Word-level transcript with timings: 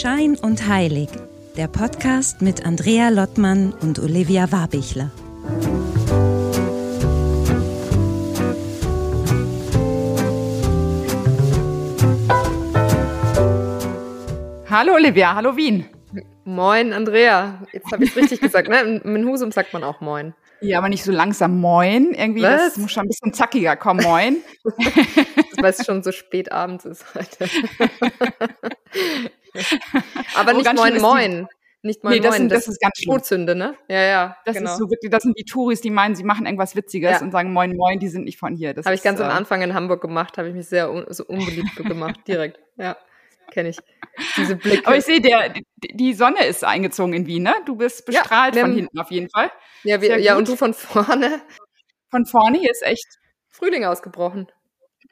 Schein 0.00 0.34
und 0.34 0.66
Heilig, 0.66 1.10
der 1.58 1.68
Podcast 1.68 2.40
mit 2.40 2.64
Andrea 2.64 3.10
Lottmann 3.10 3.74
und 3.82 3.98
Olivia 3.98 4.50
Warbichler. 4.50 5.10
Hallo 14.70 14.94
Olivia, 14.94 15.34
hallo 15.34 15.54
Wien. 15.54 15.84
Moin 16.46 16.94
Andrea. 16.94 17.62
Jetzt 17.70 17.92
habe 17.92 18.04
ich 18.04 18.10
es 18.12 18.16
richtig 18.16 18.40
gesagt, 18.40 18.68
ne? 18.70 19.02
In 19.04 19.28
Husum 19.28 19.52
sagt 19.52 19.74
man 19.74 19.84
auch 19.84 20.00
Moin. 20.00 20.32
Ja, 20.62 20.78
aber 20.78 20.88
nicht 20.88 21.04
so 21.04 21.12
langsam 21.12 21.60
Moin. 21.60 22.14
Irgendwie, 22.14 22.42
Was? 22.42 22.62
das 22.62 22.76
muss 22.78 22.92
schon 22.92 23.02
ein 23.04 23.08
bisschen 23.08 23.34
zackiger 23.34 23.76
kommen, 23.76 24.02
Moin. 24.02 24.38
Weil 25.58 25.70
es 25.70 25.84
schon 25.84 26.02
so 26.02 26.10
spät 26.10 26.52
abends 26.52 26.86
ist 26.86 27.04
heute. 27.14 27.50
aber 30.34 30.52
oh, 30.52 30.56
nicht 30.56 30.74
Moin 30.74 31.00
Moin. 31.00 31.48
Nicht 31.82 32.04
Moin 32.04 32.14
nee, 32.14 32.20
das, 32.20 32.32
Moin. 32.32 32.40
Sind, 32.40 32.52
das, 32.52 32.64
das 32.64 32.74
ist 32.74 32.80
ganz. 32.80 33.00
Todsünde, 33.00 33.54
ne? 33.54 33.74
Ja, 33.88 34.02
ja. 34.02 34.36
Das 34.44 34.56
genau. 34.56 34.72
ist 34.72 34.78
so 34.78 34.90
wirklich, 34.90 35.10
das 35.10 35.22
sind 35.22 35.38
die 35.38 35.44
Touris, 35.44 35.80
die 35.80 35.90
meinen, 35.90 36.14
sie 36.14 36.24
machen 36.24 36.44
irgendwas 36.44 36.76
Witziges 36.76 37.12
ja. 37.12 37.22
und 37.22 37.30
sagen 37.30 37.52
Moin 37.52 37.74
Moin, 37.76 37.98
die 37.98 38.08
sind 38.08 38.24
nicht 38.24 38.38
von 38.38 38.54
hier. 38.54 38.74
Habe 38.76 38.94
ich 38.94 39.02
ganz 39.02 39.20
äh, 39.20 39.24
am 39.24 39.30
Anfang 39.30 39.62
in 39.62 39.72
Hamburg 39.72 40.02
gemacht, 40.02 40.36
habe 40.36 40.48
ich 40.48 40.54
mich 40.54 40.68
sehr 40.68 40.90
un 40.90 41.06
so 41.08 41.24
unbeliebt 41.24 41.76
gemacht, 41.76 42.20
direkt. 42.26 42.60
Ja, 42.76 42.96
kenne 43.50 43.70
ich. 43.70 43.78
Diese 44.36 44.56
Blicke. 44.56 44.86
Aber 44.86 44.96
ich 44.96 45.04
sehe, 45.04 45.20
der, 45.20 45.54
die 45.76 46.12
Sonne 46.12 46.44
ist 46.44 46.64
eingezogen 46.64 47.14
in 47.14 47.26
Wien, 47.26 47.44
ne? 47.44 47.54
Du 47.64 47.76
bist 47.76 48.04
bestrahlt 48.04 48.56
ja, 48.56 48.62
von 48.62 48.74
hinten 48.74 48.98
auf 48.98 49.10
jeden 49.10 49.30
Fall. 49.30 49.50
Ja, 49.82 50.02
wir, 50.02 50.18
ja, 50.18 50.36
und 50.36 50.48
du 50.48 50.56
von 50.56 50.74
vorne. 50.74 51.40
Von 52.10 52.26
vorne 52.26 52.58
hier 52.58 52.70
ist 52.70 52.82
echt 52.82 53.06
Frühling 53.48 53.84
ausgebrochen. 53.84 54.48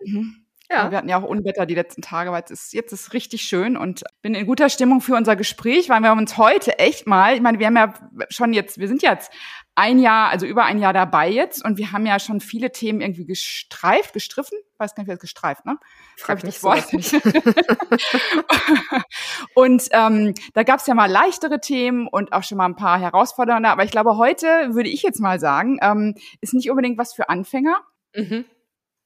Mhm. 0.05 0.45
Ja. 0.71 0.91
Wir 0.91 0.99
hatten 0.99 1.09
ja 1.09 1.19
auch 1.19 1.27
Unwetter 1.27 1.65
die 1.65 1.75
letzten 1.75 2.03
Tage, 2.03 2.29
aber 2.29 2.39
jetzt 2.39 2.51
ist, 2.51 2.75
jetzt 2.75 2.93
ist 2.93 3.15
richtig 3.15 3.43
schön 3.43 3.77
und 3.77 4.05
bin 4.21 4.35
in 4.35 4.47
guter 4.47 4.69
Stimmung 4.69 5.01
für 5.01 5.15
unser 5.15 5.35
Gespräch, 5.35 5.89
weil 5.89 6.03
wir 6.03 6.11
haben 6.11 6.19
uns 6.19 6.37
heute 6.37 6.79
echt 6.79 7.07
mal, 7.07 7.35
ich 7.35 7.41
meine, 7.41 7.59
wir 7.59 7.67
haben 7.67 7.77
ja 7.77 7.95
schon 8.29 8.53
jetzt, 8.53 8.79
wir 8.79 8.87
sind 8.87 9.03
jetzt 9.03 9.33
ein 9.75 9.99
Jahr, 9.99 10.29
also 10.29 10.45
über 10.45 10.65
ein 10.65 10.79
Jahr 10.79 10.93
dabei 10.93 11.31
jetzt 11.31 11.65
und 11.65 11.79
wir 11.79 11.93
haben 11.93 12.05
ja 12.05 12.19
schon 12.19 12.41
viele 12.41 12.71
Themen 12.71 13.01
irgendwie 13.01 13.25
gestreift, 13.25 14.13
gestriffen, 14.13 14.59
weiß 14.77 14.95
gar 14.95 15.03
nicht, 15.03 15.09
wer 15.09 15.15
ist 15.15 15.21
gestreift, 15.21 15.65
ne? 15.65 15.79
Frag 16.19 16.39
ich 16.39 16.45
nicht. 16.45 16.63
Nicht. 16.93 17.15
und 19.55 19.89
ähm, 19.93 20.35
da 20.53 20.65
gab 20.65 20.81
es 20.81 20.87
ja 20.87 20.95
mal 20.95 21.11
leichtere 21.11 21.61
Themen 21.61 22.09
und 22.09 22.35
auch 22.35 22.43
schon 22.43 22.59
mal 22.59 22.67
ein 22.67 22.77
paar 22.77 22.99
herausfordernde, 22.99 23.71
aber 23.71 23.85
ich 23.85 23.91
glaube, 23.91 24.19
heute 24.19 24.75
würde 24.75 24.91
ich 24.91 25.03
jetzt 25.03 25.21
mal 25.21 25.41
sagen, 25.41 25.79
ähm, 25.81 26.15
ist 26.43 26.53
nicht 26.53 26.69
unbedingt 26.69 26.99
was 26.99 27.15
für 27.15 27.31
Anfänger. 27.31 27.79
Mhm. 28.15 28.45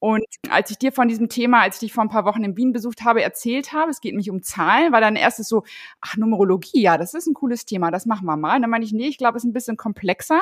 Und 0.02 0.24
als 0.50 0.68
ich 0.72 0.78
dir 0.78 0.90
von 0.90 1.06
diesem 1.06 1.28
Thema, 1.28 1.60
als 1.60 1.76
ich 1.76 1.80
dich 1.80 1.92
vor 1.92 2.02
ein 2.02 2.08
paar 2.08 2.24
Wochen 2.24 2.42
in 2.42 2.56
Wien 2.56 2.72
besucht 2.72 3.04
habe, 3.04 3.22
erzählt 3.22 3.72
habe, 3.72 3.88
es 3.88 4.00
geht 4.00 4.16
mich 4.16 4.30
um 4.30 4.42
Zahlen, 4.42 4.90
war 4.90 5.00
dann 5.00 5.14
erstes 5.14 5.46
so, 5.46 5.62
ach, 6.00 6.16
Numerologie, 6.16 6.82
ja, 6.82 6.98
das 6.98 7.14
ist 7.14 7.28
ein 7.28 7.34
cooles 7.34 7.66
Thema, 7.66 7.92
das 7.92 8.04
machen 8.04 8.26
wir 8.26 8.36
mal. 8.36 8.56
Und 8.56 8.62
dann 8.62 8.70
meine 8.70 8.84
ich, 8.84 8.92
nee, 8.92 9.06
ich 9.06 9.16
glaube, 9.16 9.38
es 9.38 9.44
ist 9.44 9.48
ein 9.48 9.52
bisschen 9.52 9.76
komplexer. 9.76 10.40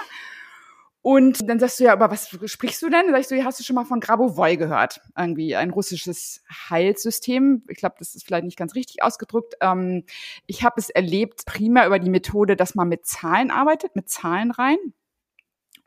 Und 1.02 1.46
dann 1.46 1.60
sagst 1.60 1.78
du 1.78 1.84
ja, 1.84 1.92
aber 1.92 2.10
was 2.10 2.34
sprichst 2.46 2.80
du 2.80 2.88
denn? 2.88 3.04
Dann 3.04 3.14
sagst 3.14 3.32
du, 3.32 3.36
ja, 3.36 3.44
hast 3.44 3.60
du 3.60 3.64
schon 3.64 3.76
mal 3.76 3.84
von 3.84 4.00
Grabovoi 4.00 4.56
gehört? 4.56 5.02
Irgendwie 5.14 5.54
ein 5.54 5.68
russisches 5.68 6.42
Heilsystem. 6.70 7.62
Ich 7.68 7.76
glaube, 7.76 7.96
das 7.98 8.14
ist 8.14 8.24
vielleicht 8.24 8.46
nicht 8.46 8.56
ganz 8.56 8.74
richtig 8.74 9.02
ausgedrückt. 9.02 9.56
Ähm, 9.60 10.04
ich 10.46 10.64
habe 10.64 10.76
es 10.78 10.88
erlebt 10.88 11.44
primär 11.44 11.86
über 11.86 11.98
die 11.98 12.08
Methode, 12.08 12.56
dass 12.56 12.74
man 12.74 12.88
mit 12.88 13.04
Zahlen 13.04 13.50
arbeitet, 13.50 13.94
mit 13.94 14.08
Zahlen 14.08 14.52
rein. 14.52 14.78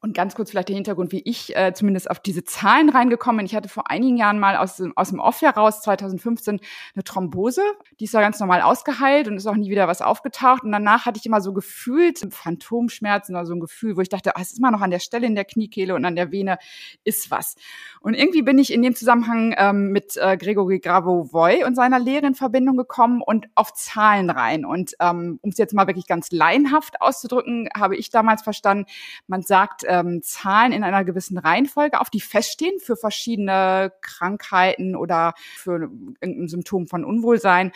Und 0.03 0.13
ganz 0.13 0.35
kurz 0.35 0.51
vielleicht 0.51 0.67
der 0.67 0.75
Hintergrund, 0.75 1.13
wie 1.13 1.21
ich 1.23 1.55
äh, 1.55 1.73
zumindest 1.73 2.11
auf 2.11 2.19
diese 2.19 2.43
Zahlen 2.43 2.89
reingekommen 2.89 3.37
bin. 3.37 3.45
Ich 3.45 3.55
hatte 3.55 3.69
vor 3.69 3.89
einigen 3.89 4.17
Jahren 4.17 4.37
mal 4.37 4.57
aus, 4.57 4.75
dem 4.75 4.91
aus 4.97 5.11
dem 5.11 5.21
Off 5.21 5.41
heraus, 5.41 5.81
2015, 5.81 6.59
eine 6.93 7.03
Thrombose. 7.05 7.61
Die 8.01 8.03
ist 8.03 8.13
ja 8.13 8.19
ganz 8.19 8.37
normal 8.41 8.63
ausgeheilt 8.63 9.29
und 9.29 9.37
ist 9.37 9.47
auch 9.47 9.55
nie 9.55 9.69
wieder 9.69 9.87
was 9.87 10.01
aufgetaucht. 10.01 10.63
Und 10.63 10.73
danach 10.73 11.05
hatte 11.05 11.19
ich 11.21 11.25
immer 11.25 11.39
so 11.39 11.53
gefühlt 11.53 12.19
Phantomschmerzen 12.33 13.33
oder 13.33 13.45
so 13.45 13.53
ein 13.53 13.61
Gefühl, 13.61 13.95
wo 13.95 14.01
ich 14.01 14.09
dachte, 14.09 14.35
ah, 14.35 14.41
es 14.41 14.51
ist 14.51 14.59
immer 14.59 14.71
noch 14.71 14.81
an 14.81 14.91
der 14.91 14.99
Stelle 14.99 15.25
in 15.25 15.35
der 15.35 15.45
Kniekehle 15.45 15.95
und 15.95 16.03
an 16.03 16.17
der 16.17 16.33
Vene 16.33 16.57
ist 17.05 17.31
was. 17.31 17.55
Und 18.01 18.13
irgendwie 18.13 18.41
bin 18.41 18.59
ich 18.59 18.73
in 18.73 18.81
dem 18.81 18.95
Zusammenhang 18.95 19.55
ähm, 19.57 19.93
mit 19.93 20.17
äh, 20.17 20.35
Gregory 20.35 20.79
Gravovoy 20.79 21.63
und 21.63 21.75
seiner 21.75 21.99
Lehre 21.99 22.27
in 22.27 22.35
Verbindung 22.35 22.75
gekommen 22.75 23.21
und 23.21 23.47
auf 23.55 23.71
Zahlen 23.73 24.29
rein. 24.29 24.65
Und 24.65 24.95
ähm, 24.99 25.39
um 25.41 25.51
es 25.51 25.57
jetzt 25.57 25.73
mal 25.73 25.87
wirklich 25.87 26.07
ganz 26.07 26.29
laienhaft 26.29 26.99
auszudrücken, 26.99 27.69
habe 27.73 27.95
ich 27.95 28.09
damals 28.09 28.41
verstanden, 28.41 28.85
man 29.27 29.43
sagt, 29.43 29.85
ähm, 29.93 30.21
Zahlen 30.23 30.71
in 30.71 30.83
einer 30.83 31.03
gewissen 31.03 31.37
Reihenfolge 31.37 31.99
auf, 31.99 32.09
die 32.09 32.21
feststehen 32.21 32.79
für 32.79 32.95
verschiedene 32.95 33.93
Krankheiten 34.01 34.95
oder 34.95 35.33
für 35.55 35.89
irgendein 36.21 36.47
Symptom 36.47 36.87
von 36.87 37.05
Unwohlsein 37.05 37.71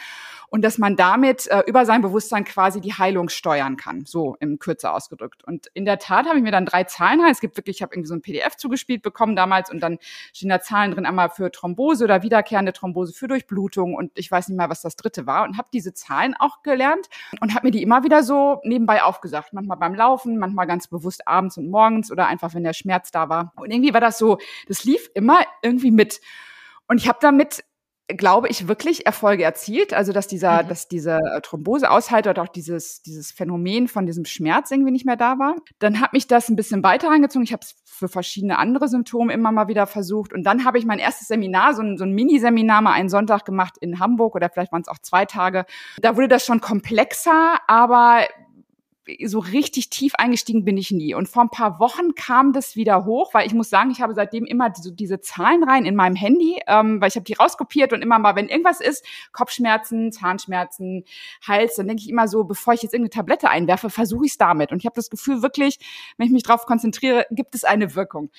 und 0.49 0.63
dass 0.63 0.77
man 0.77 0.95
damit 0.95 1.47
äh, 1.47 1.63
über 1.67 1.85
sein 1.85 2.01
Bewusstsein 2.01 2.45
quasi 2.45 2.79
die 2.79 2.93
Heilung 2.93 3.29
steuern 3.29 3.75
kann, 3.75 4.05
so 4.05 4.37
im 4.39 4.59
Kürzer 4.59 4.93
ausgedrückt. 4.93 5.43
Und 5.43 5.67
in 5.73 5.85
der 5.85 5.99
Tat 5.99 6.25
habe 6.25 6.37
ich 6.37 6.43
mir 6.43 6.51
dann 6.51 6.65
drei 6.65 6.85
Zahlen 6.85 7.19
rein. 7.19 7.31
Es 7.31 7.41
gibt 7.41 7.57
wirklich, 7.57 7.77
ich 7.77 7.81
habe 7.81 7.93
irgendwie 7.93 8.07
so 8.07 8.15
ein 8.15 8.21
PDF 8.21 8.55
zugespielt 8.55 9.01
bekommen 9.01 9.35
damals 9.35 9.69
und 9.69 9.81
dann 9.81 9.97
stehen 10.33 10.49
da 10.49 10.61
Zahlen 10.61 10.91
drin, 10.91 11.05
einmal 11.05 11.29
für 11.29 11.51
Thrombose 11.51 12.05
oder 12.05 12.23
wiederkehrende 12.23 12.73
Thrombose 12.73 13.13
für 13.13 13.27
Durchblutung 13.27 13.93
und 13.93 14.11
ich 14.15 14.31
weiß 14.31 14.47
nicht 14.47 14.57
mal, 14.57 14.69
was 14.69 14.81
das 14.81 14.95
dritte 14.95 15.27
war 15.27 15.43
und 15.43 15.57
habe 15.57 15.67
diese 15.73 15.93
Zahlen 15.93 16.33
auch 16.39 16.63
gelernt 16.63 17.07
und 17.41 17.53
habe 17.53 17.67
mir 17.67 17.71
die 17.71 17.83
immer 17.83 18.03
wieder 18.03 18.23
so 18.23 18.61
nebenbei 18.63 19.03
aufgesagt. 19.03 19.53
Manchmal 19.53 19.77
beim 19.77 19.95
Laufen, 19.95 20.37
manchmal 20.37 20.67
ganz 20.67 20.87
bewusst 20.87 21.27
abends 21.27 21.57
und 21.57 21.69
morgens 21.69 22.06
oder 22.11 22.27
einfach, 22.27 22.53
wenn 22.53 22.63
der 22.63 22.73
Schmerz 22.73 23.11
da 23.11 23.29
war. 23.29 23.53
Und 23.55 23.71
irgendwie 23.71 23.93
war 23.93 24.01
das 24.01 24.17
so, 24.17 24.37
das 24.67 24.83
lief 24.83 25.09
immer 25.13 25.39
irgendwie 25.61 25.91
mit. 25.91 26.21
Und 26.87 26.97
ich 26.97 27.07
habe 27.07 27.19
damit 27.21 27.63
glaube 28.07 28.47
ich, 28.47 28.69
wirklich 28.69 29.05
Erfolge 29.05 29.43
erzielt. 29.43 29.93
Also, 29.93 30.13
dass 30.13 30.27
dieser, 30.27 30.63
mhm. 30.63 30.69
dass 30.69 30.87
diese 30.87 31.17
äh, 31.17 31.41
Thrombose 31.41 31.89
aushalte 31.91 32.29
oder 32.29 32.43
auch 32.43 32.47
dieses, 32.47 33.01
dieses 33.01 33.31
Phänomen 33.31 33.87
von 33.87 34.05
diesem 34.05 34.23
Schmerz 34.23 34.71
irgendwie 34.71 34.91
nicht 34.91 35.05
mehr 35.05 35.17
da 35.17 35.39
war. 35.39 35.55
Dann 35.79 35.99
hat 35.99 36.13
mich 36.13 36.27
das 36.27 36.47
ein 36.47 36.55
bisschen 36.55 36.83
weiter 36.83 37.09
reingezogen. 37.09 37.43
Ich 37.43 37.51
habe 37.51 37.63
es 37.63 37.75
für 37.83 38.07
verschiedene 38.07 38.59
andere 38.59 38.87
Symptome 38.87 39.33
immer 39.33 39.51
mal 39.51 39.67
wieder 39.67 39.87
versucht. 39.87 40.31
Und 40.31 40.43
dann 40.43 40.63
habe 40.63 40.77
ich 40.77 40.85
mein 40.85 40.99
erstes 40.99 41.27
Seminar, 41.27 41.73
so 41.73 41.81
ein, 41.81 41.97
so 41.97 42.05
ein 42.05 42.13
Miniseminar 42.13 42.81
mal 42.81 42.93
einen 42.93 43.09
Sonntag 43.09 43.43
gemacht 43.43 43.75
in 43.79 43.99
Hamburg 43.99 44.35
oder 44.35 44.49
vielleicht 44.49 44.71
waren 44.71 44.81
es 44.81 44.87
auch 44.87 44.99
zwei 44.99 45.25
Tage. 45.25 45.65
Da 45.99 46.15
wurde 46.15 46.29
das 46.29 46.45
schon 46.45 46.61
komplexer, 46.61 47.57
aber 47.67 48.21
so 49.25 49.39
richtig 49.39 49.89
tief 49.89 50.15
eingestiegen 50.15 50.65
bin 50.65 50.77
ich 50.77 50.91
nie. 50.91 51.13
Und 51.13 51.27
vor 51.27 51.43
ein 51.43 51.49
paar 51.49 51.79
Wochen 51.79 52.15
kam 52.15 52.53
das 52.53 52.75
wieder 52.75 53.05
hoch, 53.05 53.33
weil 53.33 53.47
ich 53.47 53.53
muss 53.53 53.69
sagen, 53.69 53.91
ich 53.91 54.01
habe 54.01 54.13
seitdem 54.13 54.45
immer 54.45 54.73
so 54.75 54.91
diese 54.91 55.21
Zahlen 55.21 55.63
rein 55.63 55.85
in 55.85 55.95
meinem 55.95 56.15
Handy, 56.15 56.59
ähm, 56.67 57.01
weil 57.01 57.09
ich 57.09 57.15
habe 57.15 57.23
die 57.25 57.33
rauskopiert 57.33 57.93
und 57.93 58.01
immer 58.01 58.19
mal, 58.19 58.35
wenn 58.35 58.49
irgendwas 58.49 58.81
ist, 58.81 59.05
Kopfschmerzen, 59.31 60.11
Zahnschmerzen, 60.11 61.03
Hals, 61.47 61.75
dann 61.75 61.87
denke 61.87 62.03
ich 62.03 62.09
immer 62.09 62.27
so, 62.27 62.43
bevor 62.43 62.73
ich 62.73 62.83
jetzt 62.83 62.93
irgendeine 62.93 63.21
Tablette 63.21 63.49
einwerfe, 63.49 63.89
versuche 63.89 64.25
ich 64.25 64.31
es 64.31 64.37
damit. 64.37 64.71
Und 64.71 64.79
ich 64.79 64.85
habe 64.85 64.95
das 64.95 65.09
Gefühl 65.09 65.41
wirklich, 65.41 65.79
wenn 66.17 66.27
ich 66.27 66.33
mich 66.33 66.43
darauf 66.43 66.65
konzentriere, 66.65 67.25
gibt 67.31 67.55
es 67.55 67.63
eine 67.63 67.95
Wirkung. 67.95 68.29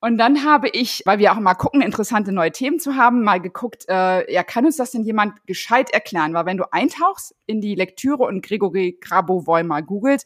Und 0.00 0.16
dann 0.18 0.44
habe 0.44 0.68
ich, 0.68 1.02
weil 1.06 1.18
wir 1.18 1.32
auch 1.32 1.38
immer 1.38 1.56
gucken, 1.56 1.82
interessante 1.82 2.30
neue 2.30 2.52
Themen 2.52 2.78
zu 2.78 2.94
haben, 2.94 3.24
mal 3.24 3.40
geguckt, 3.40 3.86
äh, 3.88 4.32
ja, 4.32 4.44
kann 4.44 4.64
uns 4.64 4.76
das 4.76 4.92
denn 4.92 5.02
jemand 5.02 5.44
gescheit 5.46 5.90
erklären? 5.90 6.34
Weil 6.34 6.46
wenn 6.46 6.56
du 6.56 6.72
eintauchst 6.72 7.34
in 7.46 7.60
die 7.60 7.74
Lektüre 7.74 8.22
und 8.22 8.44
Gregory 8.46 8.96
Grabovoi 9.00 9.64
mal 9.64 9.82
googelt, 9.82 10.22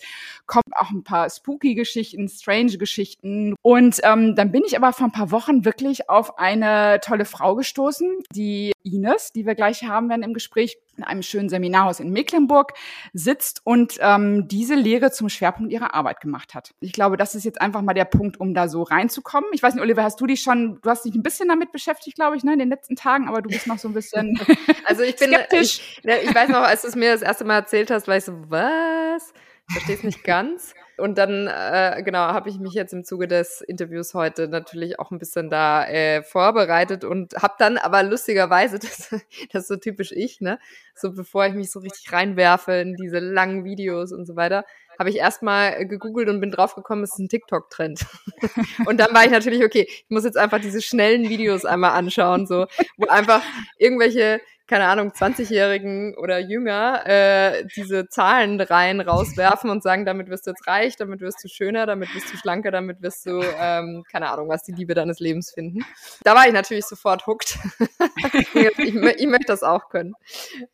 kommen 0.46 0.62
auch 0.72 0.90
ein 0.90 1.04
paar 1.04 1.30
spooky 1.30 1.74
Geschichten, 1.74 2.28
strange 2.28 2.76
Geschichten. 2.76 3.54
Und 3.62 4.00
ähm, 4.02 4.36
dann 4.36 4.52
bin 4.52 4.62
ich 4.66 4.76
aber 4.76 4.92
vor 4.92 5.06
ein 5.06 5.12
paar 5.12 5.30
Wochen 5.30 5.64
wirklich 5.64 6.10
auf 6.10 6.38
eine 6.38 7.00
tolle 7.00 7.24
Frau 7.24 7.54
gestoßen, 7.54 8.18
die 8.34 8.72
Ines, 8.82 9.32
die 9.32 9.46
wir 9.46 9.54
gleich 9.54 9.84
haben 9.84 10.10
werden 10.10 10.22
im 10.22 10.34
Gespräch 10.34 10.76
in 10.96 11.04
einem 11.04 11.22
schönen 11.22 11.48
Seminarhaus 11.48 12.00
in 12.00 12.10
Mecklenburg 12.10 12.72
sitzt 13.12 13.60
und 13.64 13.96
ähm, 14.00 14.48
diese 14.48 14.74
Lehre 14.74 15.10
zum 15.10 15.28
Schwerpunkt 15.28 15.72
ihrer 15.72 15.94
Arbeit 15.94 16.20
gemacht 16.20 16.54
hat. 16.54 16.74
Ich 16.80 16.92
glaube, 16.92 17.16
das 17.16 17.34
ist 17.34 17.44
jetzt 17.44 17.60
einfach 17.60 17.82
mal 17.82 17.94
der 17.94 18.04
Punkt, 18.04 18.38
um 18.40 18.54
da 18.54 18.68
so 18.68 18.82
reinzukommen. 18.82 19.50
Ich 19.52 19.62
weiß 19.62 19.74
nicht, 19.74 19.82
Oliver, 19.82 20.02
hast 20.02 20.20
du 20.20 20.26
dich 20.26 20.42
schon, 20.42 20.80
du 20.82 20.90
hast 20.90 21.04
dich 21.04 21.14
ein 21.14 21.22
bisschen 21.22 21.48
damit 21.48 21.72
beschäftigt, 21.72 22.16
glaube 22.16 22.36
ich, 22.36 22.44
ne, 22.44 22.52
in 22.52 22.58
den 22.58 22.68
letzten 22.68 22.96
Tagen, 22.96 23.28
aber 23.28 23.42
du 23.42 23.48
bist 23.48 23.66
noch 23.66 23.78
so 23.78 23.88
ein 23.88 23.94
bisschen 23.94 24.38
Also 24.84 25.02
ich 25.02 25.16
bin, 25.16 25.30
skeptisch. 25.30 26.00
Ich, 26.02 26.28
ich 26.28 26.34
weiß 26.34 26.48
noch, 26.50 26.62
als 26.62 26.82
du 26.82 26.88
es 26.88 26.96
mir 26.96 27.12
das 27.12 27.22
erste 27.22 27.44
Mal 27.44 27.56
erzählt 27.56 27.90
hast, 27.90 28.08
war 28.08 28.16
ich 28.16 28.24
so, 28.24 28.32
was? 28.48 29.32
Ich 29.68 29.74
verstehe 29.74 29.96
es 29.96 30.02
nicht 30.02 30.24
ganz. 30.24 30.74
Und 30.98 31.16
dann, 31.18 31.46
äh, 31.46 32.02
genau, 32.04 32.20
habe 32.20 32.48
ich 32.50 32.58
mich 32.58 32.74
jetzt 32.74 32.92
im 32.92 33.04
Zuge 33.04 33.26
des 33.26 33.60
Interviews 33.60 34.14
heute 34.14 34.48
natürlich 34.48 34.98
auch 34.98 35.10
ein 35.10 35.18
bisschen 35.18 35.50
da 35.50 35.86
äh, 35.86 36.22
vorbereitet 36.22 37.04
und 37.04 37.34
habe 37.34 37.54
dann 37.58 37.78
aber 37.78 38.02
lustigerweise, 38.02 38.78
das, 38.80 39.08
das 39.52 39.62
ist 39.62 39.68
so 39.68 39.76
typisch 39.76 40.12
ich, 40.12 40.40
ne, 40.40 40.58
so 40.94 41.12
bevor 41.12 41.46
ich 41.46 41.54
mich 41.54 41.70
so 41.70 41.80
richtig 41.80 42.12
reinwerfe 42.12 42.72
in 42.74 42.94
diese 42.94 43.18
langen 43.18 43.64
Videos 43.64 44.12
und 44.12 44.26
so 44.26 44.36
weiter, 44.36 44.64
habe 44.98 45.08
ich 45.10 45.16
erstmal 45.16 45.86
gegoogelt 45.86 46.28
und 46.28 46.40
bin 46.40 46.50
draufgekommen, 46.50 47.04
es 47.04 47.12
ist 47.12 47.18
ein 47.18 47.28
TikTok-Trend. 47.28 48.06
und 48.86 48.98
dann 49.00 49.14
war 49.14 49.24
ich 49.24 49.30
natürlich, 49.30 49.64
okay, 49.64 49.86
ich 49.88 50.10
muss 50.10 50.24
jetzt 50.24 50.36
einfach 50.36 50.60
diese 50.60 50.82
schnellen 50.82 51.28
Videos 51.28 51.64
einmal 51.64 51.92
anschauen, 51.92 52.46
so, 52.46 52.66
wo 52.98 53.06
einfach 53.08 53.42
irgendwelche 53.78 54.40
keine 54.72 54.86
Ahnung, 54.86 55.10
20-Jährigen 55.10 56.14
oder 56.16 56.38
jünger 56.38 57.06
äh, 57.06 57.66
diese 57.76 58.08
Zahlenreihen 58.08 59.02
rauswerfen 59.02 59.68
und 59.68 59.82
sagen, 59.82 60.06
damit 60.06 60.30
wirst 60.30 60.46
du 60.46 60.52
jetzt 60.52 60.66
reich, 60.66 60.96
damit 60.96 61.20
wirst 61.20 61.44
du 61.44 61.48
schöner, 61.48 61.84
damit 61.84 62.14
wirst 62.14 62.32
du 62.32 62.38
schlanker, 62.38 62.70
damit 62.70 63.02
wirst 63.02 63.26
du, 63.26 63.42
ähm, 63.60 64.02
keine 64.10 64.30
Ahnung, 64.30 64.48
was 64.48 64.62
die 64.62 64.72
Liebe 64.72 64.94
deines 64.94 65.20
Lebens 65.20 65.52
finden. 65.52 65.84
Da 66.24 66.34
war 66.34 66.46
ich 66.46 66.54
natürlich 66.54 66.86
sofort 66.86 67.26
hooked. 67.26 67.58
ich, 68.32 68.94
ich, 68.94 69.26
möchte 69.26 69.48
das 69.48 69.62
auch 69.62 69.90
können. 69.90 70.14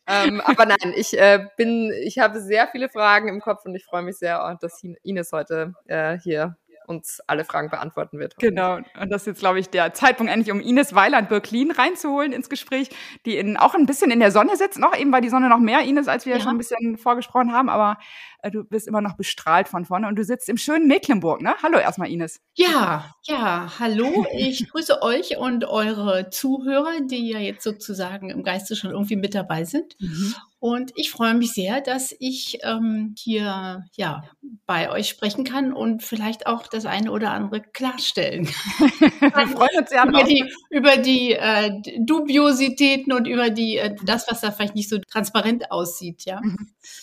Ähm, 0.06 0.40
aber 0.42 0.66
nein, 0.66 0.94
ich 0.94 1.18
äh, 1.18 1.48
bin, 1.56 1.92
ich 2.04 2.20
habe 2.20 2.40
sehr 2.40 2.68
viele 2.68 2.88
Fragen 2.88 3.26
im 3.26 3.40
Kopf 3.40 3.64
und 3.64 3.74
ich 3.74 3.84
freue 3.84 4.02
mich 4.02 4.16
sehr, 4.16 4.56
dass 4.60 4.80
Ines 5.02 5.32
heute 5.32 5.74
äh, 5.88 6.16
hier 6.20 6.56
uns 6.88 7.20
alle 7.26 7.44
Fragen 7.44 7.70
beantworten 7.70 8.18
wird. 8.18 8.36
Genau. 8.38 8.76
Und 8.76 9.10
das 9.10 9.22
ist 9.22 9.26
jetzt, 9.26 9.40
glaube 9.40 9.60
ich, 9.60 9.68
der 9.68 9.94
Zeitpunkt 9.94 10.32
endlich, 10.32 10.50
um 10.52 10.60
Ines 10.60 10.94
Weiland-Birklin 10.94 11.70
reinzuholen 11.70 12.32
ins 12.32 12.48
Gespräch, 12.48 12.88
die 13.26 13.36
in, 13.36 13.56
auch 13.56 13.74
ein 13.74 13.86
bisschen 13.86 14.10
in 14.10 14.20
der 14.20 14.30
Sonne 14.30 14.56
sitzt 14.56 14.78
noch. 14.78 14.96
Eben 14.96 15.12
war 15.12 15.20
die 15.20 15.28
Sonne 15.28 15.48
noch 15.48 15.58
mehr, 15.58 15.82
Ines, 15.82 16.08
als 16.08 16.26
wir 16.26 16.34
ja. 16.36 16.40
schon 16.40 16.52
ein 16.52 16.58
bisschen 16.58 16.96
vorgesprochen 16.96 17.52
haben. 17.52 17.68
Aber 17.68 17.98
äh, 18.42 18.50
du 18.50 18.64
bist 18.64 18.88
immer 18.88 19.00
noch 19.00 19.16
bestrahlt 19.16 19.68
von 19.68 19.84
vorne 19.84 20.08
und 20.08 20.16
du 20.16 20.24
sitzt 20.24 20.48
im 20.48 20.56
schönen 20.56 20.86
Mecklenburg, 20.86 21.42
ne? 21.42 21.54
Hallo 21.62 21.78
erstmal, 21.78 22.10
Ines. 22.10 22.40
Ja, 22.54 23.14
ja, 23.24 23.72
hallo. 23.78 24.26
Ich 24.32 24.68
grüße 24.70 25.02
euch 25.02 25.36
und 25.36 25.64
eure 25.64 26.30
Zuhörer, 26.30 27.00
die 27.02 27.30
ja 27.30 27.38
jetzt 27.38 27.64
sozusagen 27.64 28.30
im 28.30 28.42
Geiste 28.42 28.76
schon 28.76 28.90
irgendwie 28.90 29.16
mit 29.16 29.34
dabei 29.34 29.64
sind. 29.64 29.96
Mhm. 30.00 30.34
Und 30.60 30.92
ich 30.96 31.12
freue 31.12 31.34
mich 31.34 31.52
sehr, 31.52 31.80
dass 31.80 32.14
ich 32.18 32.58
ähm, 32.64 33.14
hier 33.16 33.84
ja 33.94 34.22
bei 34.66 34.90
euch 34.90 35.08
sprechen 35.08 35.44
kann 35.44 35.72
und 35.72 36.02
vielleicht 36.02 36.48
auch 36.48 36.66
das 36.66 36.84
eine 36.84 37.12
oder 37.12 37.30
andere 37.30 37.60
klarstellen. 37.60 38.46
Wir 39.20 39.48
freuen 39.48 39.78
uns 39.78 39.90
sehr 39.90 40.04
über 40.04 40.24
die, 40.24 40.52
über 40.70 40.96
die 40.96 41.32
äh, 41.32 41.70
Dubiositäten 42.00 43.12
und 43.12 43.28
über 43.28 43.50
die 43.50 43.76
äh, 43.76 43.94
das, 44.04 44.26
was 44.28 44.40
da 44.40 44.50
vielleicht 44.50 44.74
nicht 44.74 44.88
so 44.88 44.98
transparent 44.98 45.70
aussieht, 45.70 46.24
ja. 46.24 46.40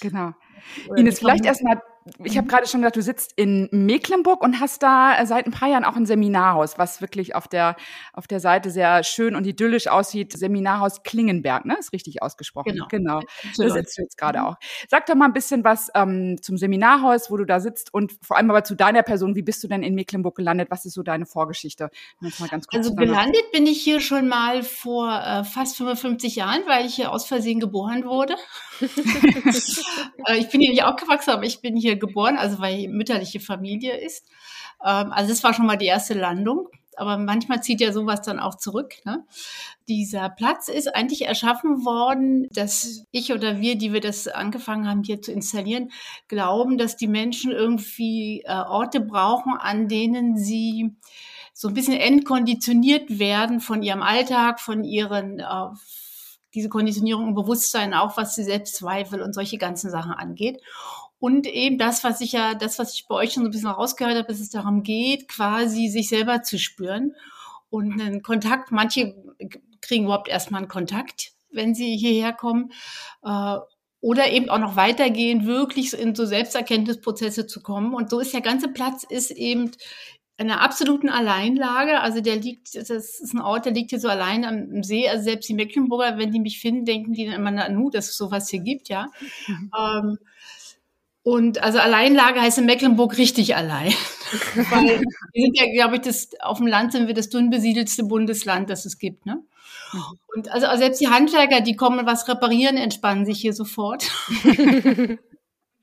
Genau. 0.01 0.31
Ines, 0.96 1.19
vielleicht 1.19 1.46
erstmal 1.46 1.81
ich 2.24 2.38
habe 2.38 2.46
mhm. 2.46 2.50
gerade 2.50 2.68
schon 2.68 2.81
gesagt, 2.81 2.98
du 2.98 3.02
sitzt 3.02 3.34
in 3.36 3.68
Mecklenburg 3.72 4.44
und 4.44 4.60
hast 4.60 4.84
da 4.84 5.18
äh, 5.18 5.25
seit 5.25 5.48
ein 5.48 5.52
paar 5.52 5.69
Jahren 5.69 5.84
auch 5.84 5.96
ein 5.96 6.06
Seminarhaus, 6.06 6.78
was 6.78 7.02
wirklich 7.02 7.34
auf 7.34 7.48
der, 7.48 7.75
auf 8.13 8.28
der 8.28 8.40
Seite 8.40 8.69
sehr 8.69 9.04
schön 9.04 9.36
und 9.36 9.48
idyllisch 9.48 9.88
aussieht. 9.88 10.34
Seminarhaus 10.38 11.02
Klingenberg, 11.02 11.66
ne? 11.66 11.75
Ist 11.80 11.94
richtig 11.94 12.22
ausgesprochen. 12.22 12.74
Genau. 12.74 12.88
genau. 12.90 13.22
Da 13.57 13.69
sitzt 13.72 13.98
du 13.98 14.04
jetzt 14.04 14.19
gerade 14.19 14.40
mhm. 14.40 14.46
auch. 14.46 14.56
Sag 14.88 15.07
doch 15.07 15.16
mal 15.16 15.25
ein 15.25 15.34
bisschen 15.34 15.63
was 15.63 15.90
ähm, 15.96 16.38
zum 16.44 16.57
Seminarhaus, 16.57 17.31
wo 17.31 17.38
du 17.38 17.46
da 17.46 17.60
sitzt 17.60 17.92
und 17.92 18.13
vor 18.22 18.38
allem 18.38 18.51
aber 18.51 18.63
zu 18.63 18.75
deiner 18.75 19.01
Person. 19.01 19.36
Wie 19.36 19.42
bist 19.42 19.63
du 19.63 19.68
denn 19.68 19.81
in 19.81 19.96
Mecklenburg 19.96 20.36
gelandet? 20.36 20.69
Was 20.69 20.86
ist 20.86 20.94
so 20.94 21.01
deine 21.01 21.25
Vorgeschichte? 21.25 21.90
also 22.72 22.96
gelandet 22.96 23.51
bin 23.51 23.66
ich 23.66 23.81
hier 23.81 24.00
schon 24.00 24.28
mal 24.28 24.62
vor 24.62 25.10
äh, 25.10 25.44
fast 25.44 25.78
55 25.78 26.36
Jahren, 26.36 26.62
weil 26.68 26.86
ich 26.86 26.94
hier 26.94 27.12
aus 27.12 27.25
Versehen 27.25 27.60
geboren 27.60 28.06
wurde. 28.06 28.36
äh, 30.28 30.38
ich 30.38 30.50
bin 30.50 30.62
hier 30.62 30.69
nicht 30.69 30.84
aufgewachsen, 30.84 31.31
aber 31.31 31.46
ich 31.46 31.62
bin 31.62 31.75
hier 31.75 31.95
geboren, 31.98 32.38
also 32.38 32.60
weil 32.60 32.88
mütterliche 32.88 33.40
Familie 33.40 33.98
ist. 33.98 34.26
Ähm, 34.84 35.12
also 35.12 35.30
das 35.30 35.44
war 35.44 35.54
schon 35.54 35.66
mal 35.66 35.78
die 35.78 35.86
erste 35.86 36.14
Landung. 36.14 36.70
Aber 36.98 37.18
manchmal 37.18 37.62
zieht 37.62 37.82
ja 37.82 37.92
sowas 37.92 38.22
dann 38.22 38.40
auch 38.40 38.56
zurück. 38.56 38.94
Ne? 39.04 39.26
Dieser 39.88 40.30
Platz 40.30 40.70
ist 40.70 40.96
eigentlich 40.96 41.26
erschaffen 41.26 41.86
worden, 41.86 42.48
dass 42.52 43.06
ich 43.12 43.34
oder 43.34 43.60
wir, 43.60 43.78
die 43.78 43.94
wir 43.94 44.02
das 44.02 44.28
angefangen 44.28 44.88
haben 44.88 45.04
hier 45.04 45.22
zu 45.22 45.32
installieren, 45.32 45.92
glauben, 46.28 46.78
dass 46.78 46.96
die 46.96 47.08
Menschen 47.08 47.52
irgendwie 47.52 48.44
äh, 48.46 48.54
Orte 48.54 49.02
brauchen, 49.02 49.54
an 49.58 49.88
denen 49.88 50.38
sie 50.38 50.96
so 51.54 51.68
ein 51.70 51.74
bisschen 51.74 51.98
entkonditioniert 51.98 53.20
werden 53.20 53.60
von 53.60 53.84
ihrem 53.84 54.02
Alltag, 54.02 54.60
von 54.60 54.84
ihren 54.84 55.40
äh, 55.40 55.46
diese 56.54 56.70
Konditionierung 56.70 57.28
und 57.28 57.36
Bewusstsein 57.36 57.94
auch, 57.94 58.16
was 58.16 58.36
die 58.36 58.44
Selbstzweifel 58.44 59.22
und 59.22 59.34
solche 59.34 59.58
ganzen 59.58 59.92
Sachen 59.92 60.14
angeht. 60.14 60.62
Und 61.20 61.48
eben 61.48 61.78
das, 61.78 62.04
was 62.04 62.22
ich 62.22 62.34
ja, 62.34 62.54
das, 62.54 62.78
was 62.78 62.94
ich 62.94 63.08
bei 63.08 63.16
euch 63.16 63.34
schon 63.34 63.44
so 63.44 63.50
ein 63.50 63.52
bisschen 63.52 63.70
rausgehört 63.70 64.16
habe, 64.16 64.28
dass 64.28 64.40
es 64.40 64.50
darum 64.50 64.84
geht, 64.84 65.28
quasi 65.28 65.88
sich 65.88 66.10
selber 66.10 66.44
zu 66.44 66.60
spüren 66.60 67.16
und 67.70 68.00
einen 68.00 68.22
Kontakt. 68.22 68.72
Manche 68.72 69.16
kriegen 69.82 70.06
überhaupt 70.06 70.28
erstmal 70.28 70.60
einen 70.60 70.68
Kontakt, 70.70 71.32
wenn 71.52 71.74
sie 71.74 71.96
hierher 71.98 72.34
kommen. 72.34 72.72
Äh, 73.24 73.58
oder 74.02 74.32
eben 74.32 74.52
auch 74.52 74.60
noch 74.60 74.76
weitergehen, 74.76 75.48
wirklich 75.48 75.94
in 75.94 76.14
so 76.14 76.28
Selbsterkenntnisprozesse 76.28 77.48
zu 77.48 77.64
kommen. 77.64 77.96
Und 77.96 78.12
so 78.12 78.20
ist 78.20 78.34
der 78.34 78.42
ganze 78.42 78.68
Platz 78.68 79.04
ist 79.04 79.32
eben 79.32 79.72
in 80.38 80.52
einer 80.52 80.62
absoluten 80.62 81.10
Alleinlage. 81.10 82.02
Also 82.02 82.22
der 82.22 82.36
liegt, 82.36 82.76
das 82.76 82.90
ist 82.90 83.34
ein 83.34 83.42
Ort, 83.42 83.66
der 83.66 83.74
liegt 83.74 83.90
hier 83.90 84.00
so 84.00 84.08
allein 84.08 84.46
am 84.46 84.84
See. 84.84 85.10
Also 85.10 85.24
selbst 85.24 85.50
die 85.50 85.56
Mecklenburger, 85.56 86.20
wenn 86.20 86.32
die 86.32 86.40
mich 86.40 86.60
finden, 86.60 86.86
denken 86.86 87.14
die 87.14 87.26
dann 87.26 87.34
immer, 87.34 87.50
na, 87.50 87.70
nu, 87.70 87.90
dass 87.90 88.10
es 88.10 88.18
sowas 88.18 88.50
hier 88.50 88.60
gibt, 88.60 88.90
ja. 88.90 89.08
Mhm. 89.48 89.72
Ähm, 89.76 90.18
und 91.25 91.63
also 91.63 91.80
Alleinlage 91.80 92.39
heißt 92.39 92.60
in 92.60 92.68
Mecklenburg 92.68 93.18
richtig 93.18 93.56
allein. 93.56 93.92
Weil 94.69 95.01
wir 95.33 95.44
sind 95.44 95.57
ja, 95.57 95.66
glaube 95.74 95.95
ich, 95.95 96.01
das, 96.04 96.30
auf 96.39 96.60
dem 96.60 96.68
Land 96.68 96.92
sind 96.92 97.07
wir 97.07 97.16
das 97.16 97.30
dünn 97.30 97.50
besiedelste 97.50 98.04
Bundesland, 98.04 98.69
das 98.69 98.86
es 98.86 99.00
gibt. 99.00 99.25
Ne? 99.25 99.42
Mhm. 99.92 100.01
Und 100.36 100.51
also, 100.51 100.68
also 100.68 100.83
selbst 100.83 101.01
die 101.01 101.07
Handwerker, 101.07 101.62
die 101.62 101.75
kommen 101.75 102.06
was 102.06 102.27
reparieren, 102.27 102.77
entspannen 102.77 103.25
sich 103.25 103.42
hier 103.42 103.54
sofort. 103.54 104.07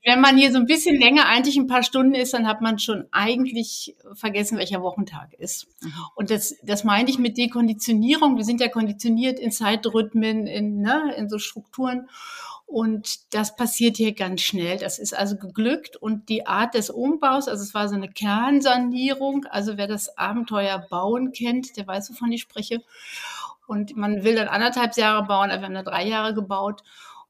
Wenn 0.05 0.21
man 0.21 0.37
hier 0.37 0.53
so 0.53 0.59
ein 0.59 0.65
bisschen 0.65 0.97
länger, 0.97 1.25
eigentlich 1.25 1.57
ein 1.57 1.67
paar 1.67 1.83
Stunden 1.83 2.15
ist, 2.15 2.33
dann 2.33 2.47
hat 2.47 2.61
man 2.61 2.79
schon 2.79 3.09
eigentlich 3.11 3.97
vergessen, 4.13 4.57
welcher 4.57 4.81
Wochentag 4.81 5.33
ist. 5.33 5.67
Mhm. 5.81 5.91
Und 6.15 6.29
das, 6.29 6.55
das 6.63 6.85
meine 6.85 7.09
ich 7.09 7.19
mit 7.19 7.37
Dekonditionierung. 7.37 8.37
Wir 8.37 8.45
sind 8.45 8.61
ja 8.61 8.69
konditioniert 8.69 9.39
in 9.39 9.51
Zeitrhythmen, 9.51 10.47
in, 10.47 10.79
ne, 10.79 11.13
in 11.17 11.27
so 11.27 11.37
Strukturen. 11.37 12.07
Und 12.73 13.31
das 13.35 13.55
passiert 13.55 13.97
hier 13.97 14.15
ganz 14.15 14.41
schnell. 14.41 14.79
Das 14.79 14.97
ist 14.97 15.15
also 15.15 15.37
geglückt. 15.37 15.95
Und 15.95 16.27
die 16.27 16.47
Art 16.47 16.73
des 16.73 16.89
Umbaus, 16.89 17.47
also 17.47 17.61
es 17.61 17.75
war 17.75 17.87
so 17.87 17.93
eine 17.93 18.09
Kernsanierung. 18.09 19.45
Also 19.45 19.77
wer 19.77 19.85
das 19.85 20.17
Abenteuer 20.17 20.79
Bauen 20.89 21.33
kennt, 21.33 21.77
der 21.77 21.85
weiß, 21.85 22.09
wovon 22.09 22.31
ich 22.31 22.41
spreche. 22.41 22.81
Und 23.67 23.95
man 23.95 24.23
will 24.23 24.33
dann 24.33 24.47
anderthalb 24.47 24.97
Jahre 24.97 25.27
bauen, 25.27 25.51
aber 25.51 25.61
wir 25.61 25.65
haben 25.67 25.75
da 25.75 25.83
drei 25.83 26.07
Jahre 26.07 26.33
gebaut. 26.33 26.81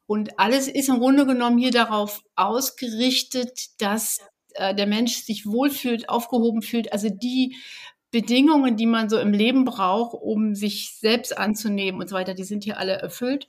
Und 0.07 0.39
alles 0.39 0.69
ist 0.69 0.87
im 0.87 0.99
Grunde 0.99 1.25
genommen 1.25 1.57
hier 1.57 1.71
darauf 1.71 2.23
ausgerichtet, 2.37 3.81
dass 3.81 4.19
äh, 4.53 4.73
der 4.73 4.87
Mensch 4.87 5.23
sich 5.23 5.45
wohlfühlt, 5.45 6.07
aufgehoben 6.07 6.61
fühlt. 6.61 6.93
Also 6.93 7.09
die 7.09 7.57
Bedingungen, 8.13 8.77
die 8.77 8.85
man 8.85 9.09
so 9.09 9.17
im 9.17 9.33
Leben 9.33 9.65
braucht, 9.65 10.13
um 10.13 10.53
sich 10.53 10.95
selbst 10.99 11.35
anzunehmen 11.35 11.99
und 11.99 12.07
so 12.07 12.15
weiter, 12.15 12.35
die 12.35 12.43
sind 12.43 12.63
hier 12.63 12.77
alle 12.77 12.93
erfüllt. 12.93 13.47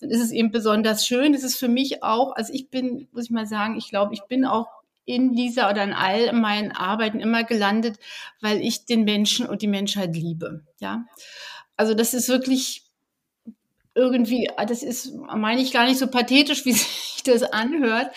Dann 0.00 0.10
ist 0.10 0.20
es 0.20 0.32
eben 0.32 0.50
besonders 0.50 1.06
schön. 1.06 1.32
Es 1.32 1.42
ist 1.42 1.56
für 1.56 1.68
mich 1.68 2.02
auch, 2.02 2.36
also 2.36 2.52
ich 2.52 2.68
bin, 2.68 3.08
muss 3.12 3.24
ich 3.24 3.30
mal 3.30 3.46
sagen, 3.46 3.78
ich 3.78 3.88
glaube, 3.88 4.12
ich 4.12 4.22
bin 4.24 4.44
auch 4.44 4.66
in 5.06 5.34
dieser 5.34 5.70
oder 5.70 5.82
in 5.82 5.94
all 5.94 6.30
meinen 6.34 6.72
Arbeiten 6.72 7.20
immer 7.20 7.42
gelandet, 7.42 7.98
weil 8.42 8.60
ich 8.60 8.84
den 8.84 9.04
Menschen 9.04 9.46
und 9.46 9.62
die 9.62 9.66
Menschheit 9.66 10.14
liebe. 10.14 10.62
Ja, 10.78 11.06
also 11.78 11.94
das 11.94 12.12
ist 12.12 12.28
wirklich 12.28 12.84
irgendwie, 13.94 14.50
das 14.68 14.82
ist, 14.82 15.14
meine 15.14 15.62
ich 15.62 15.72
gar 15.72 15.86
nicht 15.86 15.98
so 15.98 16.06
pathetisch, 16.06 16.66
wie 16.66 16.72
sich 16.72 17.22
das 17.24 17.42
anhört, 17.44 18.14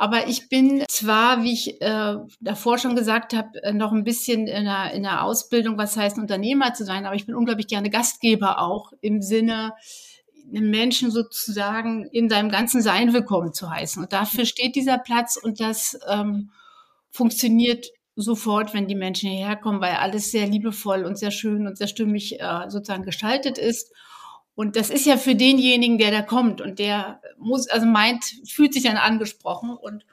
aber 0.00 0.28
ich 0.28 0.48
bin 0.48 0.84
zwar, 0.88 1.42
wie 1.42 1.52
ich 1.52 1.82
äh, 1.82 2.14
davor 2.38 2.78
schon 2.78 2.94
gesagt 2.94 3.34
habe, 3.34 3.60
äh, 3.64 3.72
noch 3.72 3.90
ein 3.90 4.04
bisschen 4.04 4.46
in 4.46 4.64
der, 4.64 4.92
in 4.92 5.02
der 5.02 5.24
Ausbildung, 5.24 5.76
was 5.76 5.96
heißt 5.96 6.18
Unternehmer 6.18 6.72
zu 6.72 6.84
sein, 6.84 7.04
aber 7.04 7.16
ich 7.16 7.26
bin 7.26 7.34
unglaublich 7.34 7.66
gerne 7.66 7.90
Gastgeber 7.90 8.60
auch 8.60 8.92
im 9.00 9.22
Sinne, 9.22 9.72
einen 10.54 10.70
Menschen 10.70 11.10
sozusagen 11.10 12.04
in 12.12 12.30
seinem 12.30 12.48
ganzen 12.48 12.80
Sein 12.80 13.12
willkommen 13.12 13.52
zu 13.52 13.68
heißen. 13.68 14.00
Und 14.00 14.12
dafür 14.12 14.46
steht 14.46 14.76
dieser 14.76 14.98
Platz 14.98 15.36
und 15.36 15.58
das 15.58 15.98
ähm, 16.08 16.52
funktioniert 17.10 17.88
sofort, 18.14 18.74
wenn 18.74 18.86
die 18.86 18.94
Menschen 18.94 19.30
hierher 19.30 19.56
kommen, 19.56 19.80
weil 19.80 19.94
alles 19.94 20.30
sehr 20.30 20.46
liebevoll 20.46 21.06
und 21.06 21.18
sehr 21.18 21.32
schön 21.32 21.66
und 21.66 21.76
sehr 21.76 21.88
stimmig 21.88 22.40
äh, 22.40 22.68
sozusagen 22.68 23.02
gestaltet 23.02 23.58
ist. 23.58 23.92
Und 24.58 24.74
das 24.74 24.90
ist 24.90 25.06
ja 25.06 25.16
für 25.16 25.36
denjenigen, 25.36 25.98
der 25.98 26.10
da 26.10 26.20
kommt 26.20 26.60
und 26.60 26.80
der 26.80 27.20
muss, 27.38 27.68
also 27.68 27.86
meint, 27.86 28.24
fühlt 28.44 28.74
sich 28.74 28.82
dann 28.82 28.96
angesprochen 28.96 29.70
und 29.70 30.04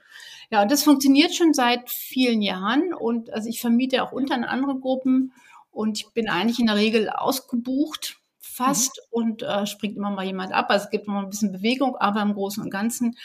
ja, 0.51 0.61
und 0.61 0.69
das 0.69 0.83
funktioniert 0.83 1.33
schon 1.33 1.55
seit 1.55 1.89
vielen 1.89 2.43
Jahren 2.43 2.93
und 2.93 3.33
also 3.33 3.49
ich 3.49 3.59
vermiete 3.59 4.03
auch 4.03 4.11
unter 4.11 4.35
andere 4.47 4.77
Gruppen 4.77 5.33
und 5.71 5.97
ich 5.97 6.13
bin 6.13 6.29
eigentlich 6.29 6.59
in 6.59 6.67
der 6.67 6.75
Regel 6.75 7.09
ausgebucht 7.09 8.19
fast 8.37 9.01
mhm. 9.09 9.19
und 9.19 9.41
äh, 9.41 9.65
springt 9.65 9.97
immer 9.97 10.11
mal 10.11 10.27
jemand 10.27 10.53
ab. 10.53 10.67
Also 10.69 10.85
es 10.85 10.91
gibt 10.91 11.07
immer 11.07 11.23
ein 11.23 11.29
bisschen 11.31 11.51
Bewegung, 11.51 11.95
aber 11.95 12.21
im 12.21 12.35
Großen 12.35 12.61
und 12.61 12.69
Ganzen. 12.69 13.17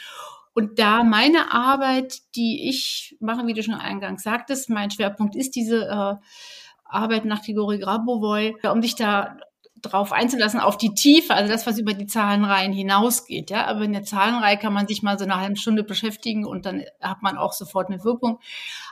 Und 0.55 0.79
da 0.79 1.05
meine 1.05 1.53
Arbeit, 1.53 2.23
die 2.35 2.67
ich 2.67 3.19
mache, 3.21 3.47
wie 3.47 3.53
du 3.53 3.63
schon 3.63 3.75
eingangs 3.75 4.23
sagtest, 4.23 4.71
mein 4.71 4.91
Schwerpunkt 4.91 5.37
ist 5.37 5.55
diese 5.55 5.85
äh, 5.85 6.15
Arbeit 6.87 7.27
nach 7.27 7.43
Grigori 7.43 7.79
Grabovoi, 7.79 8.57
um 8.73 8.81
sich 8.81 8.95
da 8.95 9.37
drauf 9.83 10.13
einzulassen, 10.13 10.61
auf 10.61 10.77
die 10.77 10.95
Tiefe, 10.95 11.35
also 11.35 11.51
das, 11.51 11.67
was 11.67 11.79
über 11.79 11.95
die 11.95 12.07
Zahlenreihen 12.07 12.73
hinausgeht. 12.73 13.51
Ja, 13.51 13.67
aber 13.67 13.83
in 13.83 13.93
der 13.93 14.05
Zahlenreihe 14.05 14.59
kann 14.59 14.73
man 14.73 14.87
sich 14.87 15.03
mal 15.03 15.19
so 15.19 15.25
eine 15.25 15.41
halbe 15.41 15.57
Stunde 15.57 15.85
beschäftigen 15.85 16.45
und 16.45 16.67
dann 16.67 16.85
hat 17.01 17.23
man 17.23 17.37
auch 17.37 17.53
sofort 17.53 17.89
eine 17.89 18.05
Wirkung. 18.05 18.39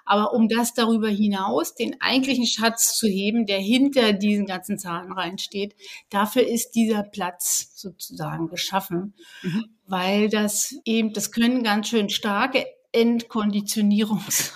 Aber 0.04 0.32
um 0.32 0.48
das 0.48 0.74
darüber 0.74 1.08
hinaus, 1.08 1.74
den 1.74 2.00
eigentlichen 2.00 2.46
Schatz 2.46 2.96
zu 2.96 3.06
heben, 3.06 3.46
der 3.46 3.58
hinter 3.58 4.12
diesen 4.12 4.46
ganzen 4.46 4.78
Zahlenreihen 4.78 5.38
steht, 5.38 5.74
dafür 6.10 6.46
ist 6.46 6.72
dieser 6.72 7.02
Platz 7.02 7.72
sozusagen 7.74 8.48
geschaffen, 8.48 9.14
mhm. 9.42 9.66
weil 9.86 10.28
das 10.28 10.74
eben, 10.84 11.12
das 11.12 11.32
können 11.32 11.62
ganz 11.62 11.88
schön 11.88 12.08
starke 12.08 12.64
Entkonditionierungs 12.92 14.52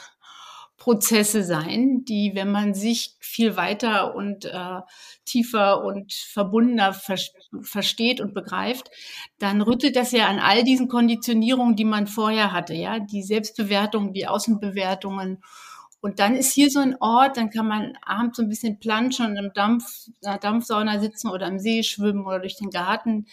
Prozesse 0.83 1.45
sein, 1.45 2.05
die, 2.07 2.33
wenn 2.35 2.51
man 2.51 2.75
sich 2.75 3.15
viel 3.21 3.57
weiter 3.57 4.17
und 4.17 4.47
äh, 4.47 4.81
tiefer 5.25 5.85
und 5.85 6.12
verbundener 6.12 6.93
ver 6.93 7.19
versteht 7.61 8.21
und 8.21 8.35
begreift, 8.35 8.91
dann 9.39 9.62
rüttelt 9.62 9.95
das 9.95 10.11
ja 10.11 10.27
an 10.27 10.41
all 10.41 10.65
diesen 10.65 10.89
Konditionierungen, 10.89 11.77
die 11.77 11.85
man 11.85 12.09
vorher 12.09 12.51
hatte, 12.51 12.75
ja, 12.75 12.99
die 12.99 13.23
Selbstbewertung, 13.23 14.12
die 14.12 14.27
Außenbewertungen 14.27 15.45
und 16.02 16.18
dann 16.18 16.35
ist 16.35 16.52
hier 16.52 16.68
so 16.68 16.80
ein 16.80 16.97
Ort, 17.00 17.37
dann 17.37 17.50
kann 17.50 17.68
man 17.68 17.97
abends 18.04 18.37
so 18.37 18.42
ein 18.42 18.49
bisschen 18.49 18.80
planschen 18.80 19.25
und 19.25 19.37
im 19.37 19.52
Dampf, 19.52 20.09
einer 20.25 20.37
Dampfsauna 20.37 20.99
sitzen 20.99 21.28
oder 21.28 21.47
im 21.47 21.61
See 21.61 21.85
schwimmen 21.85 22.26
oder 22.26 22.40
durch 22.40 22.56
den 22.56 22.71
Garten 22.71 23.26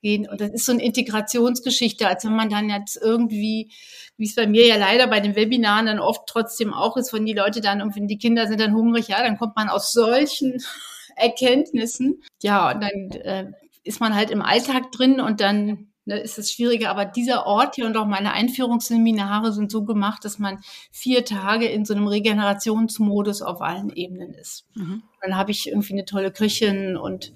gehen. 0.00 0.26
Und 0.26 0.40
das 0.40 0.50
ist 0.50 0.64
so 0.64 0.72
eine 0.72 0.82
Integrationsgeschichte, 0.82 2.08
als 2.08 2.24
wenn 2.24 2.34
man 2.34 2.48
dann 2.48 2.70
jetzt 2.70 2.96
irgendwie, 2.96 3.70
wie 4.16 4.24
es 4.24 4.34
bei 4.34 4.46
mir 4.46 4.66
ja 4.66 4.76
leider 4.76 5.06
bei 5.06 5.20
den 5.20 5.36
Webinaren 5.36 5.84
dann 5.84 5.98
oft 5.98 6.26
trotzdem 6.26 6.72
auch 6.72 6.96
ist, 6.96 7.12
wenn 7.12 7.26
die 7.26 7.34
Leute 7.34 7.60
dann, 7.60 7.80
irgendwie, 7.80 8.06
die 8.06 8.18
Kinder 8.18 8.46
sind 8.46 8.58
dann 8.58 8.74
hungrig, 8.74 9.08
ja, 9.08 9.22
dann 9.22 9.36
kommt 9.36 9.54
man 9.54 9.68
aus 9.68 9.92
solchen 9.92 10.64
Erkenntnissen. 11.16 12.22
Ja, 12.42 12.72
und 12.72 12.82
dann 12.82 13.10
äh, 13.20 13.52
ist 13.82 14.00
man 14.00 14.14
halt 14.14 14.30
im 14.30 14.40
Alltag 14.40 14.90
drin 14.92 15.20
und 15.20 15.42
dann 15.42 15.92
ne, 16.04 16.18
ist 16.18 16.38
es 16.38 16.52
schwieriger. 16.52 16.90
Aber 16.90 17.04
dieser 17.04 17.46
Ort 17.46 17.76
hier 17.76 17.86
und 17.86 17.96
auch 17.96 18.06
meine 18.06 18.32
Einführungsseminare 18.32 19.52
sind 19.52 19.70
so 19.70 19.84
gemacht, 19.84 20.24
dass 20.24 20.38
man 20.38 20.60
vier 20.90 21.24
Tage 21.24 21.66
in 21.66 21.84
so 21.84 21.94
einem 21.94 22.06
Regenerationsmodus 22.06 23.42
auf 23.42 23.60
allen 23.60 23.90
Ebenen 23.90 24.34
ist. 24.34 24.66
Mhm. 24.74 25.02
Dann 25.22 25.36
habe 25.36 25.50
ich 25.50 25.68
irgendwie 25.68 25.94
eine 25.94 26.04
tolle 26.04 26.32
Köchin 26.32 26.96
und 26.96 27.32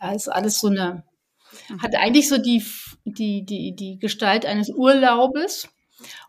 ja, 0.00 0.12
ist 0.12 0.28
alles 0.28 0.60
so 0.60 0.68
eine, 0.68 1.04
mhm. 1.68 1.82
hat 1.82 1.94
eigentlich 1.96 2.28
so 2.28 2.38
die, 2.38 2.64
die, 3.04 3.44
die, 3.44 3.74
die 3.74 3.98
Gestalt 3.98 4.46
eines 4.46 4.70
Urlaubes 4.70 5.68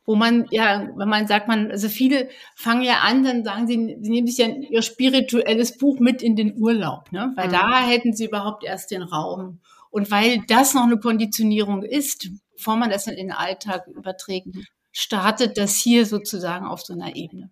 wo 0.05 0.15
man 0.15 0.47
ja, 0.51 0.89
wenn 0.95 1.09
man 1.09 1.27
sagt, 1.27 1.47
man, 1.47 1.71
also 1.71 1.87
viele 1.87 2.29
fangen 2.55 2.81
ja 2.81 2.99
an, 2.99 3.23
dann 3.23 3.43
sagen 3.43 3.67
sie, 3.67 3.97
sie 4.01 4.09
nehmen 4.09 4.27
sich 4.27 4.37
ja 4.37 4.47
ihr 4.47 4.81
spirituelles 4.81 5.77
Buch 5.77 5.99
mit 5.99 6.21
in 6.21 6.35
den 6.35 6.57
Urlaub, 6.57 7.11
ne? 7.11 7.31
Weil 7.35 7.47
mhm. 7.47 7.51
da 7.51 7.81
hätten 7.81 8.13
sie 8.13 8.25
überhaupt 8.25 8.63
erst 8.63 8.91
den 8.91 9.03
Raum. 9.03 9.59
Und 9.91 10.09
weil 10.09 10.43
das 10.47 10.73
noch 10.73 10.83
eine 10.83 10.97
Konditionierung 10.97 11.83
ist, 11.83 12.29
bevor 12.55 12.77
man 12.77 12.89
das 12.89 13.07
in 13.07 13.15
den 13.15 13.31
Alltag 13.31 13.85
überträgt, 13.87 14.47
startet 14.91 15.57
das 15.57 15.75
hier 15.75 16.05
sozusagen 16.05 16.65
auf 16.65 16.81
so 16.81 16.93
einer 16.93 17.15
Ebene. 17.15 17.51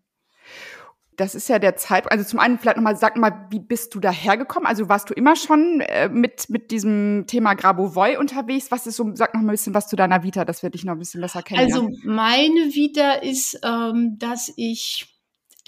Das 1.18 1.36
ist 1.36 1.50
ja 1.50 1.60
der 1.60 1.76
Zeit. 1.76 2.10
Also 2.10 2.24
zum 2.24 2.40
einen 2.40 2.58
vielleicht 2.58 2.78
nochmal, 2.78 2.96
sag 2.96 3.18
mal, 3.18 3.48
wie 3.50 3.60
bist 3.60 3.94
du 3.94 4.00
dahergekommen? 4.00 4.66
Also 4.66 4.88
warst 4.88 5.10
du 5.10 5.14
immer 5.14 5.36
schon 5.36 5.82
äh, 5.82 6.08
mit, 6.08 6.50
mit 6.50 6.72
diesem 6.72 7.26
Thema 7.28 7.56
Grabovoi 7.56 8.18
unterwegs? 8.18 8.72
Was 8.72 8.88
ist 8.88 8.96
so, 8.96 9.12
sag 9.16 9.34
noch 9.34 9.42
mal 9.42 9.50
ein 9.50 9.52
bisschen 9.52 9.74
was 9.74 9.90
zu 9.90 9.98
deiner 9.98 10.24
Vita, 10.24 10.46
dass 10.46 10.64
wir 10.64 10.70
dich 10.70 10.86
noch 10.86 10.94
ein 10.94 11.00
bisschen 11.00 11.20
besser 11.20 11.44
kennen. 11.44 11.60
Also 11.60 11.90
meine 12.06 12.74
Vita 12.74 13.16
ist, 13.16 13.60
ähm, 13.66 14.18
dass 14.18 14.54
ich 14.56 15.19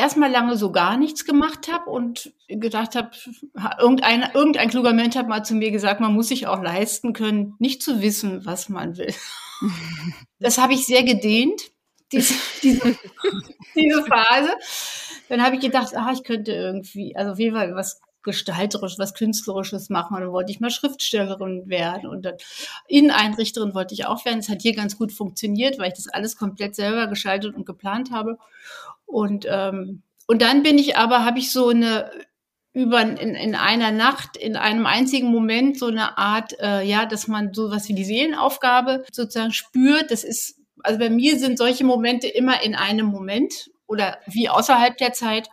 erstmal 0.02 0.32
lange 0.32 0.58
so 0.58 0.72
gar 0.72 0.98
nichts 0.98 1.26
gemacht 1.26 1.72
habe 1.72 1.90
und 1.90 2.34
gedacht 2.48 2.96
habe, 2.96 3.12
irgendein, 3.80 4.30
irgendein 4.34 4.70
kluger 4.70 4.94
Mensch 4.94 5.16
hat 5.16 5.28
mal 5.28 5.44
zu 5.44 5.54
mir 5.56 5.72
gesagt, 5.72 6.02
man 6.02 6.14
muss 6.14 6.28
sich 6.28 6.48
auch 6.48 6.62
leisten 6.62 7.14
können, 7.14 7.56
nicht 7.60 7.82
zu 7.84 8.02
wissen, 8.02 8.46
was 8.46 8.70
man 8.70 8.98
will. 8.98 9.14
Das 10.40 10.58
habe 10.58 10.74
ich 10.74 10.88
sehr 10.88 11.04
gedehnt, 11.04 11.62
diese, 12.12 12.34
diese, 12.64 12.98
diese 13.76 14.04
Phase. 14.06 14.56
Dann 15.30 15.44
habe 15.44 15.56
ich 15.56 15.62
gedacht, 15.62 15.96
ah, 15.96 16.12
ich 16.12 16.24
könnte 16.24 16.52
irgendwie, 16.52 17.16
also 17.16 17.34
auf 17.34 17.38
jeden 17.38 17.56
Fall 17.56 17.76
was 17.76 18.02
gestalterisch, 18.24 18.98
was 18.98 19.14
künstlerisches 19.14 19.90
machen. 19.90 20.16
Und 20.16 20.22
dann 20.22 20.32
wollte 20.32 20.52
ich 20.52 20.60
mal 20.60 20.70
Schriftstellerin 20.70 21.68
werden 21.68 22.10
und 22.10 22.24
dann 22.24 22.36
Inneneinrichterin 22.88 23.74
wollte 23.74 23.94
ich 23.94 24.06
auch 24.06 24.26
werden. 24.26 24.40
Das 24.40 24.50
hat 24.50 24.62
hier 24.62 24.76
ganz 24.76 24.98
gut 24.98 25.12
funktioniert, 25.12 25.80
weil 25.80 25.90
ich 25.90 25.96
das 25.96 26.08
alles 26.08 26.36
komplett 26.36 26.76
selber 26.76 27.08
geschaltet 27.08 27.56
und 27.56 27.66
geplant 27.66 28.12
habe. 28.12 28.38
Und, 29.12 29.46
ähm, 29.50 30.04
und 30.28 30.42
dann 30.42 30.64
bin 30.64 30.78
ich 30.78 30.98
aber, 30.98 31.26
habe 31.26 31.40
ich 31.40 31.52
so 31.52 31.70
eine 31.70 32.10
über 32.74 33.02
in, 33.02 33.36
in 33.36 33.54
einer 33.56 33.92
Nacht, 33.92 34.38
in 34.38 34.56
einem 34.56 34.86
einzigen 34.86 35.28
Moment 35.28 35.78
so 35.78 35.88
eine 35.88 36.18
Art, 36.18 36.58
äh, 36.60 36.84
ja, 36.84 37.06
dass 37.06 37.28
man 37.28 37.54
so 37.54 37.70
was 37.70 37.90
wie 37.90 37.94
die 37.94 38.06
Seelenaufgabe 38.06 39.04
sozusagen 39.12 39.52
spürt. 39.52 40.10
Das 40.10 40.24
ist, 40.24 40.58
also 40.82 40.98
bei 40.98 41.10
mir 41.10 41.38
sind 41.38 41.58
solche 41.58 41.84
Momente 41.84 42.28
immer 42.28 42.64
in 42.64 42.74
einem 42.74 43.08
Moment 43.08 43.70
oder 43.88 44.20
wie 44.26 44.48
außerhalb 44.48 44.98
der 44.98 45.12
Zeit. 45.12 45.50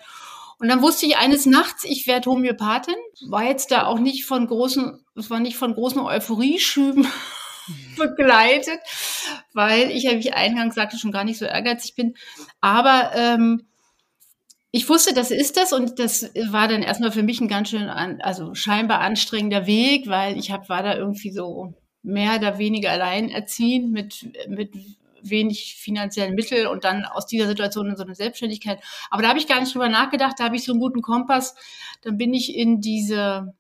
Und 0.61 0.69
dann 0.69 0.83
wusste 0.83 1.07
ich 1.07 1.17
eines 1.17 1.45
Nachts, 1.45 1.85
ich 1.85 2.07
werde 2.07 2.31
Homöopathin. 2.31 2.95
War 3.29 3.45
jetzt 3.45 3.73
da 3.73 3.87
auch 3.87 3.99
nicht 3.99 4.25
von 4.25 4.47
großen, 4.47 5.05
es 5.17 5.29
war 5.29 5.41
nicht 5.41 5.57
von 5.57 5.75
großen 5.75 6.01
Euphorieschüben 6.01 7.07
begleitet, 7.97 8.81
weil 9.53 9.91
ich 9.91 10.05
ja, 10.05 10.13
wie 10.13 10.19
ich 10.19 10.35
eingangs 10.35 10.75
sagte, 10.75 10.99
schon 10.99 11.13
gar 11.13 11.25
nicht 11.25 11.39
so 11.39 11.45
ehrgeizig 11.45 11.95
bin. 11.95 12.15
Aber 12.61 13.13
ähm, 13.15 13.67
ich 14.71 14.89
wusste, 14.89 15.15
das 15.15 15.31
ist 15.31 15.57
das 15.57 15.73
und 15.73 15.99
das 15.99 16.31
war 16.51 16.69
dann 16.69 16.83
erstmal 16.83 17.13
für 17.13 17.23
mich 17.23 17.41
ein 17.41 17.49
ganz 17.49 17.71
schön, 17.71 17.89
an, 17.89 18.21
also 18.21 18.55
scheinbar 18.55 19.01
anstrengender 19.01 19.67
Weg, 19.67 20.09
weil 20.09 20.37
ich 20.37 20.51
hab, 20.51 20.69
war 20.69 20.83
da 20.83 20.97
irgendwie 20.97 21.31
so 21.31 21.75
mehr 22.03 22.37
oder 22.37 22.59
weniger 22.59 22.91
alleinerziehend 22.91 23.91
mit, 23.93 24.29
mit 24.49 24.75
wenig 25.23 25.77
finanziellen 25.77 26.35
Mitteln 26.35 26.67
und 26.67 26.85
dann 26.85 27.05
aus 27.05 27.27
dieser 27.27 27.47
Situation 27.47 27.89
in 27.89 27.97
so 27.97 28.05
eine 28.05 28.15
Selbstständigkeit. 28.15 28.81
Aber 29.11 29.23
da 29.23 29.29
habe 29.29 29.39
ich 29.39 29.49
gar 29.49 29.61
nicht 29.61 29.75
drüber 29.75 29.89
nachgedacht, 29.89 30.37
da 30.39 30.45
habe 30.45 30.57
ich 30.57 30.65
so 30.65 30.73
einen 30.73 30.81
guten 30.81 31.03
Kompass. 31.03 31.55
Dann 32.03 32.17
bin 32.17 32.35
ich 32.35 32.55
in 32.55 32.81
diese 32.81 33.55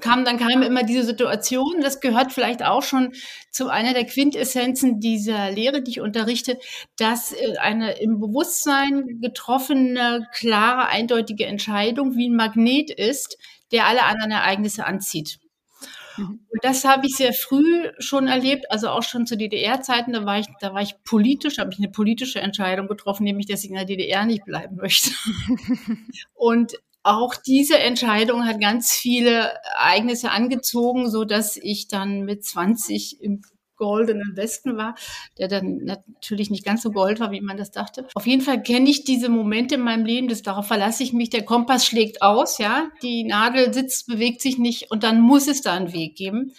kam, 0.00 0.24
dann 0.24 0.38
kam 0.38 0.62
immer 0.62 0.84
diese 0.84 1.02
Situation, 1.02 1.80
das 1.80 2.00
gehört 2.00 2.32
vielleicht 2.32 2.62
auch 2.62 2.82
schon 2.82 3.12
zu 3.50 3.68
einer 3.68 3.94
der 3.94 4.04
Quintessenzen 4.04 5.00
dieser 5.00 5.50
Lehre, 5.50 5.82
die 5.82 5.92
ich 5.92 6.00
unterrichte, 6.00 6.58
dass 6.96 7.32
äh, 7.32 7.56
eine 7.58 7.98
im 7.98 8.20
Bewusstsein 8.20 9.20
getroffene, 9.20 10.26
klare, 10.32 10.86
eindeutige 10.86 11.46
Entscheidung 11.46 12.16
wie 12.16 12.28
ein 12.28 12.36
Magnet 12.36 12.90
ist, 12.90 13.38
der 13.72 13.86
alle 13.86 14.04
anderen 14.04 14.30
Ereignisse 14.30 14.86
anzieht. 14.86 15.40
Mhm. 16.16 16.40
Und 16.48 16.60
das 16.64 16.84
habe 16.84 17.06
ich 17.06 17.16
sehr 17.16 17.32
früh 17.32 17.90
schon 17.98 18.28
erlebt, 18.28 18.70
also 18.70 18.88
auch 18.88 19.02
schon 19.02 19.26
zu 19.26 19.36
DDR-Zeiten, 19.36 20.12
da 20.12 20.24
war 20.24 20.38
ich, 20.38 20.46
da 20.60 20.74
war 20.74 20.82
ich 20.82 20.94
politisch, 21.04 21.58
habe 21.58 21.72
ich 21.72 21.78
eine 21.78 21.90
politische 21.90 22.40
Entscheidung 22.40 22.86
getroffen, 22.86 23.24
nämlich, 23.24 23.46
dass 23.46 23.64
ich 23.64 23.70
in 23.70 23.76
der 23.76 23.84
DDR 23.84 24.24
nicht 24.26 24.44
bleiben 24.44 24.76
möchte. 24.76 25.10
Und 26.34 26.74
auch 27.06 27.34
diese 27.34 27.78
Entscheidung 27.78 28.46
hat 28.46 28.60
ganz 28.60 28.92
viele 28.92 29.52
Ereignisse 29.78 30.30
angezogen, 30.30 31.10
so 31.10 31.24
dass 31.24 31.56
ich 31.56 31.88
dann 31.88 32.22
mit 32.22 32.44
20 32.44 33.20
im 33.20 33.42
goldenen 33.76 34.36
Westen 34.36 34.76
war, 34.76 34.94
der 35.38 35.48
dann 35.48 35.76
natürlich 35.84 36.50
nicht 36.50 36.64
ganz 36.64 36.82
so 36.82 36.90
gold 36.90 37.20
war, 37.20 37.30
wie 37.30 37.40
man 37.40 37.56
das 37.56 37.70
dachte. 37.70 38.08
Auf 38.14 38.26
jeden 38.26 38.42
Fall 38.42 38.62
kenne 38.62 38.88
ich 38.88 39.04
diese 39.04 39.28
Momente 39.28 39.76
in 39.76 39.82
meinem 39.82 40.04
Leben, 40.04 40.28
das 40.28 40.42
darauf 40.42 40.66
verlasse 40.66 41.02
ich 41.02 41.12
mich. 41.12 41.30
Der 41.30 41.44
Kompass 41.44 41.86
schlägt 41.86 42.22
aus, 42.22 42.58
ja, 42.58 42.88
die 43.02 43.24
Nadel 43.24 43.72
sitzt, 43.72 44.06
bewegt 44.06 44.40
sich 44.40 44.58
nicht 44.58 44.90
und 44.90 45.02
dann 45.02 45.20
muss 45.20 45.46
es 45.46 45.60
da 45.60 45.74
einen 45.74 45.92
Weg 45.92 46.16
geben. 46.16 46.52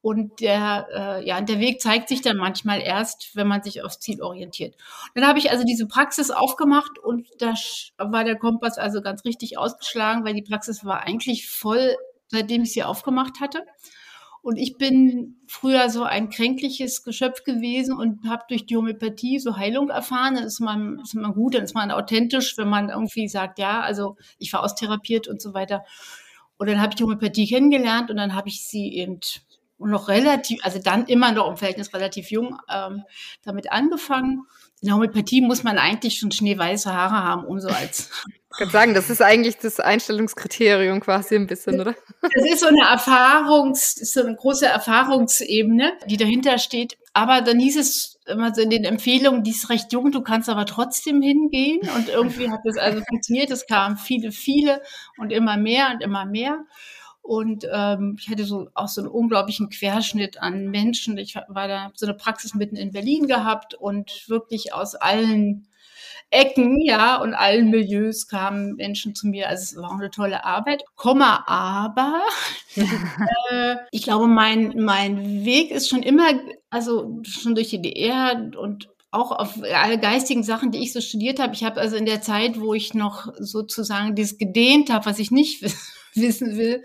Und 0.00 0.40
der, 0.40 0.86
äh, 0.94 1.26
ja, 1.26 1.40
der 1.40 1.58
Weg 1.58 1.80
zeigt 1.80 2.08
sich 2.08 2.22
dann 2.22 2.36
manchmal 2.36 2.80
erst, 2.80 3.34
wenn 3.34 3.48
man 3.48 3.62
sich 3.62 3.82
aufs 3.82 3.98
Ziel 3.98 4.22
orientiert. 4.22 4.76
Dann 5.14 5.26
habe 5.26 5.40
ich 5.40 5.50
also 5.50 5.64
diese 5.64 5.88
Praxis 5.88 6.30
aufgemacht 6.30 6.98
und 7.00 7.26
da 7.38 7.54
war 7.98 8.22
der 8.22 8.36
Kompass 8.36 8.78
also 8.78 9.02
ganz 9.02 9.24
richtig 9.24 9.58
ausgeschlagen, 9.58 10.24
weil 10.24 10.34
die 10.34 10.42
Praxis 10.42 10.84
war 10.84 11.02
eigentlich 11.02 11.48
voll, 11.48 11.96
seitdem 12.28 12.62
ich 12.62 12.72
sie 12.72 12.84
aufgemacht 12.84 13.40
hatte. 13.40 13.64
Und 14.40 14.56
ich 14.56 14.78
bin 14.78 15.36
früher 15.48 15.90
so 15.90 16.04
ein 16.04 16.30
kränkliches 16.30 17.02
Geschöpf 17.02 17.42
gewesen 17.42 17.96
und 17.96 18.28
habe 18.28 18.44
durch 18.48 18.66
die 18.66 18.76
Homöopathie 18.76 19.40
so 19.40 19.56
Heilung 19.56 19.90
erfahren. 19.90 20.36
Das 20.36 20.44
ist 20.44 20.60
man, 20.60 21.00
ist 21.00 21.14
man 21.14 21.34
gut, 21.34 21.54
dann 21.54 21.64
ist 21.64 21.74
man 21.74 21.90
authentisch, 21.90 22.56
wenn 22.56 22.68
man 22.68 22.88
irgendwie 22.88 23.28
sagt, 23.28 23.58
ja, 23.58 23.80
also 23.80 24.16
ich 24.38 24.52
war 24.52 24.62
austherapiert 24.62 25.26
und 25.26 25.42
so 25.42 25.54
weiter. 25.54 25.84
Und 26.56 26.68
dann 26.68 26.80
habe 26.80 26.90
ich 26.90 26.96
die 26.96 27.02
Homöopathie 27.02 27.48
kennengelernt 27.48 28.10
und 28.10 28.16
dann 28.16 28.34
habe 28.34 28.48
ich 28.48 28.64
sie 28.64 28.94
eben 28.94 29.20
noch 29.78 30.08
relativ, 30.08 30.64
also 30.64 30.78
dann 30.78 31.06
immer 31.06 31.32
noch 31.32 31.48
im 31.48 31.56
Verhältnis 31.56 31.92
relativ 31.94 32.30
jung 32.30 32.58
ähm, 32.68 33.04
damit 33.44 33.70
angefangen. 33.70 34.46
In 34.80 34.86
der 34.88 34.94
Homöopathie 34.94 35.40
muss 35.40 35.64
man 35.64 35.78
eigentlich 35.78 36.18
schon 36.18 36.30
schneeweiße 36.30 36.92
Haare 36.92 37.24
haben, 37.24 37.44
um 37.44 37.60
so 37.60 37.68
als. 37.68 38.10
Ich 38.50 38.58
kann 38.58 38.70
sagen, 38.70 38.94
das 38.94 39.10
ist 39.10 39.20
eigentlich 39.20 39.58
das 39.58 39.78
Einstellungskriterium 39.78 41.00
quasi 41.00 41.34
ein 41.34 41.46
bisschen, 41.46 41.80
oder? 41.80 41.94
Das 42.22 42.44
ist 42.44 42.60
so 42.60 42.66
eine 42.66 42.88
Erfahrungs, 42.88 43.94
so 43.94 44.20
eine 44.20 44.34
große 44.34 44.66
Erfahrungsebene, 44.66 45.92
die 46.06 46.16
dahinter 46.16 46.58
steht. 46.58 46.96
Aber 47.12 47.40
dann 47.40 47.58
hieß 47.58 47.76
es 47.76 48.18
immer 48.26 48.54
so 48.54 48.62
in 48.62 48.70
den 48.70 48.84
Empfehlungen, 48.84 49.42
die 49.42 49.50
ist 49.50 49.70
recht 49.70 49.92
jung, 49.92 50.12
du 50.12 50.22
kannst 50.22 50.48
aber 50.48 50.66
trotzdem 50.66 51.20
hingehen. 51.20 51.80
Und 51.96 52.08
irgendwie 52.08 52.50
hat 52.50 52.60
das 52.64 52.76
also 52.76 53.02
funktioniert. 53.08 53.50
Es 53.50 53.66
kamen 53.66 53.96
viele, 53.96 54.32
viele 54.32 54.82
und 55.18 55.32
immer 55.32 55.56
mehr 55.56 55.90
und 55.92 56.02
immer 56.02 56.24
mehr. 56.24 56.64
Und 57.28 57.68
ähm, 57.70 58.16
ich 58.18 58.30
hatte 58.30 58.46
so 58.46 58.70
auch 58.72 58.88
so 58.88 59.02
einen 59.02 59.10
unglaublichen 59.10 59.68
Querschnitt 59.68 60.40
an 60.40 60.70
Menschen. 60.70 61.18
Ich 61.18 61.34
war 61.34 61.68
da 61.68 61.92
so 61.94 62.06
eine 62.06 62.14
Praxis 62.14 62.54
mitten 62.54 62.74
in 62.74 62.90
Berlin 62.90 63.26
gehabt 63.26 63.74
und 63.74 64.30
wirklich 64.30 64.72
aus 64.72 64.94
allen 64.94 65.68
Ecken, 66.30 66.80
ja, 66.80 67.16
und 67.16 67.34
allen 67.34 67.68
Milieus 67.68 68.28
kamen 68.28 68.76
Menschen 68.76 69.14
zu 69.14 69.26
mir. 69.26 69.50
Also 69.50 69.62
es 69.62 69.76
war 69.76 69.90
auch 69.90 69.98
eine 69.98 70.10
tolle 70.10 70.46
Arbeit. 70.46 70.84
Komma, 70.96 71.44
aber 71.46 72.22
äh, 73.50 73.76
ich 73.90 74.04
glaube, 74.04 74.26
mein, 74.26 74.72
mein 74.82 75.44
Weg 75.44 75.70
ist 75.70 75.90
schon 75.90 76.02
immer, 76.02 76.30
also 76.70 77.20
schon 77.24 77.54
durch 77.54 77.68
die 77.68 77.82
DR 77.82 78.52
und 78.58 78.88
auch 79.10 79.32
auf 79.32 79.62
alle 79.62 79.98
geistigen 79.98 80.42
Sachen, 80.42 80.70
die 80.70 80.82
ich 80.82 80.92
so 80.92 81.00
studiert 81.00 81.40
habe. 81.40 81.54
Ich 81.54 81.64
habe 81.64 81.80
also 81.80 81.96
in 81.96 82.04
der 82.04 82.20
Zeit, 82.20 82.60
wo 82.60 82.74
ich 82.74 82.94
noch 82.94 83.32
sozusagen 83.38 84.14
dieses 84.14 84.38
gedehnt 84.38 84.90
habe, 84.90 85.06
was 85.06 85.18
ich 85.18 85.30
nicht 85.30 85.62
wissen 86.14 86.56
will, 86.56 86.84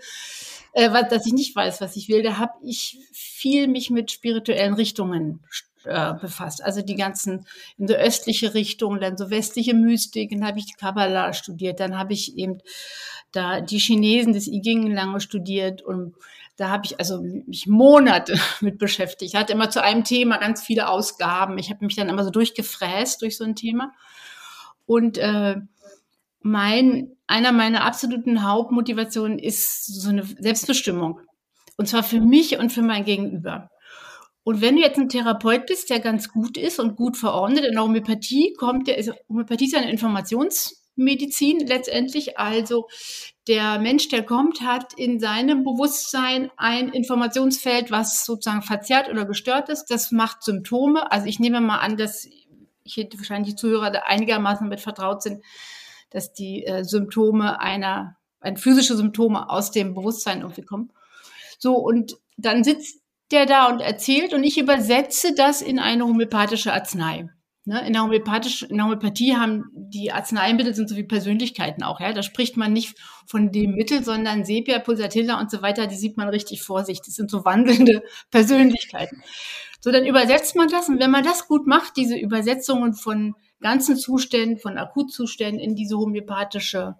äh, 0.72 0.90
dass 1.08 1.26
ich 1.26 1.32
nicht 1.32 1.54
weiß, 1.54 1.80
was 1.80 1.96
ich 1.96 2.08
will, 2.08 2.22
da 2.22 2.38
habe 2.38 2.54
ich 2.62 2.98
viel 3.12 3.68
mich 3.68 3.90
mit 3.90 4.10
spirituellen 4.10 4.74
Richtungen 4.74 5.40
äh, 5.84 6.14
befasst. 6.14 6.64
Also 6.64 6.80
die 6.80 6.96
ganzen 6.96 7.46
in 7.76 7.88
so 7.88 7.94
östliche 7.94 8.54
Richtung, 8.54 9.00
dann 9.00 9.18
so 9.18 9.30
westliche 9.30 9.74
Mystik, 9.74 10.30
dann 10.30 10.46
habe 10.46 10.58
ich 10.58 10.66
die 10.66 10.74
Kabbalah 10.74 11.34
studiert, 11.34 11.78
dann 11.78 11.98
habe 11.98 12.14
ich 12.14 12.38
eben 12.38 12.58
da 13.32 13.60
die 13.60 13.78
Chinesen 13.78 14.32
des 14.32 14.48
I 14.48 14.62
Ching 14.62 14.90
lange 14.90 15.20
studiert 15.20 15.82
und 15.82 16.14
da 16.56 16.70
habe 16.70 16.86
ich 16.86 16.98
also 16.98 17.20
mich 17.20 17.66
Monate 17.66 18.38
mit 18.60 18.78
beschäftigt. 18.78 19.34
Ich 19.34 19.40
hatte 19.40 19.52
immer 19.52 19.70
zu 19.70 19.82
einem 19.82 20.04
Thema 20.04 20.38
ganz 20.38 20.62
viele 20.62 20.88
Ausgaben. 20.88 21.58
Ich 21.58 21.70
habe 21.70 21.84
mich 21.84 21.96
dann 21.96 22.08
immer 22.08 22.24
so 22.24 22.30
durchgefräst 22.30 23.22
durch 23.22 23.36
so 23.36 23.44
ein 23.44 23.56
Thema. 23.56 23.92
Und 24.86 25.18
äh, 25.18 25.56
mein, 26.40 27.16
einer 27.26 27.52
meiner 27.52 27.84
absoluten 27.84 28.46
Hauptmotivationen 28.46 29.38
ist 29.38 29.86
so 29.86 30.10
eine 30.10 30.24
Selbstbestimmung. 30.24 31.20
Und 31.76 31.88
zwar 31.88 32.02
für 32.02 32.20
mich 32.20 32.58
und 32.58 32.70
für 32.70 32.82
mein 32.82 33.04
Gegenüber. 33.04 33.70
Und 34.44 34.60
wenn 34.60 34.76
du 34.76 34.82
jetzt 34.82 34.98
ein 34.98 35.08
Therapeut 35.08 35.66
bist, 35.66 35.88
der 35.88 36.00
ganz 36.00 36.30
gut 36.30 36.58
ist 36.58 36.78
und 36.78 36.96
gut 36.96 37.16
verordnet, 37.16 37.64
in 37.64 37.72
der 37.72 37.82
Homöopathie 37.82 38.52
kommt 38.52 38.86
der, 38.86 38.96
also 38.96 39.12
Homöopathie 39.28 39.66
ist 39.66 39.74
eine 39.74 39.90
Informationsmedizin 40.96 41.66
letztendlich. 41.66 42.38
Also 42.38 42.88
der 43.46 43.78
Mensch, 43.78 44.08
der 44.08 44.24
kommt, 44.24 44.60
hat 44.62 44.94
in 44.94 45.20
seinem 45.20 45.64
Bewusstsein 45.64 46.50
ein 46.56 46.88
Informationsfeld, 46.88 47.90
was 47.90 48.24
sozusagen 48.24 48.62
verzerrt 48.62 49.08
oder 49.10 49.24
gestört 49.24 49.68
ist. 49.68 49.86
Das 49.86 50.12
macht 50.12 50.42
Symptome. 50.42 51.10
Also 51.10 51.26
ich 51.26 51.40
nehme 51.40 51.60
mal 51.60 51.78
an, 51.78 51.96
dass 51.96 52.28
hier 52.84 53.08
wahrscheinlich 53.16 53.54
die 53.54 53.60
Zuhörer 53.60 53.90
da 53.90 54.00
einigermaßen 54.00 54.66
damit 54.66 54.80
vertraut 54.80 55.22
sind, 55.22 55.42
dass 56.10 56.32
die 56.32 56.64
äh, 56.64 56.84
Symptome 56.84 57.60
einer, 57.60 58.16
ein 58.40 58.56
physische 58.56 58.96
Symptome 58.96 59.48
aus 59.48 59.70
dem 59.70 59.94
Bewusstsein 59.94 60.42
irgendwie 60.42 60.62
kommen. 60.62 60.92
So, 61.58 61.76
und 61.76 62.16
dann 62.36 62.62
sitzt 62.62 63.00
der 63.30 63.46
da 63.46 63.68
und 63.68 63.80
erzählt 63.80 64.34
und 64.34 64.44
ich 64.44 64.58
übersetze 64.58 65.34
das 65.34 65.62
in 65.62 65.78
eine 65.78 66.04
homöopathische 66.04 66.72
Arznei. 66.72 67.30
Ne? 67.66 67.86
In, 67.86 67.94
der 67.94 68.02
in 68.04 68.76
der 68.76 68.84
Homöopathie 68.84 69.36
haben 69.36 69.70
die 69.74 70.12
Arzneimittel 70.12 70.74
sind 70.74 70.88
so 70.88 70.96
wie 70.96 71.04
Persönlichkeiten 71.04 71.82
auch. 71.82 71.98
Ja? 72.00 72.12
Da 72.12 72.22
spricht 72.22 72.56
man 72.56 72.72
nicht 72.72 72.98
von 73.26 73.52
dem 73.52 73.74
Mittel, 73.74 74.04
sondern 74.04 74.44
Sepia, 74.44 74.78
Pulsatilla 74.80 75.40
und 75.40 75.50
so 75.50 75.62
weiter, 75.62 75.86
die 75.86 75.96
sieht 75.96 76.16
man 76.16 76.28
richtig 76.28 76.62
vor 76.62 76.84
sich. 76.84 77.00
Das 77.00 77.14
sind 77.14 77.30
so 77.30 77.44
wandelnde 77.44 78.02
Persönlichkeiten. 78.30 79.22
So, 79.80 79.92
dann 79.92 80.06
übersetzt 80.06 80.56
man 80.56 80.68
das 80.68 80.88
und 80.88 80.98
wenn 80.98 81.10
man 81.10 81.24
das 81.24 81.46
gut 81.46 81.66
macht, 81.66 81.96
diese 81.96 82.16
Übersetzungen 82.16 82.94
von 82.94 83.34
ganzen 83.60 83.96
Zuständen, 83.96 84.58
von 84.58 84.78
Akutzuständen 84.78 85.60
in 85.60 85.74
diese 85.74 85.98
homöopathische 85.98 86.96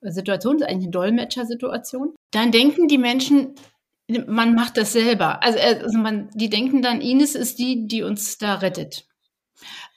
äh, 0.00 0.10
Situation, 0.10 0.62
eigentlich 0.62 0.84
eine 0.84 0.90
Dolmetschersituation, 0.90 2.14
dann 2.30 2.50
denken 2.50 2.88
die 2.88 2.98
Menschen, 2.98 3.54
man 4.26 4.54
macht 4.54 4.76
das 4.76 4.92
selber. 4.92 5.42
Also, 5.42 5.58
äh, 5.58 5.80
also 5.82 5.98
man, 5.98 6.30
die 6.34 6.50
denken 6.50 6.82
dann, 6.82 7.00
Ines 7.00 7.34
ist 7.34 7.58
die, 7.58 7.86
die 7.86 8.02
uns 8.02 8.38
da 8.38 8.56
rettet. 8.56 9.07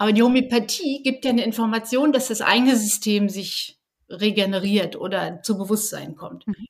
Aber 0.02 0.14
die 0.14 0.24
Homöopathie 0.24 1.04
gibt 1.04 1.26
ja 1.26 1.30
eine 1.30 1.44
Information, 1.44 2.12
dass 2.12 2.30
das 2.30 2.42
eigene 2.42 2.76
System 2.76 3.30
sich 3.30 3.78
regeneriert 4.10 4.96
oder 4.96 5.44
zu 5.44 5.60
Bewusstsein 5.60 6.16
kommt. 6.16 6.48
Mhm. 6.48 6.66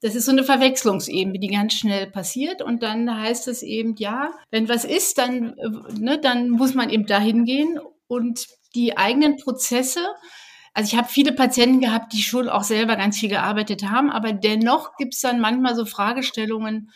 Das 0.00 0.16
ist 0.16 0.24
so 0.24 0.32
eine 0.32 0.42
Verwechslungsebene, 0.42 1.38
die 1.38 1.46
ganz 1.46 1.74
schnell 1.74 2.10
passiert. 2.10 2.60
Und 2.60 2.82
dann 2.82 3.08
heißt 3.22 3.46
es 3.46 3.62
eben, 3.62 3.94
ja, 3.98 4.32
wenn 4.50 4.68
was 4.68 4.84
ist, 4.84 5.18
dann, 5.18 5.54
ne, 5.96 6.18
dann 6.18 6.50
muss 6.50 6.74
man 6.74 6.90
eben 6.90 7.06
dahin 7.06 7.44
gehen 7.44 7.78
und 8.08 8.48
die 8.74 8.96
eigenen 8.96 9.36
Prozesse. 9.36 10.00
Also 10.74 10.92
ich 10.92 10.98
habe 10.98 11.08
viele 11.08 11.30
Patienten 11.30 11.82
gehabt, 11.82 12.12
die 12.12 12.22
schon 12.22 12.48
auch 12.48 12.64
selber 12.64 12.96
ganz 12.96 13.16
viel 13.16 13.28
gearbeitet 13.28 13.84
haben, 13.84 14.10
aber 14.10 14.32
dennoch 14.32 14.96
gibt 14.96 15.14
es 15.14 15.20
dann 15.20 15.40
manchmal 15.40 15.76
so 15.76 15.86
Fragestellungen, 15.86 16.90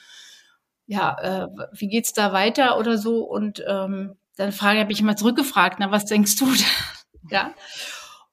ja, 0.89 1.17
äh, 1.21 1.47
wie 1.75 1.87
geht's 1.87 2.13
da 2.13 2.33
weiter 2.33 2.77
oder 2.77 2.99
so? 2.99 3.23
Und 3.23 3.63
ähm, 3.69 4.17
dann 4.37 4.53
frage, 4.53 4.81
habe 4.81 4.93
ich 4.93 5.01
immer 5.01 5.17
zurückgefragt, 5.17 5.79
na, 5.81 5.91
was 5.91 6.07
denkst 6.07 6.37
du? 6.37 6.47
ja. 7.31 7.55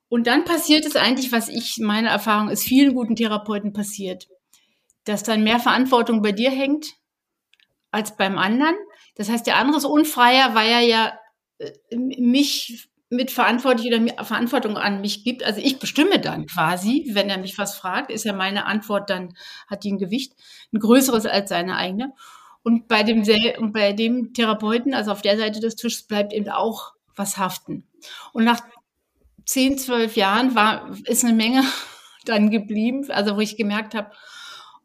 Und 0.10 0.28
dann 0.28 0.46
passiert 0.46 0.86
es 0.86 0.96
eigentlich, 0.96 1.32
was 1.32 1.50
ich, 1.50 1.80
meine 1.80 2.10
Erfahrung 2.10 2.50
ist, 2.50 2.64
vielen 2.64 2.94
guten 2.94 3.16
Therapeuten 3.16 3.74
passiert, 3.74 4.28
dass 5.06 5.24
dann 5.24 5.44
mehr 5.44 5.60
Verantwortung 5.60 6.22
bei 6.22 6.32
dir 6.32 6.52
hängt 6.52 6.94
als 7.90 8.16
beim 8.16 8.38
anderen. 8.38 8.76
Das 9.16 9.30
heißt, 9.30 9.48
der 9.48 9.58
andere 9.58 9.78
ist 9.78 9.86
unfreier, 9.86 10.54
weil 10.54 10.70
er 10.70 10.82
ja 10.82 11.20
äh, 11.58 11.98
mich 11.98 12.90
mit 13.10 13.32
verantwortlich 13.32 13.94
oder 13.94 14.26
Verantwortung 14.26 14.78
an 14.78 15.02
mich 15.02 15.24
gibt. 15.24 15.44
Also 15.44 15.62
ich 15.62 15.80
bestimme 15.80 16.20
dann 16.20 16.48
quasi, 16.48 17.10
wenn 17.14 17.30
er 17.30 17.38
mich 17.38 17.58
was 17.58 17.76
fragt, 17.76 18.12
ist 18.12 18.26
ja 18.26 18.34
meine 18.34 18.66
Antwort 18.66 19.10
dann, 19.10 19.36
hat 19.68 19.84
die 19.84 19.94
ein 19.94 20.00
Gewicht, 20.00 20.34
ein 20.74 20.80
größeres 20.80 21.26
als 21.26 21.50
seine 21.50 21.76
eigene. 21.76 22.14
Und 22.64 22.88
bei 22.88 23.04
dem, 23.04 23.24
und 23.60 23.74
bei 23.74 23.94
dem 23.94 24.34
Therapeuten, 24.34 24.94
also 24.94 25.12
auf 25.12 25.22
der 25.22 25.38
Seite 25.38 25.60
des 25.60 25.76
Tisches, 25.76 26.04
bleibt 26.04 26.34
eben 26.34 26.50
auch 26.50 26.94
was 27.16 27.38
haften. 27.38 27.88
Und 28.32 28.46
nach 28.46 28.62
zehn, 29.46 29.78
zwölf 29.78 30.16
Jahren 30.16 30.56
war, 30.56 30.90
ist 31.06 31.24
eine 31.24 31.34
Menge 31.34 31.64
dann 32.26 32.50
geblieben, 32.50 33.06
also 33.12 33.36
wo 33.36 33.42
ich 33.42 33.58
gemerkt 33.58 33.96
habe, 33.96 34.12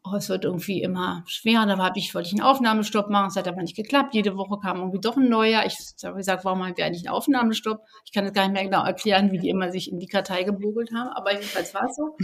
oh, 0.03 0.15
es 0.15 0.29
wird 0.29 0.43
irgendwie 0.43 0.81
immer 0.81 1.23
schwerer. 1.25 1.65
Da 1.65 1.77
habe 1.77 1.99
ich, 1.99 2.13
wollte 2.13 2.27
ich 2.27 2.33
einen 2.33 2.43
Aufnahmestopp 2.43 3.09
machen, 3.09 3.27
es 3.27 3.35
hat 3.35 3.47
aber 3.47 3.61
nicht 3.61 3.75
geklappt. 3.75 4.13
Jede 4.13 4.35
Woche 4.35 4.59
kam 4.59 4.77
irgendwie 4.77 4.99
doch 4.99 5.17
ein 5.17 5.29
neuer. 5.29 5.63
Ich 5.65 5.77
habe 6.03 6.17
gesagt, 6.17 6.45
warum 6.45 6.63
haben 6.63 6.75
wir 6.75 6.85
eigentlich 6.85 7.07
einen 7.07 7.15
Aufnahmestopp? 7.15 7.81
Ich 8.05 8.11
kann 8.11 8.25
jetzt 8.25 8.35
gar 8.35 8.43
nicht 8.43 8.53
mehr 8.53 8.65
genau 8.65 8.83
erklären, 8.83 9.31
wie 9.31 9.39
die 9.39 9.49
immer 9.49 9.71
sich 9.71 9.91
in 9.91 9.99
die 9.99 10.07
Kartei 10.07 10.43
gebogelt 10.43 10.91
haben, 10.93 11.09
aber 11.09 11.33
jedenfalls 11.33 11.73
war 11.73 11.85
es 11.85 11.95
so. 11.95 12.17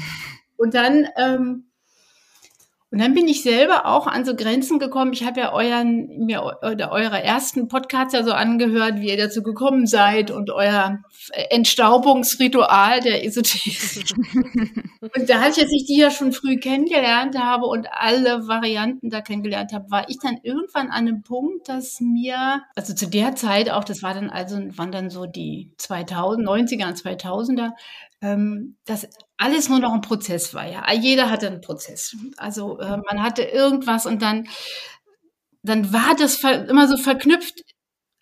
Und 0.58 0.74
dann 0.74 1.08
ähm, 1.18 1.72
und 2.91 3.02
dann 3.02 3.13
bin 3.13 3.28
ich 3.28 3.41
selber 3.41 3.88
auch 3.88 4.08
an 4.08 4.26
so 4.26 4.36
Grenzen 4.36 4.80
gekommen. 4.80 5.12
Ich 5.12 5.26
habe 5.26 5.39
ja 5.39 5.54
euren, 5.54 6.26
mir 6.26 6.43
oder 6.62 6.91
eure 6.91 7.21
ersten 7.21 7.67
Podcasts 7.67 8.13
ja 8.13 8.24
so 8.24 8.32
angehört, 8.32 9.02
wie 9.02 9.10
ihr 9.10 9.17
dazu 9.17 9.41
gekommen 9.41 9.88
seid 9.88 10.30
und 10.30 10.52
euer 10.52 11.00
Entstaubungsritual 11.50 13.02
der 13.02 13.26
Esoterik. 13.26 14.13
und 15.02 15.30
da 15.30 15.48
ich, 15.48 15.60
als 15.60 15.71
ich 15.71 15.86
die 15.88 15.98
ja 15.98 16.12
schon 16.12 16.32
früh 16.32 16.58
kennengelernt 16.58 17.38
habe 17.38 17.65
und 17.65 17.88
alle 17.91 18.48
Varianten 18.48 19.10
da 19.10 19.21
kennengelernt 19.21 19.74
habe, 19.74 19.89
war 19.89 20.08
ich 20.08 20.19
dann 20.19 20.38
irgendwann 20.43 20.88
an 20.88 21.08
einem 21.08 21.24
Punkt, 21.24 21.67
dass 21.67 22.00
mir, 22.00 22.62
also 22.76 22.93
zu 22.93 23.08
der 23.08 23.36
Zeit 23.36 23.69
auch, 23.71 23.84
das 23.84 24.04
war 24.04 24.13
dann 24.13 24.30
also, 24.30 24.58
waren 24.78 24.91
dann 24.91 25.10
so 25.10 25.26
die 25.26 25.74
2000, 25.78 26.48
90er 26.48 26.88
und 26.88 26.98
2000er, 26.98 27.71
ähm, 28.21 28.78
dass 28.86 29.10
alles 29.38 29.69
nur 29.69 29.80
noch 29.80 29.93
ein 29.93 30.02
Prozess 30.02 30.54
war. 30.54 30.67
Ja, 30.67 30.91
jeder 30.93 31.30
hatte 31.30 31.48
einen 31.48 31.62
Prozess. 31.62 32.15
Also 32.38 32.80
äh, 32.80 32.98
man 32.98 33.21
hatte 33.21 33.43
irgendwas 33.43 34.06
und 34.06 34.21
dann, 34.21 34.48
dann 35.63 35.91
war 35.91 36.15
das 36.17 36.43
immer 36.43 36.88
so 36.88 36.98
verknüpft. 36.98 37.62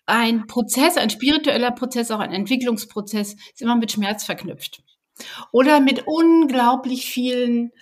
Ein 0.06 0.46
Prozess, 0.46 0.96
ein 0.96 1.10
spiritueller 1.10 1.70
Prozess, 1.70 2.10
auch 2.10 2.20
ein 2.20 2.32
Entwicklungsprozess, 2.32 3.34
ist 3.34 3.62
immer 3.62 3.76
mit 3.76 3.92
Schmerz 3.92 4.24
verknüpft. 4.24 4.82
Oder 5.52 5.80
mit 5.80 6.06
unglaublich 6.06 7.06
vielen 7.06 7.72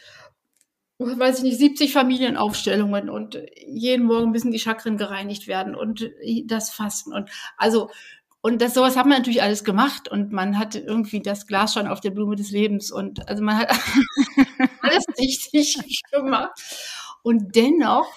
weiß 1.04 1.38
ich 1.38 1.44
nicht, 1.44 1.58
70 1.58 1.92
Familienaufstellungen 1.92 3.10
und 3.10 3.38
jeden 3.66 4.06
Morgen 4.06 4.30
müssen 4.30 4.52
die 4.52 4.58
Chakren 4.58 4.96
gereinigt 4.96 5.46
werden 5.46 5.74
und 5.74 6.10
das 6.46 6.70
Fasten 6.70 7.12
und 7.12 7.30
also 7.56 7.90
und 8.42 8.60
das 8.60 8.74
sowas 8.74 8.96
hat 8.96 9.06
man 9.06 9.18
natürlich 9.18 9.40
alles 9.40 9.62
gemacht 9.62 10.08
und 10.08 10.32
man 10.32 10.58
hatte 10.58 10.80
irgendwie 10.80 11.22
das 11.22 11.46
Glas 11.46 11.74
schon 11.74 11.86
auf 11.86 12.00
der 12.00 12.10
Blume 12.10 12.34
des 12.34 12.50
Lebens 12.50 12.90
und 12.90 13.28
also 13.28 13.42
man 13.42 13.56
hat 13.56 13.70
alles 14.80 15.04
richtig 15.16 16.02
gemacht. 16.10 16.50
Und 17.22 17.54
dennoch 17.54 18.08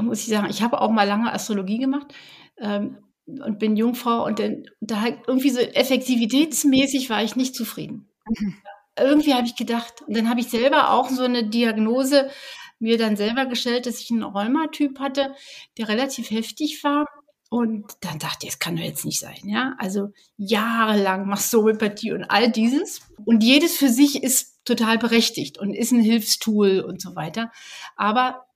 muss 0.00 0.20
ich 0.20 0.28
sagen, 0.28 0.48
ich 0.48 0.62
habe 0.62 0.80
auch 0.80 0.90
mal 0.90 1.06
lange 1.06 1.32
Astrologie 1.32 1.78
gemacht 1.78 2.14
ähm, 2.58 2.98
und 3.26 3.58
bin 3.58 3.76
Jungfrau 3.76 4.24
und 4.24 4.38
dann, 4.38 4.66
da 4.80 5.00
halt 5.00 5.18
irgendwie 5.26 5.50
so 5.50 5.58
effektivitätsmäßig 5.58 7.10
war 7.10 7.24
ich 7.24 7.34
nicht 7.34 7.56
zufrieden. 7.56 8.08
Mhm. 8.28 8.54
Irgendwie 8.96 9.34
habe 9.34 9.46
ich 9.46 9.56
gedacht, 9.56 10.02
und 10.06 10.16
dann 10.16 10.28
habe 10.28 10.40
ich 10.40 10.48
selber 10.48 10.90
auch 10.90 11.08
so 11.08 11.24
eine 11.24 11.48
Diagnose 11.48 12.30
mir 12.78 12.98
dann 12.98 13.16
selber 13.16 13.46
gestellt, 13.46 13.86
dass 13.86 14.00
ich 14.00 14.10
einen 14.12 14.22
Rheumatyp 14.22 15.00
hatte, 15.00 15.34
der 15.76 15.88
relativ 15.88 16.30
heftig 16.30 16.84
war 16.84 17.08
Und 17.52 17.84
dann 18.00 18.18
dachte 18.18 18.46
ich, 18.46 18.54
es 18.54 18.58
kann 18.58 18.76
doch 18.76 18.82
jetzt 18.82 19.04
nicht 19.04 19.20
sein, 19.20 19.36
ja. 19.44 19.74
Also 19.76 20.08
jahrelang 20.38 21.28
machst 21.28 21.52
du 21.52 21.58
Homöopathie 21.58 22.12
und 22.12 22.24
all 22.24 22.50
dieses. 22.50 23.02
Und 23.26 23.44
jedes 23.44 23.76
für 23.76 23.90
sich 23.90 24.22
ist 24.22 24.64
total 24.64 24.96
berechtigt 24.96 25.58
und 25.58 25.74
ist 25.74 25.92
ein 25.92 26.00
Hilfstool 26.00 26.80
und 26.80 27.02
so 27.02 27.14
weiter. 27.14 27.52
Aber 27.94 28.46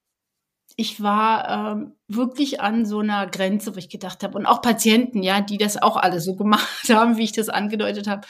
ich 0.77 1.03
war 1.03 1.75
ähm, 1.75 1.93
wirklich 2.09 2.63
an 2.63 2.87
so 2.87 3.01
einer 3.01 3.27
Grenze, 3.27 3.75
wo 3.75 3.79
ich 3.79 3.91
gedacht 3.91 4.23
habe, 4.23 4.39
und 4.39 4.47
auch 4.47 4.63
Patienten, 4.63 5.23
ja, 5.23 5.43
die 5.43 5.59
das 5.59 5.77
auch 5.77 5.99
alle 5.99 6.19
so 6.23 6.35
gemacht 6.35 6.85
haben, 6.89 7.19
wie 7.19 7.25
ich 7.25 7.33
das 7.33 7.51
angedeutet 7.51 8.07
habe. 8.07 8.27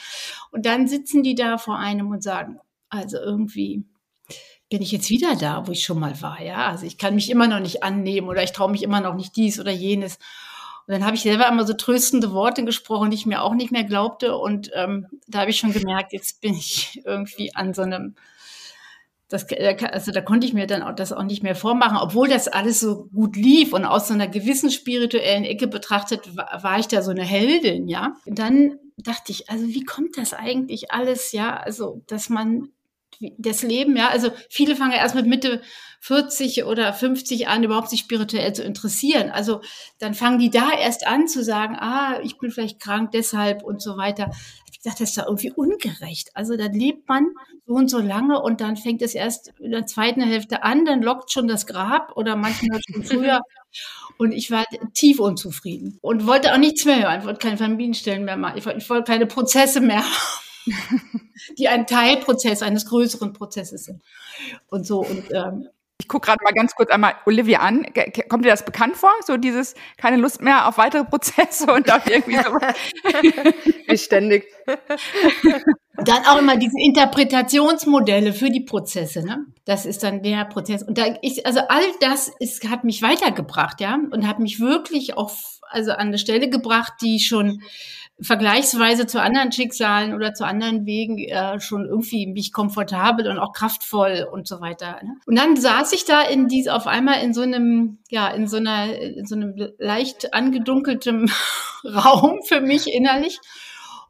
Und 0.51 0.65
dann 0.65 0.89
sitzen 0.89 1.23
die 1.23 1.35
da 1.35 1.57
vor 1.57 1.77
einem 1.79 2.11
und 2.11 2.23
sagen, 2.23 2.59
also 2.89 3.15
irgendwie 3.15 3.85
bin 4.69 4.81
ich 4.81 4.91
jetzt 4.91 5.09
wieder 5.09 5.37
da, 5.37 5.65
wo 5.65 5.71
ich 5.71 5.85
schon 5.85 5.97
mal 5.97 6.21
war, 6.21 6.41
ja. 6.41 6.67
Also 6.67 6.85
ich 6.85 6.97
kann 6.97 7.15
mich 7.15 7.29
immer 7.29 7.47
noch 7.47 7.61
nicht 7.61 7.83
annehmen 7.83 8.27
oder 8.27 8.43
ich 8.43 8.51
traue 8.51 8.69
mich 8.69 8.83
immer 8.83 8.99
noch 8.99 9.15
nicht 9.15 9.37
dies 9.37 9.61
oder 9.61 9.71
jenes. 9.71 10.19
Und 10.87 10.93
dann 10.93 11.05
habe 11.05 11.17
ich 11.17 11.21
selber 11.21 11.49
immer 11.49 11.67
so 11.67 11.73
tröstende 11.73 12.31
Worte 12.31 12.63
gesprochen, 12.63 13.11
die 13.11 13.17
ich 13.17 13.25
mir 13.25 13.41
auch 13.41 13.53
nicht 13.53 13.71
mehr 13.71 13.83
glaubte. 13.83 14.37
Und 14.37 14.71
ähm, 14.73 15.07
da 15.27 15.41
habe 15.41 15.51
ich 15.51 15.57
schon 15.57 15.73
gemerkt, 15.73 16.13
jetzt 16.13 16.39
bin 16.39 16.53
ich 16.53 17.01
irgendwie 17.03 17.53
an 17.53 17.73
so 17.73 17.81
einem, 17.81 18.15
das, 19.27 19.45
also 19.91 20.13
da 20.13 20.21
konnte 20.21 20.47
ich 20.47 20.53
mir 20.53 20.65
dann 20.65 20.81
auch 20.81 20.95
das 20.95 21.11
auch 21.11 21.23
nicht 21.23 21.43
mehr 21.43 21.55
vormachen, 21.55 21.97
obwohl 21.97 22.29
das 22.29 22.47
alles 22.47 22.79
so 22.79 23.09
gut 23.13 23.35
lief 23.35 23.73
und 23.73 23.83
aus 23.83 24.07
so 24.07 24.13
einer 24.13 24.29
gewissen 24.29 24.71
spirituellen 24.71 25.43
Ecke 25.43 25.67
betrachtet 25.67 26.37
war, 26.37 26.63
war 26.63 26.79
ich 26.79 26.87
da 26.87 27.01
so 27.01 27.11
eine 27.11 27.25
Heldin, 27.25 27.89
ja. 27.89 28.15
Und 28.25 28.39
dann 28.39 28.79
dachte 28.95 29.33
ich, 29.33 29.49
also 29.49 29.67
wie 29.67 29.83
kommt 29.83 30.17
das 30.17 30.33
eigentlich 30.33 30.91
alles, 30.91 31.33
ja? 31.33 31.57
Also, 31.57 32.01
dass 32.07 32.29
man 32.29 32.69
das 33.37 33.63
Leben, 33.63 33.95
ja. 33.95 34.09
Also 34.09 34.31
viele 34.49 34.75
fangen 34.75 34.93
erst 34.93 35.15
mit 35.15 35.25
Mitte 35.25 35.61
40 36.01 36.65
oder 36.65 36.93
50 36.93 37.47
an, 37.47 37.63
überhaupt 37.63 37.89
sich 37.89 38.01
spirituell 38.01 38.53
zu 38.53 38.63
interessieren. 38.63 39.29
Also 39.29 39.61
dann 39.99 40.13
fangen 40.13 40.39
die 40.39 40.49
da 40.49 40.71
erst 40.71 41.07
an 41.07 41.27
zu 41.27 41.43
sagen, 41.43 41.75
ah, 41.75 42.19
ich 42.23 42.37
bin 42.37 42.51
vielleicht 42.51 42.79
krank 42.79 43.11
deshalb 43.11 43.63
und 43.63 43.81
so 43.81 43.97
weiter. 43.97 44.31
Ich 44.71 44.79
dachte, 44.79 45.03
das 45.03 45.09
ist 45.09 45.17
da 45.17 45.25
irgendwie 45.25 45.51
ungerecht. 45.51 46.29
Also 46.33 46.55
dann 46.55 46.73
lebt 46.73 47.09
man 47.09 47.27
so 47.65 47.73
und 47.73 47.89
so 47.89 47.99
lange 47.99 48.41
und 48.41 48.61
dann 48.61 48.77
fängt 48.77 49.01
es 49.01 49.15
erst 49.15 49.53
in 49.59 49.71
der 49.71 49.85
zweiten 49.85 50.21
Hälfte 50.21 50.63
an, 50.63 50.85
dann 50.85 51.01
lockt 51.01 51.31
schon 51.31 51.47
das 51.47 51.65
Grab 51.65 52.15
oder 52.15 52.35
manchmal 52.35 52.79
schon 52.89 53.03
früher. 53.03 53.41
Und 54.17 54.31
ich 54.31 54.49
war 54.49 54.65
tief 54.93 55.19
unzufrieden 55.19 55.97
und 56.01 56.25
wollte 56.25 56.53
auch 56.53 56.57
nichts 56.57 56.85
mehr 56.85 57.01
hören. 57.01 57.19
Ich 57.19 57.25
wollte 57.25 57.39
keine 57.39 57.57
Familienstellen 57.57 58.23
mehr 58.23 58.37
machen. 58.37 58.57
Ich 58.57 58.65
wollte, 58.65 58.79
ich 58.79 58.89
wollte 58.89 59.11
keine 59.11 59.25
Prozesse 59.25 59.81
mehr 59.81 60.03
haben 60.03 60.46
die 61.57 61.67
ein 61.67 61.87
Teilprozess 61.87 62.61
eines 62.61 62.85
größeren 62.85 63.33
Prozesses 63.33 63.85
sind. 63.85 64.01
Und 64.67 64.85
so. 64.85 64.99
Und 64.99 65.23
ähm, 65.33 65.69
ich 65.99 66.07
gucke 66.07 66.27
gerade 66.27 66.43
mal 66.43 66.53
ganz 66.53 66.75
kurz 66.75 66.89
einmal 66.89 67.15
Olivia 67.25 67.59
an. 67.59 67.85
Kommt 68.29 68.45
dir 68.45 68.49
das 68.49 68.63
bekannt 68.63 68.97
vor? 68.97 69.11
So 69.25 69.37
dieses 69.37 69.73
keine 69.97 70.17
Lust 70.17 70.41
mehr 70.41 70.67
auf 70.67 70.77
weitere 70.77 71.03
Prozesse 71.03 71.71
und 71.71 71.89
da 71.89 72.01
irgendwie 72.05 72.37
so. 72.43 72.53
Wie 73.87 73.97
ständig. 73.97 74.45
Dann 75.97 76.25
auch 76.25 76.37
immer 76.37 76.57
diese 76.57 76.79
Interpretationsmodelle 76.79 78.33
für 78.33 78.49
die 78.49 78.61
Prozesse. 78.61 79.25
Ne? 79.25 79.45
Das 79.65 79.85
ist 79.85 80.03
dann 80.03 80.21
der 80.21 80.45
Prozess. 80.45 80.83
Und 80.83 80.97
da 80.97 81.05
ich, 81.21 81.45
also 81.45 81.61
all 81.69 81.83
das 82.01 82.31
ist, 82.39 82.69
hat 82.69 82.83
mich 82.83 83.01
weitergebracht, 83.01 83.81
ja, 83.81 83.97
und 84.11 84.27
hat 84.27 84.39
mich 84.39 84.59
wirklich 84.59 85.17
auf, 85.17 85.59
also 85.69 85.91
an 85.91 86.07
eine 86.07 86.17
Stelle 86.19 86.49
gebracht, 86.49 86.93
die 87.01 87.19
schon 87.19 87.61
vergleichsweise 88.19 89.05
zu 89.05 89.21
anderen 89.21 89.51
Schicksalen 89.51 90.13
oder 90.13 90.33
zu 90.33 90.45
anderen 90.45 90.85
Wegen 90.85 91.19
äh, 91.19 91.59
schon 91.59 91.85
irgendwie 91.85 92.25
mich 92.25 92.51
komfortabel 92.51 93.27
und 93.29 93.37
auch 93.37 93.53
kraftvoll 93.53 94.27
und 94.31 94.47
so 94.47 94.59
weiter. 94.59 94.99
Ne? 95.03 95.15
Und 95.27 95.37
dann 95.37 95.55
saß 95.55 95.93
ich 95.93 96.05
da 96.05 96.21
in 96.21 96.47
dies 96.47 96.67
auf 96.67 96.87
einmal 96.87 97.21
in 97.23 97.33
so 97.33 97.41
einem, 97.41 97.99
ja, 98.09 98.27
in 98.29 98.47
so 98.47 98.57
einer, 98.57 98.95
in 98.95 99.25
so 99.25 99.35
einem 99.35 99.53
leicht 99.77 100.33
angedunkeltem 100.33 101.29
Raum 101.83 102.39
für 102.43 102.61
mich 102.61 102.91
innerlich. 102.91 103.39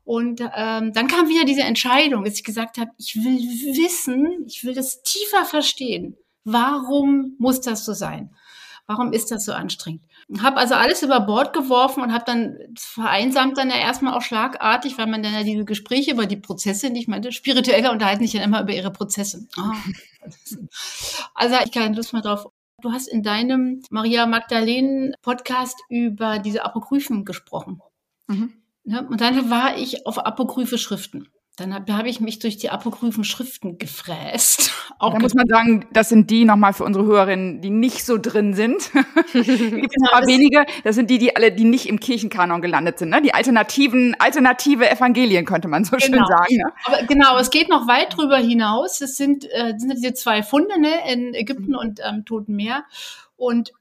Und 0.07 0.39
ähm, 0.55 0.93
dann 0.93 1.07
kam 1.09 1.27
wieder 1.27 1.43
diese 1.43 1.63
Entscheidung, 1.63 2.23
dass 2.23 2.35
ich 2.35 2.45
gesagt 2.45 2.77
habe, 2.77 2.91
ich 2.97 3.17
will 3.17 3.39
wissen, 3.75 4.45
ich 4.47 4.63
will 4.63 4.73
das 4.73 5.03
tiefer 5.03 5.43
verstehen. 5.43 6.15
Warum 6.45 7.35
muss 7.39 7.59
das 7.59 7.83
so 7.83 7.91
sein? 7.91 8.33
Warum 8.85 9.11
ist 9.11 9.31
das 9.31 9.43
so 9.43 9.51
anstrengend? 9.51 10.05
Habe 10.41 10.59
also 10.59 10.75
alles 10.75 11.03
über 11.03 11.19
Bord 11.19 11.51
geworfen 11.51 12.01
und 12.01 12.13
habe 12.13 12.23
dann 12.25 12.57
vereinsamt 12.79 13.57
dann 13.57 13.69
ja 13.69 13.75
erstmal 13.75 14.13
auch 14.13 14.21
schlagartig, 14.21 14.97
weil 14.97 15.07
man 15.07 15.23
dann 15.23 15.33
ja 15.33 15.43
diese 15.43 15.65
Gespräche 15.65 16.11
über 16.11 16.25
die 16.25 16.37
Prozesse 16.37 16.89
nicht 16.89 17.09
meinte. 17.09 17.33
Spirituelle 17.33 17.91
unterhalten 17.91 18.23
sich 18.23 18.31
dann 18.31 18.43
immer 18.43 18.61
über 18.61 18.71
ihre 18.71 18.91
Prozesse. 18.91 19.45
Oh. 19.57 19.61
Also 21.35 21.55
ich 21.63 21.71
keine 21.71 21.95
Lust 21.95 22.11
mehr 22.11 22.21
drauf. 22.21 22.47
Du 22.81 22.91
hast 22.91 23.07
in 23.07 23.23
deinem 23.23 23.81
Maria 23.89 24.25
Magdalenen 24.25 25.13
Podcast 25.21 25.77
über 25.89 26.39
diese 26.39 26.65
Apokryphen 26.65 27.23
gesprochen. 27.23 27.81
Mhm. 28.27 28.53
Ne? 28.88 29.06
Und 29.10 29.19
dann 29.19 29.50
war 29.50 29.78
ich 29.78 30.08
auf 30.08 30.26
apokryphe 30.26 30.78
Schriften. 30.78 31.28
Dann 31.58 31.73
habe 31.73 31.97
hab 31.97 32.06
ich 32.06 32.21
mich 32.21 32.39
durch 32.39 32.58
die 32.58 32.69
apokryphen 32.69 33.23
Schriften 33.23 33.78
gefräst. 33.80 34.71
Auch 35.00 35.13
da 35.13 35.19
muss 35.19 35.34
man 35.34 35.47
sagen, 35.47 35.88
das 35.91 36.08
sind 36.08 36.30
die 36.30 36.45
nochmal 36.45 36.71
für 36.71 36.86
unsere 36.86 37.06
Hörerinnen, 37.06 37.62
die 37.62 37.69
nicht 37.69 38.06
so 38.06 38.17
drin 38.17 38.54
sind. 38.54 38.91
Gibt 39.34 39.45
genau, 39.45 39.82
ein 39.82 40.12
paar 40.12 40.26
wenige. 40.26 40.65
Das 40.86 40.95
sind 40.95 41.10
die, 41.10 41.17
die 41.17 41.36
alle, 41.36 41.52
die 41.52 41.65
nicht 41.65 41.89
im 41.89 42.00
Kirchenkanon 42.00 42.62
gelandet 42.62 43.00
sind. 43.00 43.10
Ne? 43.10 43.21
Die 43.21 43.34
alternativen, 43.34 44.15
alternative 44.19 44.89
Evangelien 44.89 45.45
könnte 45.45 45.67
man 45.67 45.84
so 45.84 45.97
genau. 45.97 46.06
schön 46.06 46.26
sagen. 46.26 46.56
Ne? 46.56 46.71
Aber 46.86 47.04
genau, 47.04 47.38
es 47.38 47.50
geht 47.50 47.69
noch 47.69 47.88
weit 47.88 48.15
drüber 48.15 48.38
hinaus. 48.38 49.02
Es 49.02 49.17
sind, 49.17 49.43
äh, 49.45 49.73
sind 49.78 49.93
diese 49.95 50.13
zwei 50.13 50.43
Funde 50.43 50.80
ne, 50.80 50.91
in 51.12 51.34
Ägypten 51.34 51.71
mhm. 51.71 51.78
und 51.78 52.02
am 52.02 52.17
ähm, 52.17 52.26
Toten 52.26 52.56
Meer. 52.56 52.86
Und 53.36 53.73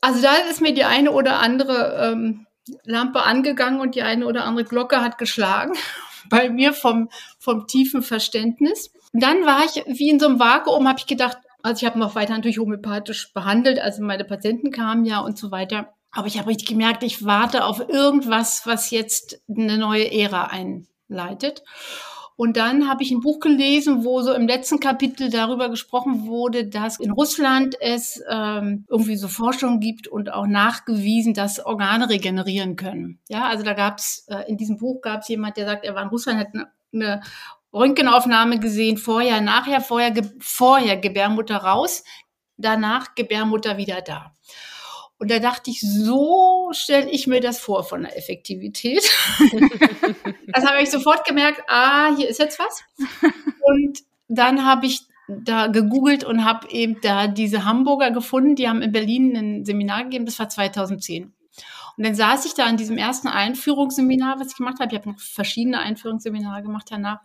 also 0.00 0.20
da 0.20 0.34
ist 0.50 0.60
mir 0.60 0.74
die 0.74 0.84
eine 0.84 1.12
oder 1.12 1.40
andere 1.40 2.10
ähm, 2.12 2.47
Lampe 2.84 3.22
angegangen 3.22 3.80
und 3.80 3.94
die 3.94 4.02
eine 4.02 4.26
oder 4.26 4.44
andere 4.44 4.64
Glocke 4.64 5.00
hat 5.00 5.18
geschlagen 5.18 5.74
bei 6.28 6.50
mir 6.50 6.72
vom, 6.72 7.08
vom 7.38 7.66
tiefen 7.66 8.02
Verständnis. 8.02 8.90
Und 9.12 9.22
dann 9.22 9.44
war 9.46 9.64
ich 9.64 9.84
wie 9.86 10.10
in 10.10 10.20
so 10.20 10.26
einem 10.26 10.38
Vakuum, 10.38 10.88
habe 10.88 10.98
ich 10.98 11.06
gedacht, 11.06 11.38
also 11.62 11.84
ich 11.84 11.90
habe 11.90 11.98
noch 11.98 12.14
weiter 12.14 12.34
natürlich 12.34 12.58
homöopathisch 12.58 13.32
behandelt, 13.32 13.78
also 13.78 14.02
meine 14.02 14.24
Patienten 14.24 14.70
kamen 14.70 15.04
ja 15.04 15.20
und 15.20 15.38
so 15.38 15.50
weiter. 15.50 15.92
Aber 16.10 16.26
ich 16.26 16.38
habe 16.38 16.48
richtig 16.48 16.68
gemerkt, 16.68 17.02
ich 17.02 17.24
warte 17.24 17.64
auf 17.64 17.88
irgendwas, 17.88 18.66
was 18.66 18.90
jetzt 18.90 19.40
eine 19.48 19.76
neue 19.76 20.10
Ära 20.10 20.44
einleitet. 20.46 21.62
Und 22.38 22.56
dann 22.56 22.88
habe 22.88 23.02
ich 23.02 23.10
ein 23.10 23.18
Buch 23.18 23.40
gelesen, 23.40 24.04
wo 24.04 24.22
so 24.22 24.32
im 24.32 24.46
letzten 24.46 24.78
Kapitel 24.78 25.28
darüber 25.28 25.70
gesprochen 25.70 26.28
wurde, 26.28 26.68
dass 26.68 27.00
in 27.00 27.10
Russland 27.10 27.74
es 27.80 28.22
ähm, 28.30 28.84
irgendwie 28.88 29.16
so 29.16 29.26
Forschung 29.26 29.80
gibt 29.80 30.06
und 30.06 30.32
auch 30.32 30.46
nachgewiesen, 30.46 31.34
dass 31.34 31.58
Organe 31.58 32.08
regenerieren 32.08 32.76
können. 32.76 33.18
Ja, 33.28 33.48
also 33.48 33.64
da 33.64 33.72
gab 33.72 33.98
es 33.98 34.24
äh, 34.28 34.48
in 34.48 34.56
diesem 34.56 34.76
Buch 34.76 35.00
gab 35.00 35.22
es 35.22 35.28
jemand, 35.28 35.56
der 35.56 35.66
sagt, 35.66 35.84
er 35.84 35.96
war 35.96 36.02
in 36.04 36.10
Russland, 36.10 36.38
hat 36.38 36.54
eine, 36.54 36.68
eine 36.92 37.22
Röntgenaufnahme 37.72 38.60
gesehen, 38.60 38.98
vorher, 38.98 39.40
nachher, 39.40 39.80
vorher, 39.80 40.12
ge 40.12 40.22
vorher 40.38 40.96
Gebärmutter 40.96 41.56
raus, 41.56 42.04
danach 42.56 43.16
Gebärmutter 43.16 43.78
wieder 43.78 44.00
da. 44.00 44.36
Und 45.18 45.30
da 45.30 45.40
dachte 45.40 45.70
ich, 45.70 45.80
so 45.80 46.70
stelle 46.72 47.10
ich 47.10 47.26
mir 47.26 47.40
das 47.40 47.58
vor 47.58 47.82
von 47.82 48.02
der 48.02 48.16
Effektivität. 48.16 49.02
das 50.46 50.64
habe 50.64 50.82
ich 50.82 50.90
sofort 50.90 51.26
gemerkt, 51.26 51.62
ah, 51.66 52.14
hier 52.16 52.28
ist 52.28 52.38
jetzt 52.38 52.60
was. 52.60 52.84
Und 53.62 53.98
dann 54.28 54.64
habe 54.64 54.86
ich 54.86 55.02
da 55.28 55.66
gegoogelt 55.66 56.24
und 56.24 56.44
habe 56.44 56.70
eben 56.70 57.00
da 57.02 57.26
diese 57.26 57.64
Hamburger 57.64 58.10
gefunden, 58.12 58.54
die 58.54 58.68
haben 58.68 58.80
in 58.80 58.92
Berlin 58.92 59.36
ein 59.36 59.64
Seminar 59.64 60.04
gegeben, 60.04 60.24
das 60.24 60.38
war 60.38 60.48
2010. 60.48 61.32
Und 61.96 62.06
dann 62.06 62.14
saß 62.14 62.46
ich 62.46 62.54
da 62.54 62.64
an 62.64 62.76
diesem 62.76 62.96
ersten 62.96 63.26
Einführungsseminar, 63.26 64.38
was 64.38 64.52
ich 64.52 64.56
gemacht 64.56 64.78
habe. 64.78 64.92
Ich 64.92 65.00
habe 65.00 65.10
noch 65.10 65.18
verschiedene 65.18 65.80
Einführungsseminare 65.80 66.62
gemacht 66.62 66.86
danach 66.90 67.20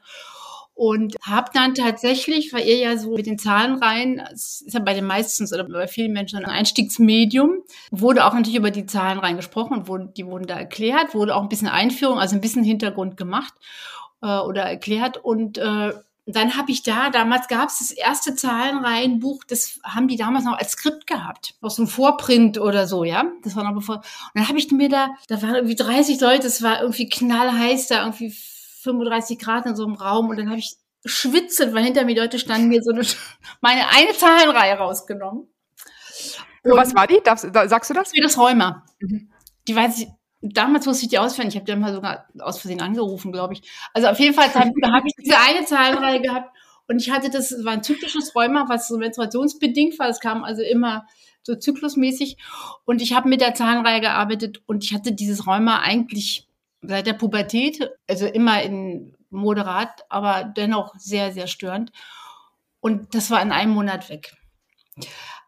und 0.76 1.16
habe 1.22 1.52
dann 1.54 1.76
tatsächlich, 1.76 2.52
weil 2.54 2.68
ihr 2.68 2.78
ja 2.78 2.98
so 2.98 3.12
mit 3.12 3.26
den 3.26 3.38
Zahlen 3.38 3.76
rein, 3.76 4.22
es 4.34 4.62
ist 4.62 4.74
ja 4.74 4.80
bei 4.80 4.94
den 4.94 5.06
meisten 5.06 5.46
oder 5.54 5.66
bei 5.66 5.88
vielen 5.88 6.14
Menschen 6.14 6.40
ein 6.40 6.46
Einstiegsmedium, 6.46 7.60
wurde 7.92 8.26
auch 8.26 8.34
natürlich 8.34 8.58
über 8.58 8.72
die 8.72 8.86
Zahlen 8.86 9.20
rein 9.20 9.36
gesprochen, 9.36 9.88
wurde, 9.88 10.12
die 10.16 10.26
wurden 10.26 10.48
da 10.48 10.56
erklärt, 10.56 11.14
wurde 11.14 11.36
auch 11.36 11.44
ein 11.44 11.50
bisschen 11.50 11.68
Einführung, 11.68 12.20
also 12.20 12.36
ein 12.36 12.42
bisschen 12.42 12.64
Hintergrund 12.64 13.18
gemacht 13.18 13.54
äh, 14.22 14.40
oder 14.40 14.64
erklärt 14.64 15.18
und 15.18 15.58
äh, 15.58 15.94
dann 16.26 16.56
habe 16.56 16.72
ich 16.72 16.84
da, 16.84 17.10
damals 17.10 17.50
gab 17.50 17.68
es 17.68 17.80
das 17.80 17.92
erste 17.92 18.34
Zahlenreihenbuch, 18.34 19.44
das 19.44 19.80
haben 19.84 20.08
die 20.08 20.16
damals 20.16 20.46
noch 20.46 20.58
als 20.58 20.72
Skript 20.72 21.06
gehabt, 21.06 21.56
aus 21.62 21.78
einem 21.78 21.90
Vorprint 21.90 22.58
oder 22.58 22.88
so, 22.88 23.04
ja. 23.04 23.26
Das 23.44 23.58
war 23.58 23.66
noch 23.66 23.74
bevor. 23.74 23.98
Und 23.98 24.04
dann 24.36 24.48
habe 24.48 24.58
ich 24.58 24.72
mir 24.72 24.88
da, 24.88 25.10
da 25.28 25.42
waren 25.42 25.56
irgendwie 25.56 25.76
30 25.76 26.22
Leute, 26.22 26.48
es 26.48 26.64
war 26.64 26.82
irgendwie 26.82 27.10
knallheiß 27.10 27.88
da, 27.88 28.06
irgendwie 28.06 28.34
35 28.84 29.40
Grad 29.40 29.66
in 29.66 29.76
so 29.76 29.86
einem 29.86 29.96
Raum 29.96 30.30
und 30.30 30.38
dann 30.38 30.50
habe 30.50 30.60
ich 30.60 30.76
schwitzend, 31.06 31.74
weil 31.74 31.84
hinter 31.84 32.06
mir 32.06 32.16
Leute 32.16 32.40
standen, 32.40 32.70
mir 32.70 32.82
so 32.82 32.92
eine, 32.92 33.06
meine 33.62 33.90
eine 33.90 34.14
Zahlenreihe 34.14 34.76
rausgenommen. 34.76 35.48
Und 36.64 36.78
was 36.78 36.96
war 36.96 37.08
die? 37.08 37.20
Darfst, 37.24 37.48
sagst 37.54 37.90
du 37.90 37.94
das? 37.94 38.12
Für 38.12 38.22
das 38.22 38.38
Rheuma. 38.38 38.86
Mhm. 39.02 39.30
Die 39.68 39.76
weiß 39.76 40.00
ich, 40.00 40.08
damals 40.42 40.88
wusste 40.88 41.06
ich 41.06 41.10
die 41.10 41.20
auswendig. 41.20 41.56
Ich 41.56 41.62
habe 41.62 41.72
die 41.72 41.78
mal 41.78 41.94
sogar 41.94 42.28
aus 42.40 42.60
Versehen 42.60 42.82
angerufen, 42.82 43.32
glaube 43.32 43.54
ich. 43.54 43.70
Also 43.94 44.08
auf 44.08 44.20
jeden 44.20 44.34
Fall, 44.34 44.54
habe 44.54 44.72
ich 45.06 45.14
diese 45.16 45.38
eine 45.38 45.66
Zahlenreihe 45.66 46.22
gehabt 46.22 46.56
Und 46.88 47.02
ich 47.02 47.12
hatte 47.12 47.30
das, 47.30 47.54
war 47.64 47.74
ein 47.74 47.84
zyklisches 47.84 48.36
Rheuma, 48.36 48.66
was 48.70 48.88
so 48.88 48.98
menstruationsbedingt 48.98 50.00
war. 50.00 50.10
Es 50.10 50.20
kam 50.20 50.44
also 50.44 50.62
immer 50.62 51.06
so 51.44 51.56
zyklusmäßig. 51.56 52.38
Und 52.86 53.02
ich 53.02 53.14
habe 53.14 53.28
mit 53.28 53.42
der 53.42 53.54
Zahnreihe 53.54 54.02
gearbeitet 54.02 54.62
und 54.66 54.84
ich 54.84 54.94
hatte 54.94 55.12
dieses 55.12 55.46
Rheuma 55.48 55.80
eigentlich 55.80 56.48
seit 56.84 57.08
der 57.08 57.14
Pubertät, 57.14 57.90
also 58.08 58.26
immer 58.26 58.62
in 58.62 59.16
moderat, 59.30 60.04
aber 60.10 60.44
dennoch 60.44 60.94
sehr, 60.98 61.32
sehr 61.32 61.48
störend. 61.48 61.92
Und 62.80 63.16
das 63.16 63.32
war 63.32 63.42
in 63.42 63.52
einem 63.52 63.72
Monat 63.72 64.10
weg. 64.10 64.34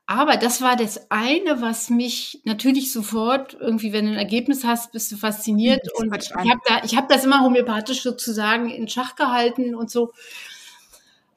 Aber 0.08 0.38
das 0.38 0.62
war 0.62 0.76
das 0.76 1.10
eine, 1.10 1.62
was 1.62 1.89
mich 1.89 2.41
natürlich 2.45 2.93
sofort 2.93 3.56
irgendwie, 3.60 3.91
wenn 3.91 4.06
du 4.06 4.12
ein 4.12 4.17
Ergebnis 4.17 4.63
hast, 4.63 4.91
bist 4.91 5.12
du 5.12 5.17
fasziniert. 5.17 5.82
Und 5.95 6.15
ich 6.15 6.32
habe 6.32 6.62
da, 6.65 6.84
ich 6.84 6.95
habe 6.95 7.08
das 7.10 7.26
immer 7.26 7.41
homöopathisch 7.41 8.04
sozusagen 8.04 8.69
in 8.69 8.88
Schach 8.88 9.15
gehalten 9.15 9.74
und 9.74 9.89
so. 9.89 10.13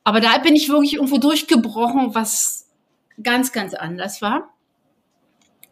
Aber 0.05 0.21
da 0.21 0.37
bin 0.39 0.55
ich 0.55 0.69
wirklich 0.69 0.95
irgendwo 0.95 1.19
durchgebrochen, 1.19 2.15
was 2.15 2.69
ganz, 3.23 3.53
ganz 3.53 3.75
anders 3.75 4.21
war. 4.21 4.55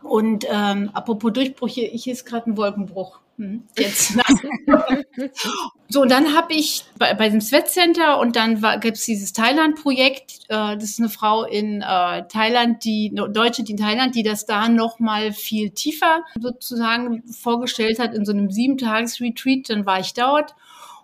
Und 0.03 0.47
ähm, 0.49 0.91
apropos 0.95 1.33
Durchbrüche, 1.33 1.83
ich 1.83 2.09
ist 2.09 2.25
gerade 2.25 2.51
ein 2.51 2.57
Wolkenbruch. 2.57 3.21
Hm, 3.39 3.65
jetzt. 3.77 4.15
so, 5.91 6.01
und 6.03 6.11
dann 6.11 6.35
habe 6.35 6.55
ich 6.55 6.85
bei, 6.99 7.13
bei 7.13 7.29
dem 7.29 7.43
Sweat 7.43 7.69
Center 7.69 8.19
und 8.19 8.35
dann 8.35 8.63
gibt 8.81 8.97
es 8.97 9.05
dieses 9.05 9.35
Thailand-Projekt. 9.35 10.45
Äh, 10.49 10.77
das 10.77 10.85
ist 10.85 11.01
eine 11.01 11.11
Frau 11.11 11.45
in 11.45 11.83
äh, 11.83 12.27
Thailand, 12.29 12.83
die 12.85 13.15
Deutsche, 13.15 13.63
die 13.63 13.73
in 13.73 13.79
Thailand, 13.79 14.15
die 14.15 14.23
das 14.23 14.47
da 14.47 14.69
noch 14.69 15.01
mal 15.01 15.33
viel 15.33 15.71
tiefer 15.71 16.25
sozusagen 16.41 17.25
vorgestellt 17.31 17.99
hat 17.99 18.15
in 18.15 18.25
so 18.25 18.33
einem 18.33 18.51
sieben-Tages-Retreat. 18.51 19.69
Dann 19.69 19.85
war 19.85 20.01
ich 20.01 20.15
dort. 20.15 20.55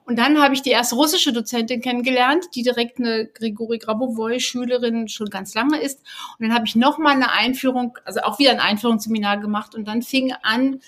Und 0.04 0.18
dann 0.18 0.40
habe 0.42 0.54
ich 0.54 0.62
die 0.62 0.70
erste 0.70 0.96
russische 0.96 1.32
Dozentin 1.32 1.80
kennengelernt, 1.80 2.46
die 2.54 2.62
direkt 2.62 2.98
eine 2.98 3.26
Grigori 3.26 3.78
Grabovoi-Schülerin 3.78 5.06
schon 5.08 5.28
ganz 5.28 5.54
lange 5.54 5.80
ist. 5.80 6.00
Und 6.38 6.46
dann 6.46 6.54
habe 6.54 6.66
ich 6.66 6.74
noch 6.74 6.98
mal 6.98 7.12
eine 7.12 7.30
Einführung, 7.30 7.98
also 8.04 8.20
auch 8.22 8.38
wieder 8.38 8.50
ein 8.50 8.60
Einführungsseminar 8.60 9.38
gemacht. 9.38 9.74
Und 9.74 9.86
dann 9.86 10.02
fing 10.02 10.32
an, 10.42 10.80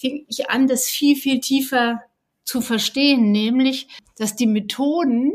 fing 0.00 0.24
ich 0.28 0.48
an, 0.48 0.66
das 0.66 0.86
viel, 0.86 1.14
viel 1.14 1.40
tiefer 1.40 2.00
zu 2.44 2.62
verstehen, 2.62 3.30
nämlich, 3.30 3.88
dass 4.16 4.34
die 4.34 4.46
Methoden, 4.46 5.32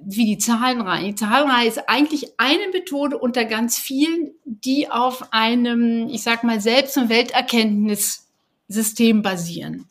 wie 0.00 0.24
die 0.24 0.38
Zahlenreihe, 0.38 1.08
die 1.08 1.16
Zahlenreihe 1.16 1.68
ist 1.68 1.86
eigentlich 1.88 2.32
eine 2.38 2.68
Methode 2.72 3.18
unter 3.18 3.44
ganz 3.44 3.76
vielen, 3.78 4.30
die 4.44 4.90
auf 4.90 5.32
einem, 5.32 6.08
ich 6.08 6.22
sag 6.22 6.44
mal, 6.44 6.60
Selbst- 6.60 6.96
und 6.96 7.10
Welterkenntnissystem 7.10 9.20
basieren. 9.22 9.90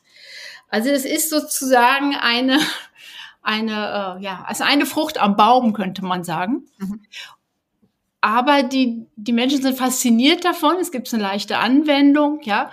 Also 0.70 0.90
es 0.90 1.06
ist 1.06 1.30
sozusagen 1.30 2.16
eine, 2.16 2.60
eine, 3.42 4.18
äh, 4.20 4.24
ja, 4.24 4.44
also 4.48 4.64
eine 4.64 4.88
Frucht 4.88 5.20
am 5.20 5.36
Baum, 5.36 5.74
könnte 5.74 6.04
man 6.04 6.24
sagen. 6.24 6.66
Mhm. 6.78 7.02
Aber 8.22 8.64
die, 8.64 9.06
die 9.16 9.34
Menschen 9.34 9.62
sind 9.62 9.78
fasziniert 9.78 10.44
davon. 10.44 10.78
Es 10.78 10.92
gibt 10.92 11.14
eine 11.14 11.22
leichte 11.22 11.60
Anwendung, 11.60 12.42
ja. 12.42 12.72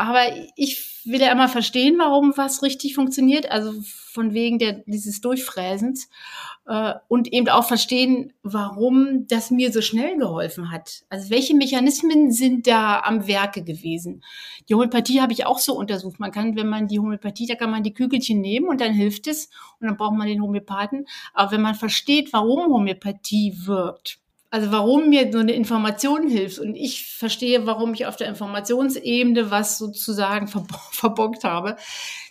Aber 0.00 0.22
ich 0.56 1.02
will 1.04 1.20
ja 1.20 1.30
immer 1.30 1.46
verstehen, 1.46 1.96
warum 1.98 2.32
was 2.34 2.62
richtig 2.62 2.94
funktioniert, 2.94 3.50
also 3.50 3.74
von 3.82 4.32
wegen 4.32 4.58
der, 4.58 4.82
dieses 4.86 5.20
Durchfräsens 5.20 6.08
äh, 6.66 6.94
und 7.08 7.30
eben 7.30 7.50
auch 7.50 7.68
verstehen, 7.68 8.32
warum 8.42 9.26
das 9.26 9.50
mir 9.50 9.70
so 9.70 9.82
schnell 9.82 10.16
geholfen 10.16 10.70
hat. 10.70 11.02
Also 11.10 11.28
welche 11.28 11.54
Mechanismen 11.54 12.32
sind 12.32 12.66
da 12.66 13.00
am 13.00 13.26
Werke 13.26 13.62
gewesen? 13.62 14.24
Die 14.70 14.74
Homöopathie 14.74 15.20
habe 15.20 15.34
ich 15.34 15.44
auch 15.44 15.58
so 15.58 15.76
untersucht. 15.76 16.18
Man 16.18 16.32
kann, 16.32 16.56
wenn 16.56 16.70
man 16.70 16.88
die 16.88 16.98
Homöopathie, 16.98 17.46
da 17.46 17.54
kann 17.54 17.70
man 17.70 17.82
die 17.82 17.92
Kügelchen 17.92 18.40
nehmen 18.40 18.68
und 18.68 18.80
dann 18.80 18.94
hilft 18.94 19.26
es 19.26 19.50
und 19.80 19.86
dann 19.86 19.98
braucht 19.98 20.16
man 20.16 20.28
den 20.28 20.40
Homöopathen. 20.40 21.04
Aber 21.34 21.52
wenn 21.52 21.60
man 21.60 21.74
versteht, 21.74 22.32
warum 22.32 22.72
Homöopathie 22.72 23.66
wirkt, 23.66 24.18
also 24.50 24.72
warum 24.72 25.08
mir 25.08 25.30
so 25.32 25.38
eine 25.38 25.52
Information 25.52 26.28
hilft 26.28 26.58
und 26.58 26.74
ich 26.74 27.06
verstehe, 27.06 27.66
warum 27.66 27.94
ich 27.94 28.06
auf 28.06 28.16
der 28.16 28.28
Informationsebene 28.28 29.50
was 29.50 29.78
sozusagen 29.78 30.48
verbockt 30.92 31.44
habe, 31.44 31.76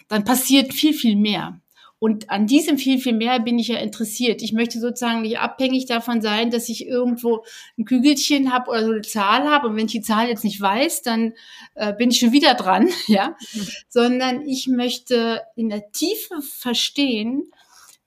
dann 0.09 0.25
passiert 0.25 0.73
viel, 0.73 0.93
viel 0.93 1.15
mehr. 1.15 1.61
Und 2.01 2.29
an 2.29 2.47
diesem 2.47 2.77
viel, 2.77 2.97
viel 2.97 3.13
mehr 3.13 3.41
bin 3.41 3.59
ich 3.59 3.67
ja 3.67 3.77
interessiert. 3.77 4.41
Ich 4.41 4.53
möchte 4.53 4.79
sozusagen 4.79 5.21
nicht 5.21 5.39
abhängig 5.39 5.85
davon 5.85 6.21
sein, 6.21 6.49
dass 6.49 6.69
ich 6.69 6.87
irgendwo 6.87 7.43
ein 7.77 7.83
Kügelchen 7.83 8.53
habe 8.53 8.71
oder 8.71 8.85
so 8.85 8.91
eine 8.91 9.01
Zahl 9.01 9.49
habe. 9.49 9.67
Und 9.67 9.75
wenn 9.75 9.85
ich 9.85 9.91
die 9.91 10.01
Zahl 10.01 10.29
jetzt 10.29 10.45
nicht 10.45 10.61
weiß, 10.61 11.01
dann 11.01 11.33
äh, 11.75 11.93
bin 11.93 12.09
ich 12.09 12.19
schon 12.19 12.31
wieder 12.31 12.53
dran, 12.53 12.87
ja. 13.07 13.35
Mhm. 13.53 13.67
Sondern 13.89 14.47
ich 14.47 14.67
möchte 14.67 15.41
in 15.57 15.67
der 15.67 15.91
Tiefe 15.91 16.41
verstehen, 16.41 17.51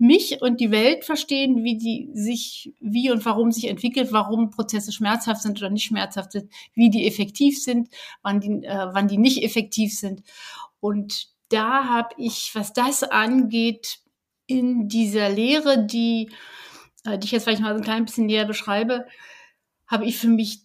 mich 0.02 0.42
und 0.42 0.58
die 0.60 0.72
Welt 0.72 1.04
verstehen, 1.04 1.62
wie 1.62 1.78
die 1.78 2.10
sich, 2.12 2.74
wie 2.80 3.12
und 3.12 3.24
warum 3.24 3.52
sich 3.52 3.68
entwickelt, 3.68 4.10
warum 4.10 4.50
Prozesse 4.50 4.90
schmerzhaft 4.90 5.42
sind 5.42 5.58
oder 5.58 5.70
nicht 5.70 5.84
schmerzhaft 5.84 6.32
sind, 6.32 6.50
wie 6.74 6.90
die 6.90 7.06
effektiv 7.06 7.62
sind, 7.62 7.88
wann 8.20 8.40
die, 8.40 8.64
äh, 8.64 8.88
wann 8.92 9.06
die 9.06 9.16
nicht 9.16 9.44
effektiv 9.44 9.96
sind. 9.96 10.22
Und 10.80 11.28
da 11.50 11.84
habe 11.84 12.08
ich, 12.18 12.50
was 12.54 12.72
das 12.72 13.04
angeht, 13.04 14.00
in 14.46 14.88
dieser 14.88 15.28
Lehre, 15.28 15.86
die, 15.86 16.30
äh, 17.04 17.16
die 17.16 17.26
ich 17.26 17.30
jetzt 17.30 17.44
vielleicht 17.44 17.62
mal 17.62 17.72
so 17.72 17.78
ein 17.78 17.84
klein 17.84 18.04
bisschen 18.04 18.26
näher 18.26 18.44
beschreibe, 18.44 19.06
habe 19.86 20.04
ich 20.04 20.18
für 20.18 20.28
mich 20.28 20.62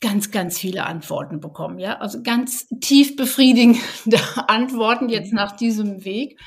ganz, 0.00 0.30
ganz 0.30 0.60
viele 0.60 0.86
Antworten 0.86 1.40
bekommen. 1.40 1.80
Ja, 1.80 1.98
also 1.98 2.22
ganz 2.22 2.68
tief 2.80 3.16
befriedigende 3.16 4.20
Antworten 4.46 5.08
jetzt 5.08 5.32
nach 5.32 5.56
diesem 5.56 6.04
Weg. 6.04 6.38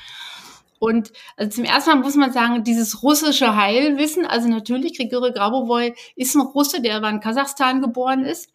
Und 0.80 1.12
also 1.36 1.56
zum 1.56 1.64
ersten 1.64 1.90
Mal 1.90 1.96
muss 1.96 2.16
man 2.16 2.32
sagen, 2.32 2.64
dieses 2.64 3.02
russische 3.02 3.54
Heilwissen, 3.54 4.24
also 4.24 4.48
natürlich, 4.48 4.96
Grigori 4.96 5.30
Grabovoi 5.30 5.94
ist 6.16 6.34
ein 6.34 6.40
Russe, 6.40 6.80
der 6.80 6.96
aber 6.96 7.10
in 7.10 7.20
Kasachstan 7.20 7.82
geboren 7.82 8.24
ist. 8.24 8.48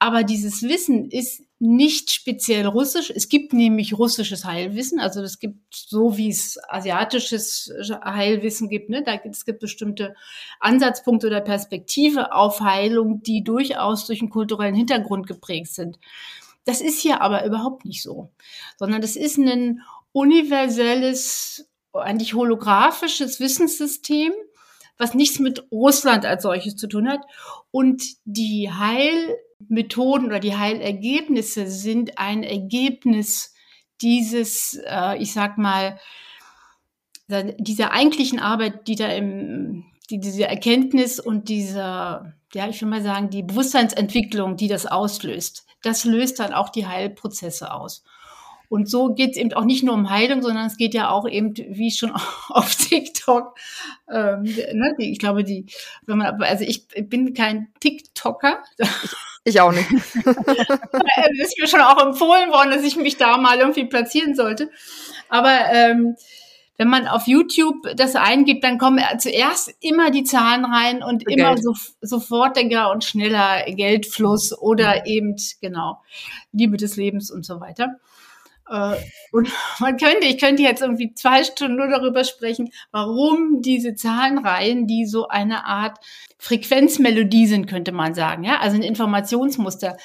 Aber 0.00 0.24
dieses 0.24 0.62
Wissen 0.64 1.10
ist 1.10 1.44
nicht 1.60 2.10
speziell 2.10 2.66
russisch. 2.66 3.12
Es 3.14 3.28
gibt 3.28 3.52
nämlich 3.52 3.96
russisches 3.96 4.44
Heilwissen. 4.44 4.98
Also 4.98 5.22
es 5.22 5.38
gibt 5.38 5.58
so, 5.72 6.16
wie 6.16 6.30
es 6.30 6.58
asiatisches 6.68 7.72
Heilwissen 8.04 8.68
gibt. 8.68 8.90
Ne? 8.90 9.04
Da 9.04 9.16
gibt, 9.16 9.36
es 9.36 9.44
gibt 9.44 9.60
bestimmte 9.60 10.16
Ansatzpunkte 10.58 11.28
oder 11.28 11.40
Perspektive 11.40 12.32
auf 12.32 12.60
Heilung, 12.60 13.22
die 13.22 13.44
durchaus 13.44 14.06
durch 14.06 14.22
einen 14.22 14.30
kulturellen 14.30 14.74
Hintergrund 14.74 15.28
geprägt 15.28 15.72
sind. 15.72 16.00
Das 16.64 16.80
ist 16.80 16.98
hier 16.98 17.20
aber 17.20 17.44
überhaupt 17.44 17.84
nicht 17.84 18.02
so, 18.02 18.30
sondern 18.76 19.00
das 19.00 19.16
ist 19.16 19.38
ein 19.38 19.82
universelles, 20.12 21.68
eigentlich 21.92 22.34
holographisches 22.34 23.40
Wissenssystem, 23.40 24.32
was 24.98 25.14
nichts 25.14 25.38
mit 25.38 25.64
Russland 25.72 26.26
als 26.26 26.42
solches 26.42 26.76
zu 26.76 26.86
tun 26.86 27.08
hat. 27.08 27.20
Und 27.70 28.02
die 28.24 28.70
Heilmethoden 28.70 30.26
oder 30.26 30.40
die 30.40 30.56
Heilergebnisse 30.56 31.66
sind 31.66 32.18
ein 32.18 32.42
Ergebnis 32.42 33.54
dieses, 34.02 34.80
äh, 34.86 35.16
ich 35.18 35.32
sag 35.32 35.58
mal, 35.58 35.98
dieser 37.58 37.92
eigentlichen 37.92 38.40
Arbeit, 38.40 38.88
die 38.88 38.96
da 38.96 39.06
im, 39.08 39.84
die, 40.10 40.18
diese 40.18 40.48
Erkenntnis 40.48 41.20
und 41.20 41.48
dieser, 41.48 42.34
ja, 42.52 42.68
ich 42.68 42.80
will 42.82 42.88
mal 42.88 43.02
sagen, 43.02 43.30
die 43.30 43.44
Bewusstseinsentwicklung, 43.44 44.56
die 44.56 44.66
das 44.66 44.86
auslöst, 44.86 45.64
das 45.82 46.04
löst 46.04 46.40
dann 46.40 46.52
auch 46.52 46.70
die 46.70 46.86
Heilprozesse 46.86 47.72
aus. 47.72 48.02
Und 48.70 48.88
so 48.88 49.12
geht 49.14 49.32
es 49.32 49.36
eben 49.36 49.52
auch 49.52 49.64
nicht 49.64 49.82
nur 49.82 49.94
um 49.94 50.10
Heilung, 50.10 50.42
sondern 50.42 50.64
es 50.66 50.76
geht 50.76 50.94
ja 50.94 51.10
auch 51.10 51.28
eben, 51.28 51.54
wie 51.56 51.90
schon 51.90 52.12
auf 52.48 52.74
TikTok, 52.76 53.58
ähm, 54.08 54.42
ne, 54.44 54.94
ich 54.98 55.18
glaube, 55.18 55.42
die, 55.42 55.66
wenn 56.06 56.18
man, 56.18 56.40
also 56.40 56.64
ich 56.64 56.86
bin 56.86 57.34
kein 57.34 57.68
TikToker. 57.80 58.62
Ich, 58.78 59.10
ich 59.42 59.60
auch 59.60 59.72
nicht. 59.72 59.90
es 59.92 61.38
ist 61.38 61.58
mir 61.58 61.66
schon 61.66 61.80
auch 61.80 62.00
empfohlen 62.00 62.50
worden, 62.50 62.70
dass 62.70 62.84
ich 62.84 62.94
mich 62.94 63.16
da 63.16 63.38
mal 63.38 63.58
irgendwie 63.58 63.86
platzieren 63.86 64.36
sollte. 64.36 64.70
Aber 65.28 65.50
ähm, 65.72 66.14
wenn 66.76 66.88
man 66.88 67.08
auf 67.08 67.26
YouTube 67.26 67.76
das 67.96 68.14
eingibt, 68.14 68.62
dann 68.62 68.78
kommen 68.78 69.04
zuerst 69.18 69.74
immer 69.80 70.12
die 70.12 70.22
Zahlen 70.22 70.64
rein 70.64 71.02
und 71.02 71.26
Geld. 71.26 71.40
immer 71.40 71.58
so, 71.58 71.74
sofortiger 72.00 72.92
und 72.92 73.02
schneller 73.02 73.64
Geldfluss 73.66 74.56
oder 74.56 75.00
mhm. 75.00 75.06
eben, 75.06 75.36
genau, 75.60 76.00
Liebe 76.52 76.76
des 76.76 76.94
Lebens 76.94 77.32
und 77.32 77.44
so 77.44 77.60
weiter. 77.60 77.98
Äh, 78.70 78.96
und 79.32 79.50
man 79.80 79.96
könnte, 79.96 80.26
ich 80.26 80.38
könnte 80.38 80.62
jetzt 80.62 80.80
irgendwie 80.80 81.12
zwei 81.14 81.44
Stunden 81.44 81.76
nur 81.76 81.88
darüber 81.88 82.24
sprechen, 82.24 82.70
warum 82.92 83.60
diese 83.60 83.94
Zahlenreihen, 83.94 84.86
die 84.86 85.06
so 85.06 85.28
eine 85.28 85.66
Art 85.66 85.98
Frequenzmelodie 86.38 87.46
sind, 87.46 87.66
könnte 87.66 87.92
man 87.92 88.14
sagen, 88.14 88.44
ja, 88.44 88.60
also 88.60 88.76
ein 88.76 88.82
Informationsmuster. 88.82 89.96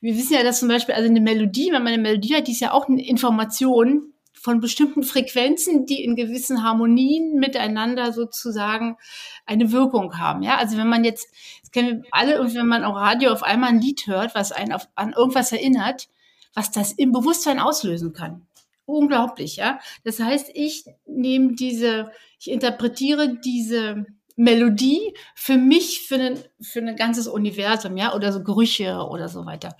Wir 0.00 0.16
wissen 0.16 0.34
ja, 0.34 0.42
dass 0.42 0.60
zum 0.60 0.68
Beispiel, 0.68 0.94
also 0.94 1.08
eine 1.08 1.20
Melodie, 1.20 1.70
wenn 1.72 1.82
man 1.82 1.92
eine 1.92 2.02
Melodie 2.02 2.34
hat, 2.34 2.48
die 2.48 2.52
ist 2.52 2.60
ja 2.60 2.72
auch 2.72 2.88
eine 2.88 3.06
Information 3.06 4.14
von 4.44 4.60
bestimmten 4.60 5.02
Frequenzen, 5.04 5.86
die 5.86 6.04
in 6.04 6.16
gewissen 6.16 6.62
Harmonien 6.62 7.36
miteinander 7.36 8.12
sozusagen 8.12 8.98
eine 9.46 9.72
Wirkung 9.72 10.18
haben. 10.18 10.42
Ja, 10.42 10.56
also 10.56 10.76
wenn 10.76 10.88
man 10.88 11.02
jetzt, 11.02 11.28
das 11.62 11.70
kennen 11.70 12.02
wir 12.02 12.08
alle, 12.10 12.54
wenn 12.54 12.66
man 12.66 12.84
auch 12.84 12.94
Radio 12.94 13.32
auf 13.32 13.42
einmal 13.42 13.70
ein 13.70 13.80
Lied 13.80 14.06
hört, 14.06 14.34
was 14.34 14.52
einen 14.52 14.74
auf, 14.74 14.86
an 14.96 15.14
irgendwas 15.16 15.50
erinnert, 15.52 16.08
was 16.54 16.70
das 16.70 16.92
im 16.92 17.12
Bewusstsein 17.12 17.58
auslösen 17.58 18.12
kann. 18.12 18.46
Unglaublich, 18.86 19.56
ja. 19.56 19.80
Das 20.04 20.20
heißt, 20.20 20.50
ich 20.54 20.84
nehme 21.06 21.54
diese, 21.54 22.10
ich 22.38 22.50
interpretiere 22.50 23.36
diese 23.38 24.06
Melodie 24.36 25.14
für 25.34 25.56
mich, 25.56 26.06
für 26.06 26.16
ein, 26.16 26.38
für 26.60 26.80
ein 26.80 26.96
ganzes 26.96 27.28
Universum, 27.28 27.96
ja, 27.96 28.14
oder 28.14 28.32
so 28.32 28.42
Gerüche 28.42 29.06
oder 29.08 29.28
so 29.28 29.46
weiter. 29.46 29.76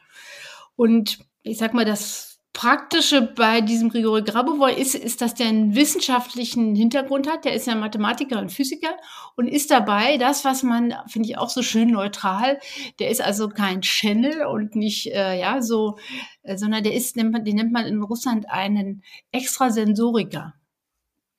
Und 0.77 1.19
ich 1.43 1.59
sag 1.59 1.75
mal, 1.75 1.85
das 1.85 2.34
Praktische 2.55 3.21
bei 3.21 3.61
diesem 3.61 3.88
Grigori 3.88 4.23
Grabovoi 4.23 4.73
ist, 4.75 4.95
ist, 4.95 5.21
dass 5.21 5.35
der 5.35 5.49
einen 5.49 5.75
wissenschaftlichen 5.75 6.77
Hintergrund 6.77 7.29
hat. 7.29 7.45
Der 7.45 7.53
ist 7.53 7.67
ja 7.67 7.75
Mathematiker 7.75 8.38
und 8.38 8.53
Physiker 8.53 8.97
und 9.35 9.49
ist 9.49 9.73
dabei 9.73 10.19
das, 10.19 10.45
was 10.45 10.62
man, 10.62 10.95
finde 11.09 11.29
ich 11.29 11.37
auch 11.37 11.51
so 11.51 11.62
schön 11.62 11.90
neutral, 11.90 12.61
der 13.01 13.11
ist 13.11 13.21
also 13.21 13.49
kein 13.49 13.83
Channel 13.83 14.47
und 14.47 14.77
nicht, 14.77 15.09
äh, 15.09 15.37
ja, 15.38 15.62
so, 15.62 15.99
äh, 16.45 16.57
sondern 16.57 16.85
der 16.85 16.95
ist, 16.95 17.17
nennt 17.17 17.33
man, 17.33 17.45
den 17.45 17.57
nennt 17.57 17.73
man 17.73 17.87
in 17.87 18.01
Russland 18.01 18.49
einen 18.49 19.03
Extrasensoriker. 19.33 20.55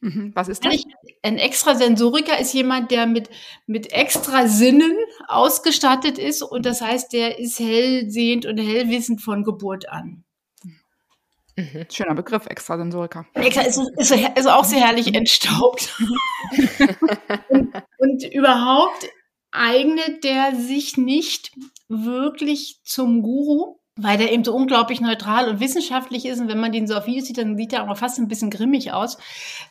Mhm. 0.02 0.34
Was 0.36 0.50
ist 0.50 0.66
das? 0.66 0.84
Ein 1.24 1.38
Extrasensoriker 1.38 2.38
ist 2.38 2.54
jemand, 2.54 2.92
der 2.92 3.08
mit, 3.08 3.30
mit 3.68 3.94
extra 3.94 4.50
Sinnen 4.50 4.98
ausgestattet 5.30 6.18
ist 6.18 6.42
und 6.42 6.66
das 6.66 6.82
heißt, 6.82 7.14
der 7.14 7.40
ist 7.40 7.58
hellsehend 7.58 8.46
und 8.46 8.58
hellwissend 8.58 9.22
von 9.22 9.46
Geburt 9.46 9.88
an. 9.88 10.25
Mhm. 11.58 11.86
Schöner 11.90 12.16
Begriff, 12.16 12.46
Extrasensoriker. 12.48 13.26
Extra 13.34 13.62
ist, 13.64 13.80
ist, 13.98 14.12
ist 14.12 14.48
auch 14.48 14.66
sehr 14.66 14.82
herrlich 14.82 15.14
entstaubt. 15.14 15.94
und, 17.50 17.74
und 17.98 18.24
überhaupt 18.34 19.08
eignet 19.52 20.24
der 20.24 20.56
sich 20.56 20.98
nicht 20.98 21.52
wirklich 21.88 22.82
zum 22.84 23.22
Guru, 23.22 23.78
weil 23.96 24.18
der 24.18 24.34
eben 24.34 24.44
so 24.44 24.54
unglaublich 24.54 25.00
neutral 25.00 25.48
und 25.48 25.60
wissenschaftlich 25.62 26.26
ist. 26.26 26.42
Und 26.42 26.50
wenn 26.50 26.60
man 26.60 26.74
den 26.74 26.88
so 26.88 26.96
auf 26.96 27.08
Videos 27.08 27.26
sieht, 27.28 27.38
dann 27.38 27.58
sieht 27.58 27.72
er 27.72 27.90
auch 27.90 27.98
fast 27.98 28.20
ein 28.20 28.28
bisschen 28.28 28.50
grimmig 28.50 28.92
aus, 28.92 29.18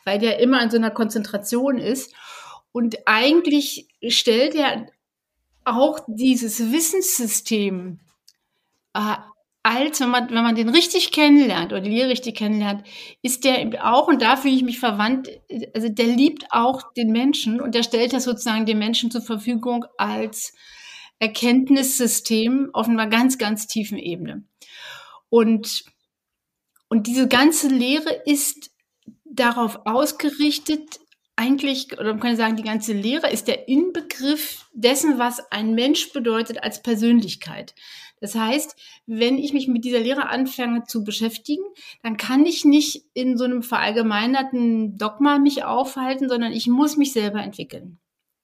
weil 0.03 0.17
der 0.17 0.39
immer 0.39 0.61
in 0.63 0.71
so 0.71 0.77
einer 0.77 0.91
Konzentration 0.91 1.77
ist. 1.77 2.13
Und 2.71 2.97
eigentlich 3.05 3.87
stellt 4.07 4.55
er 4.55 4.87
auch 5.65 5.99
dieses 6.07 6.71
Wissenssystem 6.71 7.99
äh, 8.93 9.15
als, 9.65 9.99
wenn 9.99 10.09
man, 10.09 10.29
wenn 10.29 10.43
man 10.43 10.53
den 10.53 10.69
richtig 10.69 11.11
kennenlernt 11.11 11.73
oder 11.73 11.81
die 11.81 11.89
Lehre 11.89 12.09
richtig 12.09 12.35
kennenlernt, 12.35 12.85
ist 13.23 13.45
der 13.45 13.83
auch, 13.83 14.07
und 14.07 14.21
da 14.21 14.37
fühle 14.37 14.53
ich 14.53 14.61
mich 14.61 14.79
verwandt, 14.79 15.27
also 15.73 15.89
der 15.89 16.05
liebt 16.05 16.45
auch 16.51 16.93
den 16.93 17.11
Menschen 17.11 17.59
und 17.59 17.73
der 17.73 17.81
stellt 17.81 18.13
das 18.13 18.25
sozusagen 18.25 18.67
den 18.67 18.77
Menschen 18.77 19.09
zur 19.09 19.23
Verfügung 19.23 19.85
als 19.97 20.53
Erkenntnissystem 21.17 22.69
auf 22.73 22.87
einer 22.87 23.07
ganz, 23.07 23.39
ganz 23.39 23.65
tiefen 23.65 23.97
Ebene. 23.97 24.43
Und, 25.29 25.83
und 26.87 27.07
diese 27.07 27.27
ganze 27.27 27.67
Lehre 27.67 28.21
ist 28.25 28.69
darauf 29.23 29.79
ausgerichtet, 29.85 30.99
eigentlich, 31.37 31.91
oder 31.93 32.13
man 32.13 32.19
kann 32.19 32.37
sagen, 32.37 32.55
die 32.55 32.63
ganze 32.63 32.93
Lehre 32.93 33.31
ist 33.31 33.47
der 33.47 33.67
Inbegriff 33.67 34.67
dessen, 34.73 35.17
was 35.17 35.39
ein 35.51 35.73
Mensch 35.73 36.13
bedeutet 36.13 36.61
als 36.63 36.83
Persönlichkeit. 36.83 37.73
Das 38.21 38.35
heißt, 38.35 38.75
wenn 39.05 39.37
ich 39.37 39.53
mich 39.53 39.67
mit 39.67 39.85
dieser 39.85 39.99
Lehre 39.99 40.29
anfange 40.29 40.83
zu 40.83 41.03
beschäftigen, 41.03 41.63
dann 42.01 42.17
kann 42.17 42.45
ich 42.45 42.65
nicht 42.65 43.05
in 43.13 43.37
so 43.37 43.43
einem 43.43 43.61
verallgemeinerten 43.61 44.97
Dogma 44.97 45.37
mich 45.37 45.63
aufhalten, 45.63 46.29
sondern 46.29 46.51
ich 46.51 46.67
muss 46.67 46.97
mich 46.97 47.13
selber 47.13 47.41
entwickeln. 47.41 47.99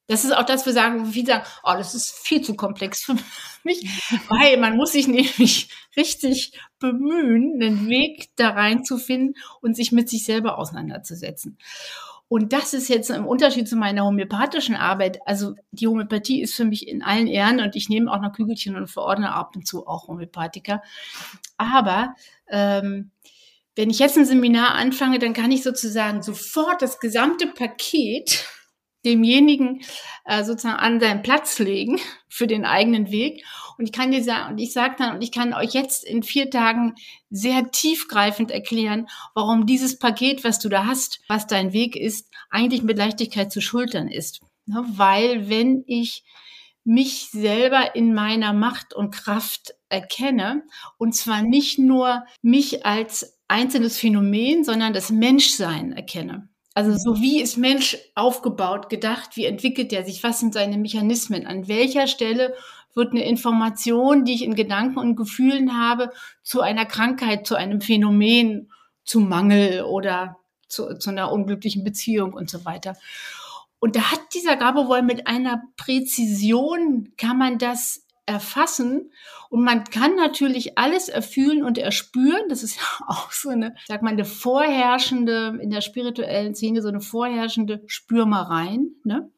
Das 0.07 0.25
ist 0.25 0.35
auch 0.35 0.43
das, 0.43 0.65
wir 0.65 0.73
sagen, 0.73 1.05
viele 1.05 1.27
sagen, 1.27 1.45
oh, 1.63 1.73
das 1.73 1.95
ist 1.95 2.11
viel 2.11 2.41
zu 2.41 2.55
komplex 2.55 3.01
für 3.01 3.15
mich, 3.63 3.87
weil 4.27 4.57
man 4.57 4.75
muss 4.75 4.91
sich 4.91 5.07
nämlich 5.07 5.69
richtig 5.95 6.51
bemühen, 6.79 7.61
einen 7.61 7.87
Weg 7.87 8.29
da 8.35 8.49
reinzufinden 8.49 9.35
und 9.61 9.75
sich 9.75 9.93
mit 9.93 10.09
sich 10.09 10.25
selber 10.25 10.57
auseinanderzusetzen. 10.57 11.57
Und 12.31 12.53
das 12.53 12.73
ist 12.73 12.87
jetzt 12.87 13.09
im 13.09 13.27
Unterschied 13.27 13.67
zu 13.67 13.75
meiner 13.75 14.05
homöopathischen 14.05 14.77
Arbeit. 14.77 15.19
Also 15.25 15.55
die 15.71 15.85
Homöopathie 15.89 16.41
ist 16.41 16.53
für 16.53 16.63
mich 16.63 16.87
in 16.87 17.03
allen 17.03 17.27
Ehren 17.27 17.59
und 17.59 17.75
ich 17.75 17.89
nehme 17.89 18.09
auch 18.09 18.21
noch 18.21 18.31
Kügelchen 18.31 18.77
und 18.77 18.87
verordne 18.87 19.33
ab 19.33 19.53
und 19.53 19.67
zu 19.67 19.85
auch 19.85 20.07
Homöopathiker. 20.07 20.81
Aber 21.57 22.15
ähm, 22.49 23.11
wenn 23.75 23.89
ich 23.89 23.99
jetzt 23.99 24.17
ein 24.17 24.23
Seminar 24.23 24.75
anfange, 24.75 25.19
dann 25.19 25.33
kann 25.33 25.51
ich 25.51 25.61
sozusagen 25.61 26.23
sofort 26.23 26.81
das 26.81 27.01
gesamte 27.01 27.47
Paket 27.47 28.45
demjenigen 29.03 29.81
äh, 30.23 30.45
sozusagen 30.45 30.79
an 30.79 31.01
seinen 31.01 31.23
Platz 31.23 31.59
legen 31.59 31.99
für 32.29 32.47
den 32.47 32.63
eigenen 32.63 33.11
Weg. 33.11 33.43
Und 33.77 33.85
ich 33.85 33.91
kann 33.91 34.11
dir 34.11 34.23
sagen, 34.23 34.53
und 34.53 34.57
ich 34.59 34.73
sage 34.73 34.95
dann, 34.97 35.15
und 35.15 35.21
ich 35.21 35.31
kann 35.31 35.53
euch 35.53 35.73
jetzt 35.73 36.03
in 36.03 36.23
vier 36.23 36.49
Tagen 36.49 36.95
sehr 37.29 37.71
tiefgreifend 37.71 38.51
erklären, 38.51 39.07
warum 39.33 39.65
dieses 39.65 39.99
Paket, 39.99 40.43
was 40.43 40.59
du 40.59 40.69
da 40.69 40.85
hast, 40.85 41.21
was 41.27 41.47
dein 41.47 41.73
Weg 41.73 41.95
ist, 41.95 42.29
eigentlich 42.49 42.83
mit 42.83 42.97
Leichtigkeit 42.97 43.51
zu 43.51 43.61
schultern 43.61 44.07
ist. 44.07 44.41
Ne? 44.65 44.83
Weil 44.95 45.49
wenn 45.49 45.83
ich 45.87 46.23
mich 46.83 47.29
selber 47.31 47.95
in 47.95 48.13
meiner 48.13 48.53
Macht 48.53 48.93
und 48.93 49.11
Kraft 49.11 49.75
erkenne, 49.89 50.63
und 50.97 51.15
zwar 51.15 51.41
nicht 51.41 51.77
nur 51.77 52.25
mich 52.41 52.85
als 52.85 53.39
einzelnes 53.47 53.97
Phänomen, 53.97 54.63
sondern 54.63 54.93
das 54.93 55.11
Menschsein 55.11 55.91
erkenne. 55.91 56.49
Also 56.73 56.95
so 56.97 57.21
wie 57.21 57.41
ist 57.41 57.57
Mensch 57.57 57.97
aufgebaut, 58.15 58.89
gedacht, 58.89 59.35
wie 59.35 59.45
entwickelt 59.45 59.91
er 59.91 60.05
sich, 60.05 60.23
was 60.23 60.39
sind 60.39 60.53
seine 60.53 60.77
Mechanismen, 60.77 61.45
an 61.45 61.67
welcher 61.67 62.07
Stelle 62.07 62.55
wird 62.95 63.11
eine 63.11 63.25
Information, 63.25 64.25
die 64.25 64.33
ich 64.33 64.43
in 64.43 64.55
Gedanken 64.55 64.99
und 64.99 65.15
Gefühlen 65.15 65.77
habe, 65.77 66.11
zu 66.43 66.61
einer 66.61 66.85
Krankheit, 66.85 67.47
zu 67.47 67.55
einem 67.55 67.81
Phänomen, 67.81 68.71
zu 69.03 69.19
Mangel 69.19 69.83
oder 69.83 70.37
zu, 70.67 70.97
zu 70.97 71.09
einer 71.09 71.31
unglücklichen 71.31 71.83
Beziehung 71.83 72.33
und 72.33 72.49
so 72.49 72.65
weiter. 72.65 72.95
Und 73.79 73.95
da 73.95 74.11
hat 74.11 74.21
dieser 74.33 74.57
Gabewoll 74.57 75.01
mit 75.01 75.27
einer 75.27 75.63
Präzision, 75.75 77.13
kann 77.17 77.37
man 77.37 77.57
das 77.57 78.05
erfassen 78.27 79.11
und 79.49 79.63
man 79.63 79.83
kann 79.83 80.15
natürlich 80.15 80.77
alles 80.77 81.09
erfühlen 81.09 81.63
und 81.63 81.77
erspüren. 81.77 82.47
Das 82.47 82.63
ist 82.63 82.75
ja 82.77 83.05
auch 83.07 83.31
so 83.31 83.49
eine, 83.49 83.75
sag 83.87 84.01
mal, 84.01 84.11
eine 84.11 84.25
vorherrschende, 84.25 85.59
in 85.61 85.69
der 85.69 85.81
spirituellen 85.81 86.55
Szene 86.55 86.81
so 86.81 86.87
eine 86.87 87.01
vorherrschende 87.01 87.81
Spürmereien. 87.87 88.95
Ne? 89.03 89.29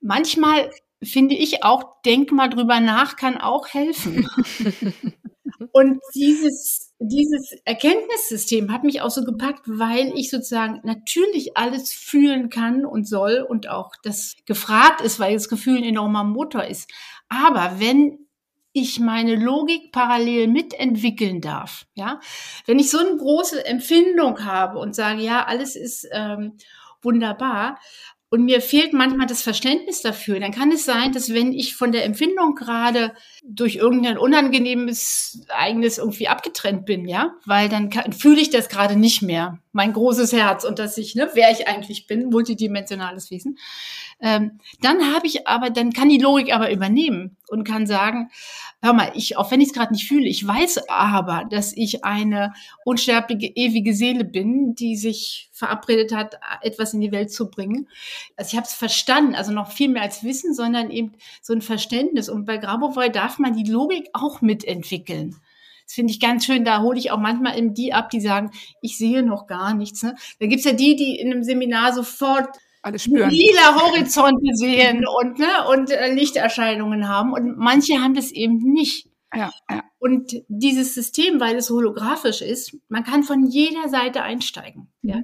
Manchmal 0.00 0.70
finde 1.02 1.34
ich 1.34 1.64
auch, 1.64 2.00
denk 2.02 2.32
mal 2.32 2.48
drüber 2.48 2.80
nach, 2.80 3.16
kann 3.16 3.38
auch 3.38 3.68
helfen. 3.68 4.28
und 5.72 6.00
dieses, 6.14 6.92
dieses 6.98 7.52
Erkenntnissystem 7.64 8.72
hat 8.72 8.84
mich 8.84 9.00
auch 9.00 9.10
so 9.10 9.24
gepackt, 9.24 9.62
weil 9.66 10.12
ich 10.16 10.30
sozusagen 10.30 10.80
natürlich 10.84 11.56
alles 11.56 11.92
fühlen 11.92 12.48
kann 12.50 12.84
und 12.84 13.06
soll 13.08 13.44
und 13.48 13.68
auch 13.68 13.92
das 14.02 14.34
gefragt 14.46 15.00
ist, 15.00 15.18
weil 15.18 15.34
das 15.34 15.48
Gefühl 15.48 15.78
ein 15.78 15.84
enormer 15.84 16.24
Motor 16.24 16.64
ist. 16.64 16.90
Aber 17.28 17.78
wenn 17.78 18.18
ich 18.72 19.00
meine 19.00 19.36
Logik 19.36 19.92
parallel 19.92 20.48
mitentwickeln 20.48 21.40
darf, 21.40 21.86
ja, 21.94 22.20
wenn 22.66 22.78
ich 22.78 22.90
so 22.90 22.98
eine 22.98 23.16
große 23.16 23.66
Empfindung 23.66 24.44
habe 24.44 24.78
und 24.78 24.94
sage, 24.94 25.22
ja, 25.22 25.44
alles 25.44 25.76
ist 25.76 26.08
ähm, 26.12 26.56
wunderbar, 27.02 27.78
und 28.32 28.46
mir 28.46 28.62
fehlt 28.62 28.94
manchmal 28.94 29.26
das 29.26 29.42
Verständnis 29.42 30.00
dafür, 30.00 30.40
dann 30.40 30.52
kann 30.52 30.72
es 30.72 30.86
sein, 30.86 31.12
dass 31.12 31.34
wenn 31.34 31.52
ich 31.52 31.76
von 31.76 31.92
der 31.92 32.06
Empfindung 32.06 32.54
gerade 32.54 33.12
durch 33.44 33.76
irgendein 33.76 34.16
unangenehmes 34.16 35.44
Eigenes 35.50 35.98
irgendwie 35.98 36.28
abgetrennt 36.28 36.86
bin, 36.86 37.06
ja, 37.06 37.34
weil 37.44 37.68
dann 37.68 37.90
kann, 37.90 38.14
fühle 38.14 38.40
ich 38.40 38.48
das 38.48 38.70
gerade 38.70 38.96
nicht 38.96 39.20
mehr, 39.20 39.58
mein 39.72 39.92
großes 39.92 40.32
Herz 40.32 40.64
und 40.64 40.78
dass 40.78 40.98
ich, 40.98 41.14
ne, 41.14 41.30
wer 41.34 41.50
ich 41.50 41.66
eigentlich 41.66 42.06
bin, 42.06 42.28
multidimensionales 42.28 43.30
Wesen, 43.30 43.58
ähm, 44.20 44.60
dann 44.80 45.14
habe 45.14 45.26
ich 45.26 45.48
aber, 45.48 45.70
dann 45.70 45.92
kann 45.92 46.08
die 46.08 46.18
Logik 46.18 46.54
aber 46.54 46.70
übernehmen 46.70 47.36
und 47.48 47.64
kann 47.64 47.86
sagen, 47.86 48.30
hör 48.82 48.92
mal, 48.92 49.12
ich, 49.14 49.36
auch 49.36 49.50
wenn 49.50 49.60
ich 49.60 49.68
es 49.68 49.74
gerade 49.74 49.92
nicht 49.92 50.06
fühle, 50.06 50.28
ich 50.28 50.46
weiß 50.46 50.88
aber, 50.88 51.44
dass 51.50 51.72
ich 51.74 52.04
eine 52.04 52.52
unsterbliche, 52.84 53.52
ewige 53.54 53.94
Seele 53.94 54.24
bin, 54.24 54.74
die 54.74 54.96
sich 54.96 55.50
verabredet 55.52 56.12
hat, 56.12 56.38
etwas 56.60 56.92
in 56.92 57.00
die 57.00 57.12
Welt 57.12 57.32
zu 57.32 57.50
bringen. 57.50 57.88
Also 58.36 58.50
ich 58.50 58.56
habe 58.56 58.66
es 58.66 58.74
verstanden, 58.74 59.34
also 59.34 59.52
noch 59.52 59.72
viel 59.72 59.88
mehr 59.88 60.02
als 60.02 60.22
Wissen, 60.22 60.54
sondern 60.54 60.90
eben 60.90 61.12
so 61.40 61.52
ein 61.52 61.62
Verständnis. 61.62 62.28
Und 62.28 62.44
bei 62.44 62.58
Grabovoi 62.58 63.08
darf 63.08 63.38
man 63.38 63.54
die 63.54 63.70
Logik 63.70 64.08
auch 64.12 64.40
mitentwickeln. 64.40 65.36
Das 65.92 65.96
finde 65.96 66.12
ich 66.14 66.20
ganz 66.20 66.46
schön. 66.46 66.64
Da 66.64 66.80
hole 66.80 66.98
ich 66.98 67.10
auch 67.10 67.18
manchmal 67.18 67.58
eben 67.58 67.74
die 67.74 67.92
ab, 67.92 68.08
die 68.08 68.22
sagen, 68.22 68.50
ich 68.80 68.96
sehe 68.96 69.22
noch 69.22 69.46
gar 69.46 69.74
nichts. 69.74 70.02
Ne? 70.02 70.14
Da 70.40 70.46
gibt's 70.46 70.64
ja 70.64 70.72
die, 70.72 70.96
die 70.96 71.16
in 71.16 71.30
einem 71.30 71.42
Seminar 71.44 71.92
sofort 71.92 72.48
alles 72.80 73.02
spüren. 73.02 73.28
lila 73.28 73.78
Horizonte 73.78 74.54
sehen 74.54 75.04
und, 75.06 75.38
ne, 75.38 75.68
und 75.70 75.90
äh, 75.90 76.10
Lichterscheinungen 76.14 77.08
haben. 77.08 77.34
Und 77.34 77.58
manche 77.58 78.00
haben 78.00 78.14
das 78.14 78.30
eben 78.30 78.72
nicht. 78.72 79.06
Ja, 79.34 79.50
ja. 79.70 79.82
Und 79.98 80.32
dieses 80.48 80.94
System, 80.94 81.40
weil 81.40 81.56
es 81.56 81.68
holographisch 81.68 82.40
ist, 82.40 82.74
man 82.88 83.04
kann 83.04 83.22
von 83.22 83.44
jeder 83.44 83.90
Seite 83.90 84.22
einsteigen. 84.22 84.88
Ja. 85.02 85.16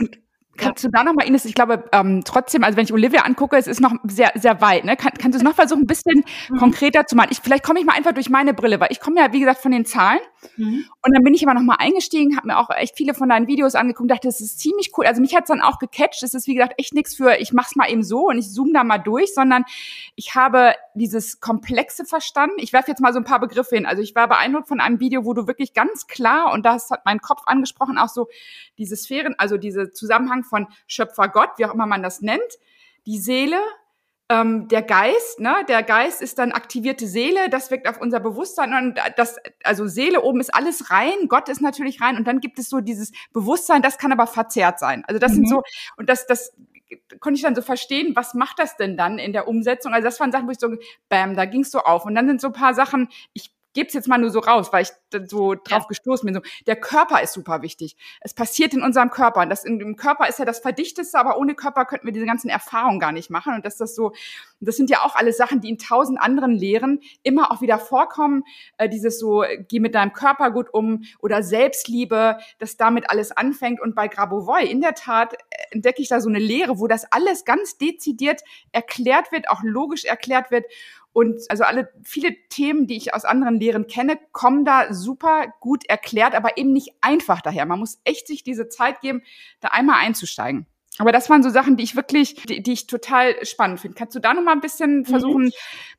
Und 0.00 0.18
Kannst 0.56 0.84
du 0.84 0.88
da 0.88 1.04
nochmal, 1.04 1.26
Ines, 1.26 1.44
ich 1.44 1.54
glaube, 1.54 1.84
ähm, 1.92 2.22
trotzdem, 2.24 2.64
also 2.64 2.76
wenn 2.76 2.84
ich 2.84 2.92
Olivia 2.92 3.22
angucke, 3.22 3.56
es 3.56 3.66
ist 3.66 3.80
noch 3.80 3.94
sehr, 4.04 4.32
sehr 4.34 4.60
weit. 4.60 4.84
Ne? 4.84 4.96
Kann, 4.96 5.12
kannst 5.18 5.34
du 5.34 5.38
es 5.38 5.42
noch 5.42 5.54
versuchen, 5.54 5.82
ein 5.82 5.86
bisschen 5.86 6.24
mhm. 6.50 6.58
konkreter 6.58 7.06
zu 7.06 7.16
machen? 7.16 7.28
Ich, 7.30 7.40
vielleicht 7.40 7.64
komme 7.64 7.80
ich 7.80 7.86
mal 7.86 7.94
einfach 7.94 8.12
durch 8.12 8.28
meine 8.28 8.52
Brille, 8.52 8.80
weil 8.80 8.88
ich 8.90 9.00
komme 9.00 9.20
ja, 9.20 9.32
wie 9.32 9.40
gesagt, 9.40 9.62
von 9.62 9.72
den 9.72 9.86
Zahlen. 9.86 10.20
Mhm. 10.56 10.84
Und 11.02 11.14
dann 11.14 11.22
bin 11.22 11.34
ich 11.34 11.46
aber 11.46 11.54
nochmal 11.54 11.76
eingestiegen, 11.78 12.36
habe 12.36 12.48
mir 12.48 12.58
auch 12.58 12.68
echt 12.70 12.96
viele 12.96 13.14
von 13.14 13.28
deinen 13.28 13.46
Videos 13.46 13.74
angeguckt, 13.74 14.10
dachte, 14.10 14.28
das 14.28 14.40
ist 14.40 14.58
ziemlich 14.58 14.92
cool. 14.96 15.06
Also 15.06 15.20
mich 15.20 15.34
hat's 15.34 15.48
dann 15.48 15.62
auch 15.62 15.78
gecatcht. 15.78 16.22
Es 16.22 16.34
ist, 16.34 16.46
wie 16.46 16.54
gesagt, 16.54 16.74
echt 16.78 16.94
nichts 16.94 17.14
für, 17.14 17.36
ich 17.36 17.52
mach's 17.52 17.76
mal 17.76 17.90
eben 17.90 18.02
so 18.02 18.28
und 18.28 18.38
ich 18.38 18.50
zoome 18.50 18.72
da 18.72 18.84
mal 18.84 18.98
durch, 18.98 19.32
sondern 19.32 19.64
ich 20.16 20.34
habe 20.34 20.74
dieses 20.94 21.40
Komplexe 21.40 22.04
verstanden. 22.04 22.56
Ich 22.58 22.72
werfe 22.72 22.90
jetzt 22.90 23.00
mal 23.00 23.12
so 23.12 23.18
ein 23.18 23.24
paar 23.24 23.40
Begriffe 23.40 23.76
hin. 23.76 23.86
Also 23.86 24.02
ich 24.02 24.14
war 24.14 24.28
beeindruckt 24.28 24.68
von 24.68 24.80
einem 24.80 25.00
Video, 25.00 25.24
wo 25.24 25.32
du 25.32 25.46
wirklich 25.46 25.74
ganz 25.74 26.06
klar, 26.06 26.52
und 26.52 26.66
das 26.66 26.90
hat 26.90 27.04
mein 27.04 27.20
Kopf 27.20 27.42
angesprochen, 27.46 27.98
auch 27.98 28.08
so 28.08 28.28
diese 28.78 28.96
Sphären, 28.96 29.34
also 29.38 29.56
diese 29.56 29.90
Zusammenhang 29.92 30.39
von 30.44 30.66
Schöpfer 30.86 31.28
Gott, 31.28 31.50
wie 31.56 31.66
auch 31.66 31.74
immer 31.74 31.86
man 31.86 32.02
das 32.02 32.20
nennt, 32.20 32.40
die 33.06 33.18
Seele, 33.18 33.60
ähm, 34.30 34.68
der 34.68 34.82
Geist, 34.82 35.40
ne? 35.40 35.64
Der 35.68 35.82
Geist 35.82 36.22
ist 36.22 36.38
dann 36.38 36.52
aktivierte 36.52 37.06
Seele, 37.06 37.50
das 37.50 37.70
wirkt 37.70 37.88
auf 37.88 38.00
unser 38.00 38.20
Bewusstsein 38.20 38.72
und 38.74 38.98
das, 39.16 39.36
also 39.64 39.88
Seele 39.88 40.22
oben 40.22 40.40
ist 40.40 40.54
alles 40.54 40.90
rein, 40.90 41.26
Gott 41.28 41.48
ist 41.48 41.60
natürlich 41.60 42.00
rein 42.00 42.16
und 42.16 42.28
dann 42.28 42.40
gibt 42.40 42.58
es 42.58 42.68
so 42.68 42.80
dieses 42.80 43.10
Bewusstsein, 43.32 43.82
das 43.82 43.98
kann 43.98 44.12
aber 44.12 44.28
verzerrt 44.28 44.78
sein. 44.78 45.04
Also 45.08 45.18
das 45.18 45.32
mhm. 45.32 45.36
sind 45.36 45.48
so, 45.48 45.62
und 45.96 46.08
das, 46.08 46.26
das 46.26 46.52
konnte 47.18 47.36
ich 47.36 47.42
dann 47.42 47.56
so 47.56 47.62
verstehen, 47.62 48.14
was 48.14 48.34
macht 48.34 48.58
das 48.58 48.76
denn 48.76 48.96
dann 48.96 49.18
in 49.18 49.32
der 49.32 49.48
Umsetzung? 49.48 49.92
Also 49.92 50.04
das 50.04 50.20
waren 50.20 50.32
Sachen, 50.32 50.46
wo 50.46 50.52
ich 50.52 50.60
so, 50.60 50.68
bam, 51.08 51.34
da 51.34 51.44
ging's 51.44 51.70
so 51.70 51.80
auf. 51.80 52.04
Und 52.04 52.14
dann 52.14 52.26
sind 52.26 52.40
so 52.40 52.48
ein 52.48 52.52
paar 52.52 52.74
Sachen, 52.74 53.08
ich 53.32 53.52
gebe 53.72 53.88
es 53.88 53.94
jetzt 53.94 54.08
mal 54.08 54.18
nur 54.18 54.30
so 54.30 54.40
raus, 54.40 54.72
weil 54.72 54.82
ich 54.82 54.90
so 55.28 55.54
drauf 55.54 55.82
ja. 55.82 55.86
gestoßen 55.88 56.26
bin. 56.26 56.34
So, 56.34 56.40
der 56.66 56.76
Körper 56.76 57.22
ist 57.22 57.32
super 57.32 57.62
wichtig. 57.62 57.96
Es 58.20 58.34
passiert 58.34 58.74
in 58.74 58.82
unserem 58.82 59.10
Körper. 59.10 59.40
Und 59.40 59.50
das 59.50 59.64
in 59.64 59.78
dem 59.78 59.96
Körper 59.96 60.28
ist 60.28 60.38
ja 60.38 60.44
das 60.44 60.60
Verdichteste, 60.60 61.18
aber 61.18 61.38
ohne 61.38 61.54
Körper 61.54 61.84
könnten 61.84 62.06
wir 62.06 62.12
diese 62.12 62.26
ganzen 62.26 62.48
Erfahrungen 62.48 63.00
gar 63.00 63.12
nicht 63.12 63.30
machen. 63.30 63.54
Und 63.54 63.64
dass 63.64 63.76
das 63.76 63.94
so, 63.94 64.12
das 64.60 64.76
sind 64.76 64.90
ja 64.90 65.02
auch 65.02 65.16
alles 65.16 65.36
Sachen, 65.36 65.60
die 65.60 65.68
in 65.68 65.78
tausend 65.78 66.20
anderen 66.20 66.52
Lehren 66.52 67.00
immer 67.22 67.50
auch 67.52 67.60
wieder 67.60 67.78
vorkommen. 67.78 68.44
Äh, 68.76 68.88
dieses 68.88 69.18
so, 69.18 69.44
geh 69.68 69.80
mit 69.80 69.94
deinem 69.94 70.12
Körper 70.12 70.50
gut 70.50 70.72
um 70.72 71.04
oder 71.20 71.42
Selbstliebe, 71.42 72.38
dass 72.58 72.76
damit 72.76 73.10
alles 73.10 73.32
anfängt. 73.32 73.80
Und 73.80 73.94
bei 73.94 74.08
Grabovoi, 74.08 74.64
in 74.64 74.80
der 74.80 74.94
Tat, 74.94 75.34
äh, 75.34 75.36
entdecke 75.70 76.02
ich 76.02 76.08
da 76.08 76.20
so 76.20 76.28
eine 76.28 76.38
Lehre, 76.38 76.78
wo 76.78 76.86
das 76.86 77.10
alles 77.12 77.44
ganz 77.44 77.78
dezidiert 77.78 78.42
erklärt 78.72 79.32
wird, 79.32 79.48
auch 79.48 79.62
logisch 79.62 80.04
erklärt 80.04 80.50
wird. 80.50 80.66
Und 81.12 81.40
also 81.48 81.64
alle 81.64 81.88
viele 82.04 82.36
Themen, 82.48 82.86
die 82.86 82.96
ich 82.96 83.14
aus 83.14 83.24
anderen 83.24 83.58
Lehren 83.58 83.86
kenne, 83.86 84.18
kommen 84.32 84.64
da 84.64 84.92
super 84.94 85.46
gut 85.60 85.84
erklärt, 85.86 86.34
aber 86.34 86.56
eben 86.56 86.72
nicht 86.72 86.90
einfach 87.00 87.40
daher. 87.40 87.66
Man 87.66 87.80
muss 87.80 88.00
echt 88.04 88.26
sich 88.26 88.44
diese 88.44 88.68
Zeit 88.68 89.00
geben, 89.00 89.22
da 89.60 89.68
einmal 89.68 89.96
einzusteigen. 90.04 90.66
Aber 90.98 91.12
das 91.12 91.30
waren 91.30 91.42
so 91.42 91.48
Sachen, 91.48 91.76
die 91.76 91.84
ich 91.84 91.96
wirklich, 91.96 92.34
die, 92.34 92.62
die 92.62 92.72
ich 92.72 92.86
total 92.86 93.34
spannend 93.46 93.80
finde. 93.80 93.96
Kannst 93.96 94.14
du 94.14 94.20
da 94.20 94.34
noch 94.34 94.42
mal 94.42 94.52
ein 94.52 94.60
bisschen 94.60 94.98
mhm. 94.98 95.04
versuchen, 95.06 95.50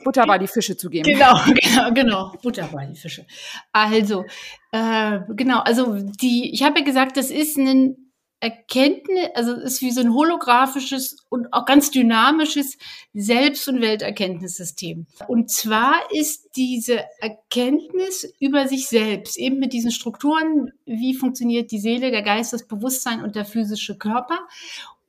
Butter 0.03 0.27
bei 0.27 0.37
die 0.37 0.47
Fische 0.47 0.77
zu 0.77 0.89
geben? 0.89 1.11
Genau, 1.11 1.39
genau, 1.45 1.91
genau. 1.91 2.31
Butter 2.43 2.69
bei 2.71 2.85
die 2.85 2.95
Fische. 2.95 3.25
Also, 3.71 4.25
äh, 4.71 5.21
genau, 5.29 5.59
also 5.61 5.97
die, 6.21 6.53
ich 6.53 6.61
habe 6.63 6.79
ja 6.79 6.85
gesagt, 6.85 7.17
das 7.17 7.31
ist 7.31 7.57
ein 7.57 8.10
Erkenntnis, 8.41 9.29
also 9.35 9.51
es 9.53 9.73
ist 9.73 9.81
wie 9.81 9.91
so 9.91 10.01
ein 10.01 10.15
holographisches 10.15 11.17
und 11.29 11.53
auch 11.53 11.65
ganz 11.65 11.91
dynamisches 11.91 12.79
Selbst- 13.13 13.67
und 13.69 13.81
Welterkenntnissystem. 13.81 15.05
Und 15.27 15.51
zwar 15.51 15.93
ist 16.11 16.49
diese 16.55 17.01
Erkenntnis 17.19 18.33
über 18.39 18.67
sich 18.67 18.87
selbst, 18.87 19.37
eben 19.37 19.59
mit 19.59 19.73
diesen 19.73 19.91
Strukturen, 19.91 20.71
wie 20.85 21.13
funktioniert 21.13 21.71
die 21.71 21.79
Seele, 21.79 22.09
der 22.09 22.23
Geist, 22.23 22.51
das 22.51 22.67
Bewusstsein 22.67 23.23
und 23.23 23.35
der 23.35 23.45
physische 23.45 23.95
Körper. 23.95 24.39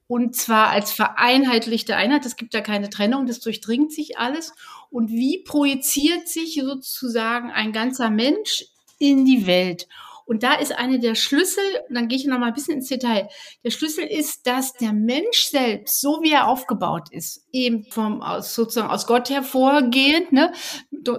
Und 0.07 0.37
zwar 0.37 0.69
als 0.69 0.93
vereinheitlichte 0.93 1.97
Einheit, 1.97 2.27
es 2.27 2.37
gibt 2.37 2.53
da 2.53 2.61
keine 2.61 2.91
Trennung, 2.91 3.25
das 3.25 3.41
durchdringt 3.41 3.93
sich 3.93 4.19
alles. 4.19 4.53
Und 4.91 5.11
wie 5.11 5.43
projiziert 5.43 6.29
sich 6.29 6.61
sozusagen 6.63 7.51
ein 7.51 7.73
ganzer 7.73 8.11
Mensch 8.11 8.67
in 8.99 9.25
die 9.25 9.47
Welt? 9.47 9.89
Und 10.33 10.43
da 10.43 10.55
ist 10.55 10.73
eine 10.73 10.99
der 10.99 11.15
Schlüssel, 11.15 11.63
und 11.91 11.95
dann 11.95 12.09
gehe 12.09 12.17
ich 12.17 12.25
noch 12.25 12.39
mal 12.39 12.47
ein 12.47 12.55
bisschen 12.55 12.77
ins 12.77 12.89
Detail. 12.89 13.29
Der 13.65 13.71
Schlüssel 13.71 14.05
ist, 14.05 14.47
dass 14.47 14.73
der 14.73 14.95
Mensch 14.95 15.45
selbst, 15.51 16.01
so 16.01 16.23
wie 16.23 16.33
er 16.33 16.49
aufgebaut 16.49 17.09
ist, 17.11 17.47
eben 17.53 17.85
vom 17.85 18.23
aus, 18.23 18.55
sozusagen 18.55 18.89
aus 18.89 19.07
Gott 19.07 19.29
hervorgehend, 19.29 20.33
ne, 20.33 20.51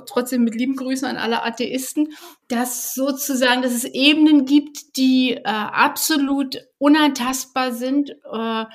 trotzdem 0.08 0.44
mit 0.44 0.56
lieben 0.56 0.76
Grüßen 0.76 1.08
an 1.08 1.18
alle 1.18 1.44
Atheisten, 1.44 2.14
dass 2.48 2.96
sozusagen, 2.96 3.62
dass 3.62 3.74
es 3.74 3.84
Ebenen 3.84 4.46
gibt, 4.46 4.98
die 4.98 5.34
äh, 5.34 5.44
absolut 5.44 6.58
unantastbar 6.80 7.72
sind. 7.72 8.16
Äh, 8.32 8.66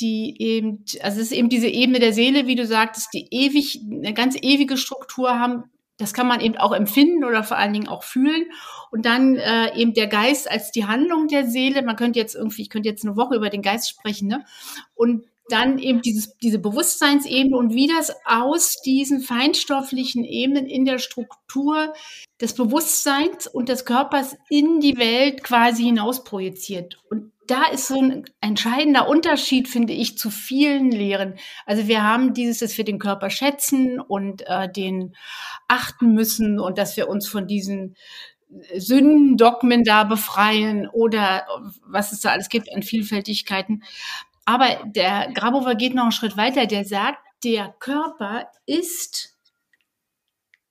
die 0.00 0.36
eben, 0.38 0.84
also 1.02 1.20
es 1.20 1.26
ist 1.26 1.32
eben 1.32 1.48
diese 1.48 1.66
Ebene 1.66 1.98
der 1.98 2.12
Seele, 2.12 2.46
wie 2.46 2.54
du 2.54 2.64
sagtest, 2.64 3.08
die 3.12 3.26
ewig, 3.32 3.80
eine 3.82 4.14
ganz 4.14 4.36
ewige 4.40 4.76
Struktur 4.76 5.40
haben, 5.40 5.64
das 5.98 6.14
kann 6.14 6.28
man 6.28 6.40
eben 6.40 6.56
auch 6.56 6.72
empfinden 6.72 7.24
oder 7.24 7.42
vor 7.42 7.58
allen 7.58 7.72
Dingen 7.72 7.88
auch 7.88 8.04
fühlen. 8.04 8.46
Und 8.90 9.04
dann 9.04 9.36
äh, 9.36 9.76
eben 9.76 9.94
der 9.94 10.06
Geist 10.06 10.50
als 10.50 10.70
die 10.70 10.86
Handlung 10.86 11.28
der 11.28 11.46
Seele. 11.46 11.82
Man 11.82 11.96
könnte 11.96 12.18
jetzt 12.18 12.34
irgendwie, 12.34 12.62
ich 12.62 12.70
könnte 12.70 12.88
jetzt 12.88 13.04
eine 13.04 13.16
Woche 13.16 13.34
über 13.34 13.50
den 13.50 13.62
Geist 13.62 13.90
sprechen, 13.90 14.28
ne? 14.28 14.44
Und 14.94 15.26
dann 15.48 15.78
eben 15.78 16.02
dieses, 16.02 16.36
diese 16.38 16.58
Bewusstseinsebene 16.58 17.56
und 17.56 17.74
wie 17.74 17.86
das 17.86 18.12
aus 18.24 18.76
diesen 18.84 19.20
feinstofflichen 19.20 20.24
Ebenen 20.24 20.66
in 20.66 20.84
der 20.84 20.98
Struktur 20.98 21.92
des 22.40 22.54
Bewusstseins 22.54 23.46
und 23.46 23.68
des 23.68 23.84
Körpers 23.84 24.36
in 24.48 24.80
die 24.80 24.96
Welt 24.98 25.42
quasi 25.42 25.84
hinaus 25.84 26.24
projiziert. 26.24 26.98
Und 27.10 27.32
da 27.46 27.64
ist 27.72 27.86
so 27.86 28.00
ein 28.00 28.24
entscheidender 28.40 29.08
Unterschied, 29.08 29.68
finde 29.68 29.94
ich, 29.94 30.18
zu 30.18 30.30
vielen 30.30 30.90
Lehren. 30.90 31.34
Also 31.64 31.88
wir 31.88 32.02
haben 32.02 32.34
dieses, 32.34 32.58
dass 32.58 32.76
wir 32.76 32.84
den 32.84 32.98
Körper 32.98 33.30
schätzen 33.30 34.00
und 34.00 34.42
äh, 34.46 34.70
den 34.70 35.16
achten 35.66 36.12
müssen 36.12 36.60
und 36.60 36.76
dass 36.76 36.96
wir 36.96 37.08
uns 37.08 37.26
von 37.26 37.46
diesen 37.46 37.96
Sündendogmen 38.76 39.84
da 39.84 40.04
befreien 40.04 40.88
oder 40.88 41.46
was 41.86 42.12
es 42.12 42.20
da 42.20 42.30
alles 42.30 42.48
gibt 42.48 42.72
an 42.74 42.82
Vielfältigkeiten. 42.82 43.82
Aber 44.48 44.78
der 44.86 45.30
Grabova 45.34 45.74
geht 45.74 45.94
noch 45.94 46.04
einen 46.04 46.12
Schritt 46.12 46.38
weiter. 46.38 46.64
Der 46.64 46.86
sagt, 46.86 47.18
der 47.44 47.68
Körper 47.80 48.50
ist 48.64 49.36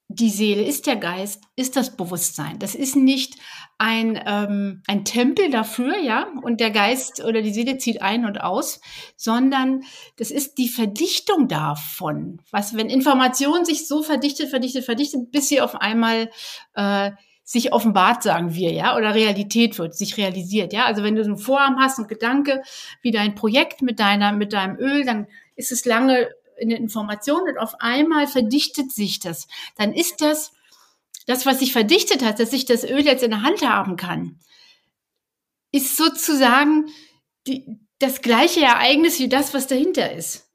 die 0.07 0.31
Seele, 0.31 0.63
ist 0.63 0.87
der 0.87 0.95
Geist, 0.95 1.43
ist 1.55 1.75
das 1.75 1.95
Bewusstsein. 1.95 2.57
Das 2.57 2.73
ist 2.73 2.95
nicht 2.95 3.35
ein, 3.77 4.19
ähm, 4.25 4.81
ein 4.87 5.05
Tempel 5.05 5.51
dafür, 5.51 5.95
ja, 5.99 6.25
und 6.41 6.59
der 6.59 6.71
Geist 6.71 7.23
oder 7.23 7.43
die 7.43 7.53
Seele 7.53 7.77
zieht 7.77 8.01
ein 8.01 8.25
und 8.25 8.41
aus, 8.41 8.81
sondern 9.15 9.83
das 10.17 10.31
ist 10.31 10.57
die 10.57 10.69
Verdichtung 10.69 11.47
davon. 11.47 12.41
Was, 12.49 12.75
wenn 12.75 12.89
Information 12.89 13.63
sich 13.63 13.87
so 13.87 14.01
verdichtet, 14.01 14.49
verdichtet, 14.49 14.85
verdichtet, 14.85 15.31
bis 15.31 15.49
sie 15.49 15.61
auf 15.61 15.75
einmal 15.75 16.31
äh, 16.73 17.11
sich 17.47 17.71
offenbart, 17.71 18.23
sagen 18.23 18.53
wir, 18.53 18.73
ja, 18.73 18.97
oder 18.97 19.15
Realität 19.15 19.79
wird, 19.79 19.95
sich 19.95 20.17
realisiert, 20.17 20.73
ja. 20.73 20.83
Also 20.83 21.01
wenn 21.01 21.15
du 21.15 21.23
so 21.23 21.31
ein 21.31 21.37
Vorhaben 21.37 21.79
hast 21.79 21.97
und 21.97 22.09
Gedanke, 22.09 22.61
wie 23.01 23.11
dein 23.11 23.35
Projekt 23.35 23.81
mit 23.81 24.01
deiner, 24.01 24.33
mit 24.33 24.51
deinem 24.51 24.77
Öl, 24.77 25.05
dann 25.05 25.27
ist 25.55 25.71
es 25.71 25.85
lange 25.85 26.27
in 26.57 26.67
der 26.67 26.77
Information 26.77 27.43
und 27.47 27.57
auf 27.57 27.79
einmal 27.79 28.27
verdichtet 28.27 28.91
sich 28.91 29.19
das. 29.19 29.47
Dann 29.77 29.93
ist 29.93 30.19
das 30.19 30.51
das, 31.25 31.45
was 31.45 31.59
sich 31.59 31.71
verdichtet 31.71 32.21
hat, 32.23 32.39
dass 32.39 32.51
ich 32.51 32.65
das 32.65 32.83
Öl 32.83 33.05
jetzt 33.05 33.23
in 33.23 33.31
der 33.31 33.43
Hand 33.43 33.61
haben 33.61 33.95
kann, 33.95 34.39
ist 35.71 35.95
sozusagen 35.95 36.87
die, 37.47 37.79
das 37.99 38.21
gleiche 38.21 38.61
Ereignis 38.61 39.19
wie 39.19 39.29
das, 39.29 39.53
was 39.53 39.67
dahinter 39.67 40.11
ist. 40.11 40.49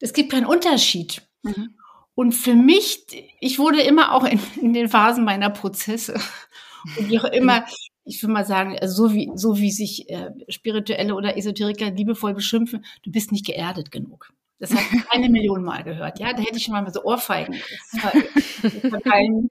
Es 0.00 0.14
gibt 0.14 0.32
keinen 0.32 0.46
Unterschied. 0.46 1.22
Mhm. 1.42 1.76
Und 2.14 2.32
für 2.32 2.54
mich, 2.54 3.06
ich 3.40 3.58
wurde 3.58 3.80
immer 3.80 4.12
auch 4.12 4.24
in, 4.24 4.38
in, 4.60 4.72
den 4.72 4.88
Phasen 4.88 5.24
meiner 5.24 5.50
Prozesse 5.50 6.14
und 6.98 7.08
wie 7.08 7.18
auch 7.18 7.24
immer, 7.24 7.64
ich 8.04 8.22
würde 8.22 8.32
mal 8.32 8.44
sagen, 8.44 8.78
also 8.78 9.08
so 9.08 9.14
wie, 9.14 9.30
so 9.34 9.58
wie 9.58 9.70
sich 9.70 10.10
äh, 10.10 10.30
Spirituelle 10.48 11.14
oder 11.14 11.36
Esoteriker 11.36 11.90
liebevoll 11.90 12.34
beschimpfen, 12.34 12.84
du 13.02 13.10
bist 13.10 13.32
nicht 13.32 13.46
geerdet 13.46 13.90
genug. 13.90 14.32
Das 14.58 14.70
habe 14.70 14.82
ich 14.92 15.02
eine 15.10 15.28
Million 15.28 15.64
Mal 15.64 15.82
gehört. 15.82 16.20
Ja, 16.20 16.32
da 16.32 16.40
hätte 16.40 16.56
ich 16.56 16.64
schon 16.64 16.74
mal 16.74 16.92
so 16.92 17.02
Ohrfeigen. 17.02 17.56
War 17.92 19.00
kein, 19.00 19.48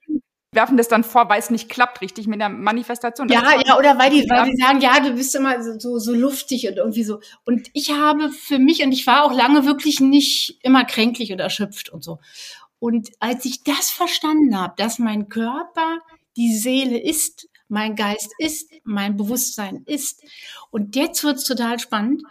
werfen 0.54 0.76
das 0.76 0.90
dann 0.90 1.04
vor, 1.04 1.30
weil 1.30 1.40
es 1.40 1.50
nicht 1.50 1.70
klappt 1.70 2.02
richtig 2.02 2.28
mit 2.28 2.42
der 2.42 2.50
Manifestation. 2.50 3.28
Das 3.28 3.42
ja, 3.42 3.62
ja, 3.66 3.78
oder 3.78 3.98
weil 3.98 4.10
die, 4.10 4.30
weil 4.30 4.52
die 4.52 4.58
sagen, 4.58 4.82
ja, 4.82 5.00
du 5.00 5.14
bist 5.14 5.34
immer 5.36 5.64
so, 5.64 5.80
so, 5.80 5.98
so 5.98 6.14
luftig 6.14 6.68
und 6.68 6.76
irgendwie 6.76 7.04
so. 7.04 7.22
Und 7.46 7.70
ich 7.74 7.92
habe 7.92 8.30
für 8.30 8.60
mich, 8.60 8.84
und 8.84 8.92
ich 8.92 9.08
war 9.08 9.24
auch 9.24 9.32
lange 9.32 9.66
wirklich 9.66 10.02
nicht 10.02 10.60
immer 10.62 10.84
kränklich 10.84 11.32
oder 11.32 11.46
erschöpft 11.46 11.90
und 11.90 12.04
so. 12.04 12.20
Und 12.80 13.12
als 13.20 13.46
ich 13.46 13.64
das 13.64 13.92
verstanden 13.92 14.60
habe, 14.60 14.74
dass 14.76 15.00
mein 15.00 15.30
Körper 15.30 16.00
die 16.36 16.54
Seele 16.54 17.00
ist, 17.00 17.48
mein 17.70 17.96
Geist 17.96 18.34
ist, 18.38 18.70
mein 18.84 19.16
Bewusstsein 19.16 19.84
ist. 19.86 20.22
Und 20.70 20.96
jetzt 20.98 21.24
wird's 21.24 21.46
total 21.46 21.80
spannend. 21.80 22.24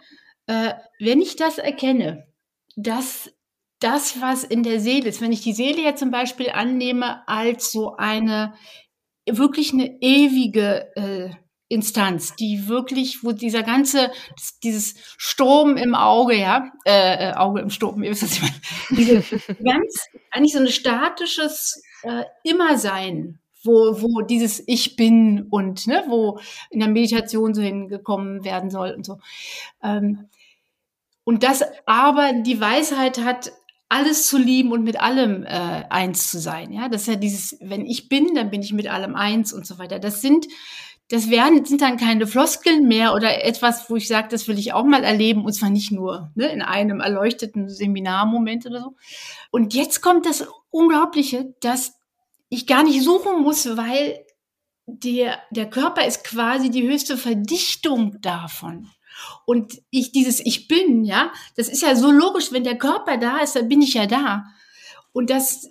Äh, 0.45 0.73
wenn 0.99 1.21
ich 1.21 1.37
das 1.37 1.57
erkenne, 1.57 2.27
dass 2.75 3.31
das, 3.81 4.21
was 4.21 4.43
in 4.43 4.63
der 4.63 4.79
Seele 4.79 5.09
ist. 5.09 5.21
Wenn 5.21 5.31
ich 5.31 5.41
die 5.41 5.53
Seele 5.53 5.81
jetzt 5.81 5.99
zum 5.99 6.11
Beispiel 6.11 6.51
annehme 6.51 7.27
als 7.27 7.71
so 7.71 7.95
eine 7.97 8.53
wirklich 9.27 9.73
eine 9.73 10.01
ewige, 10.01 10.95
äh, 10.95 11.29
Instanz, 11.71 12.35
die 12.35 12.67
wirklich, 12.67 13.23
wo 13.23 13.31
dieser 13.31 13.63
ganze, 13.63 14.11
dieses 14.61 14.95
Sturm 15.17 15.77
im 15.77 15.95
Auge, 15.95 16.35
ja, 16.35 16.69
äh, 16.85 17.29
äh, 17.29 17.33
Auge 17.33 17.61
im 17.61 17.69
Sturm, 17.69 18.03
ihr 18.03 18.11
wisst, 18.11 18.23
was 18.23 18.33
ich 18.33 18.41
meine, 18.41 18.55
diese 18.89 19.21
ganz, 19.63 20.07
eigentlich 20.31 20.51
so 20.51 20.59
ein 20.59 20.67
statisches 20.67 21.81
äh, 22.03 22.25
Immersein, 22.43 23.39
wo, 23.63 24.01
wo 24.01 24.21
dieses 24.21 24.61
Ich 24.67 24.97
bin 24.97 25.47
und 25.49 25.87
ne, 25.87 26.03
wo 26.07 26.39
in 26.71 26.81
der 26.81 26.89
Meditation 26.89 27.53
so 27.53 27.61
hingekommen 27.61 28.43
werden 28.43 28.69
soll 28.69 28.91
und 28.91 29.05
so. 29.05 29.19
Ähm, 29.81 30.27
und 31.23 31.43
das 31.43 31.63
aber 31.85 32.33
die 32.33 32.59
Weisheit 32.59 33.23
hat, 33.23 33.53
alles 33.91 34.25
zu 34.27 34.37
lieben 34.37 34.71
und 34.71 34.83
mit 34.85 35.01
allem 35.01 35.43
äh, 35.43 35.83
eins 35.89 36.31
zu 36.31 36.39
sein. 36.39 36.71
Ja, 36.71 36.87
das 36.87 37.01
ist 37.01 37.07
ja 37.07 37.15
dieses, 37.15 37.57
wenn 37.59 37.85
ich 37.85 38.07
bin, 38.07 38.33
dann 38.35 38.49
bin 38.49 38.61
ich 38.61 38.71
mit 38.71 38.87
allem 38.87 39.15
eins 39.15 39.51
und 39.51 39.67
so 39.67 39.79
weiter. 39.79 39.99
Das 39.99 40.21
sind, 40.21 40.47
das 41.09 41.29
werden, 41.29 41.65
sind 41.65 41.81
dann 41.81 41.97
keine 41.97 42.25
Floskeln 42.25 42.87
mehr 42.87 43.13
oder 43.13 43.43
etwas, 43.43 43.89
wo 43.89 43.97
ich 43.97 44.07
sage, 44.07 44.29
das 44.29 44.47
will 44.47 44.57
ich 44.57 44.71
auch 44.71 44.85
mal 44.85 45.03
erleben 45.03 45.43
und 45.43 45.51
zwar 45.51 45.69
nicht 45.69 45.91
nur 45.91 46.31
ne, 46.35 46.47
in 46.47 46.61
einem 46.61 47.01
erleuchteten 47.01 47.67
Seminarmoment 47.67 48.65
oder 48.65 48.79
so. 48.79 48.95
Und 49.51 49.73
jetzt 49.73 50.01
kommt 50.01 50.25
das 50.25 50.47
Unglaubliche, 50.69 51.53
dass 51.59 51.95
ich 52.47 52.67
gar 52.67 52.83
nicht 52.83 53.03
suchen 53.03 53.41
muss, 53.41 53.75
weil 53.75 54.25
der, 54.85 55.37
der 55.51 55.69
Körper 55.69 56.05
ist 56.05 56.23
quasi 56.23 56.69
die 56.69 56.87
höchste 56.87 57.17
Verdichtung 57.17 58.21
davon. 58.21 58.87
Und 59.45 59.81
ich, 59.89 60.11
dieses 60.11 60.39
Ich 60.45 60.67
bin, 60.67 61.03
ja, 61.03 61.31
das 61.55 61.69
ist 61.69 61.81
ja 61.81 61.95
so 61.95 62.11
logisch, 62.11 62.51
wenn 62.51 62.63
der 62.63 62.77
Körper 62.77 63.17
da 63.17 63.39
ist, 63.39 63.55
dann 63.55 63.69
bin 63.69 63.81
ich 63.81 63.93
ja 63.93 64.05
da. 64.05 64.45
Und 65.13 65.29
das, 65.29 65.69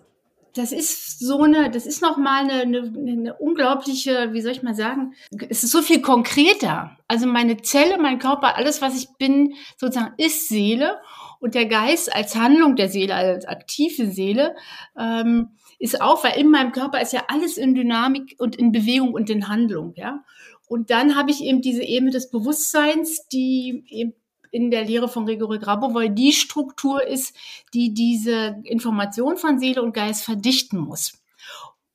das 0.55 0.73
ist 0.73 1.21
so 1.21 1.43
eine, 1.43 1.71
das 1.71 1.87
ist 1.87 2.03
nochmal 2.03 2.45
eine, 2.45 2.63
eine, 2.63 2.93
eine 2.97 3.35
unglaubliche, 3.35 4.33
wie 4.33 4.41
soll 4.43 4.53
ich 4.53 4.63
mal 4.63 4.75
sagen, 4.75 5.15
es 5.49 5.63
ist 5.65 5.71
so 5.71 5.83
viel 5.83 6.03
konkreter. 6.03 6.97
Also 7.09 7.27
meine 7.27 7.59
Zelle, 7.63 7.99
mein 7.99 8.19
Körper, 8.19 8.57
alles, 8.57 8.83
was 8.83 8.97
ich 8.97 9.09
bin, 9.19 9.55
sozusagen 9.77 10.15
ist 10.17 10.49
Seele. 10.49 11.01
Und 11.39 11.55
der 11.55 11.67
Geist 11.67 12.15
als 12.15 12.37
Handlung 12.37 12.77
der 12.77 12.91
Seele, 12.91 13.15
als 13.15 13.47
aktive 13.47 14.11
Seele, 14.11 14.55
ähm, 14.99 15.57
ist 15.79 16.03
auch, 16.03 16.23
weil 16.23 16.39
in 16.39 16.51
meinem 16.51 16.73
Körper 16.73 17.01
ist 17.01 17.15
ja 17.15 17.25
alles 17.29 17.57
in 17.57 17.75
Dynamik 17.75 18.37
und 18.39 18.57
in 18.57 18.71
Bewegung 18.71 19.15
und 19.15 19.31
in 19.31 19.49
Handlung, 19.49 19.95
ja. 19.97 20.23
Und 20.71 20.91
dann 20.91 21.17
habe 21.17 21.33
ich 21.33 21.43
eben 21.43 21.63
diese 21.63 21.83
Ebene 21.83 22.13
des 22.13 22.31
Bewusstseins, 22.31 23.27
die 23.27 23.83
eben 23.89 24.15
in 24.53 24.71
der 24.71 24.85
Lehre 24.85 25.09
von 25.09 25.27
Gregory 25.27 25.59
Grabovoi 25.59 26.11
die 26.11 26.33
Struktur 26.33 27.05
ist, 27.05 27.35
die 27.75 27.93
diese 27.93 28.61
Information 28.63 29.37
von 29.37 29.59
Seele 29.59 29.83
und 29.83 29.95
Geist 29.95 30.23
verdichten 30.23 30.79
muss. 30.79 31.21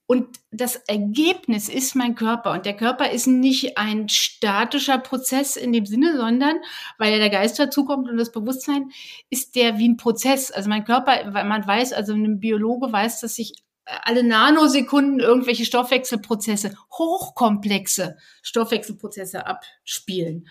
Und 0.08 0.28
das 0.52 0.76
Ergebnis 0.76 1.70
ist 1.70 1.96
mein 1.96 2.16
Körper. 2.16 2.52
Und 2.52 2.66
der 2.66 2.76
Körper 2.76 3.10
ist 3.10 3.28
nicht 3.28 3.78
ein 3.78 4.10
statischer 4.10 4.98
Prozess 4.98 5.56
in 5.56 5.72
dem 5.72 5.86
Sinne, 5.86 6.18
sondern, 6.18 6.58
weil 6.98 7.14
ja 7.14 7.18
der 7.18 7.30
Geist 7.30 7.58
dazukommt 7.58 8.10
und 8.10 8.18
das 8.18 8.34
Bewusstsein, 8.34 8.92
ist 9.30 9.56
der 9.56 9.78
wie 9.78 9.88
ein 9.88 9.96
Prozess. 9.96 10.52
Also 10.52 10.68
mein 10.68 10.84
Körper, 10.84 11.14
weil 11.34 11.46
man 11.46 11.66
weiß, 11.66 11.94
also 11.94 12.12
ein 12.12 12.42
Biologe 12.42 12.92
weiß, 12.92 13.22
dass 13.22 13.36
sich 13.36 13.54
alle 13.86 14.24
Nanosekunden 14.24 15.20
irgendwelche 15.20 15.66
Stoffwechselprozesse, 15.66 16.76
hochkomplexe 16.92 18.18
Stoffwechselprozesse 18.42 19.46
abspielen. 19.46 20.48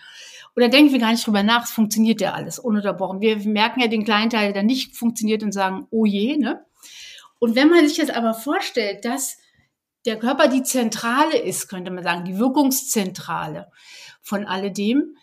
Und 0.55 0.63
da 0.63 0.69
denken 0.69 0.93
wir 0.93 0.99
gar 0.99 1.11
nicht 1.11 1.25
drüber 1.25 1.43
nach, 1.43 1.65
es 1.65 1.71
funktioniert 1.71 2.21
ja 2.21 2.33
alles 2.33 2.59
ununterbrochen. 2.59 3.19
Wir 3.19 3.37
merken 3.37 3.81
ja 3.81 3.87
den 3.87 4.05
kleinen 4.05 4.29
Teil, 4.29 4.53
der 4.53 4.63
nicht 4.63 4.95
funktioniert 4.95 5.43
und 5.43 5.51
sagen, 5.51 5.87
oh 5.91 6.05
je, 6.05 6.37
ne? 6.37 6.65
Und 7.39 7.55
wenn 7.55 7.69
man 7.69 7.87
sich 7.87 7.97
das 7.97 8.09
aber 8.09 8.33
vorstellt, 8.33 9.03
dass 9.03 9.37
der 10.05 10.17
Körper 10.17 10.47
die 10.47 10.63
Zentrale 10.63 11.37
ist, 11.37 11.67
könnte 11.67 11.91
man 11.91 12.03
sagen, 12.03 12.23
die 12.23 12.39
Wirkungszentrale 12.39 13.69
von 14.21 14.45
alledem, 14.45 15.17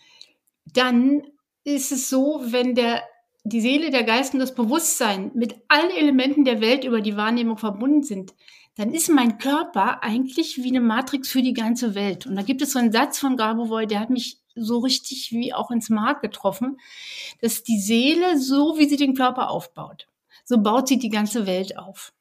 dann 0.65 1.23
ist 1.63 1.91
es 1.91 2.09
so, 2.09 2.41
wenn 2.45 2.75
der 2.75 3.01
die 3.43 3.61
Seele, 3.61 3.89
der 3.91 4.03
Geist 4.03 4.33
und 4.33 4.39
das 4.39 4.55
Bewusstsein 4.55 5.31
mit 5.35 5.55
allen 5.67 5.91
Elementen 5.91 6.45
der 6.45 6.61
Welt 6.61 6.85
über 6.85 7.01
die 7.01 7.17
Wahrnehmung 7.17 7.57
verbunden 7.57 8.03
sind, 8.03 8.33
dann 8.75 8.91
ist 8.91 9.09
mein 9.09 9.37
Körper 9.37 10.01
eigentlich 10.01 10.63
wie 10.63 10.69
eine 10.69 10.81
Matrix 10.81 11.29
für 11.29 11.41
die 11.41 11.53
ganze 11.53 11.93
Welt. 11.93 12.25
Und 12.25 12.35
da 12.35 12.41
gibt 12.41 12.61
es 12.61 12.71
so 12.71 12.79
einen 12.79 12.91
Satz 12.91 13.19
von 13.19 13.37
Grabovoi, 13.37 13.85
der 13.85 13.99
hat 13.99 14.09
mich 14.09 14.39
so 14.55 14.79
richtig 14.79 15.31
wie 15.31 15.53
auch 15.53 15.71
ins 15.71 15.89
Mark 15.89 16.21
getroffen, 16.21 16.77
dass 17.41 17.63
die 17.63 17.79
Seele, 17.79 18.39
so 18.39 18.77
wie 18.77 18.87
sie 18.87 18.97
den 18.97 19.15
Körper 19.15 19.49
aufbaut, 19.49 20.07
so 20.45 20.57
baut 20.59 20.87
sie 20.87 20.97
die 20.97 21.09
ganze 21.09 21.45
Welt 21.45 21.77
auf. 21.77 22.13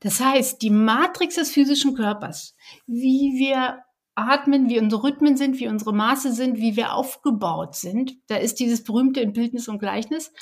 Das 0.00 0.20
heißt, 0.20 0.62
die 0.62 0.70
Matrix 0.70 1.34
des 1.34 1.50
physischen 1.50 1.94
Körpers, 1.94 2.54
wie 2.86 3.34
wir 3.38 3.82
atmen, 4.14 4.68
wie 4.68 4.78
unsere 4.78 5.02
Rhythmen 5.02 5.36
sind, 5.36 5.58
wie 5.58 5.68
unsere 5.68 5.92
Maße 5.92 6.32
sind, 6.32 6.58
wie 6.58 6.76
wir 6.76 6.94
aufgebaut 6.94 7.74
sind. 7.74 8.16
Da 8.26 8.36
ist 8.36 8.60
dieses 8.60 8.84
berühmte 8.84 9.20
in 9.20 9.32
Bildnis 9.32 9.68
und 9.68 9.78
Gleichnis. 9.78 10.32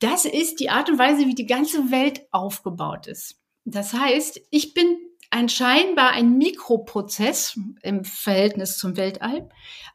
Das 0.00 0.24
ist 0.24 0.60
die 0.60 0.70
Art 0.70 0.90
und 0.90 0.98
Weise, 0.98 1.26
wie 1.26 1.34
die 1.34 1.46
ganze 1.46 1.90
Welt 1.90 2.26
aufgebaut 2.30 3.06
ist. 3.06 3.40
Das 3.64 3.92
heißt, 3.92 4.40
ich 4.50 4.74
bin 4.74 4.96
ein 5.30 5.48
scheinbar 5.48 6.10
ein 6.10 6.36
Mikroprozess 6.36 7.58
im 7.82 8.04
Verhältnis 8.04 8.76
zum 8.76 8.96
Weltall, 8.96 9.48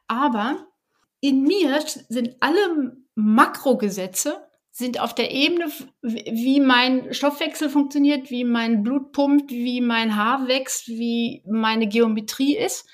aber 0.06 0.66
in 1.20 1.42
mir 1.42 1.84
sind 2.08 2.36
alle 2.40 2.96
Makrogesetze 3.14 4.47
sind 4.78 5.00
auf 5.00 5.12
der 5.12 5.32
Ebene, 5.32 5.72
wie 6.02 6.60
mein 6.60 7.12
Stoffwechsel 7.12 7.68
funktioniert, 7.68 8.30
wie 8.30 8.44
mein 8.44 8.84
Blut 8.84 9.10
pumpt, 9.10 9.50
wie 9.50 9.80
mein 9.80 10.14
Haar 10.14 10.46
wächst, 10.46 10.86
wie 10.86 11.42
meine 11.46 11.88
Geometrie 11.88 12.56
ist. 12.56 12.86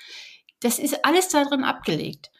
Das 0.61 0.79
ist 0.79 1.05
alles 1.05 1.27
darin 1.27 1.63
abgelegt. 1.63 2.31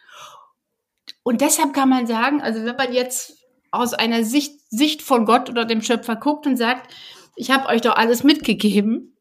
Und 1.22 1.42
deshalb 1.42 1.76
kann 1.76 1.90
man 1.90 2.08
sagen, 2.08 2.42
also 2.42 2.66
wenn 2.66 2.76
man 2.76 2.92
jetzt 2.92 3.46
aus 3.70 3.94
einer 3.94 4.24
Sicht, 4.24 4.60
Sicht 4.72 5.04
von 5.04 5.26
Gott 5.26 5.48
oder 5.48 5.66
dem 5.66 5.84
Schöpfer 5.84 6.16
guckt 6.16 6.48
und 6.48 6.58
sagt, 6.58 6.92
ich 7.36 7.52
habe 7.52 7.68
euch 7.68 7.82
doch 7.82 7.96
alles 7.96 8.24
mitgegeben, 8.24 9.16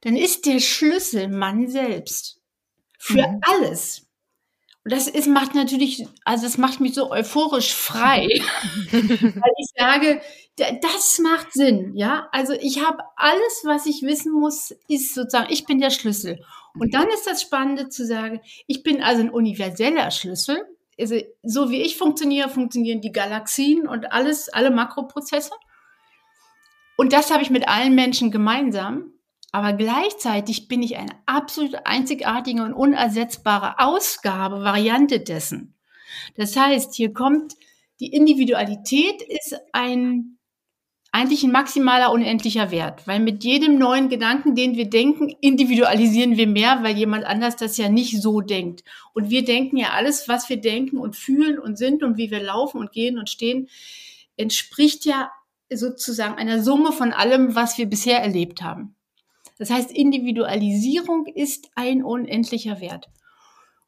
dann 0.00 0.16
ist 0.16 0.46
der 0.46 0.58
Schlüssel 0.58 1.28
Mann 1.28 1.68
selbst. 1.68 2.40
Für 2.98 3.28
mhm. 3.28 3.40
alles 3.42 4.07
das 4.84 5.06
ist, 5.06 5.28
macht 5.28 5.54
natürlich, 5.54 6.06
also 6.24 6.46
es 6.46 6.58
macht 6.58 6.80
mich 6.80 6.94
so 6.94 7.10
euphorisch 7.10 7.74
frei, 7.74 8.26
weil 8.90 9.52
ich 9.58 9.70
sage, 9.76 10.20
das 10.56 11.18
macht 11.18 11.52
Sinn, 11.52 11.94
ja. 11.94 12.28
Also 12.32 12.54
ich 12.54 12.84
habe 12.84 13.02
alles, 13.16 13.62
was 13.64 13.86
ich 13.86 14.02
wissen 14.02 14.32
muss, 14.32 14.74
ist 14.88 15.14
sozusagen, 15.14 15.52
ich 15.52 15.66
bin 15.66 15.80
der 15.80 15.90
Schlüssel. 15.90 16.40
Und 16.78 16.94
dann 16.94 17.08
ist 17.08 17.26
das 17.26 17.42
Spannende 17.42 17.88
zu 17.88 18.06
sagen, 18.06 18.40
ich 18.66 18.82
bin 18.82 19.02
also 19.02 19.22
ein 19.22 19.30
universeller 19.30 20.10
Schlüssel. 20.10 20.62
Also 20.98 21.16
so 21.42 21.70
wie 21.70 21.82
ich 21.82 21.96
funktioniere, 21.96 22.48
funktionieren 22.48 23.00
die 23.00 23.12
Galaxien 23.12 23.86
und 23.86 24.12
alles, 24.12 24.48
alle 24.48 24.70
Makroprozesse. 24.70 25.52
Und 26.96 27.12
das 27.12 27.30
habe 27.30 27.42
ich 27.42 27.50
mit 27.50 27.68
allen 27.68 27.94
Menschen 27.94 28.30
gemeinsam. 28.30 29.12
Aber 29.50 29.72
gleichzeitig 29.72 30.68
bin 30.68 30.82
ich 30.82 30.96
eine 30.96 31.12
absolut 31.26 31.74
einzigartige 31.84 32.62
und 32.62 32.74
unersetzbare 32.74 33.78
Ausgabe, 33.78 34.62
Variante 34.62 35.20
dessen. 35.20 35.74
Das 36.36 36.56
heißt, 36.56 36.94
hier 36.94 37.12
kommt 37.12 37.54
die 38.00 38.12
Individualität 38.12 39.22
ist 39.22 39.56
ein 39.72 40.38
eigentlich 41.10 41.42
ein 41.42 41.52
maximaler 41.52 42.12
unendlicher 42.12 42.70
Wert, 42.70 43.06
weil 43.06 43.18
mit 43.18 43.42
jedem 43.42 43.78
neuen 43.78 44.10
Gedanken, 44.10 44.54
den 44.54 44.76
wir 44.76 44.90
denken, 44.90 45.34
individualisieren 45.40 46.36
wir 46.36 46.46
mehr, 46.46 46.80
weil 46.82 46.96
jemand 46.96 47.24
anders 47.24 47.56
das 47.56 47.78
ja 47.78 47.88
nicht 47.88 48.20
so 48.20 48.42
denkt. 48.42 48.84
Und 49.14 49.30
wir 49.30 49.42
denken 49.42 49.78
ja 49.78 49.92
alles, 49.92 50.28
was 50.28 50.50
wir 50.50 50.58
denken 50.58 50.98
und 50.98 51.16
fühlen 51.16 51.58
und 51.58 51.78
sind 51.78 52.02
und 52.02 52.18
wie 52.18 52.30
wir 52.30 52.42
laufen 52.42 52.78
und 52.78 52.92
gehen 52.92 53.18
und 53.18 53.30
stehen, 53.30 53.68
entspricht 54.36 55.06
ja 55.06 55.30
sozusagen 55.72 56.34
einer 56.34 56.62
Summe 56.62 56.92
von 56.92 57.12
allem, 57.12 57.54
was 57.54 57.78
wir 57.78 57.86
bisher 57.86 58.22
erlebt 58.22 58.62
haben. 58.62 58.94
Das 59.58 59.70
heißt, 59.70 59.90
Individualisierung 59.90 61.26
ist 61.26 61.68
ein 61.74 62.02
unendlicher 62.02 62.80
Wert. 62.80 63.08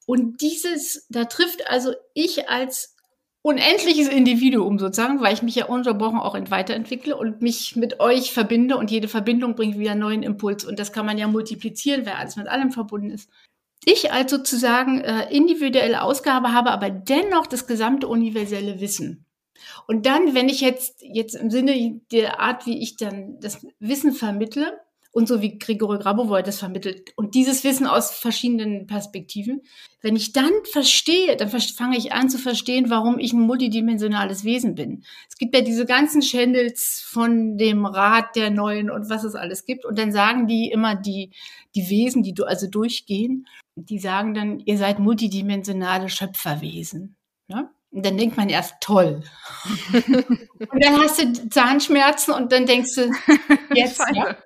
Und 0.06 0.40
dieses, 0.40 1.06
da 1.08 1.24
trifft 1.24 1.70
also 1.70 1.92
ich 2.14 2.48
als 2.48 2.96
unendliches 3.42 4.08
Individuum 4.08 4.78
sozusagen, 4.78 5.20
weil 5.20 5.32
ich 5.32 5.42
mich 5.42 5.54
ja 5.54 5.66
unterbrochen 5.66 6.18
auch 6.18 6.34
weiterentwickle 6.50 7.16
und 7.16 7.40
mich 7.40 7.76
mit 7.76 8.00
euch 8.00 8.32
verbinde 8.32 8.76
und 8.76 8.90
jede 8.90 9.08
Verbindung 9.08 9.54
bringt 9.54 9.78
wieder 9.78 9.92
einen 9.92 10.00
neuen 10.00 10.22
Impuls 10.22 10.64
und 10.64 10.78
das 10.78 10.92
kann 10.92 11.06
man 11.06 11.16
ja 11.16 11.26
multiplizieren, 11.26 12.04
weil 12.04 12.14
alles 12.14 12.36
mit 12.36 12.48
allem 12.48 12.70
verbunden 12.70 13.10
ist. 13.10 13.30
Ich 13.86 14.12
als 14.12 14.30
sozusagen 14.30 15.00
äh, 15.00 15.34
individuelle 15.34 16.02
Ausgabe 16.02 16.52
habe 16.52 16.70
aber 16.70 16.90
dennoch 16.90 17.46
das 17.46 17.66
gesamte 17.66 18.08
universelle 18.08 18.80
Wissen. 18.80 19.24
Und 19.86 20.04
dann, 20.06 20.34
wenn 20.34 20.48
ich 20.48 20.60
jetzt, 20.60 21.02
jetzt 21.02 21.34
im 21.34 21.50
Sinne 21.50 22.00
der 22.12 22.40
Art, 22.40 22.66
wie 22.66 22.82
ich 22.82 22.96
dann 22.96 23.38
das 23.40 23.66
Wissen 23.78 24.12
vermittle, 24.12 24.79
und 25.12 25.26
so 25.26 25.42
wie 25.42 25.58
Grigori 25.58 25.98
Grabovoi 25.98 26.42
das 26.42 26.58
vermittelt. 26.58 27.12
Und 27.16 27.34
dieses 27.34 27.64
Wissen 27.64 27.86
aus 27.86 28.12
verschiedenen 28.12 28.86
Perspektiven. 28.86 29.62
Wenn 30.00 30.16
ich 30.16 30.32
dann 30.32 30.52
verstehe, 30.70 31.36
dann 31.36 31.48
fange 31.48 31.98
ich 31.98 32.12
an 32.12 32.30
zu 32.30 32.38
verstehen, 32.38 32.90
warum 32.90 33.18
ich 33.18 33.32
ein 33.32 33.40
multidimensionales 33.40 34.44
Wesen 34.44 34.74
bin. 34.74 35.04
Es 35.28 35.36
gibt 35.36 35.54
ja 35.54 35.62
diese 35.62 35.84
ganzen 35.84 36.20
Channels 36.20 37.04
von 37.04 37.58
dem 37.58 37.86
Rat 37.86 38.36
der 38.36 38.50
Neuen 38.50 38.90
und 38.90 39.10
was 39.10 39.24
es 39.24 39.34
alles 39.34 39.64
gibt. 39.64 39.84
Und 39.84 39.98
dann 39.98 40.12
sagen 40.12 40.46
die 40.46 40.70
immer 40.70 40.94
die, 40.94 41.32
die 41.74 41.90
Wesen, 41.90 42.22
die 42.22 42.34
du 42.34 42.44
also 42.44 42.68
durchgehen, 42.68 43.46
die 43.74 43.98
sagen 43.98 44.34
dann, 44.34 44.60
ihr 44.60 44.78
seid 44.78 45.00
multidimensionale 45.00 46.08
Schöpferwesen. 46.08 47.16
Ja? 47.48 47.70
Und 47.92 48.06
dann 48.06 48.16
denkt 48.16 48.36
man 48.36 48.48
erst, 48.48 48.74
toll. 48.80 49.22
und 49.92 50.84
dann 50.84 51.00
hast 51.00 51.20
du 51.20 51.48
Zahnschmerzen 51.48 52.32
und 52.32 52.52
dann 52.52 52.66
denkst 52.66 52.94
du, 52.94 53.10
jetzt. 53.74 54.00
ja. 54.14 54.36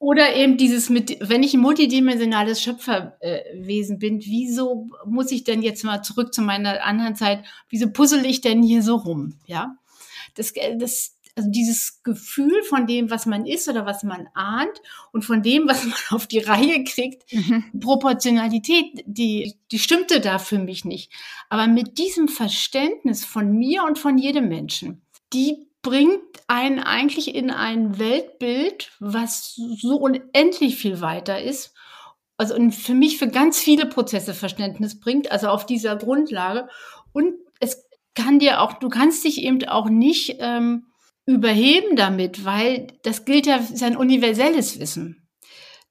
Oder 0.00 0.34
eben 0.34 0.56
dieses 0.56 0.88
mit, 0.88 1.18
wenn 1.20 1.42
ich 1.42 1.52
ein 1.52 1.60
multidimensionales 1.60 2.62
Schöpferwesen 2.62 3.98
bin, 3.98 4.20
wieso 4.20 4.88
muss 5.04 5.30
ich 5.30 5.44
denn 5.44 5.60
jetzt 5.60 5.84
mal 5.84 6.02
zurück 6.02 6.32
zu 6.32 6.40
meiner 6.40 6.82
anderen 6.82 7.16
Zeit, 7.16 7.44
wieso 7.68 7.90
puzzle 7.90 8.24
ich 8.24 8.40
denn 8.40 8.62
hier 8.62 8.82
so 8.82 8.96
rum? 8.96 9.34
Ja. 9.46 9.76
Das, 10.36 10.54
das, 10.78 11.16
also 11.36 11.50
dieses 11.50 12.02
Gefühl 12.02 12.62
von 12.64 12.86
dem, 12.86 13.10
was 13.10 13.26
man 13.26 13.46
ist 13.46 13.68
oder 13.68 13.86
was 13.86 14.02
man 14.02 14.28
ahnt 14.34 14.82
und 15.12 15.24
von 15.24 15.42
dem, 15.42 15.68
was 15.68 15.84
man 15.84 15.94
auf 16.10 16.26
die 16.26 16.40
Reihe 16.40 16.84
kriegt, 16.84 17.32
mhm. 17.32 17.64
Proportionalität, 17.80 19.04
die, 19.06 19.54
die 19.70 19.78
stimmte 19.78 20.20
da 20.20 20.38
für 20.38 20.58
mich 20.58 20.84
nicht. 20.84 21.12
Aber 21.48 21.66
mit 21.66 21.98
diesem 21.98 22.28
Verständnis 22.28 23.24
von 23.24 23.52
mir 23.52 23.84
und 23.84 23.98
von 23.98 24.18
jedem 24.18 24.48
Menschen, 24.48 25.02
die 25.32 25.68
bringt 25.82 26.20
einen 26.46 26.80
eigentlich 26.80 27.34
in 27.34 27.50
ein 27.50 27.98
Weltbild, 27.98 28.92
was 29.00 29.54
so 29.54 29.96
unendlich 29.96 30.76
viel 30.76 31.00
weiter 31.00 31.42
ist. 31.42 31.72
Also 32.36 32.54
für 32.70 32.94
mich 32.94 33.18
für 33.18 33.28
ganz 33.28 33.58
viele 33.58 33.86
Prozesse 33.86 34.34
Verständnis 34.34 34.98
bringt, 34.98 35.30
also 35.30 35.48
auf 35.48 35.66
dieser 35.66 35.96
Grundlage. 35.96 36.68
Und 37.12 37.34
es 37.60 37.86
kann 38.14 38.38
dir 38.38 38.60
auch, 38.60 38.74
du 38.74 38.88
kannst 38.88 39.24
dich 39.24 39.42
eben 39.42 39.66
auch 39.68 39.88
nicht 39.88 40.36
ähm, 40.40 40.86
überheben 41.30 41.96
damit, 41.96 42.44
weil 42.44 42.88
das 43.02 43.24
gilt 43.24 43.46
ja 43.46 43.62
sein 43.62 43.96
universelles 43.96 44.80
Wissen. 44.80 45.28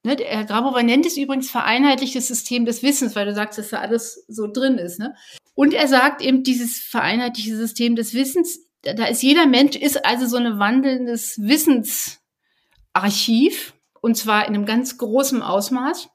Ne, 0.03 0.17
Herr 0.19 0.45
Grabova 0.45 0.81
nennt 0.81 1.05
es 1.05 1.17
übrigens 1.17 1.51
vereinheitlichtes 1.51 2.27
System 2.27 2.65
des 2.65 2.83
Wissens, 2.83 3.15
weil 3.15 3.25
du 3.25 3.33
sagst, 3.33 3.57
dass 3.57 3.69
da 3.69 3.79
alles 3.79 4.23
so 4.27 4.47
drin 4.47 4.77
ist. 4.77 4.99
Ne? 4.99 5.15
Und 5.55 5.73
er 5.73 5.87
sagt 5.87 6.21
eben, 6.21 6.43
dieses 6.43 6.79
vereinheitlichte 6.79 7.57
System 7.57 7.95
des 7.95 8.13
Wissens, 8.13 8.59
da 8.81 9.05
ist 9.05 9.23
jeder 9.23 9.45
Mensch, 9.45 9.75
ist 9.75 10.05
also 10.05 10.25
so 10.25 10.37
ein 10.37 10.57
wandelndes 10.57 11.37
Wissensarchiv, 11.41 13.73
und 14.01 14.15
zwar 14.15 14.47
in 14.47 14.55
einem 14.55 14.65
ganz 14.65 14.97
großen 14.97 15.41
Ausmaß. 15.41 16.07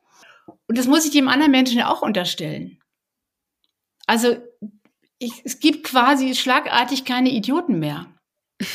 Und 0.66 0.78
das 0.78 0.86
muss 0.86 1.04
ich 1.04 1.10
dem 1.10 1.28
anderen 1.28 1.52
Menschen 1.52 1.78
ja 1.78 1.92
auch 1.92 2.00
unterstellen. 2.00 2.78
Also 4.06 4.36
ich, 5.18 5.42
es 5.44 5.60
gibt 5.60 5.84
quasi 5.84 6.34
schlagartig 6.34 7.04
keine 7.04 7.30
Idioten 7.30 7.78
mehr. 7.78 8.06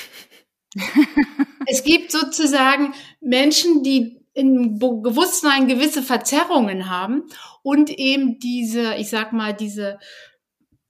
es 1.66 1.84
gibt 1.84 2.12
sozusagen 2.12 2.94
Menschen, 3.22 3.84
die 3.84 4.20
im 4.34 4.80
Bewusstsein 4.80 5.68
gewisse 5.68 6.04
Verzerrungen 6.04 6.90
haben 6.90 7.24
und 7.64 7.90
eben 7.90 8.40
diese, 8.40 8.96
ich 8.96 9.10
sag 9.10 9.34
mal, 9.34 9.54
diese 9.54 10.00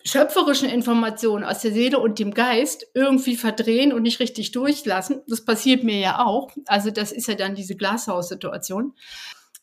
schöpferischen 0.03 0.69
Informationen 0.69 1.43
aus 1.43 1.61
der 1.61 1.71
Seele 1.71 1.99
und 1.99 2.19
dem 2.19 2.33
Geist 2.33 2.85
irgendwie 2.93 3.35
verdrehen 3.35 3.91
und 3.91 4.03
nicht 4.03 4.19
richtig 4.19 4.51
durchlassen. 4.51 5.21
Das 5.27 5.43
passiert 5.43 5.83
mir 5.83 5.99
ja 5.99 6.25
auch. 6.25 6.51
Also 6.67 6.89
das 6.91 7.11
ist 7.11 7.27
ja 7.27 7.35
dann 7.35 7.55
diese 7.55 7.75
Glashaussituation 7.75 8.93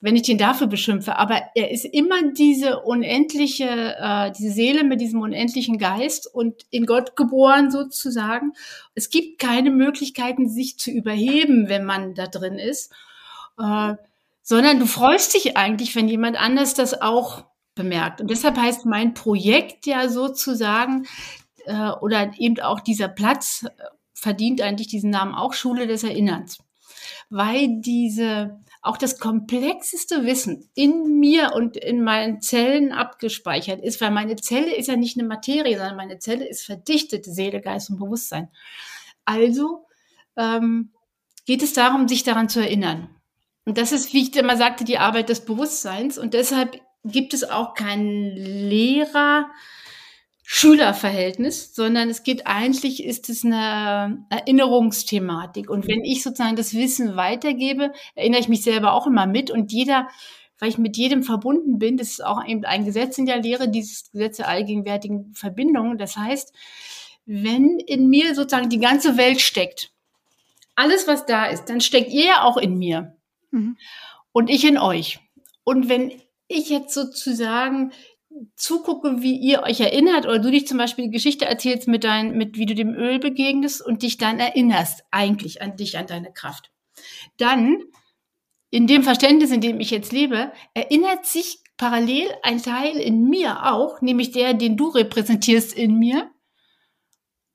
wenn 0.01 0.17
ich 0.17 0.23
den 0.23 0.39
dafür 0.39 0.67
beschimpfe. 0.67 1.17
Aber 1.17 1.41
er 1.55 1.71
ist 1.71 1.85
immer 1.85 2.33
diese 2.33 2.81
unendliche, 2.81 3.97
äh, 3.99 4.31
diese 4.33 4.51
Seele 4.51 4.85
mit 4.85 5.01
diesem 5.01 5.21
unendlichen 5.21 5.79
Geist 5.79 6.33
und 6.33 6.67
in 6.71 6.87
Gott 6.87 7.17
geboren 7.17 7.71
sozusagen. 7.71 8.53
Es 8.95 9.11
gibt 9.11 9.39
keine 9.39 9.71
Möglichkeiten, 9.71 10.49
sich 10.49 10.79
zu 10.79 10.91
überheben, 10.91 11.69
wenn 11.69 11.85
man 11.85 12.15
da 12.15 12.27
drin 12.27 12.59
ist, 12.59 12.93
äh, 13.59 13.95
sondern 14.43 14.79
du 14.79 14.87
freust 14.87 15.35
dich 15.35 15.57
eigentlich, 15.57 15.97
wenn 15.97 16.09
jemand 16.09 16.41
anders 16.41 16.75
das 16.75 17.01
auch 17.01 17.45
bemerkt. 17.75 18.21
Und 18.21 18.31
deshalb 18.31 18.57
heißt 18.59 18.87
mein 18.87 19.15
Projekt 19.15 19.87
ja 19.87 20.09
sozusagen, 20.09 21.07
äh, 21.65 21.91
oder 22.01 22.33
eben 22.39 22.61
auch 22.61 22.81
dieser 22.81 23.09
Platz 23.09 23.65
äh, 23.65 23.71
verdient 24.15 24.61
eigentlich 24.61 24.89
diesen 24.89 25.11
Namen 25.11 25.35
auch 25.35 25.53
Schule 25.53 25.87
des 25.87 26.05
Erinnerns. 26.05 26.59
Weil 27.29 27.81
diese 27.81 28.61
auch 28.87 28.97
das 28.97 29.19
komplexeste 29.19 30.25
Wissen 30.25 30.69
in 30.75 31.19
mir 31.19 31.53
und 31.55 31.77
in 31.77 32.03
meinen 32.03 32.41
Zellen 32.41 32.93
abgespeichert 32.93 33.81
ist, 33.83 34.01
weil 34.01 34.11
meine 34.11 34.37
Zelle 34.37 34.75
ist 34.75 34.87
ja 34.87 34.97
nicht 34.97 35.19
eine 35.19 35.27
Materie, 35.27 35.77
sondern 35.77 35.97
meine 35.97 36.19
Zelle 36.19 36.47
ist 36.49 36.65
verdichtete 36.65 37.31
Seele, 37.31 37.61
Geist 37.61 37.91
und 37.91 37.99
Bewusstsein. 37.99 38.49
Also 39.25 39.87
ähm, 40.37 40.93
geht 41.47 41.63
es 41.63 41.73
darum, 41.73 42.07
sich 42.07 42.23
daran 42.23 42.49
zu 42.49 42.61
erinnern. 42.61 43.09
Und 43.65 43.77
das 43.79 43.91
ist, 43.91 44.13
wie 44.13 44.23
ich 44.23 44.37
immer 44.37 44.57
sagte, 44.57 44.85
die 44.85 44.99
Arbeit 44.99 45.29
des 45.29 45.45
Bewusstseins. 45.45 46.17
Und 46.17 46.35
deshalb 46.35 46.81
gibt 47.05 47.35
es 47.35 47.43
auch 47.43 47.75
keinen 47.75 48.37
Lehrer, 48.37 49.51
Schülerverhältnis, 50.49 51.75
sondern 51.75 52.09
es 52.09 52.23
geht 52.23 52.47
eigentlich, 52.47 53.03
ist 53.03 53.29
es 53.29 53.45
eine 53.45 54.25
Erinnerungsthematik. 54.31 55.69
Und 55.69 55.89
wenn 55.89 56.05
ich 56.05 56.23
sozusagen 56.23 56.55
das 56.55 56.73
Wissen 56.73 57.17
weitergebe, 57.17 57.93
erinnere 58.15 58.41
ich 58.41 58.49
mich 58.49 58.63
selber 58.63 58.93
auch 58.93 59.09
immer 59.09 59.27
mit 59.27 59.51
und 59.51 59.73
jeder, 59.73 60.07
weil 60.61 60.69
ich 60.69 60.79
mit 60.79 60.97
jedem 60.97 61.25
verbunden 61.25 61.81
bin, 61.81 61.97
das 61.97 62.11
ist 62.11 62.25
auch 62.25 62.47
eben 62.47 62.65
ein 62.65 62.85
Gesetz 62.85 63.19
in 63.19 63.27
der 63.27 63.43
Lehre, 63.43 63.69
dieses 63.69 64.13
Gesetz 64.13 64.37
der 64.37 64.47
allgegenwärtigen 64.47 65.35
Verbindung. 65.35 65.99
Das 65.99 66.17
heißt, 66.17 66.55
wenn 67.25 67.81
in 67.81 68.09
mir 68.09 68.37
sozusagen 68.37 68.71
die 68.71 68.79
ganze 68.79 69.17
Welt 69.17 69.41
steckt, 69.41 69.91
alles, 70.77 71.09
was 71.09 71.27
da 71.27 71.47
ist, 71.47 71.65
dann 71.65 71.81
steckt 71.81 72.13
ihr 72.13 72.25
ja 72.25 72.43
auch 72.45 72.57
in 72.57 72.79
mir 72.79 73.17
mhm. 73.51 73.77
und 74.31 74.49
ich 74.49 74.65
in 74.65 74.79
euch. 74.79 75.19
Und 75.65 75.89
wenn 75.89 76.13
ich 76.47 76.69
jetzt 76.69 76.95
sozusagen 76.95 77.91
zugucke, 78.57 79.23
wie 79.23 79.37
ihr 79.37 79.63
euch 79.63 79.81
erinnert 79.81 80.27
oder 80.27 80.39
du 80.39 80.51
dich 80.51 80.67
zum 80.67 80.79
Beispiel 80.79 81.07
die 81.07 81.11
Geschichte 81.11 81.45
erzählst 81.47 81.89
mit 81.89 82.05
dein, 82.05 82.37
mit 82.37 82.57
wie 82.57 82.67
du 82.67 82.75
dem 82.75 82.95
Öl 82.95 83.19
begegnest 83.19 83.85
und 83.85 84.03
dich 84.03 84.19
dann 84.19 84.39
erinnerst 84.39 85.05
eigentlich 85.11 85.63
an 85.63 85.77
dich, 85.77 85.99
an 85.99 86.07
deine 86.07 86.33
Kraft. 86.33 86.71
Dann, 87.37 87.83
in 88.71 88.87
dem 88.87 89.03
Verständnis, 89.03 89.51
in 89.51 89.61
dem 89.61 89.81
ich 89.81 89.91
jetzt 89.91 90.13
lebe, 90.13 90.53
erinnert 90.75 91.27
sich 91.27 91.61
parallel 91.77 92.29
ein 92.43 92.63
Teil 92.63 92.97
in 92.97 93.29
mir 93.29 93.73
auch, 93.73 94.01
nämlich 94.01 94.33
der, 94.33 94.55
den 94.55 94.77
du 94.77 94.89
repräsentierst 94.89 95.73
in 95.75 95.99
mir. 95.99 96.31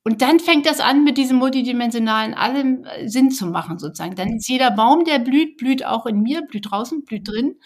Und 0.04 0.20
dann 0.20 0.40
fängt 0.40 0.66
das 0.66 0.80
an, 0.80 1.04
mit 1.04 1.16
diesem 1.16 1.36
multidimensionalen 1.36 2.34
allem 2.34 2.84
äh, 2.84 3.08
Sinn 3.08 3.30
zu 3.30 3.46
machen, 3.46 3.78
sozusagen. 3.78 4.16
Dann 4.16 4.36
ist 4.36 4.48
jeder 4.48 4.72
Baum, 4.72 5.04
der 5.04 5.20
blüht, 5.20 5.58
blüht 5.58 5.84
auch 5.84 6.06
in 6.06 6.22
mir, 6.22 6.42
blüht 6.42 6.70
draußen, 6.70 7.04
blüht 7.04 7.28
drin. 7.28 7.60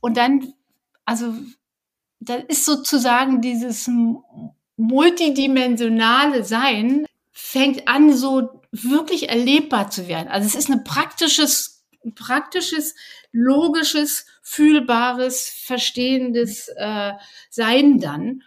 Und 0.00 0.16
dann, 0.16 0.52
also 1.04 1.34
da 2.24 2.36
ist 2.36 2.64
sozusagen 2.64 3.40
dieses 3.40 3.90
multidimensionale 4.76 6.44
Sein 6.44 7.06
fängt 7.32 7.88
an, 7.88 8.12
so 8.12 8.62
wirklich 8.72 9.28
erlebbar 9.28 9.90
zu 9.90 10.08
werden. 10.08 10.28
Also 10.28 10.46
es 10.46 10.54
ist 10.54 10.70
ein 10.70 10.84
praktisches, 10.84 11.84
praktisches, 12.14 12.94
logisches, 13.32 14.26
fühlbares, 14.42 15.48
verstehendes 15.48 16.68
äh, 16.76 17.12
Sein 17.50 17.98
dann. 17.98 18.42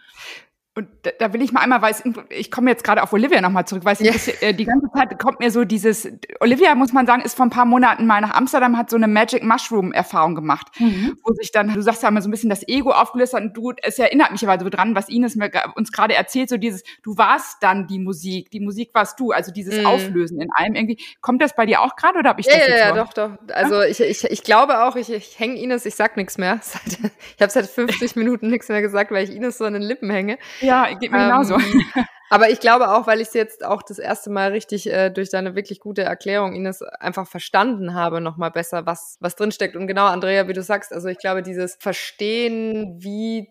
Und 0.78 0.86
da, 1.02 1.10
da 1.18 1.32
will 1.32 1.42
ich 1.42 1.50
mal 1.50 1.60
einmal, 1.60 1.82
weil 1.82 1.90
es, 1.90 2.04
ich 2.28 2.52
komme 2.52 2.70
jetzt 2.70 2.84
gerade 2.84 3.02
auf 3.02 3.12
Olivia 3.12 3.40
nochmal 3.40 3.66
zurück, 3.66 3.84
weil 3.84 3.96
ja. 3.98 4.12
bisschen, 4.12 4.40
äh, 4.42 4.54
die 4.54 4.64
ganze 4.64 4.86
Zeit 4.94 5.18
kommt 5.18 5.40
mir 5.40 5.50
so 5.50 5.64
dieses, 5.64 6.08
Olivia, 6.38 6.76
muss 6.76 6.92
man 6.92 7.04
sagen, 7.04 7.22
ist 7.22 7.36
vor 7.36 7.46
ein 7.46 7.50
paar 7.50 7.64
Monaten 7.64 8.06
mal 8.06 8.20
nach 8.20 8.32
Amsterdam, 8.34 8.78
hat 8.78 8.88
so 8.88 8.96
eine 8.96 9.08
Magic 9.08 9.42
Mushroom 9.42 9.92
Erfahrung 9.92 10.36
gemacht, 10.36 10.68
mhm. 10.78 11.18
wo 11.24 11.32
sich 11.34 11.50
dann, 11.50 11.74
du 11.74 11.82
sagst 11.82 12.04
ja 12.04 12.10
immer 12.10 12.22
so 12.22 12.28
ein 12.28 12.30
bisschen 12.30 12.48
das 12.48 12.66
Ego 12.68 12.92
aufgelöst 12.92 13.34
hat 13.34 13.42
und 13.42 13.56
du, 13.56 13.72
es 13.82 13.98
erinnert 13.98 14.30
mich 14.30 14.46
aber 14.46 14.62
so 14.62 14.70
dran, 14.70 14.94
was 14.94 15.08
Ines 15.08 15.34
mir, 15.34 15.50
uns 15.74 15.90
gerade 15.90 16.14
erzählt, 16.14 16.48
so 16.48 16.56
dieses, 16.58 16.84
du 17.02 17.18
warst 17.18 17.56
dann 17.60 17.88
die 17.88 17.98
Musik, 17.98 18.52
die 18.52 18.60
Musik 18.60 18.90
warst 18.94 19.18
du, 19.18 19.32
also 19.32 19.50
dieses 19.50 19.80
mhm. 19.80 19.86
Auflösen 19.86 20.40
in 20.40 20.48
allem 20.54 20.76
irgendwie. 20.76 20.98
Kommt 21.20 21.42
das 21.42 21.56
bei 21.56 21.66
dir 21.66 21.80
auch 21.80 21.96
gerade 21.96 22.20
oder 22.20 22.28
habe 22.30 22.40
ich 22.40 22.46
ja, 22.46 22.56
das 22.56 22.68
ja, 22.68 22.74
jetzt 22.74 22.84
Ja, 22.84 23.04
doch, 23.04 23.12
doch. 23.12 23.30
Also 23.52 23.82
ich, 23.82 24.00
ich, 24.00 24.22
ich 24.22 24.42
glaube 24.44 24.84
auch, 24.84 24.94
ich, 24.94 25.10
ich 25.10 25.38
hänge 25.40 25.56
Ines, 25.56 25.86
ich 25.86 25.96
sag 25.96 26.16
nichts 26.16 26.38
mehr. 26.38 26.60
ich 27.36 27.42
habe 27.42 27.50
seit 27.50 27.66
50 27.66 28.14
Minuten 28.14 28.48
nichts 28.48 28.68
mehr 28.68 28.80
gesagt, 28.80 29.10
weil 29.10 29.24
ich 29.24 29.34
Ines 29.34 29.58
so 29.58 29.64
an 29.64 29.72
den 29.72 29.82
Lippen 29.82 30.10
hänge. 30.10 30.38
Ja, 30.60 30.67
geht 30.98 31.10
mir 31.12 31.18
ähm, 31.18 31.28
genauso. 31.28 31.56
Aber 32.30 32.50
ich 32.50 32.60
glaube 32.60 32.90
auch, 32.90 33.06
weil 33.06 33.20
ich 33.20 33.28
es 33.28 33.34
jetzt 33.34 33.64
auch 33.64 33.82
das 33.82 33.98
erste 33.98 34.30
Mal 34.30 34.50
richtig 34.50 34.90
äh, 34.90 35.10
durch 35.10 35.30
deine 35.30 35.54
wirklich 35.54 35.80
gute 35.80 36.02
Erklärung, 36.02 36.54
Ines, 36.54 36.82
einfach 36.82 37.26
verstanden 37.26 37.94
habe, 37.94 38.20
nochmal 38.20 38.50
besser, 38.50 38.84
was, 38.84 39.16
was 39.20 39.34
drinsteckt. 39.34 39.76
Und 39.76 39.86
genau, 39.86 40.06
Andrea, 40.06 40.46
wie 40.46 40.52
du 40.52 40.62
sagst, 40.62 40.92
also 40.92 41.08
ich 41.08 41.18
glaube, 41.18 41.42
dieses 41.42 41.76
Verstehen, 41.80 42.96
wie 43.00 43.48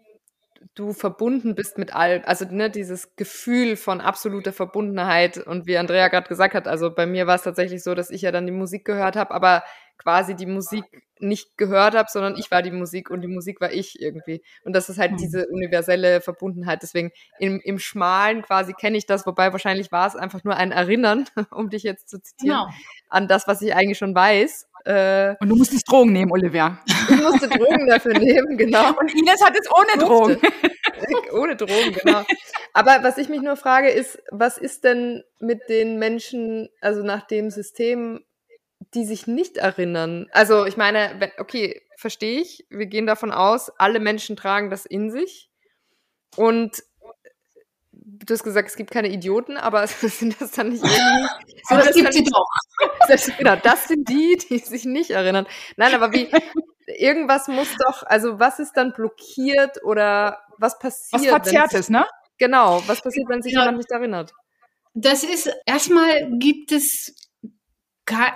du 0.76 0.94
verbunden 0.94 1.56
bist 1.56 1.78
mit 1.78 1.96
all, 1.96 2.22
also 2.26 2.46
ne, 2.46 2.70
dieses 2.70 3.16
Gefühl 3.16 3.76
von 3.78 4.02
absoluter 4.02 4.54
Verbundenheit 4.54 5.38
und 5.38 5.66
wie 5.66 5.78
Andrea 5.78 6.08
gerade 6.08 6.28
gesagt 6.28 6.54
hat, 6.54 6.68
also 6.68 6.94
bei 6.94 7.06
mir 7.06 7.28
war 7.28 7.36
es 7.36 7.44
tatsächlich 7.44 7.84
so, 7.84 7.96
dass 7.96 8.12
ich 8.12 8.22
ja 8.22 8.32
dann 8.32 8.46
die 8.46 8.52
Musik 8.52 8.86
gehört 8.86 9.16
habe, 9.16 9.34
aber 9.34 9.64
quasi 9.98 10.36
die 10.36 10.46
Musik 10.46 10.86
nicht 11.20 11.58
gehört 11.58 11.96
habe, 11.96 12.10
sondern 12.12 12.38
ich 12.38 12.52
war 12.52 12.62
die 12.62 12.72
Musik 12.72 13.10
und 13.10 13.22
die 13.22 13.28
Musik 13.28 13.62
war 13.62 13.72
ich 13.72 14.02
irgendwie. 14.02 14.42
Und 14.64 14.74
das 14.76 14.90
ist 14.90 14.98
halt 14.98 15.14
mhm. 15.14 15.18
diese 15.18 15.48
universelle 15.48 16.22
Verbundenheit. 16.22 16.82
Deswegen 16.82 17.12
im, 17.40 17.60
im 17.64 17.80
Schmalen 17.80 18.42
quasi 18.42 18.74
kenne 18.74 18.98
ich 18.98 19.06
das, 19.06 19.26
wobei 19.26 19.52
wahrscheinlich 19.52 19.92
war 19.92 20.08
es 20.08 20.16
einfach 20.16 20.44
nur 20.44 20.56
ein 20.56 20.72
Erinnern, 20.72 21.26
um 21.52 21.70
dich 21.70 21.84
jetzt 21.84 22.10
zu 22.10 22.22
zitieren, 22.22 22.66
genau. 22.66 22.78
an 23.10 23.28
das, 23.28 23.48
was 23.48 23.62
ich 23.62 23.74
eigentlich 23.74 23.98
schon 23.98 24.16
weiß. 24.16 24.68
Äh, 24.86 25.36
und 25.42 25.50
du 25.50 25.56
musstest 25.56 25.92
Drogen 25.92 26.14
nehmen, 26.14 26.32
Olivia. 26.32 26.80
Ich 27.10 27.22
musste 27.22 27.48
Drogen 27.48 27.88
dafür 27.88 28.20
nehmen, 28.20 28.58
genau. 28.58 28.90
Und 28.90 29.14
Ines 29.14 29.42
hat 29.42 29.54
es 29.58 29.70
ohne 29.72 30.06
Drogen. 30.06 30.38
ohne 31.32 31.56
Drogen, 31.56 31.94
genau. 32.04 32.24
Aber 32.74 33.00
was 33.02 33.18
ich 33.18 33.30
mich 33.30 33.42
nur 33.42 33.56
frage, 33.56 33.90
ist, 33.90 34.20
was 34.30 34.58
ist 34.58 34.84
denn 34.84 35.24
mit 35.40 35.70
den 35.70 36.00
Menschen, 36.00 36.68
also 36.82 37.04
nach 37.04 37.26
dem 37.26 37.50
System, 37.50 38.26
die 38.94 39.06
sich 39.06 39.28
nicht 39.28 39.58
erinnern. 39.58 40.28
Also 40.32 40.66
ich 40.66 40.78
meine, 40.78 41.16
wenn, 41.20 41.32
okay, 41.40 41.82
verstehe 41.98 42.40
ich. 42.42 42.66
Wir 42.70 42.86
gehen 42.86 43.08
davon 43.08 43.32
aus, 43.32 43.70
alle 43.78 44.00
Menschen 44.00 44.36
tragen 44.36 44.70
das 44.70 44.86
in 44.86 45.12
sich. 45.12 45.50
Und 46.36 46.84
du 47.92 48.34
hast 48.34 48.44
gesagt, 48.44 48.70
es 48.70 48.76
gibt 48.76 48.92
keine 48.92 49.10
Idioten, 49.10 49.58
aber 49.58 49.86
sind 49.88 50.40
das 50.40 50.52
dann 50.52 50.70
nicht 50.70 50.84
irgendwie. 50.84 51.62
aber 51.70 51.82
das 51.84 51.96
gibt 51.96 52.14
sie 52.14 52.24
doch. 52.24 52.48
Das, 53.08 53.32
genau, 53.38 53.56
das 53.56 53.88
sind 53.88 54.10
die, 54.10 54.38
die 54.50 54.58
sich 54.58 54.84
nicht 54.84 55.12
erinnern. 55.12 55.48
Nein, 55.78 55.96
aber 55.96 56.12
wie, 56.12 56.30
irgendwas 56.88 57.48
muss 57.48 57.74
doch, 57.78 58.04
also 58.04 58.38
was 58.38 58.60
ist 58.60 58.74
dann 58.74 58.92
blockiert 58.92 59.82
oder 59.84 60.42
was 60.58 60.78
passiert? 60.78 61.22
Was 61.22 61.30
Verzerrtes, 61.30 61.90
ne? 61.90 62.06
Genau, 62.38 62.84
was 62.86 63.02
passiert, 63.02 63.30
wenn 63.30 63.42
sich 63.42 63.54
ja, 63.54 63.62
jemand 63.62 63.78
nicht 63.78 63.92
erinnert? 63.92 64.34
Das 64.94 65.24
ist, 65.24 65.50
erstmal 65.66 66.30
gibt 66.38 66.74
es 66.74 67.16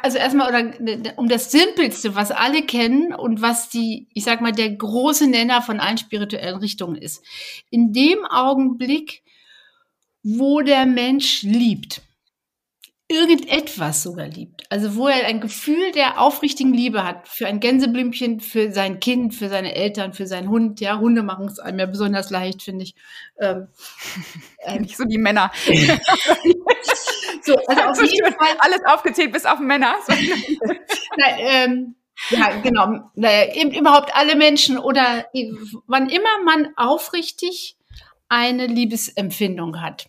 also 0.02 0.18
erstmal 0.18 0.50
oder 0.50 1.14
um 1.18 1.30
das 1.30 1.52
Simpelste, 1.52 2.16
was 2.16 2.32
alle 2.32 2.64
kennen 2.64 3.14
und 3.14 3.42
was 3.42 3.70
die, 3.70 4.08
ich 4.14 4.24
sag 4.24 4.42
mal, 4.42 4.52
der 4.52 4.72
große 4.72 5.28
Nenner 5.28 5.62
von 5.62 5.80
allen 5.80 5.98
spirituellen 5.98 6.60
Richtungen 6.60 6.96
ist. 6.96 7.24
In 7.70 7.94
dem 7.94 8.26
Augenblick, 8.26 9.24
wo 10.24 10.62
der 10.62 10.86
Mensch 10.86 11.44
liebt, 11.44 12.02
irgendetwas 13.08 14.04
sogar 14.04 14.28
liebt, 14.28 14.64
also 14.70 14.96
wo 14.96 15.08
er 15.08 15.26
ein 15.28 15.42
Gefühl 15.42 15.92
der 15.94 16.22
aufrichtigen 16.22 16.74
Liebe 16.74 17.04
hat 17.04 17.28
für 17.28 17.48
ein 17.48 17.60
Gänseblümchen, 17.60 18.40
für 18.40 18.72
sein 18.72 19.00
Kind, 19.00 19.36
für 19.36 19.50
seine 19.50 19.76
Eltern, 19.76 20.14
für 20.14 20.28
seinen 20.28 20.50
Hund. 20.50 20.80
Ja, 20.80 21.00
Hunde 21.00 21.24
machen 21.24 21.48
es 21.48 21.60
einem 21.60 21.80
ja 21.80 21.86
besonders 21.88 22.30
leicht, 22.30 22.62
finde 22.64 22.84
ich. 22.84 22.96
Ähm, 23.40 23.68
Nicht 24.80 24.98
so 24.98 25.04
die 25.04 25.18
Männer. 25.18 25.52
So, 27.42 27.56
also 27.68 28.04
auf 28.04 28.12
jeden 28.12 28.34
Fall 28.34 28.56
alles 28.60 28.82
aufgezählt 28.86 29.32
bis 29.32 29.46
auf 29.46 29.60
Männer. 29.60 29.96
Na, 31.18 31.40
ähm, 31.40 31.96
ja, 32.30 32.62
genau. 32.62 33.10
Naja, 33.16 33.54
eben 33.54 33.72
überhaupt 33.72 34.16
alle 34.16 34.36
Menschen 34.36 34.78
oder 34.78 35.26
wann 35.88 36.10
immer 36.10 36.44
man 36.44 36.70
aufrichtig 36.76 37.78
eine 38.30 38.68
Liebesempfindung 38.68 39.82
hat. 39.82 40.08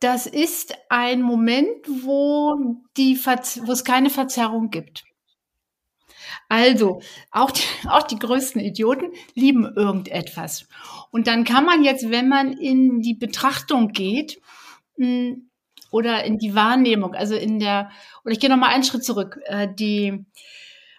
Das 0.00 0.26
ist 0.26 0.74
ein 0.88 1.22
Moment, 1.22 1.86
wo, 1.88 2.76
die, 2.96 3.16
wo 3.16 3.72
es 3.72 3.84
keine 3.84 4.10
Verzerrung 4.10 4.70
gibt. 4.70 5.04
Also, 6.48 7.00
auch 7.30 7.50
die, 7.50 7.62
auch 7.88 8.02
die 8.02 8.18
größten 8.18 8.60
Idioten 8.60 9.12
lieben 9.34 9.64
irgendetwas. 9.64 10.68
Und 11.10 11.26
dann 11.26 11.44
kann 11.44 11.64
man 11.64 11.82
jetzt, 11.82 12.10
wenn 12.10 12.28
man 12.28 12.52
in 12.52 13.00
die 13.00 13.14
Betrachtung 13.14 13.88
geht, 13.88 14.40
hm, 14.96 15.50
oder 15.96 16.24
in 16.24 16.36
die 16.36 16.54
Wahrnehmung, 16.54 17.14
also 17.14 17.34
in 17.34 17.58
der, 17.58 17.90
oder 18.24 18.32
ich 18.32 18.40
gehe 18.40 18.50
noch 18.50 18.58
mal 18.58 18.68
einen 18.68 18.84
Schritt 18.84 19.04
zurück. 19.04 19.38
Äh, 19.46 19.68
die 19.74 20.26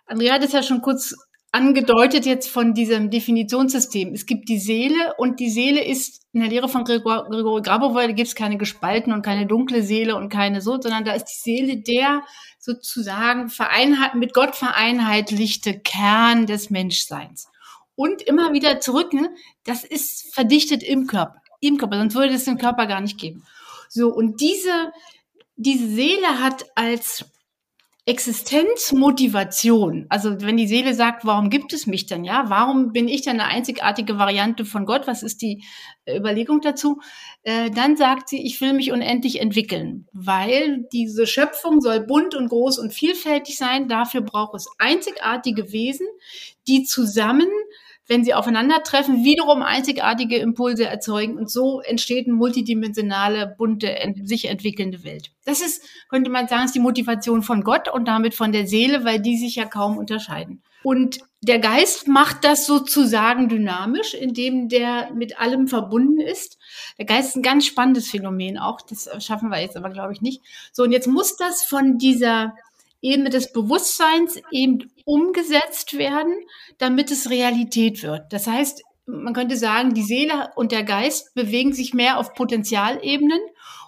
Andrea 0.07 0.33
hat 0.33 0.43
es 0.43 0.53
ja 0.53 0.63
schon 0.63 0.81
kurz 0.81 1.15
angedeutet 1.51 2.25
jetzt 2.25 2.49
von 2.49 2.73
diesem 2.73 3.09
Definitionssystem. 3.09 4.13
Es 4.13 4.25
gibt 4.25 4.49
die 4.49 4.59
Seele 4.59 5.13
und 5.17 5.39
die 5.39 5.49
Seele 5.49 5.83
ist 5.83 6.21
in 6.33 6.41
der 6.41 6.49
Lehre 6.49 6.69
von 6.69 6.83
Gregor, 6.83 7.29
Grabowoi, 7.29 8.07
da 8.07 8.13
gibt 8.13 8.27
es 8.27 8.35
keine 8.35 8.57
gespalten 8.57 9.13
und 9.13 9.21
keine 9.21 9.45
dunkle 9.45 9.81
Seele 9.81 10.15
und 10.15 10.29
keine 10.29 10.61
so, 10.61 10.79
sondern 10.79 11.05
da 11.05 11.13
ist 11.13 11.25
die 11.25 11.41
Seele 11.41 11.77
der 11.77 12.23
sozusagen 12.59 13.49
vereinheit, 13.49 14.15
mit 14.15 14.33
Gott 14.33 14.55
vereinheitlichte 14.55 15.79
Kern 15.79 16.45
des 16.45 16.69
Menschseins. 16.69 17.47
Und 17.95 18.21
immer 18.21 18.53
wieder 18.53 18.79
zurück, 18.79 19.13
ne, 19.13 19.29
das 19.63 19.83
ist 19.83 20.33
verdichtet 20.33 20.83
im 20.83 21.07
Körper, 21.07 21.41
im 21.59 21.77
Körper, 21.77 21.97
sonst 21.97 22.15
würde 22.15 22.33
es 22.33 22.45
den 22.45 22.57
Körper 22.57 22.85
gar 22.87 23.01
nicht 23.01 23.19
geben. 23.19 23.43
So, 23.89 24.09
und 24.09 24.41
diese, 24.41 24.91
diese 25.55 25.87
Seele 25.87 26.39
hat 26.41 26.65
als 26.75 27.25
Existenzmotivation, 28.07 30.05
also 30.07 30.39
wenn 30.39 30.55
die 30.55 30.67
Seele 30.67 30.93
sagt, 30.93 31.25
warum 31.25 31.49
gibt 31.49 31.73
es 31.73 31.87
mich 31.87 32.05
denn, 32.05 32.23
ja, 32.23 32.45
warum 32.47 32.93
bin 32.93 33.09
ich 33.09 33.23
denn 33.23 33.41
eine 33.41 33.49
einzigartige 33.49 34.17
Variante 34.17 34.63
von 34.63 34.85
Gott, 34.85 35.07
was 35.07 35.23
ist 35.23 35.41
die 35.41 35.65
äh, 36.05 36.17
Überlegung 36.17 36.61
dazu, 36.61 37.01
äh, 37.43 37.69
dann 37.69 37.97
sagt 37.97 38.29
sie, 38.29 38.41
ich 38.41 38.61
will 38.61 38.71
mich 38.71 38.93
unendlich 38.93 39.41
entwickeln, 39.41 40.07
weil 40.13 40.85
diese 40.93 41.27
Schöpfung 41.27 41.81
soll 41.81 41.99
bunt 41.99 42.33
und 42.33 42.47
groß 42.47 42.79
und 42.79 42.93
vielfältig 42.93 43.57
sein, 43.57 43.89
dafür 43.89 44.21
braucht 44.21 44.55
es 44.55 44.69
einzigartige 44.77 45.73
Wesen, 45.73 46.07
die 46.65 46.83
zusammen 46.83 47.49
wenn 48.07 48.23
sie 48.23 48.33
aufeinandertreffen, 48.33 49.23
wiederum 49.23 49.61
einzigartige 49.61 50.37
Impulse 50.37 50.85
erzeugen 50.85 51.37
und 51.37 51.51
so 51.51 51.81
entsteht 51.81 52.25
eine 52.25 52.35
multidimensionale, 52.35 53.53
bunte, 53.57 53.95
sich 54.23 54.45
entwickelnde 54.45 55.03
Welt. 55.03 55.31
Das 55.45 55.61
ist, 55.61 55.83
könnte 56.09 56.29
man 56.29 56.47
sagen, 56.47 56.65
ist 56.65 56.75
die 56.75 56.79
Motivation 56.79 57.43
von 57.43 57.63
Gott 57.63 57.91
und 57.93 58.07
damit 58.07 58.33
von 58.33 58.51
der 58.51 58.67
Seele, 58.67 59.03
weil 59.03 59.21
die 59.21 59.37
sich 59.37 59.55
ja 59.55 59.65
kaum 59.65 59.97
unterscheiden. 59.97 60.63
Und 60.83 61.19
der 61.41 61.59
Geist 61.59 62.07
macht 62.07 62.43
das 62.43 62.65
sozusagen 62.65 63.49
dynamisch, 63.49 64.13
indem 64.13 64.69
der 64.69 65.11
mit 65.13 65.39
allem 65.39 65.67
verbunden 65.67 66.19
ist. 66.19 66.57
Der 66.97 67.05
Geist 67.05 67.29
ist 67.29 67.35
ein 67.35 67.43
ganz 67.43 67.65
spannendes 67.65 68.09
Phänomen 68.09 68.57
auch. 68.57 68.81
Das 68.81 69.09
schaffen 69.23 69.49
wir 69.49 69.59
jetzt 69.59 69.75
aber, 69.75 69.89
glaube 69.89 70.13
ich, 70.13 70.21
nicht. 70.21 70.41
So, 70.71 70.83
und 70.83 70.91
jetzt 70.91 71.07
muss 71.07 71.35
das 71.35 71.63
von 71.63 71.97
dieser 71.97 72.53
Ebene 73.01 73.29
des 73.29 73.51
Bewusstseins 73.51 74.39
eben 74.51 74.91
umgesetzt 75.05 75.97
werden, 75.97 76.33
damit 76.77 77.11
es 77.11 77.29
Realität 77.29 78.03
wird. 78.03 78.33
Das 78.33 78.47
heißt, 78.47 78.83
man 79.05 79.33
könnte 79.33 79.55
sagen, 79.55 79.93
die 79.93 80.03
Seele 80.03 80.49
und 80.55 80.71
der 80.71 80.83
Geist 80.83 81.33
bewegen 81.33 81.73
sich 81.73 81.93
mehr 81.93 82.19
auf 82.19 82.33
Potenzialebenen 82.33 83.39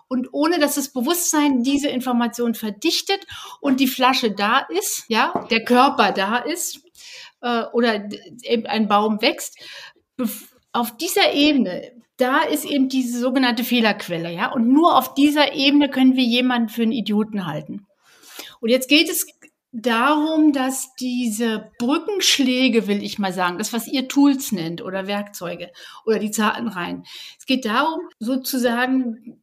und 0.07 0.29
ohne 0.31 0.59
dass 0.59 0.75
das 0.75 0.89
Bewusstsein 0.89 1.63
diese 1.63 1.89
Information 1.89 2.55
verdichtet 2.55 3.25
und 3.61 3.79
die 3.79 3.87
Flasche 3.87 4.31
da 4.31 4.59
ist, 4.59 5.05
ja, 5.07 5.45
der 5.51 5.63
Körper 5.63 6.11
da 6.11 6.37
ist 6.37 6.81
äh, 7.41 7.63
oder 7.73 8.09
eben 8.43 8.65
ein 8.65 8.87
Baum 8.87 9.21
wächst, 9.21 9.57
auf 10.71 10.97
dieser 10.97 11.33
Ebene, 11.33 11.91
da 12.17 12.41
ist 12.41 12.65
eben 12.65 12.89
diese 12.89 13.19
sogenannte 13.19 13.63
Fehlerquelle, 13.63 14.31
ja, 14.31 14.51
und 14.51 14.67
nur 14.67 14.97
auf 14.97 15.13
dieser 15.13 15.53
Ebene 15.53 15.89
können 15.89 16.15
wir 16.15 16.23
jemanden 16.23 16.69
für 16.69 16.83
einen 16.83 16.91
Idioten 16.91 17.45
halten. 17.45 17.87
Und 18.59 18.69
jetzt 18.69 18.89
geht 18.89 19.09
es 19.09 19.25
darum, 19.71 20.51
dass 20.51 20.95
diese 20.95 21.71
Brückenschläge, 21.77 22.87
will 22.87 23.03
ich 23.03 23.19
mal 23.19 23.33
sagen, 23.33 23.57
das, 23.57 23.71
was 23.71 23.87
ihr 23.87 24.07
Tools 24.07 24.51
nennt 24.51 24.81
oder 24.81 25.07
Werkzeuge 25.07 25.71
oder 26.05 26.19
die 26.19 26.31
Zartenreihen. 26.31 27.03
Es 27.37 27.45
geht 27.45 27.65
darum, 27.65 27.99
sozusagen 28.19 29.41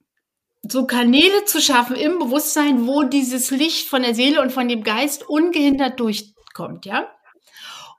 so 0.68 0.86
Kanäle 0.86 1.44
zu 1.44 1.60
schaffen 1.60 1.94
im 1.94 2.18
Bewusstsein, 2.18 2.86
wo 2.86 3.04
dieses 3.04 3.50
Licht 3.50 3.88
von 3.88 4.02
der 4.02 4.14
Seele 4.14 4.42
und 4.42 4.50
von 4.50 4.68
dem 4.68 4.82
Geist 4.82 5.28
ungehindert 5.28 6.00
durchkommt, 6.00 6.86
ja? 6.86 7.08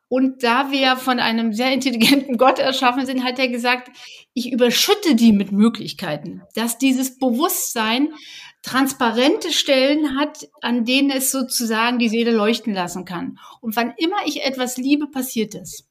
Und 0.09 0.41
da 0.43 0.71
wir 0.71 0.95
von 0.95 1.19
einem 1.19 1.51
sehr 1.51 1.73
intelligenten 1.73 2.37
Gott 2.37 2.59
erschaffen 2.59 3.05
sind, 3.05 3.23
hat 3.23 3.39
er 3.39 3.49
gesagt, 3.49 3.89
ich 4.33 4.51
überschütte 4.51 5.15
die 5.15 5.33
mit 5.33 5.51
Möglichkeiten, 5.51 6.43
dass 6.55 6.77
dieses 6.77 7.17
Bewusstsein 7.17 8.13
transparente 8.67 9.51
Stellen 9.51 10.19
hat, 10.19 10.49
an 10.61 10.83
denen 10.85 11.09
es 11.09 11.31
sozusagen 11.31 11.99
die 11.99 12.09
Seele 12.09 12.31
leuchten 12.31 12.73
lassen 12.73 13.05
kann. 13.05 13.39
Und 13.61 13.75
wann 13.75 13.93
immer 13.97 14.17
ich 14.25 14.43
etwas 14.43 14.77
liebe, 14.77 15.07
passiert 15.07 15.55
es. 15.55 15.89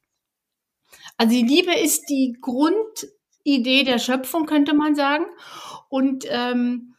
Also 1.17 1.33
die 1.35 1.47
Liebe 1.47 1.75
ist 1.75 2.05
die 2.11 2.37
Grundidee 2.41 3.85
der 3.85 3.99
Schöpfung, 3.99 4.45
könnte 4.45 4.75
man 4.75 4.95
sagen. 4.95 5.25
Und 5.89 6.27
ähm, 6.29 6.96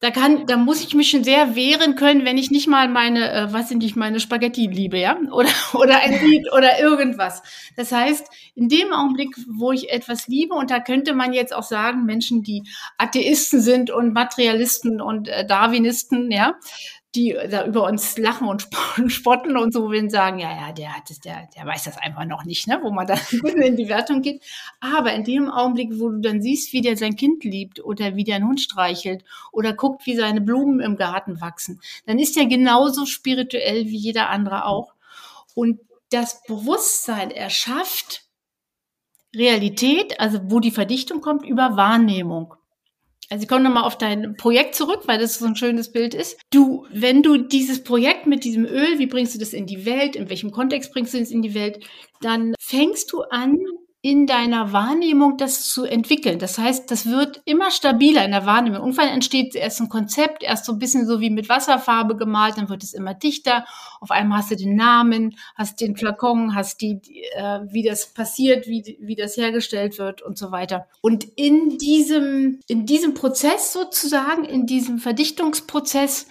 da 0.00 0.10
kann, 0.10 0.46
da 0.46 0.58
muss 0.58 0.82
ich 0.82 0.94
mich 0.94 1.10
schon 1.10 1.24
sehr 1.24 1.56
wehren 1.56 1.94
können, 1.94 2.26
wenn 2.26 2.36
ich 2.36 2.50
nicht 2.50 2.68
mal 2.68 2.86
meine, 2.88 3.32
äh, 3.32 3.52
was 3.52 3.70
sind 3.70 3.78
nicht 3.78 3.96
meine 3.96 4.20
Spaghetti 4.20 4.66
liebe, 4.66 4.98
ja, 4.98 5.16
oder 5.32 5.48
oder 5.72 6.00
ein 6.00 6.24
Lied 6.24 6.52
oder 6.52 6.78
irgendwas. 6.78 7.42
Das 7.76 7.92
heißt, 7.92 8.26
in 8.54 8.68
dem 8.68 8.92
Augenblick, 8.92 9.34
wo 9.48 9.72
ich 9.72 9.90
etwas 9.90 10.28
liebe, 10.28 10.54
und 10.54 10.70
da 10.70 10.80
könnte 10.80 11.14
man 11.14 11.32
jetzt 11.32 11.54
auch 11.54 11.62
sagen, 11.62 12.04
Menschen, 12.04 12.42
die 12.42 12.62
Atheisten 12.98 13.60
sind 13.60 13.90
und 13.90 14.12
Materialisten 14.12 15.00
und 15.00 15.28
äh, 15.28 15.46
Darwinisten, 15.46 16.30
ja, 16.30 16.56
die 17.14 17.36
da 17.50 17.64
über 17.64 17.84
uns 17.84 18.18
lachen 18.18 18.48
und 18.48 18.68
spotten 19.06 19.56
und 19.56 19.72
so 19.72 19.90
will 19.90 20.10
sagen, 20.10 20.38
ja, 20.38 20.50
ja, 20.50 20.72
der 20.72 20.94
hat 20.94 21.10
es, 21.10 21.20
der, 21.20 21.48
der 21.56 21.64
weiß 21.64 21.84
das 21.84 21.96
einfach 21.98 22.24
noch 22.24 22.44
nicht, 22.44 22.66
ne? 22.66 22.80
wo 22.82 22.90
man 22.90 23.06
dann 23.06 23.18
in 23.62 23.76
die 23.76 23.88
Wertung 23.88 24.22
geht. 24.22 24.42
Aber 24.80 25.12
in 25.14 25.24
dem 25.24 25.50
Augenblick, 25.50 25.98
wo 25.98 26.10
du 26.10 26.20
dann 26.20 26.42
siehst, 26.42 26.72
wie 26.72 26.82
der 26.82 26.96
sein 26.96 27.16
Kind 27.16 27.44
liebt 27.44 27.82
oder 27.82 28.16
wie 28.16 28.24
der 28.24 28.36
einen 28.36 28.48
Hund 28.48 28.60
streichelt 28.60 29.24
oder 29.52 29.72
guckt, 29.72 30.06
wie 30.06 30.16
seine 30.16 30.40
Blumen 30.40 30.80
im 30.80 30.96
Garten 30.96 31.40
wachsen, 31.40 31.80
dann 32.06 32.18
ist 32.18 32.36
er 32.36 32.46
genauso 32.46 33.06
spirituell 33.06 33.86
wie 33.86 33.96
jeder 33.96 34.28
andere 34.28 34.66
auch. 34.66 34.92
Und 35.54 35.80
das 36.10 36.42
Bewusstsein 36.42 37.30
erschafft 37.30 38.26
Realität, 39.34 40.18
also 40.20 40.40
wo 40.44 40.60
die 40.60 40.70
Verdichtung 40.70 41.20
kommt, 41.20 41.44
über 41.44 41.76
Wahrnehmung. 41.76 42.54
Also 43.30 43.42
ich 43.42 43.48
komme 43.48 43.62
nochmal 43.64 43.84
auf 43.84 43.98
dein 43.98 44.36
Projekt 44.36 44.74
zurück, 44.74 45.02
weil 45.06 45.18
das 45.18 45.38
so 45.38 45.46
ein 45.46 45.56
schönes 45.56 45.90
Bild 45.90 46.14
ist. 46.14 46.38
Du, 46.52 46.86
wenn 46.90 47.22
du 47.22 47.38
dieses 47.38 47.82
Projekt 47.82 48.26
mit 48.26 48.44
diesem 48.44 48.64
Öl, 48.64 48.98
wie 48.98 49.06
bringst 49.06 49.34
du 49.34 49.38
das 49.38 49.52
in 49.52 49.66
die 49.66 49.84
Welt, 49.84 50.16
in 50.16 50.30
welchem 50.30 50.52
Kontext 50.52 50.92
bringst 50.92 51.14
du 51.14 51.18
es 51.18 51.30
in 51.30 51.42
die 51.42 51.54
Welt, 51.54 51.84
dann 52.20 52.54
fängst 52.60 53.12
du 53.12 53.22
an, 53.22 53.58
in 54.06 54.28
deiner 54.28 54.72
Wahrnehmung 54.72 55.36
das 55.36 55.68
zu 55.68 55.82
entwickeln. 55.82 56.38
Das 56.38 56.58
heißt, 56.58 56.88
das 56.92 57.06
wird 57.06 57.42
immer 57.44 57.72
stabiler 57.72 58.24
in 58.24 58.30
der 58.30 58.46
Wahrnehmung. 58.46 58.78
Irgendwann 58.78 59.08
entsteht 59.08 59.56
erst 59.56 59.80
ein 59.80 59.88
Konzept, 59.88 60.44
erst 60.44 60.64
so 60.64 60.74
ein 60.74 60.78
bisschen 60.78 61.08
so 61.08 61.20
wie 61.20 61.28
mit 61.28 61.48
Wasserfarbe 61.48 62.16
gemalt, 62.16 62.56
dann 62.56 62.68
wird 62.68 62.84
es 62.84 62.94
immer 62.94 63.14
dichter. 63.14 63.66
Auf 64.00 64.12
einmal 64.12 64.38
hast 64.38 64.52
du 64.52 64.54
den 64.54 64.76
Namen, 64.76 65.36
hast 65.56 65.80
den 65.80 65.96
Flakon, 65.96 66.54
hast 66.54 66.82
die, 66.82 67.00
äh, 67.34 67.62
wie 67.68 67.82
das 67.82 68.06
passiert, 68.06 68.68
wie, 68.68 68.96
wie 69.00 69.16
das 69.16 69.36
hergestellt 69.36 69.98
wird 69.98 70.22
und 70.22 70.38
so 70.38 70.52
weiter. 70.52 70.86
Und 71.00 71.24
in 71.34 71.76
diesem, 71.76 72.60
in 72.68 72.86
diesem 72.86 73.14
Prozess 73.14 73.72
sozusagen, 73.72 74.44
in 74.44 74.66
diesem 74.66 74.98
Verdichtungsprozess, 74.98 76.28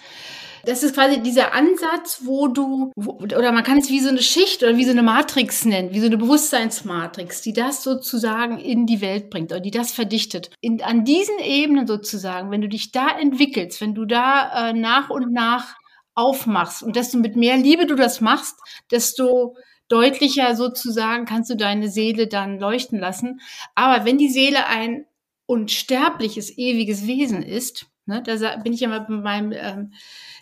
das 0.66 0.82
ist 0.82 0.94
quasi 0.94 1.22
dieser 1.22 1.54
Ansatz, 1.54 2.22
wo 2.24 2.48
du, 2.48 2.90
wo, 2.96 3.12
oder 3.12 3.52
man 3.52 3.62
kann 3.62 3.78
es 3.78 3.88
wie 3.88 4.00
so 4.00 4.08
eine 4.08 4.22
Schicht 4.22 4.62
oder 4.62 4.76
wie 4.76 4.84
so 4.84 4.90
eine 4.90 5.02
Matrix 5.02 5.64
nennen, 5.64 5.92
wie 5.92 6.00
so 6.00 6.06
eine 6.06 6.18
Bewusstseinsmatrix, 6.18 7.40
die 7.40 7.52
das 7.52 7.82
sozusagen 7.82 8.58
in 8.58 8.84
die 8.86 9.00
Welt 9.00 9.30
bringt 9.30 9.52
oder 9.52 9.60
die 9.60 9.70
das 9.70 9.92
verdichtet. 9.92 10.50
In, 10.60 10.82
an 10.82 11.04
diesen 11.04 11.38
Ebenen 11.38 11.86
sozusagen, 11.86 12.50
wenn 12.50 12.60
du 12.60 12.68
dich 12.68 12.90
da 12.90 13.08
entwickelst, 13.08 13.80
wenn 13.80 13.94
du 13.94 14.04
da 14.04 14.70
äh, 14.70 14.72
nach 14.72 15.08
und 15.08 15.32
nach 15.32 15.76
aufmachst 16.14 16.82
und 16.82 16.96
desto 16.96 17.18
mit 17.18 17.36
mehr 17.36 17.56
Liebe 17.56 17.86
du 17.86 17.94
das 17.94 18.20
machst, 18.20 18.58
desto 18.90 19.54
deutlicher 19.88 20.56
sozusagen 20.56 21.26
kannst 21.26 21.50
du 21.50 21.56
deine 21.56 21.88
Seele 21.88 22.26
dann 22.26 22.58
leuchten 22.58 22.98
lassen. 22.98 23.40
Aber 23.74 24.04
wenn 24.04 24.18
die 24.18 24.30
Seele 24.30 24.66
ein 24.66 25.06
unsterbliches, 25.46 26.58
ewiges 26.58 27.06
Wesen 27.06 27.42
ist, 27.42 27.86
ne, 28.06 28.22
da 28.22 28.56
bin 28.56 28.72
ich 28.72 28.80
ja 28.80 28.88
mal 28.88 29.00
bei 29.00 29.14
meinem 29.14 29.52
ähm, 29.52 29.92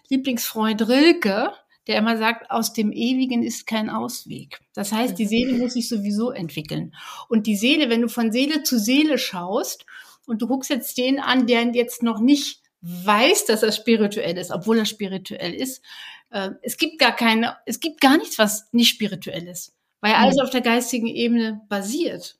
Lieblingsfreund 0.09 0.89
Rilke, 0.89 1.53
der 1.87 1.99
immer 1.99 2.17
sagt, 2.17 2.51
aus 2.51 2.73
dem 2.73 2.93
Ewigen 2.93 3.43
ist 3.43 3.67
kein 3.67 3.91
Ausweg. 3.91 4.61
Das 4.75 4.93
heißt, 4.93 5.19
die 5.19 5.27
Seele 5.27 5.53
muss 5.59 5.75
sich 5.75 5.89
sowieso 5.89 6.31
entwickeln. 6.31 6.95
Und 7.29 7.47
die 7.47 7.57
Seele, 7.57 7.91
wenn 7.91 8.03
du 8.03 8.09
von 8.09 8.33
Seele 8.33 8.63
zu 8.63 8.79
Seele 8.79 9.19
schaust 9.19 9.85
und 10.27 10.41
du 10.41 10.47
guckst 10.47 10.71
jetzt 10.71 10.97
den 10.97 11.21
an, 11.21 11.47
der 11.47 11.65
jetzt 11.73 12.03
noch 12.03 12.21
nicht 12.21 12.63
weiß, 12.81 13.47
dass 13.47 13.63
er 13.63 13.73
spirituell 13.73 14.37
ist, 14.37 14.51
obwohl 14.51 14.79
er 14.79 14.85
spirituell 14.85 15.55
ist, 15.55 15.83
äh, 16.31 16.51
es 16.63 16.77
gibt 16.77 16.99
gar 16.99 17.15
keine, 17.15 17.57
es 17.67 17.81
gibt 17.81 18.01
gar 18.01 18.19
nichts, 18.19 18.39
was 18.39 18.69
nicht 18.73 18.91
spirituell 18.91 19.47
ist, 19.47 19.75
weil 20.01 20.15
alles 20.15 20.39
auf 20.39 20.51
der 20.51 20.61
geistigen 20.61 21.07
Ebene 21.07 21.63
basiert. 21.69 22.37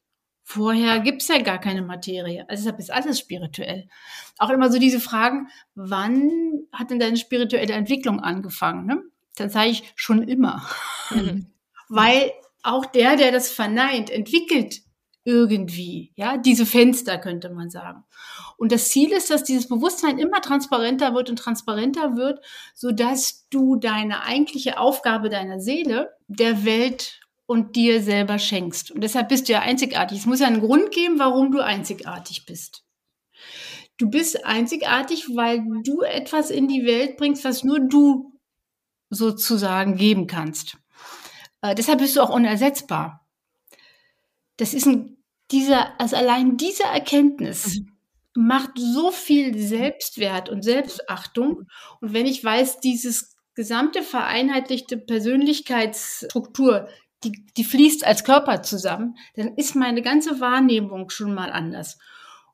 Vorher 0.47 1.01
gibt's 1.01 1.29
ja 1.29 1.39
gar 1.39 1.59
keine 1.59 1.83
Materie. 1.83 2.45
Also 2.49 2.65
deshalb 2.65 2.79
ist 2.79 2.93
alles 2.93 3.19
spirituell. 3.19 3.89
Auch 4.39 4.51
immer 4.51 4.71
so 4.71 4.79
diese 4.79 5.01
Fragen, 5.01 5.49
wann 5.75 6.31
hat 6.71 6.91
denn 6.91 6.99
deine 6.99 7.17
spirituelle 7.17 7.73
Entwicklung 7.73 8.21
angefangen? 8.21 8.87
Ne? 8.87 9.03
Dann 9.37 9.49
sage 9.49 9.71
ich 9.71 9.93
schon 9.97 10.23
immer. 10.29 10.69
Mhm. 11.11 11.47
Weil 11.89 12.31
auch 12.63 12.85
der, 12.85 13.17
der 13.17 13.33
das 13.33 13.51
verneint, 13.51 14.11
entwickelt 14.11 14.83
irgendwie, 15.25 16.13
ja, 16.17 16.37
diese 16.37 16.67
Fenster 16.67 17.17
könnte 17.17 17.49
man 17.49 17.71
sagen. 17.71 18.05
Und 18.59 18.73
das 18.73 18.91
Ziel 18.91 19.11
ist, 19.13 19.31
dass 19.31 19.43
dieses 19.43 19.69
Bewusstsein 19.69 20.19
immer 20.19 20.43
transparenter 20.43 21.15
wird 21.15 21.31
und 21.31 21.39
transparenter 21.39 22.17
wird, 22.17 22.45
so 22.75 22.91
dass 22.91 23.49
du 23.49 23.77
deine 23.77 24.25
eigentliche 24.25 24.79
Aufgabe 24.79 25.31
deiner 25.31 25.61
Seele 25.61 26.15
der 26.29 26.67
Welt 26.67 27.21
und 27.47 27.77
dir 27.77 28.03
selber 28.03 28.39
schenkst. 28.39 28.91
Und 28.91 29.03
deshalb 29.03 29.29
bist 29.29 29.49
du 29.49 29.53
ja 29.53 29.61
einzigartig. 29.61 30.19
Es 30.19 30.27
muss 30.27 30.41
ja 30.41 30.47
einen 30.47 30.61
Grund 30.61 30.91
geben, 30.91 31.19
warum 31.19 31.53
du 31.53 31.61
einzigartig 31.61 32.47
bist. 32.47 32.85
Du 33.97 34.11
bist 34.11 34.45
einzigartig, 34.45 35.37
weil 35.37 35.63
du 35.85 36.03
etwas 36.03 36.51
in 36.51 36.69
die 36.69 36.85
Welt 36.85 37.17
bringst, 37.17 37.45
was 37.45 37.63
nur 37.63 37.81
du 37.81 38.33
sozusagen 39.11 39.97
geben 39.97 40.27
kannst. 40.27 40.79
Äh, 41.61 41.75
deshalb 41.75 42.01
bist 42.01 42.17
du 42.17 42.21
auch 42.21 42.31
unersetzbar. 42.31 43.27
Das 44.57 44.75
ist 44.75 44.87
ein, 44.87 45.17
dieser, 45.51 45.99
also 46.01 46.17
allein 46.17 46.57
diese 46.57 46.85
Erkenntnis 46.85 47.81
mhm. 47.81 47.93
macht 48.35 48.73
so 48.77 49.13
viel 49.13 49.57
Selbstwert 49.59 50.49
und 50.49 50.63
Selbstachtung. 50.63 51.69
Und 52.01 52.13
wenn 52.13 52.27
ich 52.27 52.43
weiß, 52.43 52.81
dieses 52.81 53.37
gesamte 53.55 54.03
vereinheitlichte 54.03 54.97
Persönlichkeitsstruktur, 54.97 56.89
die, 57.25 57.47
die 57.57 57.65
fließt 57.65 58.07
als 58.07 58.25
Körper 58.25 58.63
zusammen, 58.63 59.17
dann 59.37 59.55
ist 59.57 59.75
meine 59.75 60.03
ganze 60.03 60.41
Wahrnehmung 60.41 61.11
schon 61.11 61.35
mal 61.35 61.51
anders. 61.51 61.99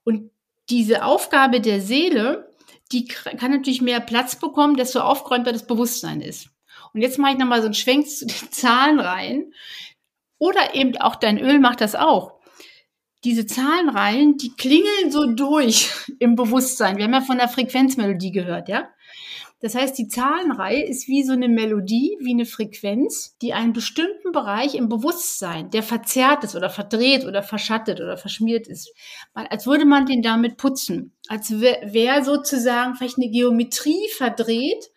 Und 0.05 0.31
diese 0.69 1.05
Aufgabe 1.05 1.61
der 1.61 1.81
Seele, 1.81 2.51
die 2.93 3.07
kann 3.07 3.51
natürlich 3.51 3.83
mehr 3.83 4.01
Platz 4.01 4.37
bekommen, 4.37 4.77
desto 4.77 5.01
aufgeräumter 5.01 5.53
das 5.53 5.67
Bewusstsein 5.67 6.21
ist. 6.21 6.49
Und 6.93 7.03
jetzt 7.03 7.19
mache 7.19 7.33
ich 7.33 7.39
nochmal 7.39 7.61
so 7.61 7.67
einen 7.67 7.75
Schwenk 7.75 8.09
zu 8.09 8.27
den 8.27 8.35
Zahlen 8.51 9.01
rein. 9.01 9.53
Oder 10.39 10.75
eben 10.75 10.97
auch 10.97 11.17
dein 11.17 11.39
Öl 11.39 11.59
macht 11.59 11.81
das 11.81 11.95
auch. 11.95 12.41
Diese 13.25 13.45
Zahlenreihen, 13.45 14.39
die 14.39 14.57
klingeln 14.57 15.11
so 15.11 15.27
durch 15.27 15.91
im 16.19 16.35
Bewusstsein. 16.35 16.97
Wir 16.97 17.05
haben 17.05 17.13
ja 17.13 17.21
von 17.21 17.39
der 17.39 17.49
Frequenzmelodie 17.49 18.33
gehört, 18.33 18.69
ja? 18.69 18.89
Das 19.61 19.75
heißt, 19.75 19.99
die 19.99 20.09
Zahlenreihe 20.09 20.87
ist 20.87 21.07
wie 21.07 21.23
so 21.23 21.33
eine 21.33 21.49
Melodie, 21.49 22.17
wie 22.21 22.33
eine 22.33 22.47
Frequenz, 22.47 23.37
die 23.43 23.53
einen 23.53 23.75
bestimmten 23.75 24.33
Bereich 24.33 24.75
im 24.75 24.89
Bewusstsein, 24.89 25.71
der 25.71 25.83
verzerrt 25.83 26.45
ist 26.45 26.57
oder 26.57 26.71
verdreht 26.71 27.27
oder 27.27 27.43
verschattet 27.43 28.01
oder 28.01 28.17
verschmiert 28.17 28.67
ist, 28.67 28.91
als 29.35 29.67
würde 29.67 29.85
man 29.85 30.07
den 30.07 30.23
damit 30.23 30.57
putzen, 30.57 31.13
als 31.29 31.61
wäre 31.61 31.93
wär 31.93 32.25
sozusagen 32.25 32.95
vielleicht 32.95 33.19
eine 33.19 33.31
Geometrie 33.31 34.09
verdreht. 34.17 34.91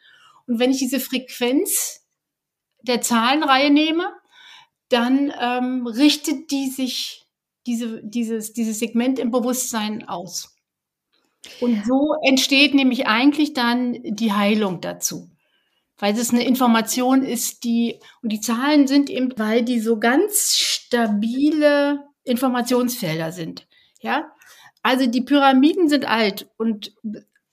Und 0.47 0.59
wenn 0.59 0.71
ich 0.71 0.77
diese 0.77 1.01
Frequenz 1.01 2.05
der 2.81 3.01
Zahlenreihe 3.01 3.69
nehme, 3.69 4.13
dann 4.87 5.33
ähm, 5.41 5.87
richtet 5.87 6.51
die 6.51 6.69
sich 6.69 7.25
diese, 7.67 8.01
dieses, 8.01 8.53
dieses 8.53 8.79
Segment 8.79 9.19
im 9.19 9.31
Bewusstsein 9.31 10.07
aus. 10.07 10.52
Und 11.59 11.85
so 11.85 12.15
entsteht 12.25 12.73
nämlich 12.73 13.07
eigentlich 13.07 13.53
dann 13.53 13.97
die 14.03 14.33
Heilung 14.33 14.81
dazu. 14.81 15.29
Weil 15.97 16.17
es 16.17 16.31
eine 16.31 16.45
Information 16.45 17.23
ist, 17.23 17.63
die, 17.63 17.99
und 18.21 18.31
die 18.31 18.41
Zahlen 18.41 18.87
sind 18.87 19.09
eben, 19.09 19.33
weil 19.37 19.63
die 19.63 19.79
so 19.79 19.99
ganz 19.99 20.57
stabile 20.57 22.03
Informationsfelder 22.23 23.31
sind. 23.31 23.67
Ja. 24.01 24.31
Also 24.81 25.07
die 25.07 25.21
Pyramiden 25.21 25.87
sind 25.87 26.05
alt 26.05 26.49
und 26.57 26.93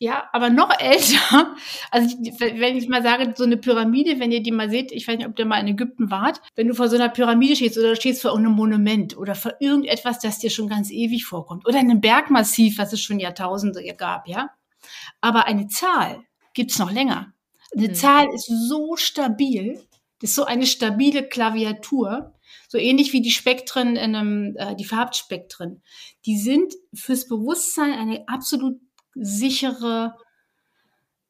ja, 0.02 0.30
aber 0.32 0.48
noch 0.48 0.70
älter. 0.80 1.54
Also 1.90 2.16
wenn 2.16 2.76
ich 2.76 2.88
mal 2.88 3.02
sage, 3.02 3.34
so 3.36 3.44
eine 3.44 3.58
Pyramide, 3.58 4.18
wenn 4.18 4.32
ihr 4.32 4.42
die 4.42 4.50
mal 4.50 4.70
seht, 4.70 4.92
ich 4.92 5.06
weiß 5.06 5.18
nicht, 5.18 5.26
ob 5.26 5.38
ihr 5.38 5.44
mal 5.44 5.60
in 5.60 5.68
Ägypten 5.68 6.10
wart, 6.10 6.40
wenn 6.56 6.68
du 6.68 6.74
vor 6.74 6.88
so 6.88 6.96
einer 6.96 7.10
Pyramide 7.10 7.54
stehst 7.54 7.76
oder 7.76 7.94
stehst 7.94 8.22
vor 8.22 8.34
einem 8.34 8.52
Monument 8.52 9.18
oder 9.18 9.34
vor 9.34 9.52
irgendetwas, 9.60 10.18
das 10.18 10.38
dir 10.38 10.48
schon 10.48 10.68
ganz 10.68 10.90
ewig 10.90 11.26
vorkommt 11.26 11.66
oder 11.66 11.78
in 11.78 11.90
einem 11.90 12.00
Bergmassiv, 12.00 12.78
was 12.78 12.94
es 12.94 13.02
schon 13.02 13.20
Jahrtausende 13.20 13.82
gab, 13.94 14.26
ja. 14.26 14.48
Aber 15.20 15.46
eine 15.46 15.68
Zahl 15.68 16.22
gibt's 16.54 16.78
noch 16.78 16.90
länger. 16.90 17.34
Eine 17.76 17.88
mhm. 17.88 17.94
Zahl 17.94 18.28
ist 18.34 18.46
so 18.46 18.96
stabil, 18.96 19.74
das 20.20 20.30
ist 20.30 20.36
so 20.36 20.44
eine 20.44 20.64
stabile 20.64 21.28
Klaviatur, 21.28 22.32
so 22.68 22.78
ähnlich 22.78 23.12
wie 23.12 23.20
die 23.20 23.30
Spektren 23.30 23.96
in 23.96 24.14
einem, 24.14 24.56
äh, 24.56 24.74
die 24.76 24.84
Farbspektren. 24.86 25.82
Die 26.24 26.38
sind 26.38 26.72
fürs 26.94 27.28
Bewusstsein 27.28 27.92
eine 27.92 28.26
absolut 28.28 28.80
sichere 29.14 30.16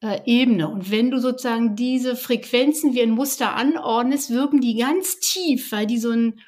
äh, 0.01 0.19
Ebene. 0.25 0.67
Und 0.69 0.91
wenn 0.91 1.11
du 1.11 1.19
sozusagen 1.19 1.75
diese 1.75 2.15
Frequenzen 2.15 2.93
wie 2.93 3.01
ein 3.01 3.11
Muster 3.11 3.55
anordnest, 3.55 4.31
wirken 4.31 4.61
die 4.61 4.77
ganz 4.77 5.19
tief, 5.19 5.71
weil 5.71 5.85
die 5.85 5.97
so 5.97 6.11
ein, 6.11 6.39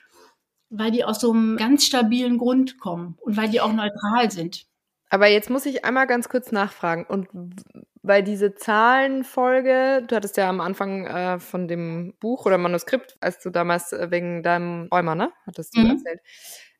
weil 0.70 0.92
die 0.92 1.04
aus 1.04 1.22
so 1.22 1.32
einem 1.32 1.58
ganz 1.58 1.86
stabilen 1.86 2.38
Grund 2.38 2.80
kommen 2.80 3.18
und 3.22 3.38
weil 3.38 3.50
die 3.50 3.62
auch 3.62 3.74
neutral 3.74 4.32
sind. 4.32 4.66
Aber 5.10 5.28
jetzt 5.28 5.52
muss 5.52 5.68
ich 5.68 5.86
einmal 5.86 6.08
ganz 6.08 6.28
kurz 6.28 6.52
nachfragen. 6.52 7.06
Und 7.06 7.28
weil 8.02 8.24
diese 8.24 8.56
Zahlenfolge, 8.56 10.04
du 10.08 10.16
hattest 10.16 10.38
ja 10.38 10.50
am 10.50 10.60
Anfang 10.60 11.06
äh, 11.06 11.40
von 11.40 11.68
dem 11.68 12.16
Buch 12.20 12.48
oder 12.48 12.58
Manuskript, 12.58 13.18
als 13.22 13.40
du 13.40 13.52
damals 13.52 13.94
äh, 13.94 14.10
wegen 14.10 14.42
deinem 14.42 14.88
Räumer, 14.92 15.14
ne? 15.14 15.32
Hattest 15.46 15.78
du 15.78 15.82
mhm. 15.82 15.92
erzählt 15.92 16.20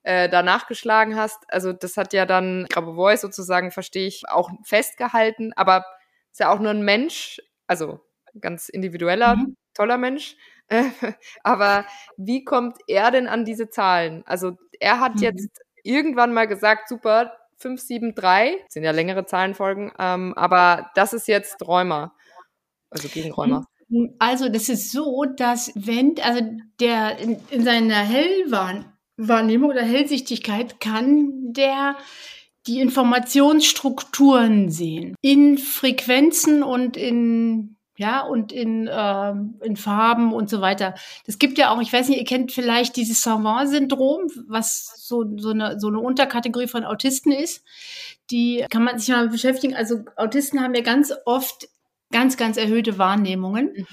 äh, 0.04 0.30
da 0.30 0.44
nachgeschlagen 0.44 1.16
hast. 1.16 1.44
Also 1.48 1.74
das 1.74 1.98
hat 1.98 2.14
ja 2.14 2.26
dann 2.26 2.68
Grabo 2.70 2.94
Voice 2.96 3.22
sozusagen, 3.22 3.72
verstehe 3.72 4.08
ich, 4.08 4.24
auch 4.30 4.52
festgehalten, 4.64 5.54
aber 5.56 5.86
ist 6.32 6.40
ja 6.40 6.52
auch 6.52 6.60
nur 6.60 6.72
ein 6.72 6.84
Mensch, 6.84 7.42
also 7.68 8.00
ganz 8.40 8.70
individueller, 8.70 9.36
mhm. 9.36 9.58
toller 9.74 9.98
Mensch. 9.98 10.36
aber 11.44 11.86
wie 12.18 12.44
kommt 12.44 12.78
er 12.88 13.12
denn 13.12 13.28
an 13.28 13.46
diese 13.46 13.70
Zahlen? 13.70 14.24
Also 14.26 14.58
er 14.80 15.00
hat 15.00 15.16
mhm. 15.16 15.22
jetzt 15.22 15.62
irgendwann 15.84 16.34
mal 16.34 16.48
gesagt, 16.48 16.90
super, 16.90 17.34
573, 17.58 18.66
sind 18.70 18.84
ja 18.84 18.92
längere 18.92 19.26
Zahlenfolgen, 19.26 19.92
ähm, 20.00 20.34
aber 20.36 20.92
das 20.96 21.14
ist 21.14 21.28
jetzt 21.28 21.66
Rheuma, 21.66 22.14
also 22.90 23.08
gegen 23.08 23.32
Rheuma. 23.32 23.66
Also 24.20 24.50
das 24.50 24.70
ist 24.70 24.92
so, 24.92 25.24
dass 25.26 25.72
wenn, 25.76 26.16
also 26.22 26.42
der 26.80 27.20
in, 27.20 27.38
in 27.52 27.64
seiner 27.64 28.02
Hellwahrnehmung 29.24 29.70
oder 29.70 29.84
Hellsichtigkeit 29.84 30.80
kann 30.80 31.54
der 31.54 31.96
die 32.66 32.80
Informationsstrukturen 32.80 34.70
sehen 34.70 35.16
in 35.22 35.58
Frequenzen 35.58 36.64
und 36.64 36.96
in 36.96 37.78
ja, 37.96 38.22
und 38.22 38.52
in, 38.52 38.88
äh, 38.88 39.34
in 39.62 39.78
Farben 39.78 40.34
und 40.34 40.50
so 40.50 40.62
weiter. 40.62 40.96
Das 41.28 41.38
gibt 41.38 41.60
ja 41.60 41.70
auch, 41.70 41.80
ich 41.80 41.94
weiß 41.94 42.10
nicht, 42.10 42.18
ihr 42.18 42.26
kennt 42.26 42.52
vielleicht 42.52 42.96
dieses 42.96 43.22
Savant-Syndrom, 43.22 44.32
was 44.48 44.94
so, 44.98 45.24
so, 45.38 45.52
eine, 45.52 45.80
so 45.80 45.90
eine 45.90 46.00
Unterkategorie 46.00 46.66
von 46.66 46.86
Autisten 46.86 47.32
ist. 47.32 47.64
Die 48.32 48.66
kann 48.72 48.84
man 48.84 48.98
sich 48.98 49.10
mal 49.10 49.30
beschäftigen. 49.30 49.76
Also 49.76 50.06
Autisten 50.16 50.60
haben 50.60 50.74
ja 50.74 50.82
ganz 50.82 51.14
oft 51.26 51.68
ganz, 52.12 52.36
ganz 52.36 52.58
erhöhte 52.58 52.98
Wahrnehmungen. 52.98 53.74
Mhm. 53.76 53.88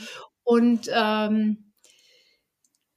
Und 0.44 0.90
ähm, 0.94 1.69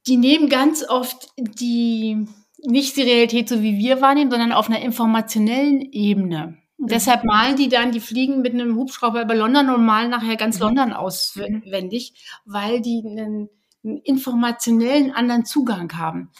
die 0.06 0.16
nehmen 0.16 0.48
ganz 0.48 0.84
oft 0.86 1.28
die, 1.36 2.26
nicht 2.58 2.96
die 2.96 3.02
Realität 3.02 3.48
so 3.48 3.62
wie 3.62 3.78
wir 3.78 4.00
wahrnehmen, 4.00 4.30
sondern 4.30 4.52
auf 4.52 4.68
einer 4.68 4.82
informationellen 4.82 5.80
Ebene. 5.80 6.58
Mhm. 6.78 6.86
Deshalb 6.88 7.24
malen 7.24 7.56
die 7.56 7.68
dann, 7.68 7.92
die 7.92 8.00
fliegen 8.00 8.42
mit 8.42 8.52
einem 8.52 8.76
Hubschrauber 8.76 9.22
über 9.22 9.34
London 9.34 9.70
und 9.70 9.84
malen 9.84 10.10
nachher 10.10 10.36
ganz 10.36 10.56
mhm. 10.56 10.66
London 10.66 10.92
auswendig, 10.92 12.14
weil 12.44 12.80
die 12.80 13.02
einen, 13.04 13.48
einen, 13.82 13.98
informationellen 14.02 15.12
anderen 15.12 15.44
Zugang 15.44 15.92
haben. 15.96 16.30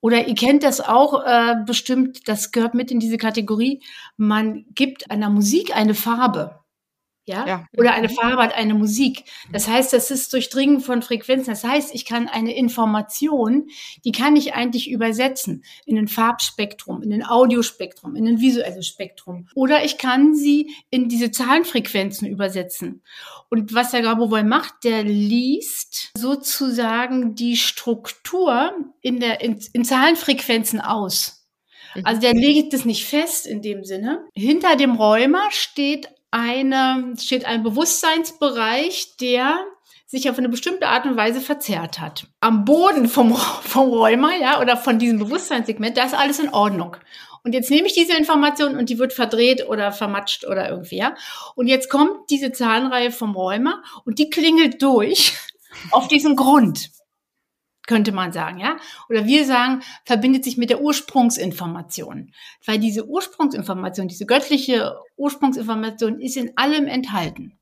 Oder 0.00 0.28
ihr 0.28 0.34
kennt 0.34 0.62
das 0.62 0.80
auch 0.80 1.24
äh, 1.26 1.56
bestimmt, 1.66 2.26
das 2.26 2.52
gehört 2.52 2.72
mit 2.74 2.90
in 2.90 3.00
diese 3.00 3.18
Kategorie, 3.18 3.82
man 4.16 4.64
gibt 4.74 5.10
einer 5.10 5.28
Musik 5.28 5.76
eine 5.76 5.94
Farbe. 5.94 6.59
Ja? 7.30 7.46
ja? 7.46 7.66
Oder 7.76 7.94
eine 7.94 8.08
mhm. 8.08 8.14
Farbe 8.14 8.42
hat 8.42 8.54
eine 8.54 8.74
Musik. 8.74 9.24
Das 9.52 9.68
heißt, 9.68 9.92
das 9.92 10.10
ist 10.10 10.32
Durchdringen 10.32 10.80
von 10.80 11.02
Frequenzen. 11.02 11.50
Das 11.50 11.64
heißt, 11.64 11.94
ich 11.94 12.04
kann 12.04 12.28
eine 12.28 12.54
Information, 12.54 13.68
die 14.04 14.12
kann 14.12 14.36
ich 14.36 14.54
eigentlich 14.54 14.90
übersetzen 14.90 15.64
in 15.86 15.96
ein 15.96 16.08
Farbspektrum, 16.08 17.02
in 17.02 17.12
ein 17.12 17.24
Audiospektrum, 17.24 18.16
in 18.16 18.26
ein 18.26 18.40
visuelles 18.40 18.86
Spektrum. 18.86 19.48
Oder 19.54 19.84
ich 19.84 19.98
kann 19.98 20.34
sie 20.34 20.74
in 20.90 21.08
diese 21.08 21.30
Zahlenfrequenzen 21.30 22.28
übersetzen. 22.28 23.02
Und 23.48 23.74
was 23.74 23.92
der 23.92 24.02
Grabovoi 24.02 24.42
macht, 24.42 24.84
der 24.84 25.04
liest 25.04 26.10
sozusagen 26.16 27.34
die 27.34 27.56
Struktur 27.56 28.72
in 29.00 29.20
der, 29.20 29.40
in, 29.40 29.60
in 29.72 29.84
Zahlenfrequenzen 29.84 30.80
aus. 30.80 31.40
Mhm. 31.94 32.06
Also 32.06 32.20
der 32.20 32.34
legt 32.34 32.74
es 32.74 32.84
nicht 32.84 33.04
fest 33.04 33.46
in 33.46 33.62
dem 33.62 33.84
Sinne. 33.84 34.24
Hinter 34.34 34.76
dem 34.76 34.92
Rheuma 34.92 35.50
steht 35.50 36.08
eine, 36.30 37.14
steht 37.18 37.44
ein 37.44 37.62
Bewusstseinsbereich, 37.62 39.16
der 39.20 39.64
sich 40.06 40.28
auf 40.28 40.38
eine 40.38 40.48
bestimmte 40.48 40.88
Art 40.88 41.06
und 41.06 41.16
Weise 41.16 41.40
verzerrt 41.40 42.00
hat. 42.00 42.26
Am 42.40 42.64
Boden 42.64 43.08
vom, 43.08 43.34
vom 43.36 43.88
Rheuma, 43.90 44.30
ja, 44.40 44.60
oder 44.60 44.76
von 44.76 44.98
diesem 44.98 45.18
Bewusstseinssegment, 45.18 45.96
da 45.96 46.04
ist 46.04 46.14
alles 46.14 46.40
in 46.40 46.48
Ordnung. 46.48 46.96
Und 47.42 47.54
jetzt 47.54 47.70
nehme 47.70 47.86
ich 47.86 47.94
diese 47.94 48.16
Information 48.16 48.76
und 48.76 48.90
die 48.90 48.98
wird 48.98 49.12
verdreht 49.12 49.66
oder 49.68 49.92
vermatscht 49.92 50.44
oder 50.46 50.68
irgendwie, 50.68 50.98
ja. 50.98 51.14
Und 51.54 51.68
jetzt 51.68 51.88
kommt 51.88 52.28
diese 52.28 52.52
Zahlenreihe 52.52 53.12
vom 53.12 53.34
Rheuma 53.34 53.82
und 54.04 54.18
die 54.18 54.30
klingelt 54.30 54.82
durch 54.82 55.34
auf 55.90 56.08
diesen 56.08 56.36
Grund 56.36 56.90
könnte 57.86 58.12
man 58.12 58.32
sagen, 58.32 58.58
ja? 58.58 58.76
Oder 59.08 59.26
wir 59.26 59.44
sagen, 59.44 59.82
verbindet 60.04 60.44
sich 60.44 60.56
mit 60.56 60.70
der 60.70 60.80
Ursprungsinformation. 60.80 62.32
Weil 62.64 62.78
diese 62.78 63.06
Ursprungsinformation, 63.06 64.08
diese 64.08 64.26
göttliche 64.26 64.96
Ursprungsinformation 65.16 66.20
ist 66.20 66.36
in 66.36 66.56
allem 66.56 66.86
enthalten. 66.86 67.58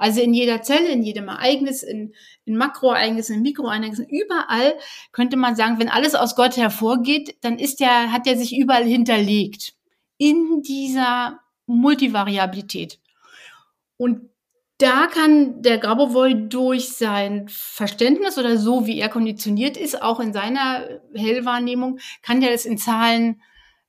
Also 0.00 0.22
in 0.22 0.32
jeder 0.32 0.62
Zelle, 0.62 0.88
in 0.88 1.02
jedem 1.02 1.28
Ereignis, 1.28 1.82
in, 1.82 2.14
in 2.46 2.56
Makroereignissen, 2.56 3.36
in 3.36 3.42
Mikroereignissen, 3.42 4.08
überall 4.08 4.74
könnte 5.12 5.36
man 5.36 5.56
sagen, 5.56 5.78
wenn 5.78 5.90
alles 5.90 6.14
aus 6.14 6.36
Gott 6.36 6.56
hervorgeht, 6.56 7.36
dann 7.42 7.58
ist 7.58 7.80
der, 7.80 8.10
hat 8.10 8.26
er 8.26 8.38
sich 8.38 8.56
überall 8.56 8.84
hinterlegt. 8.84 9.74
In 10.16 10.62
dieser 10.62 11.40
Multivariabilität. 11.66 12.98
Und 13.98 14.29
da 14.80 15.06
kann 15.06 15.62
der 15.62 15.78
Grabovoi 15.78 16.34
durch 16.48 16.90
sein 16.90 17.46
Verständnis 17.48 18.38
oder 18.38 18.56
so, 18.56 18.86
wie 18.86 18.98
er 18.98 19.08
konditioniert 19.08 19.76
ist, 19.76 20.00
auch 20.00 20.20
in 20.20 20.32
seiner 20.32 20.86
Hellwahrnehmung, 21.14 21.98
kann 22.22 22.42
er 22.42 22.52
es 22.52 22.64
in 22.64 22.78
Zahlen 22.78 23.42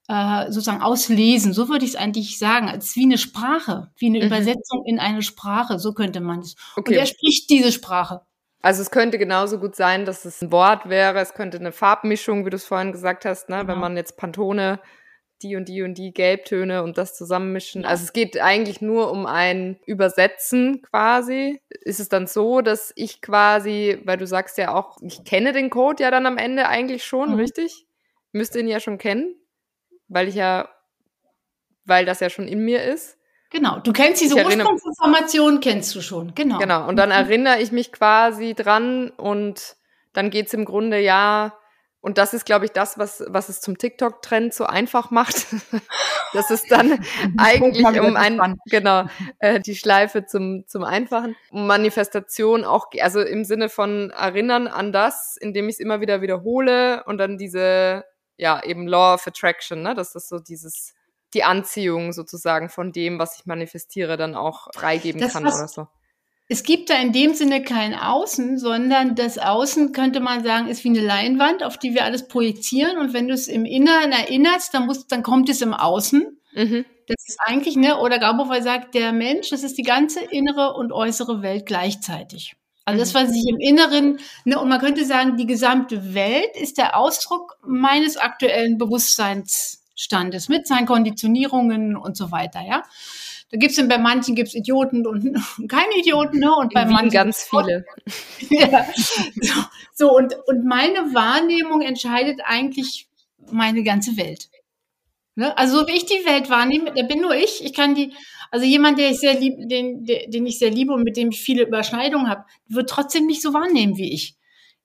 äh, 0.09 0.51
sozusagen 0.51 0.81
auslesen. 0.81 1.53
So 1.53 1.69
würde 1.69 1.85
ich 1.85 1.91
es 1.91 1.95
eigentlich 1.95 2.37
sagen, 2.37 2.67
als 2.67 2.95
wie 2.95 3.05
eine 3.05 3.17
Sprache, 3.17 3.91
wie 3.97 4.07
eine 4.07 4.19
mhm. 4.19 4.25
Übersetzung 4.25 4.83
in 4.85 4.99
eine 4.99 5.21
Sprache. 5.21 5.79
So 5.79 5.93
könnte 5.93 6.19
man 6.19 6.39
es. 6.39 6.55
Okay. 6.75 6.91
Und 6.93 6.99
er 6.99 7.05
spricht 7.05 7.49
diese 7.49 7.71
Sprache. 7.71 8.21
Also 8.61 8.81
es 8.81 8.91
könnte 8.91 9.17
genauso 9.17 9.59
gut 9.59 9.75
sein, 9.75 10.05
dass 10.05 10.25
es 10.25 10.41
ein 10.41 10.51
Wort 10.51 10.87
wäre, 10.87 11.19
es 11.19 11.33
könnte 11.33 11.57
eine 11.57 11.71
Farbmischung, 11.71 12.45
wie 12.45 12.51
du 12.51 12.57
es 12.57 12.65
vorhin 12.65 12.91
gesagt 12.91 13.25
hast, 13.25 13.49
ne? 13.49 13.59
Genau. 13.59 13.69
wenn 13.69 13.79
man 13.79 13.97
jetzt 13.97 14.17
Pantone 14.17 14.79
die 15.43 15.55
und 15.55 15.67
die 15.67 15.81
und 15.81 15.95
die 15.95 16.13
Gelbtöne 16.13 16.83
und 16.83 16.97
das 16.97 17.15
zusammenmischen. 17.15 17.85
Also 17.85 18.03
es 18.03 18.13
geht 18.13 18.39
eigentlich 18.39 18.81
nur 18.81 19.11
um 19.11 19.25
ein 19.25 19.79
Übersetzen 19.85 20.81
quasi. 20.81 21.61
Ist 21.81 21.99
es 21.99 22.09
dann 22.09 22.27
so, 22.27 22.61
dass 22.61 22.91
ich 22.95 23.21
quasi, 23.21 23.99
weil 24.05 24.17
du 24.17 24.27
sagst 24.27 24.57
ja 24.57 24.73
auch, 24.73 24.97
ich 25.01 25.23
kenne 25.23 25.51
den 25.51 25.69
Code 25.69 26.03
ja 26.03 26.11
dann 26.11 26.25
am 26.25 26.37
Ende 26.37 26.67
eigentlich 26.67 27.03
schon, 27.03 27.31
mhm. 27.31 27.35
richtig? 27.35 27.87
Müsste 28.31 28.59
ihn 28.59 28.67
ja 28.67 28.79
schon 28.79 28.97
kennen, 28.97 29.35
weil 30.07 30.27
ich 30.27 30.35
ja, 30.35 30.69
weil 31.85 32.05
das 32.05 32.19
ja 32.19 32.29
schon 32.29 32.47
in 32.47 32.63
mir 32.63 32.83
ist. 32.83 33.17
Genau, 33.49 33.79
du 33.79 33.91
kennst 33.91 34.21
diese 34.21 34.35
Ursprungsinformation, 34.35 35.59
kennst 35.59 35.93
du 35.93 36.01
schon, 36.01 36.33
genau. 36.35 36.57
Genau, 36.57 36.87
und 36.87 36.95
dann 36.95 37.09
mhm. 37.09 37.15
erinnere 37.15 37.61
ich 37.61 37.73
mich 37.73 37.91
quasi 37.91 38.53
dran 38.53 39.09
und 39.09 39.75
dann 40.13 40.29
geht's 40.29 40.53
im 40.53 40.63
Grunde 40.63 40.99
ja 40.99 41.53
und 42.01 42.17
das 42.17 42.33
ist, 42.33 42.45
glaube 42.45 42.65
ich, 42.65 42.71
das, 42.71 42.97
was, 42.97 43.23
was 43.27 43.47
es 43.47 43.61
zum 43.61 43.77
TikTok-Trend 43.77 44.55
so 44.55 44.65
einfach 44.65 45.11
macht. 45.11 45.45
das 46.33 46.49
ist 46.49 46.71
dann 46.71 47.05
eigentlich 47.37 47.85
um 47.85 48.15
ein, 48.15 48.57
genau, 48.65 49.05
äh, 49.39 49.59
die 49.59 49.75
Schleife 49.75 50.25
zum, 50.25 50.65
zum 50.67 50.83
Einfachen. 50.83 51.35
Manifestation 51.51 52.65
auch, 52.65 52.87
also 52.99 53.21
im 53.21 53.45
Sinne 53.45 53.69
von 53.69 54.09
erinnern 54.09 54.67
an 54.67 54.91
das, 54.91 55.37
indem 55.39 55.69
ich 55.69 55.75
es 55.75 55.79
immer 55.79 56.01
wieder 56.01 56.21
wiederhole 56.21 57.03
und 57.05 57.19
dann 57.19 57.37
diese, 57.37 58.03
ja, 58.35 58.63
eben 58.63 58.87
Law 58.87 59.13
of 59.13 59.27
Attraction, 59.27 59.83
ne, 59.83 59.93
dass 59.93 60.13
das 60.13 60.27
so 60.27 60.39
dieses, 60.39 60.95
die 61.35 61.43
Anziehung 61.43 62.13
sozusagen 62.13 62.69
von 62.69 62.91
dem, 62.91 63.19
was 63.19 63.39
ich 63.39 63.45
manifestiere, 63.45 64.17
dann 64.17 64.33
auch 64.33 64.69
freigeben 64.73 65.21
das 65.21 65.33
kann 65.33 65.43
oder 65.43 65.67
so 65.67 65.87
es 66.51 66.63
gibt 66.63 66.89
da 66.89 66.95
in 66.95 67.13
dem 67.13 67.33
Sinne 67.33 67.63
kein 67.63 67.95
Außen, 67.95 68.59
sondern 68.59 69.15
das 69.15 69.37
Außen 69.37 69.93
könnte 69.93 70.19
man 70.19 70.43
sagen, 70.43 70.67
ist 70.67 70.83
wie 70.83 70.89
eine 70.89 70.99
Leinwand, 70.99 71.63
auf 71.63 71.77
die 71.77 71.93
wir 71.93 72.03
alles 72.03 72.27
projizieren. 72.27 72.97
Und 72.97 73.13
wenn 73.13 73.29
du 73.29 73.33
es 73.33 73.47
im 73.47 73.63
Inneren 73.63 74.11
erinnerst, 74.11 74.73
dann, 74.73 74.85
musst, 74.85 75.13
dann 75.13 75.23
kommt 75.23 75.47
es 75.47 75.61
im 75.61 75.73
Außen. 75.73 76.41
Mhm. 76.53 76.85
Das 77.07 77.25
ist 77.25 77.39
eigentlich, 77.45 77.77
ne, 77.77 77.97
oder 77.97 78.19
Gabowai 78.19 78.59
sagt, 78.59 78.95
der 78.95 79.13
Mensch, 79.13 79.49
das 79.49 79.63
ist 79.63 79.77
die 79.77 79.83
ganze 79.83 80.19
innere 80.19 80.73
und 80.73 80.91
äußere 80.91 81.41
Welt 81.41 81.65
gleichzeitig. 81.67 82.57
Also 82.83 82.99
das, 82.99 83.13
mhm. 83.13 83.19
was 83.19 83.29
sich 83.31 83.47
im 83.47 83.59
Inneren, 83.61 84.19
ne, 84.43 84.59
und 84.59 84.67
man 84.67 84.81
könnte 84.81 85.05
sagen, 85.05 85.37
die 85.37 85.47
gesamte 85.47 86.13
Welt 86.13 86.57
ist 86.59 86.77
der 86.77 86.97
Ausdruck 86.97 87.59
meines 87.65 88.17
aktuellen 88.17 88.77
Bewusstseinsstandes 88.77 90.49
mit 90.49 90.67
seinen 90.67 90.85
Konditionierungen 90.85 91.95
und 91.95 92.17
so 92.17 92.29
weiter, 92.33 92.59
ja. 92.59 92.83
Da 93.51 93.57
gibt's 93.57 93.75
denn 93.75 93.89
bei 93.89 93.97
manchen 93.97 94.33
gibt's 94.33 94.55
Idioten 94.55 95.05
und 95.05 95.37
keine 95.67 95.93
Idioten, 95.97 96.39
ne? 96.39 96.53
Und 96.55 96.73
bei 96.73 96.85
manchen 96.85 97.11
ganz 97.11 97.43
viele. 97.49 97.85
ja. 98.49 98.85
So, 98.95 99.53
so, 99.93 100.15
und, 100.15 100.35
und 100.47 100.65
meine 100.65 101.13
Wahrnehmung 101.13 101.81
entscheidet 101.81 102.39
eigentlich 102.45 103.07
meine 103.51 103.83
ganze 103.83 104.15
Welt. 104.15 104.49
Ne? 105.35 105.57
Also 105.57 105.79
so 105.79 105.87
wie 105.87 105.93
ich 105.93 106.05
die 106.05 106.25
Welt 106.25 106.49
wahrnehme, 106.49 106.93
da 106.93 107.03
bin 107.03 107.21
nur 107.21 107.35
ich. 107.35 107.63
Ich 107.63 107.73
kann 107.73 107.95
die, 107.95 108.13
also 108.51 108.65
jemand, 108.65 108.99
der 108.99 109.11
ich 109.11 109.19
sehr 109.19 109.37
lieb, 109.37 109.55
den, 109.69 110.05
den 110.05 110.45
ich 110.45 110.59
sehr 110.59 110.71
liebe 110.71 110.93
und 110.93 111.03
mit 111.03 111.17
dem 111.17 111.29
ich 111.29 111.41
viele 111.41 111.63
Überschneidungen 111.63 112.29
habe, 112.29 112.45
wird 112.67 112.89
trotzdem 112.89 113.25
nicht 113.25 113.41
so 113.41 113.53
wahrnehmen 113.53 113.97
wie 113.97 114.13
ich. 114.13 114.35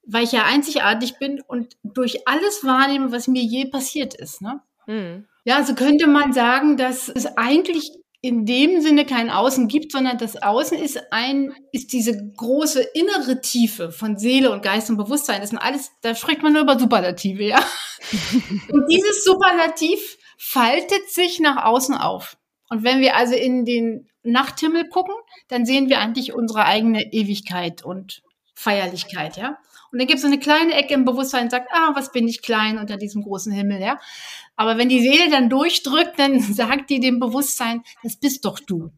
Weil 0.05 0.25
ich 0.25 0.33
ja 0.33 0.45
einzigartig 0.45 1.19
bin 1.19 1.41
und 1.41 1.77
durch 1.83 2.29
alles 2.29 2.65
wahrnehme, 2.65 3.11
was 3.11 3.27
mir 3.27 3.43
je 3.43 3.67
passiert 3.67 4.15
ist. 4.15 4.41
Ne? 4.41 4.61
Mhm. 4.87 5.27
Ja, 5.45 5.65
so 5.65 5.75
könnte 5.75 6.07
man 6.07 6.33
sagen, 6.33 6.77
dass 6.77 7.09
es 7.09 7.27
eigentlich 7.37 7.93
in 8.27 8.45
dem 8.45 8.81
Sinne 8.81 9.07
kein 9.07 9.31
Außen 9.31 9.69
gibt, 9.69 9.93
sondern 9.93 10.19
das 10.19 10.43
Außen 10.43 10.77
ist 10.79 11.13
ein, 11.13 11.55
ist 11.71 11.93
diese 11.93 12.33
große 12.37 12.83
innere 12.95 13.41
Tiefe 13.41 13.93
von 13.93 14.19
Seele 14.19 14.51
und 14.51 14.63
Geist 14.63 14.91
und 14.91 14.97
Bewusstsein. 14.97 15.41
Das 15.41 15.51
sind 15.51 15.59
alles, 15.59 15.93
da 16.03 16.15
spricht 16.15 16.43
man 16.43 16.53
nur 16.53 16.63
über 16.63 16.79
Superlative, 16.79 17.45
ja. 17.45 17.59
und 18.73 18.87
dieses 18.91 19.25
Superlativ 19.25 20.19
faltet 20.37 21.09
sich 21.11 21.41
nach 21.41 21.65
außen 21.65 21.95
auf. 21.95 22.37
Und 22.69 22.83
wenn 22.83 23.01
wir 23.01 23.17
also 23.17 23.35
in 23.35 23.65
den 23.65 24.09
Nachthimmel 24.25 24.89
gucken, 24.89 25.15
dann 25.49 25.65
sehen 25.65 25.89
wir 25.89 26.01
eigentlich 26.01 26.35
unsere 26.35 26.65
eigene 26.65 27.13
Ewigkeit 27.13 27.85
und 27.85 28.23
Feierlichkeit, 28.55 29.37
ja. 29.37 29.59
Und 29.93 30.01
dann 30.01 30.09
gibt 30.09 30.17
es 30.17 30.23
so 30.23 30.27
eine 30.27 30.41
kleine 30.41 30.75
Ecke 30.75 30.95
im 30.95 31.05
Bewusstsein, 31.05 31.49
sagt, 31.49 31.69
ah, 31.73 31.93
was 31.95 32.11
bin 32.11 32.27
ich 32.27 32.43
klein 32.43 32.79
unter 32.79 32.97
diesem 32.97 33.23
großen 33.23 33.53
Himmel, 33.53 33.81
ja. 33.81 34.01
Aber 34.57 34.79
wenn 34.79 34.89
die 34.89 35.01
Seele 35.01 35.31
dann 35.31 35.51
durchdrückt, 35.51 36.19
dann 36.19 36.41
sagt 36.41 36.91
die 36.91 37.01
dem 37.01 37.21
Bewusstsein, 37.21 37.83
das 38.03 38.17
bist 38.17 38.45
doch 38.45 38.59
du. 38.59 38.91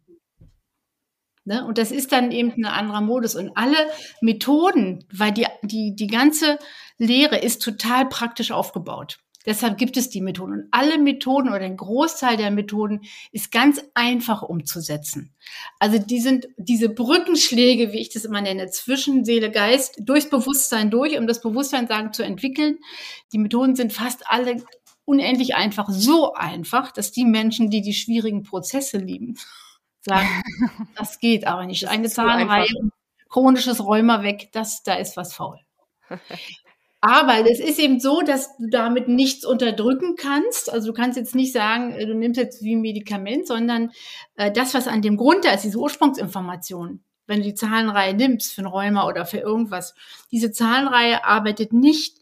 Ne? 1.45 1.65
Und 1.65 1.79
das 1.79 1.91
ist 1.91 2.13
dann 2.13 2.31
eben 2.31 2.53
ein 2.53 2.67
anderer 2.67 3.01
Modus. 3.01 3.35
Und 3.35 3.57
alle 3.57 3.77
Methoden, 4.21 5.07
weil 5.13 5.33
die, 5.33 5.47
die, 5.63 5.97
die 5.97 6.07
ganze 6.07 6.59
Lehre 6.99 7.39
ist 7.39 7.63
total 7.63 8.07
praktisch 8.07 8.51
aufgebaut. 8.51 9.19
Deshalb 9.47 9.79
gibt 9.79 9.97
es 9.97 10.11
die 10.11 10.21
Methoden. 10.21 10.53
Und 10.53 10.69
alle 10.73 10.99
Methoden 10.99 11.49
oder 11.49 11.61
ein 11.61 11.79
Großteil 11.79 12.37
der 12.37 12.51
Methoden 12.51 13.01
ist 13.33 13.51
ganz 13.51 13.83
einfach 13.95 14.43
umzusetzen. 14.43 15.35
Also 15.79 15.99
die 15.99 16.21
sind 16.21 16.49
diese 16.59 16.91
Brückenschläge, 16.91 17.93
wie 17.93 18.01
ich 18.01 18.11
das 18.11 18.27
immer 18.27 18.43
nenne, 18.43 18.69
zwischen 18.69 19.25
Seele, 19.25 19.51
Geist, 19.51 19.97
durchs 20.01 20.29
Bewusstsein 20.29 20.91
durch, 20.91 21.17
um 21.17 21.27
das 21.27 21.41
Bewusstsein 21.41 21.87
sagen 21.87 22.13
zu 22.13 22.25
entwickeln. 22.25 22.77
Die 23.33 23.39
Methoden 23.39 23.75
sind 23.75 23.95
fast 23.95 24.23
alle 24.27 24.57
unendlich 25.09 25.55
einfach, 25.55 25.89
so 25.89 26.35
einfach, 26.35 26.93
dass 26.93 27.11
die 27.11 27.25
Menschen, 27.25 27.71
die 27.71 27.81
die 27.81 27.95
schwierigen 27.95 28.43
Prozesse 28.43 28.99
lieben, 28.99 29.37
sagen, 30.01 30.29
das 30.97 31.19
geht 31.19 31.47
aber 31.47 31.67
nicht. 31.67 31.89
Eine 31.89 32.09
Zahnreihe, 32.09 32.69
chronisches 33.29 33.85
Rheuma 33.85 34.23
weg, 34.23 34.51
das, 34.53 34.83
da 34.83 34.95
ist 34.95 35.17
was 35.17 35.35
faul. 35.35 35.59
Aber 37.01 37.49
es 37.49 37.61
ist 37.61 37.79
eben 37.79 38.01
so, 38.01 38.23
dass 38.23 38.57
du 38.57 38.69
damit 38.71 39.09
nichts 39.09 39.45
unterdrücken 39.45 40.17
kannst. 40.17 40.73
Also 40.73 40.89
du 40.89 40.93
kannst 40.93 41.17
jetzt 41.17 41.35
nicht 41.35 41.53
sagen, 41.53 41.93
äh, 41.93 42.07
du 42.07 42.15
nimmst 42.15 42.39
jetzt 42.39 42.63
wie 42.63 42.75
ein 42.75 42.81
Medikament, 42.81 43.47
sondern 43.47 43.93
äh, 44.35 44.51
das, 44.51 44.75
was 44.75 44.89
an 44.89 45.03
dem 45.03 45.17
Grund 45.17 45.45
da 45.45 45.53
ist, 45.53 45.63
diese 45.63 45.79
Ursprungsinformation, 45.79 47.05
wenn 47.27 47.39
du 47.39 47.45
die 47.45 47.55
Zahlenreihe 47.55 48.15
nimmst 48.15 48.53
für 48.53 48.63
ein 48.63 48.67
Rheuma 48.67 49.07
oder 49.07 49.27
für 49.27 49.39
irgendwas, 49.39 49.95
diese 50.33 50.51
Zahlenreihe 50.51 51.25
arbeitet 51.25 51.73
nicht 51.73 52.18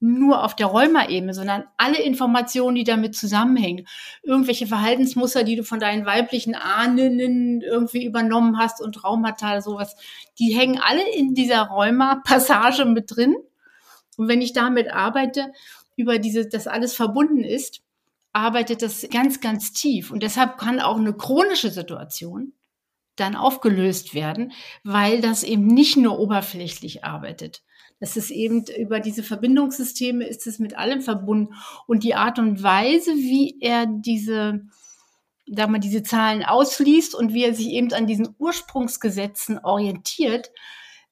nur 0.00 0.42
auf 0.42 0.56
der 0.56 0.66
Rheuma-Ebene, 0.66 1.34
sondern 1.34 1.64
alle 1.76 2.02
Informationen, 2.02 2.74
die 2.74 2.84
damit 2.84 3.14
zusammenhängen. 3.14 3.86
Irgendwelche 4.22 4.66
Verhaltensmuster, 4.66 5.44
die 5.44 5.56
du 5.56 5.62
von 5.62 5.78
deinen 5.78 6.06
weiblichen 6.06 6.54
Ahnen 6.54 7.60
irgendwie 7.60 8.04
übernommen 8.04 8.58
hast 8.58 8.80
und 8.80 8.94
Traumata, 8.94 9.60
sowas, 9.60 9.96
die 10.38 10.56
hängen 10.56 10.80
alle 10.82 11.06
in 11.14 11.34
dieser 11.34 11.64
Rheuma-Passage 11.64 12.86
mit 12.86 13.14
drin. 13.14 13.36
Und 14.16 14.28
wenn 14.28 14.40
ich 14.40 14.54
damit 14.54 14.90
arbeite, 14.90 15.52
über 15.96 16.18
diese, 16.18 16.48
das 16.48 16.66
alles 16.66 16.94
verbunden 16.94 17.44
ist, 17.44 17.82
arbeitet 18.32 18.82
das 18.82 19.06
ganz, 19.10 19.40
ganz 19.40 19.72
tief. 19.72 20.10
Und 20.10 20.22
deshalb 20.22 20.56
kann 20.56 20.80
auch 20.80 20.96
eine 20.96 21.12
chronische 21.12 21.70
Situation 21.70 22.54
dann 23.16 23.36
aufgelöst 23.36 24.14
werden, 24.14 24.52
weil 24.82 25.20
das 25.20 25.42
eben 25.42 25.66
nicht 25.66 25.96
nur 25.96 26.18
oberflächlich 26.18 27.04
arbeitet. 27.04 27.62
Das 28.00 28.16
ist 28.16 28.30
eben 28.30 28.64
über 28.78 28.98
diese 28.98 29.22
Verbindungssysteme 29.22 30.26
ist 30.26 30.46
es 30.46 30.58
mit 30.58 30.76
allem 30.76 31.02
verbunden 31.02 31.54
und 31.86 32.02
die 32.02 32.14
Art 32.14 32.38
und 32.38 32.62
Weise, 32.62 33.14
wie 33.14 33.58
er 33.60 33.86
diese, 33.86 34.62
da 35.46 35.66
man 35.66 35.82
diese 35.82 36.02
Zahlen 36.02 36.42
ausliest 36.42 37.14
und 37.14 37.34
wie 37.34 37.44
er 37.44 37.54
sich 37.54 37.68
eben 37.68 37.92
an 37.92 38.06
diesen 38.06 38.34
Ursprungsgesetzen 38.38 39.58
orientiert, 39.58 40.50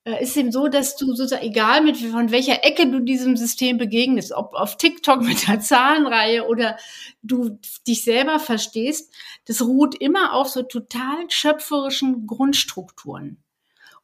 äh, 0.05 0.22
ist 0.22 0.36
eben 0.39 0.51
so, 0.51 0.68
dass 0.68 0.97
du 0.97 1.09
sozusagen, 1.09 1.47
egal 1.47 1.82
mit 1.82 1.99
von 1.99 2.30
welcher 2.30 2.64
Ecke 2.64 2.91
du 2.91 3.01
diesem 3.01 3.36
System 3.36 3.76
begegnest, 3.76 4.32
ob 4.32 4.55
auf 4.55 4.78
TikTok 4.78 5.20
mit 5.22 5.47
der 5.47 5.61
Zahlenreihe 5.61 6.47
oder 6.47 6.78
du 7.22 7.59
dich 7.86 8.03
selber 8.05 8.39
verstehst, 8.39 9.12
das 9.45 9.61
ruht 9.61 9.95
immer 9.95 10.32
auf 10.32 10.49
so 10.49 10.62
total 10.62 11.28
schöpferischen 11.28 12.26
Grundstrukturen. 12.26 13.43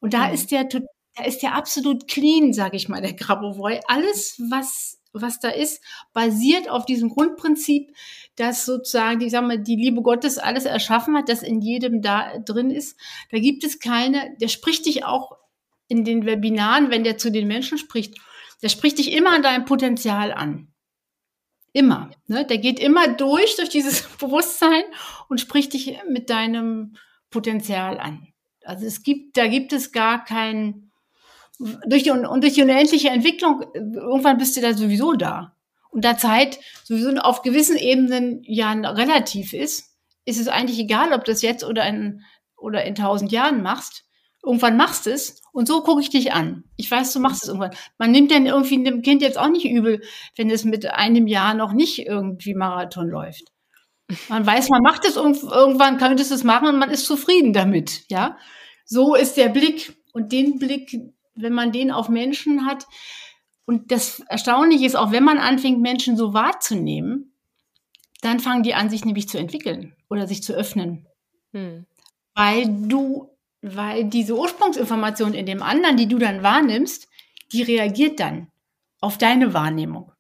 Und 0.01 0.13
da 0.13 0.29
mhm. 0.29 0.35
ist 0.35 0.51
der 0.51 0.69
da 1.17 1.25
ist 1.25 1.43
der 1.43 1.55
absolut 1.55 2.09
clean, 2.09 2.53
sage 2.53 2.77
ich 2.77 2.89
mal, 2.89 3.01
der 3.01 3.13
Grabovoi. 3.13 3.81
Alles, 3.87 4.37
was 4.51 4.99
was 5.15 5.39
da 5.39 5.49
ist, 5.49 5.83
basiert 6.13 6.69
auf 6.69 6.85
diesem 6.85 7.09
Grundprinzip, 7.09 7.95
dass 8.37 8.67
sozusagen, 8.67 9.21
ich 9.21 9.31
sag 9.31 9.47
mal, 9.47 9.59
die 9.59 9.77
Liebe 9.77 10.03
Gottes 10.03 10.39
alles 10.39 10.65
erschaffen 10.65 11.17
hat, 11.17 11.29
das 11.29 11.43
in 11.43 11.61
jedem 11.61 12.03
da 12.03 12.39
drin 12.39 12.71
ist. 12.71 12.99
Da 13.31 13.39
gibt 13.39 13.65
es 13.65 13.79
keine, 13.79 14.37
der 14.41 14.49
spricht 14.49 14.87
dich 14.87 15.05
auch 15.05 15.37
in 15.87 16.05
den 16.05 16.27
Webinaren, 16.27 16.91
wenn 16.91 17.05
der 17.05 17.17
zu 17.17 17.31
den 17.31 17.47
Menschen 17.47 17.79
spricht, 17.79 18.19
der 18.63 18.69
spricht 18.69 18.99
dich 18.99 19.13
immer 19.13 19.33
an 19.33 19.43
deinem 19.43 19.65
Potenzial 19.65 20.33
an. 20.33 20.69
Immer. 21.73 22.11
Ne? 22.27 22.47
Der 22.47 22.59
geht 22.59 22.81
immer 22.81 23.09
durch, 23.09 23.57
durch 23.57 23.69
dieses 23.69 24.03
Bewusstsein 24.19 24.83
und 25.29 25.41
spricht 25.41 25.75
dich 25.75 25.99
mit 26.09 26.31
deinem 26.31 26.97
Potenzial 27.31 27.99
an. 27.99 28.29
Also 28.65 28.87
es 28.87 29.03
gibt, 29.03 29.37
da 29.37 29.47
gibt 29.47 29.73
es 29.73 29.93
gar 29.93 30.25
kein, 30.25 30.91
durch 31.59 32.03
die, 32.03 32.11
und 32.11 32.43
durch 32.43 32.55
die 32.55 32.63
unendliche 32.63 33.09
Entwicklung, 33.09 33.65
irgendwann 33.75 34.39
bist 34.39 34.57
du 34.57 34.61
da 34.61 34.75
sowieso 34.75 35.13
da. 35.13 35.57
Und 35.91 36.05
da 36.05 36.17
Zeit 36.17 36.59
sowieso 36.83 37.11
auf 37.19 37.43
gewissen 37.43 37.77
Ebenen 37.77 38.43
ja 38.45 38.73
relativ 38.73 39.53
ist, 39.53 39.97
ist 40.25 40.41
es 40.41 40.49
eigentlich 40.49 40.79
egal, 40.79 41.13
ob 41.13 41.25
du 41.25 41.31
das 41.33 41.43
jetzt 41.43 41.65
oder 41.65 41.87
in, 41.87 42.23
oder 42.57 42.85
in 42.85 42.95
tausend 42.95 43.31
Jahren 43.31 43.63
machst. 43.63 44.05
Irgendwann 44.43 44.77
machst 44.77 45.07
du 45.07 45.11
es 45.11 45.41
und 45.53 45.69
so 45.69 45.83
gucke 45.83 46.03
ich 46.03 46.11
dich 46.11 46.33
an. 46.33 46.65
Ich 46.77 46.91
weiß, 46.91 47.13
du 47.13 47.21
machst 47.21 47.45
es 47.45 47.49
irgendwann. 47.49 47.75
Man 47.97 48.11
nimmt 48.11 48.31
dann 48.31 48.47
irgendwie 48.47 48.83
dem 48.83 49.03
Kind 49.03 49.23
jetzt 49.23 49.39
auch 49.39 49.49
nicht 49.49 49.65
übel, 49.65 50.03
wenn 50.37 50.51
es 50.51 50.65
mit 50.65 50.91
einem 50.91 51.27
Jahr 51.27 51.55
noch 51.55 51.73
nicht 51.73 52.07
irgendwie 52.07 52.55
Marathon 52.55 53.09
läuft. 53.09 53.53
Man 54.29 54.45
weiß, 54.45 54.69
man 54.69 54.83
macht 54.83 55.07
es 55.07 55.17
irgendwann, 55.17 55.97
könnte 55.97 56.23
es 56.23 56.45
machen 56.45 56.69
und 56.69 56.79
man 56.79 56.91
ist 56.91 57.07
zufrieden 57.07 57.53
damit, 57.53 58.05
ja. 58.11 58.37
So 58.85 59.15
ist 59.15 59.39
der 59.39 59.49
Blick 59.49 59.97
und 60.13 60.31
den 60.33 60.59
Blick, 60.59 60.95
wenn 61.35 61.53
man 61.53 61.73
den 61.73 61.91
auf 61.91 62.09
Menschen 62.09 62.67
hat. 62.67 62.87
Und 63.67 63.91
das 63.93 64.21
Erstaunliche 64.29 64.87
ist, 64.87 64.97
auch 64.97 65.13
wenn 65.13 65.25
man 65.25 65.39
anfängt, 65.39 65.81
Menschen 65.81 66.17
so 66.17 66.35
wahrzunehmen, 66.35 67.33
dann 68.21 68.41
fangen 68.41 68.63
die 68.63 68.75
an, 68.75 68.91
sich 68.91 69.05
nämlich 69.05 69.29
zu 69.29 69.39
entwickeln 69.39 69.95
oder 70.09 70.27
sich 70.27 70.43
zu 70.43 70.55
öffnen. 70.55 71.07
Hm. 71.53 71.87
Weil 72.35 72.67
du, 72.67 73.31
weil 73.63 74.05
diese 74.05 74.37
Ursprungsinformation 74.37 75.35
in 75.35 75.47
dem 75.47 75.63
anderen, 75.63 75.97
die 75.97 76.09
du 76.09 76.19
dann 76.19 76.43
wahrnimmst, 76.43 77.09
die 77.53 77.63
reagiert 77.63 78.21
dann 78.21 78.49
auf 79.01 79.19
deine 79.19 79.53
Wahrnehmung. 79.55 80.14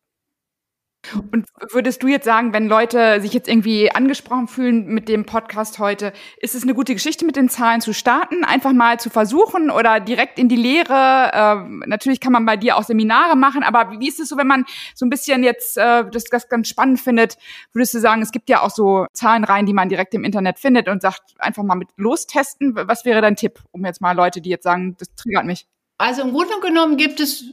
Und 1.32 1.46
würdest 1.70 2.02
du 2.02 2.08
jetzt 2.08 2.24
sagen, 2.24 2.52
wenn 2.52 2.68
Leute 2.68 3.20
sich 3.20 3.32
jetzt 3.32 3.48
irgendwie 3.48 3.90
angesprochen 3.90 4.48
fühlen 4.48 4.86
mit 4.86 5.08
dem 5.08 5.24
Podcast 5.24 5.78
heute, 5.78 6.12
ist 6.38 6.54
es 6.54 6.62
eine 6.62 6.74
gute 6.74 6.94
Geschichte, 6.94 7.24
mit 7.24 7.36
den 7.36 7.48
Zahlen 7.48 7.80
zu 7.80 7.92
starten, 7.92 8.44
einfach 8.44 8.72
mal 8.72 8.98
zu 8.98 9.10
versuchen 9.10 9.70
oder 9.70 10.00
direkt 10.00 10.38
in 10.38 10.48
die 10.48 10.56
Lehre? 10.56 11.30
Ähm, 11.32 11.84
natürlich 11.86 12.20
kann 12.20 12.32
man 12.32 12.46
bei 12.46 12.56
dir 12.56 12.76
auch 12.76 12.82
Seminare 12.84 13.36
machen, 13.36 13.62
aber 13.62 13.98
wie 14.00 14.08
ist 14.08 14.20
es 14.20 14.28
so, 14.28 14.36
wenn 14.36 14.46
man 14.46 14.64
so 14.94 15.06
ein 15.06 15.10
bisschen 15.10 15.42
jetzt 15.42 15.76
äh, 15.76 16.04
das, 16.10 16.24
das 16.24 16.48
ganz 16.48 16.68
spannend 16.68 17.00
findet? 17.00 17.36
Würdest 17.72 17.94
du 17.94 18.00
sagen, 18.00 18.22
es 18.22 18.32
gibt 18.32 18.48
ja 18.48 18.62
auch 18.62 18.70
so 18.70 19.06
Zahlenreihen, 19.12 19.66
die 19.66 19.74
man 19.74 19.88
direkt 19.88 20.14
im 20.14 20.24
Internet 20.24 20.58
findet 20.58 20.88
und 20.88 21.02
sagt, 21.02 21.34
einfach 21.38 21.62
mal 21.62 21.74
mit 21.76 21.88
lostesten? 21.96 22.74
Was 22.74 23.04
wäre 23.04 23.20
dein 23.20 23.36
Tipp, 23.36 23.60
um 23.72 23.84
jetzt 23.84 24.00
mal 24.00 24.12
Leute, 24.12 24.40
die 24.40 24.50
jetzt 24.50 24.64
sagen, 24.64 24.96
das 24.98 25.14
triggert 25.14 25.44
mich? 25.44 25.66
Also 25.96 26.22
im 26.22 26.32
Grunde 26.32 26.58
genommen 26.60 26.96
gibt 26.96 27.20
es, 27.20 27.44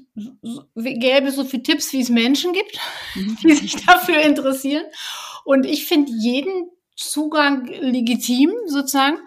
gäbe 0.76 1.28
es 1.28 1.36
so 1.36 1.44
viele 1.44 1.64
Tipps, 1.64 1.94
wie 1.94 2.02
es 2.02 2.10
Menschen 2.10 2.54
gibt, 2.54 2.80
mhm. 3.16 3.38
die 3.44 3.54
sich 3.54 3.86
dafür 3.86 4.22
interessieren. 4.22 4.86
Und 5.46 5.66
ich 5.66 5.86
finde 5.86 6.12
jeden 6.12 6.70
Zugang 6.96 7.66
legitim, 7.66 8.52
sozusagen. 8.68 9.18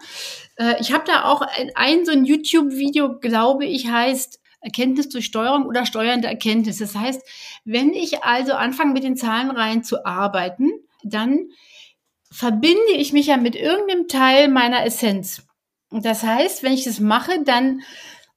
Äh, 0.57 0.79
ich 0.79 0.93
habe 0.93 1.03
da 1.05 1.25
auch 1.25 1.41
ein, 1.41 1.71
ein 1.75 2.05
so 2.05 2.11
ein 2.11 2.25
YouTube-Video, 2.25 3.19
glaube 3.19 3.65
ich, 3.65 3.87
heißt 3.87 4.39
Erkenntnis 4.61 5.09
durch 5.09 5.25
Steuerung 5.25 5.65
oder 5.65 5.85
steuernde 5.85 6.27
Erkenntnis. 6.27 6.79
Das 6.79 6.95
heißt, 6.95 7.21
wenn 7.65 7.93
ich 7.93 8.23
also 8.23 8.53
anfange, 8.53 8.93
mit 8.93 9.03
den 9.03 9.15
Zahlenreihen 9.15 9.83
zu 9.83 10.05
arbeiten, 10.05 10.71
dann 11.03 11.49
verbinde 12.31 12.93
ich 12.97 13.13
mich 13.13 13.27
ja 13.27 13.37
mit 13.37 13.55
irgendeinem 13.55 14.07
Teil 14.07 14.47
meiner 14.47 14.85
Essenz. 14.85 15.43
Und 15.89 16.03
das 16.03 16.23
heißt, 16.23 16.63
wenn 16.63 16.73
ich 16.73 16.83
das 16.83 16.99
mache, 16.99 17.43
dann 17.43 17.81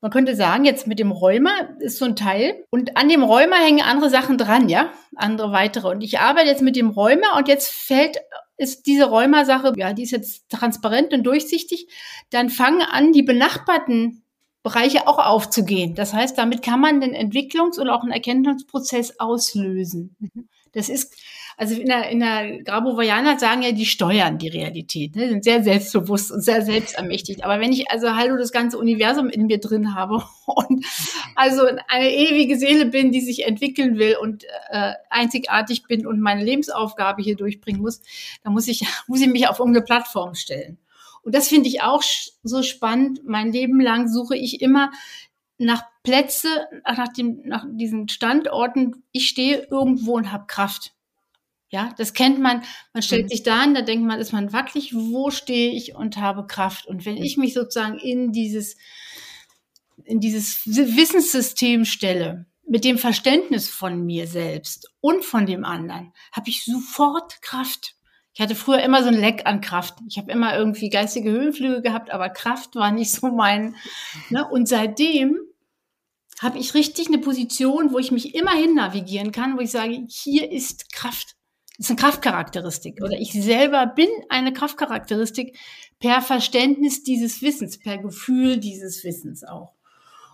man 0.01 0.11
könnte 0.11 0.37
sagen, 0.37 0.65
jetzt 0.65 0.87
mit 0.87 0.99
dem 0.99 1.11
Rheuma 1.11 1.51
ist 1.81 1.99
so 1.99 2.05
ein 2.05 2.17
Teil 2.17 2.65
und 2.71 2.97
an 2.97 3.09
dem 3.09 3.23
Rheuma 3.23 3.57
hängen 3.57 3.83
andere 3.83 4.11
Sachen 4.11 4.39
dran, 4.39 4.69
ja, 4.69 4.93
andere 5.17 5.53
weitere. 5.53 5.89
Und 5.89 6.03
ich 6.03 6.21
arbeite 6.21 6.49
jetzt 6.49 6.63
mit 6.63 6.77
dem 6.77 6.91
Rheuma 6.91 7.37
und 7.37 7.49
jetzt 7.49 7.69
fällt 7.69 8.19
ist 8.59 8.87
diese 8.87 9.05
Rheuma-Sache, 9.05 9.73
ja, 9.77 9.93
die 9.93 10.03
ist 10.03 10.11
jetzt 10.11 10.51
transparent 10.51 11.13
und 11.13 11.23
durchsichtig. 11.23 11.89
Dann 12.31 12.51
fangen 12.51 12.83
an, 12.83 13.13
die 13.13 13.23
benachbarten 13.23 14.25
Bereiche 14.65 15.07
auch 15.07 15.19
aufzugehen. 15.19 15.95
Das 15.95 16.13
heißt, 16.13 16.37
damit 16.37 16.63
kann 16.63 16.81
man 16.81 17.01
den 17.01 17.15
Entwicklungs- 17.15 17.79
und 17.79 17.89
auch 17.89 18.03
einen 18.03 18.11
Erkenntnisprozess 18.11 19.21
auslösen. 19.21 20.17
Mhm. 20.19 20.49
Das 20.73 20.89
ist 20.89 21.15
Also 21.61 21.75
in 21.75 21.87
der, 21.87 22.09
in 22.09 22.21
der 22.21 22.63
Grabovarianer 22.63 23.37
sagen 23.37 23.63
ja, 23.63 23.73
die 23.73 23.85
steuern 23.85 24.39
die 24.39 24.47
Realität, 24.47 25.17
ne? 25.17 25.29
sind 25.29 25.43
sehr 25.43 25.65
selbstbewusst 25.65 26.31
und 26.31 26.41
sehr 26.41 26.63
selbstermächtigt. 26.63 27.45
Aber 27.45 27.59
wenn 27.59 27.73
ich 27.73 27.91
also 27.91 28.15
hallo 28.15 28.37
das 28.37 28.53
ganze 28.53 28.79
Universum 28.79 29.29
in 29.29 29.47
mir 29.47 29.59
drin 29.59 29.97
habe 29.97 30.23
und 30.47 30.87
also 31.35 31.63
eine 31.89 32.15
ewige 32.15 32.57
Seele 32.57 32.87
bin, 32.87 33.11
die 33.11 33.21
sich 33.21 33.45
entwickeln 33.45 33.99
will 33.99 34.17
und 34.23 34.45
äh, 34.71 34.93
einzigartig 35.11 35.83
bin 35.83 36.07
und 36.07 36.21
meine 36.21 36.45
Lebensaufgabe 36.45 37.23
hier 37.23 37.35
durchbringen 37.35 37.81
muss, 37.81 38.03
dann 38.45 38.53
muss 38.53 38.69
ich, 38.69 38.87
muss 39.09 39.21
ich 39.21 39.27
mich 39.27 39.49
auf 39.49 39.59
irgendeine 39.59 39.85
Plattform 39.85 40.37
stellen. 40.37 40.79
Und 41.23 41.35
das 41.35 41.49
finde 41.49 41.69
ich 41.69 41.83
auch 41.83 42.05
so 42.45 42.63
spannend. 42.63 43.23
Mein 43.25 43.51
Leben 43.51 43.81
lang 43.81 44.07
suche 44.07 44.37
ich 44.37 44.63
immer 44.63 44.93
nach 45.59 45.83
Plätze, 46.05 46.49
nach, 46.87 47.13
dem, 47.13 47.43
nach 47.45 47.67
diesen 47.69 48.09
Standorten. 48.09 49.03
Ich 49.11 49.29
stehe 49.29 49.67
irgendwo 49.69 50.15
und 50.15 50.31
habe 50.31 50.47
Kraft. 50.47 50.95
Ja, 51.71 51.95
das 51.99 52.15
kennt 52.15 52.39
man. 52.39 52.63
Man 52.95 53.03
stellt 53.03 53.25
mhm. 53.25 53.29
sich 53.29 53.43
da 53.43 53.61
an, 53.61 53.75
da 53.75 53.83
denkt 53.83 54.07
man, 54.07 54.19
ist 54.19 54.33
man 54.33 54.53
wackelig. 54.53 54.95
Wo 54.95 55.31
stehe 55.31 55.73
ich 55.73 55.95
und 55.95 56.17
habe 56.17 56.47
Kraft? 56.47 56.87
Und 56.87 57.05
wenn 57.05 57.17
ich 57.17 57.37
mich 57.37 57.53
sozusagen 57.55 57.99
in 57.99 58.33
dieses, 58.33 58.77
in 60.05 60.21
dieses 60.21 60.67
Wissenssystem 60.67 61.85
stelle, 61.85 62.47
mit 62.67 62.85
dem 62.85 62.99
Verständnis 62.99 63.69
von 63.69 64.05
mir 64.05 64.27
selbst 64.27 64.91
und 65.01 65.25
von 65.25 65.47
dem 65.47 65.65
anderen, 65.65 66.13
habe 66.33 66.51
ich 66.51 66.65
sofort 66.65 67.41
Kraft. 67.41 67.95
Ich 68.35 68.41
hatte 68.41 68.55
früher 68.55 68.83
immer 68.83 69.03
so 69.03 69.09
ein 69.09 69.19
Leck 69.19 69.47
an 69.47 69.61
Kraft. 69.61 69.99
Ich 70.09 70.19
habe 70.19 70.31
immer 70.31 70.57
irgendwie 70.57 70.91
geistige 70.91 71.31
Höhenflüge 71.31 71.83
gehabt, 71.83 72.11
aber 72.11 72.29
Kraft 72.29 72.77
war 72.77 72.93
nicht 72.93 73.11
so 73.11 73.29
mein. 73.29 73.75
Ne? 74.31 74.47
Und 74.49 74.69
seitdem 74.69 75.39
habe 76.41 76.59
ich 76.59 76.75
richtig 76.75 77.09
eine 77.09 77.19
Position, 77.19 77.93
wo 77.93 77.99
ich 77.99 78.13
mich 78.13 78.35
immer 78.35 78.53
hin 78.53 78.75
navigieren 78.75 79.33
kann, 79.33 79.57
wo 79.57 79.61
ich 79.61 79.71
sage, 79.71 80.07
hier 80.09 80.53
ist 80.53 80.93
Kraft. 80.93 81.38
Das 81.79 81.87
ist 81.87 81.91
eine 81.91 82.01
Kraftcharakteristik. 82.01 83.01
Oder 83.03 83.19
ich 83.19 83.33
selber 83.33 83.87
bin 83.87 84.09
eine 84.29 84.53
Kraftcharakteristik 84.53 85.57
per 86.01 86.21
Verständnis 86.21 87.05
dieses 87.05 87.41
Wissens, 87.41 87.79
per 87.79 87.99
Gefühl 87.99 88.59
dieses 88.59 89.05
Wissens 89.05 89.45
auch. 89.45 89.78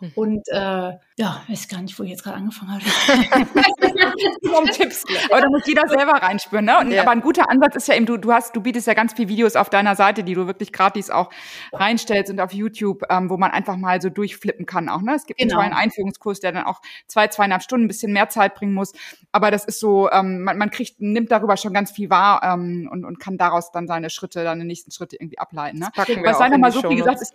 Hm. 0.00 0.12
Und 0.14 0.48
äh, 0.48 0.92
ja, 1.16 1.42
weiß 1.48 1.68
gar 1.68 1.80
nicht, 1.80 1.98
wo 1.98 2.02
ich 2.02 2.10
jetzt 2.10 2.24
gerade 2.24 2.36
angefangen 2.36 2.72
habe. 2.72 2.84
um 4.58 4.66
Tipps. 4.66 5.04
Aber 5.30 5.40
da 5.40 5.48
muss 5.48 5.66
jeder 5.66 5.86
selber 5.88 6.12
reinspüren. 6.12 6.64
Ne? 6.64 6.78
Und, 6.78 6.90
ja. 6.90 7.02
Aber 7.02 7.12
ein 7.12 7.20
guter 7.20 7.48
Ansatz 7.50 7.76
ist 7.76 7.88
ja 7.88 7.94
eben, 7.94 8.06
du, 8.06 8.16
du 8.16 8.32
hast, 8.32 8.56
du 8.56 8.60
bietest 8.60 8.86
ja 8.86 8.94
ganz 8.94 9.12
viele 9.12 9.28
Videos 9.28 9.56
auf 9.56 9.70
deiner 9.70 9.94
Seite, 9.94 10.24
die 10.24 10.34
du 10.34 10.46
wirklich 10.46 10.72
gratis 10.72 11.10
auch 11.10 11.30
reinstellst 11.72 12.30
und 12.30 12.40
auf 12.40 12.52
YouTube, 12.52 13.02
ähm, 13.10 13.30
wo 13.30 13.36
man 13.36 13.52
einfach 13.52 13.76
mal 13.76 14.00
so 14.00 14.10
durchflippen 14.10 14.66
kann 14.66 14.88
auch. 14.88 15.02
Ne? 15.02 15.14
Es 15.14 15.26
gibt 15.26 15.38
genau. 15.38 15.58
einen 15.58 15.70
tollen 15.70 15.82
Einführungskurs, 15.82 16.40
der 16.40 16.52
dann 16.52 16.64
auch 16.64 16.80
zwei, 17.06 17.28
zweieinhalb 17.28 17.62
Stunden 17.62 17.84
ein 17.84 17.88
bisschen 17.88 18.12
mehr 18.12 18.28
Zeit 18.28 18.54
bringen 18.54 18.74
muss. 18.74 18.92
Aber 19.32 19.50
das 19.50 19.64
ist 19.64 19.80
so, 19.80 20.10
ähm, 20.10 20.42
man, 20.42 20.58
man 20.58 20.70
kriegt, 20.70 21.00
nimmt 21.00 21.30
darüber 21.30 21.56
schon 21.56 21.72
ganz 21.72 21.92
viel 21.92 22.10
wahr 22.10 22.42
ähm, 22.42 22.88
und, 22.90 23.04
und 23.04 23.20
kann 23.20 23.38
daraus 23.38 23.70
dann 23.70 23.86
seine 23.86 24.10
Schritte, 24.10 24.42
seine 24.42 24.64
nächsten 24.64 24.90
Schritte 24.90 25.16
irgendwie 25.16 25.38
ableiten. 25.38 25.78
Ne? 25.78 25.88
Was 25.94 26.38
sei 26.38 26.56
mal 26.56 26.72
so, 26.72 26.88
wie 26.90 26.96
gesagt, 26.96 27.20
ist. 27.20 27.34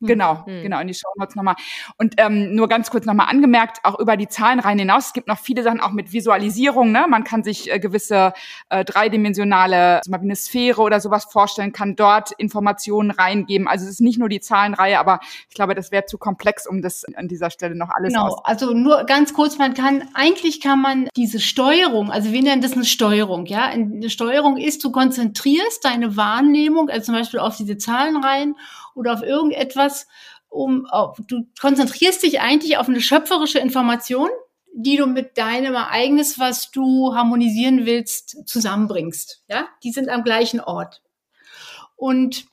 Genau, 0.00 0.44
hm. 0.44 0.62
genau, 0.62 0.80
in 0.80 0.88
die 0.88 0.94
Show 0.94 1.08
Notes 1.16 1.36
nochmal. 1.36 1.54
Und 1.96 2.14
ähm, 2.18 2.54
nur 2.54 2.68
ganz 2.68 2.90
kurz 2.90 3.06
nochmal 3.06 3.28
angemerkt, 3.28 3.78
auch 3.82 3.98
über 3.98 4.18
die 4.18 4.28
Zahlen 4.28 4.60
rein 4.60 4.78
hinaus, 4.78 5.06
es 5.06 5.12
gibt 5.14 5.26
noch 5.26 5.38
viele 5.38 5.62
Sachen 5.62 5.80
auch 5.80 5.92
mit 5.92 6.12
Visualisierung, 6.12 6.92
ne? 6.92 7.06
Man 7.08 7.24
kann 7.24 7.42
sich 7.42 7.72
äh, 7.72 7.78
gewisse 7.78 8.34
äh, 8.68 8.84
dreidimensionale, 8.84 10.02
zum 10.04 10.12
Beispiel 10.12 10.28
eine 10.28 10.36
Sphäre 10.36 10.82
oder 10.82 11.00
sowas 11.00 11.24
vorstellen, 11.24 11.72
kann 11.72 11.96
dort 11.96 12.32
Informationen 12.32 13.10
reingeben. 13.10 13.68
Also 13.68 13.86
es 13.86 13.92
ist 13.92 14.00
nicht 14.02 14.18
nur 14.18 14.28
die 14.28 14.40
Zahlenreihe, 14.40 14.98
aber 14.98 15.20
ich 15.48 15.54
glaube, 15.54 15.74
das 15.74 15.90
wäre 15.92 16.04
zu 16.04 16.18
komplex, 16.18 16.66
um 16.66 16.82
das 16.82 17.04
an 17.16 17.26
dieser 17.26 17.50
Stelle 17.50 17.74
noch 17.74 17.88
alles 17.88 18.12
Genau, 18.12 18.40
also 18.44 18.74
nur 18.74 19.04
ganz 19.04 19.32
kurz, 19.32 19.56
man 19.56 19.72
kann, 19.72 20.04
eigentlich 20.12 20.60
kann 20.60 20.82
man 20.82 21.08
diese 21.16 21.40
Steuerung, 21.40 22.10
also 22.10 22.32
wir 22.32 22.42
nennen 22.42 22.60
das 22.60 22.74
eine 22.74 22.84
Steuerung, 22.84 23.46
ja? 23.46 23.64
Eine 23.64 24.10
Steuerung 24.10 24.58
ist, 24.58 24.84
du 24.84 24.92
konzentrierst 24.92 25.84
deine 25.84 26.18
Wahrnehmung, 26.18 26.90
also 26.90 27.06
zum 27.06 27.14
Beispiel 27.14 27.40
auf 27.40 27.56
diese 27.56 27.78
Zahlenreihen 27.78 28.56
oder 28.96 29.12
auf 29.12 29.22
irgendetwas, 29.22 30.06
um, 30.48 30.86
auf, 30.86 31.20
du 31.26 31.46
konzentrierst 31.60 32.22
dich 32.22 32.40
eigentlich 32.40 32.78
auf 32.78 32.88
eine 32.88 33.00
schöpferische 33.00 33.58
Information, 33.58 34.28
die 34.74 34.96
du 34.96 35.06
mit 35.06 35.38
deinem 35.38 35.74
Ereignis, 35.74 36.38
was 36.38 36.70
du 36.70 37.14
harmonisieren 37.14 37.86
willst, 37.86 38.46
zusammenbringst. 38.46 39.44
Ja, 39.48 39.68
die 39.82 39.92
sind 39.92 40.08
am 40.08 40.22
gleichen 40.22 40.60
Ort. 40.60 41.02
Und 41.96 42.46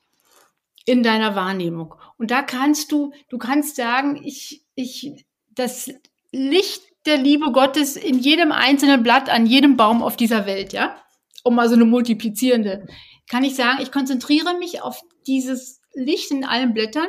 in 0.86 1.04
deiner 1.04 1.36
Wahrnehmung. 1.36 1.96
Und 2.18 2.32
da 2.32 2.42
kannst 2.42 2.92
du, 2.92 3.14
du 3.30 3.38
kannst 3.38 3.76
sagen, 3.76 4.22
ich, 4.24 4.66
ich, 4.76 5.26
das 5.52 5.92
Licht 6.32 6.82
der 7.06 7.18
Liebe 7.18 7.52
Gottes 7.52 7.96
in 7.96 8.20
jedem 8.20 8.52
einzelnen 8.52 9.04
Blatt, 9.04 9.30
an 9.30 9.46
jedem 9.46 9.78
Baum 9.78 10.02
auf 10.02 10.16
dieser 10.16 10.46
Welt, 10.46 10.74
ja, 10.74 10.96
um 11.44 11.56
mal 11.56 11.68
so 11.68 11.76
eine 11.76 11.86
multiplizierende, 11.86 12.88
kann 13.30 13.44
ich 13.44 13.56
sagen, 13.56 13.82
ich 13.82 13.92
konzentriere 13.92 14.58
mich 14.58 14.82
auf 14.82 15.02
dieses 15.28 15.82
Licht 15.94 16.32
in 16.32 16.46
allen 16.46 16.74
Blättern 16.74 17.08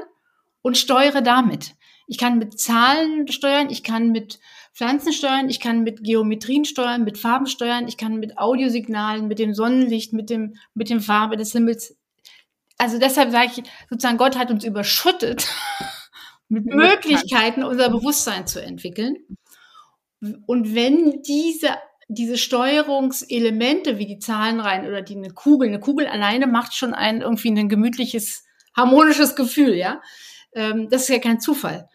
und 0.63 0.79
steuere 0.79 1.23
damit. 1.23 1.75
Ich 2.07 2.19
kann 2.19 2.39
mit 2.39 2.59
Zahlen 2.61 3.29
steuern, 3.29 3.71
ich 3.71 3.83
kann 3.83 4.11
mit 4.11 4.39
Pflanzen 4.75 5.13
steuern, 5.13 5.49
ich 5.49 5.61
kann 5.61 5.83
mit 5.83 6.03
Geometrien 6.03 6.65
steuern, 6.65 7.05
mit 7.05 7.17
Farben 7.17 7.47
steuern, 7.47 7.89
ich 7.89 7.97
kann 7.97 8.17
mit 8.17 8.39
Audiosignalen, 8.39 9.29
mit 9.29 9.39
dem 9.39 9.55
Sonnenlicht, 9.55 10.13
mit 10.13 10.29
dem, 10.31 10.57
mit 10.75 10.91
dem 10.91 11.01
Farbe 11.01 11.37
des 11.37 11.53
Himmels. 11.53 11.97
Also 12.77 12.99
deshalb 12.99 13.31
sage 13.31 13.53
ich 13.57 13.63
sozusagen, 13.89 14.19
Gott 14.19 14.37
hat 14.37 14.51
uns 14.51 14.65
überschüttet 14.65 15.47
mit 16.49 16.67
Möglichkeiten, 16.67 17.63
unser 17.63 17.89
Bewusstsein 17.89 18.47
zu 18.47 18.63
entwickeln. 18.63 19.17
Und 20.47 20.75
wenn 20.75 21.23
diese 21.23 21.77
diese 22.09 22.37
Steuerungselemente 22.37 23.99
wie 23.99 24.07
die 24.07 24.19
Zahlenreihen 24.19 24.87
oder 24.87 25.03
die 25.03 25.17
eine 25.17 25.31
Kugel, 25.31 25.69
eine 25.69 25.81
Kugel 25.81 26.07
alleine 26.07 26.47
macht 26.47 26.75
schon 26.75 26.93
ein 26.93 27.23
irgendwie 27.23 27.51
ein 27.51 27.69
gemütliches 27.69 28.44
harmonisches 28.77 29.37
Gefühl, 29.37 29.75
ja. 29.75 30.01
Ähm, 30.53 30.89
das 30.89 31.03
ist 31.03 31.09
ja 31.09 31.19
kein 31.19 31.41
Zufall. 31.41 31.89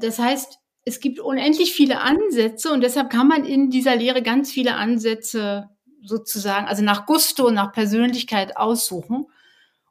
Das 0.00 0.18
heißt, 0.18 0.58
es 0.84 1.00
gibt 1.00 1.18
unendlich 1.18 1.72
viele 1.74 2.00
Ansätze 2.00 2.72
und 2.72 2.80
deshalb 2.80 3.10
kann 3.10 3.28
man 3.28 3.44
in 3.44 3.70
dieser 3.70 3.96
Lehre 3.96 4.22
ganz 4.22 4.52
viele 4.52 4.76
Ansätze 4.76 5.68
sozusagen, 6.02 6.68
also 6.68 6.82
nach 6.82 7.06
Gusto, 7.06 7.50
nach 7.50 7.72
Persönlichkeit 7.72 8.56
aussuchen. 8.56 9.26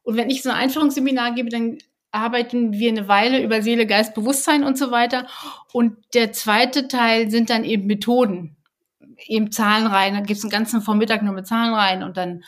Und 0.04 0.16
wenn 0.16 0.30
ich 0.30 0.42
so 0.42 0.50
ein 0.50 0.56
Einführungsseminar 0.56 1.34
gebe, 1.34 1.50
dann 1.50 1.80
arbeiten 2.12 2.72
wir 2.74 2.90
eine 2.90 3.08
Weile 3.08 3.44
über 3.44 3.62
Seele, 3.62 3.86
Geist, 3.86 4.14
Bewusstsein 4.14 4.64
und 4.64 4.78
so 4.78 4.90
weiter. 4.90 5.28
Und 5.74 5.98
der 6.14 6.32
zweite 6.32 6.88
Teil 6.88 7.30
sind 7.30 7.50
dann 7.50 7.66
eben 7.66 7.88
Methoden, 7.88 8.56
eben 9.26 9.52
Zahlenreihen. 9.52 10.16
Da 10.16 10.22
gibt 10.22 10.38
es 10.38 10.44
einen 10.44 10.52
ganzen 10.52 10.82
Vormittag 10.82 11.24
nur 11.24 11.34
mit 11.34 11.46
Zahlenreihen 11.46 12.04
und 12.04 12.16
dann 12.16 12.44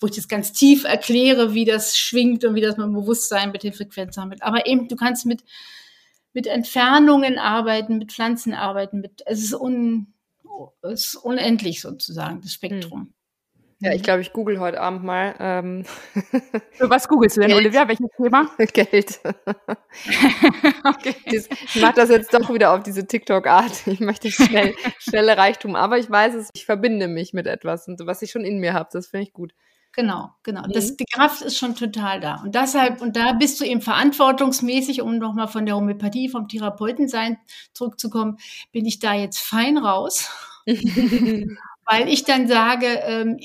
wo 0.00 0.06
ich 0.06 0.14
das 0.14 0.28
ganz 0.28 0.52
tief 0.52 0.84
erkläre, 0.84 1.54
wie 1.54 1.64
das 1.64 1.98
schwingt 1.98 2.44
und 2.44 2.54
wie 2.54 2.60
das 2.60 2.76
mit 2.76 2.86
dem 2.86 2.94
Bewusstsein, 2.94 3.50
mit 3.50 3.62
den 3.62 3.72
Frequenzen 3.72 4.20
arbeitet. 4.20 4.42
Aber 4.42 4.66
eben, 4.66 4.88
du 4.88 4.96
kannst 4.96 5.26
mit, 5.26 5.42
mit 6.32 6.46
Entfernungen 6.46 7.38
arbeiten, 7.38 7.98
mit 7.98 8.12
Pflanzen 8.12 8.54
arbeiten, 8.54 9.00
mit, 9.00 9.22
es 9.26 9.42
ist, 9.42 9.54
un, 9.54 10.14
es 10.82 11.06
ist 11.06 11.14
unendlich 11.16 11.80
sozusagen, 11.80 12.40
das 12.40 12.52
Spektrum. 12.52 13.00
Hm. 13.00 13.14
Ja, 13.80 13.92
ich 13.92 14.02
glaube, 14.02 14.20
ich 14.20 14.32
google 14.32 14.58
heute 14.58 14.80
Abend 14.80 15.04
mal. 15.04 15.36
Ähm. 15.38 15.84
Was 16.80 17.06
googelst 17.06 17.36
du 17.36 17.42
denn, 17.42 17.50
Geld. 17.50 17.60
Olivia? 17.60 17.86
Welches 17.86 18.08
Thema? 18.16 18.50
Geld. 18.72 19.20
okay. 20.82 21.14
ich 21.28 21.80
mache 21.80 21.94
das 21.94 22.08
jetzt 22.08 22.34
doch 22.34 22.52
wieder 22.52 22.72
auf 22.72 22.82
diese 22.82 23.06
TikTok-Art. 23.06 23.86
Ich 23.86 24.00
möchte 24.00 24.32
schnell, 24.32 24.74
schnelle 24.98 25.36
Reichtum. 25.36 25.76
Aber 25.76 25.96
ich 25.96 26.10
weiß 26.10 26.34
es, 26.34 26.50
ich 26.54 26.66
verbinde 26.66 27.06
mich 27.06 27.32
mit 27.32 27.46
etwas, 27.46 27.86
und 27.86 28.04
was 28.04 28.20
ich 28.22 28.32
schon 28.32 28.44
in 28.44 28.58
mir 28.58 28.74
habe. 28.74 28.88
Das 28.92 29.06
finde 29.06 29.26
ich 29.26 29.32
gut. 29.32 29.52
Genau, 29.98 30.30
genau. 30.44 30.62
Mhm. 30.62 30.70
Das, 30.70 30.96
die 30.96 31.06
Kraft 31.06 31.42
ist 31.42 31.58
schon 31.58 31.74
total 31.74 32.20
da. 32.20 32.36
Und 32.44 32.54
deshalb, 32.54 33.02
und 33.02 33.16
da 33.16 33.32
bist 33.32 33.60
du 33.60 33.64
eben 33.64 33.80
verantwortungsmäßig, 33.80 35.02
um 35.02 35.18
nochmal 35.18 35.48
von 35.48 35.66
der 35.66 35.74
Homöopathie, 35.74 36.28
vom 36.28 36.46
Therapeutensein 36.46 37.36
zurückzukommen, 37.72 38.36
bin 38.70 38.86
ich 38.86 39.00
da 39.00 39.14
jetzt 39.14 39.40
fein 39.40 39.76
raus. 39.76 40.30
weil 40.66 42.08
ich 42.08 42.22
dann 42.22 42.46
sage, 42.46 42.86
ähm, 42.86 43.40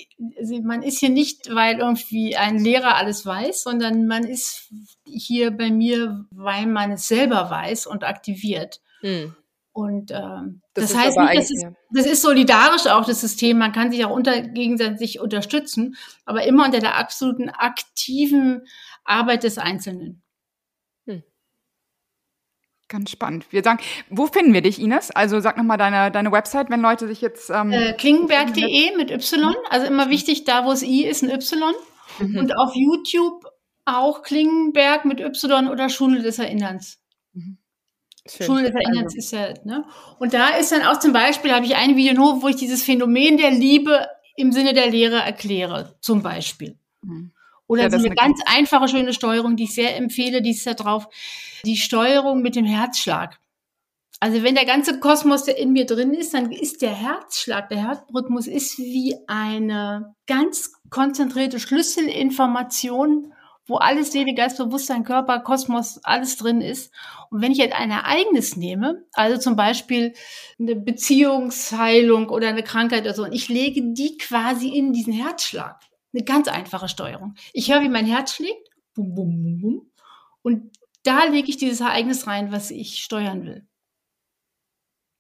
man 0.64 0.84
ist 0.84 1.00
hier 1.00 1.10
nicht, 1.10 1.52
weil 1.52 1.80
irgendwie 1.80 2.36
ein 2.36 2.60
Lehrer 2.60 2.98
alles 2.98 3.26
weiß, 3.26 3.64
sondern 3.64 4.06
man 4.06 4.24
ist 4.24 4.70
hier 5.06 5.50
bei 5.50 5.72
mir, 5.72 6.28
weil 6.30 6.68
man 6.68 6.92
es 6.92 7.08
selber 7.08 7.50
weiß 7.50 7.88
und 7.88 8.04
aktiviert. 8.04 8.80
Hm. 9.00 9.36
Und 9.74 10.12
ähm, 10.12 10.62
das, 10.76 10.92
das 10.92 10.98
heißt 10.98 11.18
nicht, 11.18 11.36
das 11.36 11.52
ist, 11.52 11.66
das 11.90 12.06
ist 12.06 12.22
solidarisch 12.22 12.86
auch 12.86 13.06
das 13.06 13.22
System. 13.22 13.58
Man 13.58 13.72
kann 13.72 13.92
sich 13.92 14.06
auch 14.06 14.12
unter, 14.12 14.40
gegenseitig 14.42 15.20
unterstützen, 15.20 15.96
aber 16.26 16.44
immer 16.44 16.66
unter 16.66 16.80
der 16.80 16.96
absoluten 16.96 17.50
aktiven 17.50 18.68
Arbeit 19.04 19.44
des 19.44 19.58
Einzelnen. 19.58 20.22
Hm. 21.08 21.24
Ganz 22.88 23.10
spannend. 23.10 23.52
Wir 23.52 23.64
sagen, 23.64 23.80
wo 24.12 24.28
finden 24.28 24.54
wir 24.54 24.62
dich, 24.62 24.80
Ines? 24.80 25.10
Also 25.10 25.40
sag 25.40 25.58
nochmal 25.58 25.80
deine, 25.80 26.12
deine 26.12 26.32
Website, 26.32 26.70
wenn 26.70 26.82
Leute 26.82 27.08
sich 27.08 27.22
jetzt. 27.22 27.50
Ähm, 27.50 27.72
äh, 27.72 27.94
Klingenberg.de 27.94 28.96
mit 28.96 29.10
Y. 29.10 29.56
Also 29.72 29.88
immer 29.88 30.12
wichtig, 30.12 30.44
da 30.44 30.66
wo 30.66 30.72
es 30.72 30.84
I 30.84 31.06
ist, 31.06 31.24
ein 31.24 31.32
Y. 31.32 31.74
Mhm. 32.20 32.38
Und 32.38 32.56
auf 32.56 32.76
YouTube 32.76 33.44
auch 33.86 34.22
Klingenberg 34.22 35.06
mit 35.06 35.20
Y 35.20 35.68
oder 35.68 35.90
Schule 35.90 36.22
des 36.22 36.38
Erinnerns. 36.38 37.03
Schule 38.28 38.64
des 38.64 38.74
Erinnerns 38.74 39.16
ist 39.16 39.32
ja, 39.32 39.54
ne? 39.66 39.86
Und 40.18 40.34
da 40.34 40.50
ist 40.50 40.72
dann 40.72 40.84
auch 40.84 41.00
zum 41.00 41.12
Beispiel, 41.12 41.52
habe 41.52 41.66
ich 41.66 41.76
ein 41.76 41.98
Video 41.98 42.14
nur, 42.14 42.42
wo 42.42 42.48
ich 42.48 42.56
dieses 42.56 42.84
Phänomen 42.84 43.38
der 43.38 43.52
Liebe 43.52 44.08
im 44.36 44.52
Sinne 44.52 44.74
der 44.74 44.90
Lehre 44.90 45.18
erkläre, 45.18 45.96
zum 46.00 46.24
Beispiel. 46.24 46.78
Mhm. 47.02 47.32
Oder 47.68 47.84
ja, 47.84 47.90
so 47.90 47.98
eine, 47.98 48.06
eine 48.06 48.16
ganz 48.16 48.40
einfache, 48.46 48.88
schöne 48.88 49.14
Steuerung, 49.14 49.56
die 49.56 49.64
ich 49.64 49.76
sehr 49.76 49.96
empfehle, 49.98 50.42
die 50.42 50.52
ist 50.52 50.66
da 50.66 50.74
drauf, 50.74 51.08
die 51.66 51.78
Steuerung 51.78 52.42
mit 52.42 52.56
dem 52.56 52.66
Herzschlag. 52.66 53.40
Also 54.20 54.42
wenn 54.42 54.56
der 54.56 54.66
ganze 54.66 55.02
Kosmos 55.02 55.44
der 55.44 55.58
in 55.58 55.74
mir 55.74 55.86
drin 55.86 56.14
ist, 56.14 56.34
dann 56.34 56.52
ist 56.52 56.82
der 56.82 56.94
Herzschlag, 56.94 57.68
der 57.68 57.86
Herzrhythmus 57.86 58.48
ist 58.48 58.78
wie 58.78 59.18
eine 59.28 60.16
ganz 60.28 60.72
konzentrierte 60.90 61.60
Schlüsselinformation, 61.60 63.33
wo 63.66 63.76
alles 63.76 64.12
Seele, 64.12 64.34
Geist, 64.34 64.58
Bewusstsein, 64.58 65.04
Körper, 65.04 65.40
Kosmos, 65.40 66.00
alles 66.04 66.38
drin 66.38 66.62
ist. 66.62 66.94
Und 67.30 67.42
wenn 67.42 67.52
ich 67.52 67.58
jetzt 67.58 67.76
ein 67.76 67.92
Ereignis 67.92 68.56
nehme, 68.56 69.06
also 69.14 69.38
zum 69.38 69.56
Beispiel 69.56 70.14
eine 70.60 70.76
Beziehungsheilung 70.76 72.30
oder 72.30 72.50
eine 72.50 72.64
Krankheit 72.64 73.04
oder 73.04 73.14
so, 73.14 73.24
und 73.24 73.34
ich 73.34 73.50
lege 73.50 73.82
die 73.94 74.18
quasi 74.18 74.70
in 74.70 74.94
diesen 74.94 75.14
Herzschlag, 75.14 75.80
eine 76.14 76.24
ganz 76.24 76.48
einfache 76.48 76.90
Steuerung. 76.90 77.36
Ich 77.54 77.72
höre, 77.72 77.82
wie 77.82 77.90
mein 77.90 78.06
Herz 78.06 78.34
schlägt, 78.34 78.70
bum, 78.94 79.16
bum, 79.16 79.44
bum, 79.44 79.62
bum, 79.62 79.92
und 80.44 80.72
da 81.04 81.26
lege 81.26 81.50
ich 81.50 81.58
dieses 81.58 81.82
Ereignis 81.82 82.28
rein, 82.28 82.52
was 82.52 82.72
ich 82.72 83.04
steuern 83.04 83.44
will. 83.44 83.68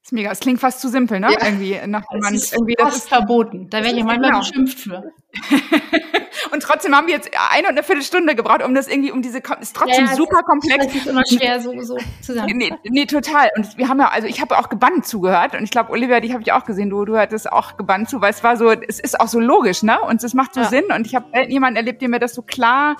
Das 0.03 0.09
ist 0.09 0.15
mega. 0.15 0.31
Es 0.31 0.41
klingt 0.41 0.59
fast 0.59 0.81
zu 0.81 0.89
simpel, 0.89 1.21
ne? 1.21 1.31
Ja. 1.31 1.45
Irgendwie 1.45 1.79
nach 1.87 2.03
man, 2.11 2.35
ist 2.35 2.51
irgendwie 2.51 2.75
das 2.77 2.97
ist 2.97 3.07
verboten. 3.07 3.69
Da 3.69 3.85
werde 3.85 3.97
ich 3.97 4.03
manchmal 4.03 4.31
genau. 4.31 4.39
beschimpft 4.39 4.77
für. 4.77 5.01
und 6.51 6.61
trotzdem 6.61 6.93
haben 6.93 7.07
wir 7.07 7.13
jetzt 7.13 7.31
eine 7.53 7.69
und 7.69 7.77
eine 7.77 7.83
Viertelstunde 7.83 8.35
gebraucht, 8.35 8.63
um 8.63 8.75
das 8.75 8.89
irgendwie, 8.89 9.13
um 9.13 9.21
diese, 9.21 9.37
ist 9.61 9.73
trotzdem 9.73 10.05
ja, 10.07 10.13
super 10.13 10.43
komplex. 10.43 10.87
Das 10.87 10.95
ist 10.95 11.07
immer 11.07 11.21
schwer, 11.25 11.61
so, 11.61 11.79
so 11.79 11.97
zusammen. 12.19 12.51
Nee, 12.53 12.73
nee, 12.83 13.05
total. 13.05 13.49
Und 13.55 13.77
wir 13.77 13.87
haben 13.87 13.97
ja, 13.97 14.09
also 14.09 14.27
ich 14.27 14.41
habe 14.41 14.59
auch 14.59 14.67
gebannt 14.67 15.07
zugehört 15.07 15.55
und 15.55 15.63
ich 15.63 15.71
glaube, 15.71 15.89
Olivia, 15.89 16.19
die 16.19 16.33
habe 16.33 16.43
ich 16.43 16.51
auch 16.51 16.65
gesehen, 16.65 16.89
du, 16.89 17.05
du 17.05 17.17
hattest 17.17 17.49
auch 17.49 17.77
gebannt 17.77 18.09
zu, 18.09 18.19
weil 18.19 18.31
es 18.31 18.43
war 18.43 18.57
so, 18.57 18.71
es 18.71 18.99
ist 18.99 19.17
auch 19.21 19.29
so 19.29 19.39
logisch, 19.39 19.83
ne? 19.83 20.01
Und 20.01 20.21
es 20.21 20.33
macht 20.33 20.53
so 20.53 20.59
ja. 20.59 20.67
Sinn 20.67 20.83
und 20.93 21.07
ich 21.07 21.15
habe 21.15 21.47
jemanden 21.47 21.77
erlebt, 21.77 22.01
der 22.01 22.09
mir 22.09 22.19
das 22.19 22.33
so 22.33 22.41
klar 22.41 22.97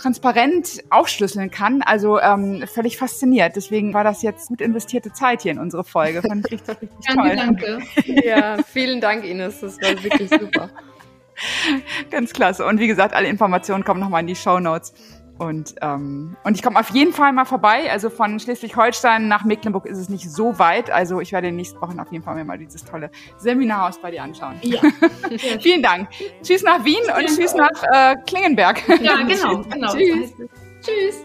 transparent 0.00 0.82
aufschlüsseln 0.90 1.50
kann. 1.50 1.82
Also 1.82 2.20
ähm, 2.20 2.64
völlig 2.66 2.96
fasziniert. 2.96 3.56
Deswegen 3.56 3.94
war 3.94 4.04
das 4.04 4.22
jetzt 4.22 4.48
gut 4.48 4.60
investierte 4.60 5.12
Zeit 5.12 5.42
hier 5.42 5.52
in 5.52 5.58
unsere 5.58 5.84
Folge. 5.84 6.22
Fand 6.22 6.46
ich 6.46 6.52
richtig, 6.52 6.82
richtig 6.82 7.14
toll. 7.14 7.36
Danke. 7.36 7.78
Ja, 8.24 8.58
vielen 8.62 9.00
Dank, 9.00 9.24
Ines. 9.24 9.60
Das 9.60 9.76
war 9.80 10.02
wirklich 10.02 10.30
super. 10.30 10.70
Ganz 12.10 12.32
klasse. 12.32 12.66
Und 12.66 12.80
wie 12.80 12.86
gesagt, 12.86 13.14
alle 13.14 13.28
Informationen 13.28 13.84
kommen 13.84 14.00
nochmal 14.00 14.20
in 14.20 14.26
die 14.26 14.36
Show 14.36 14.60
Notes. 14.60 14.92
Und, 15.40 15.76
ähm, 15.80 16.36
und 16.44 16.54
ich 16.54 16.62
komme 16.62 16.78
auf 16.78 16.90
jeden 16.90 17.14
Fall 17.14 17.32
mal 17.32 17.46
vorbei. 17.46 17.90
Also 17.90 18.10
von 18.10 18.38
Schleswig-Holstein 18.38 19.26
nach 19.26 19.42
Mecklenburg 19.42 19.86
ist 19.86 19.96
es 19.96 20.10
nicht 20.10 20.30
so 20.30 20.58
weit. 20.58 20.90
Also 20.90 21.18
ich 21.22 21.32
werde 21.32 21.48
in 21.48 21.54
den 21.54 21.56
nächsten 21.56 21.80
Wochen 21.80 21.98
auf 21.98 22.12
jeden 22.12 22.22
Fall 22.22 22.34
mir 22.34 22.44
mal 22.44 22.58
dieses 22.58 22.84
tolle 22.84 23.10
Seminarhaus 23.38 23.98
bei 24.02 24.10
dir 24.10 24.22
anschauen. 24.22 24.56
Ja. 24.60 24.82
Vielen 25.62 25.82
Dank. 25.82 26.10
Tschüss 26.42 26.62
nach 26.62 26.84
Wien 26.84 27.00
und 27.16 27.26
tschüss 27.26 27.54
nach 27.54 27.70
äh, 27.90 28.16
Klingenberg. 28.26 28.86
Ja, 29.00 29.16
genau. 29.22 29.62
genau. 29.70 29.94
Tschüss. 29.94 30.34
Tschüss. 30.82 31.24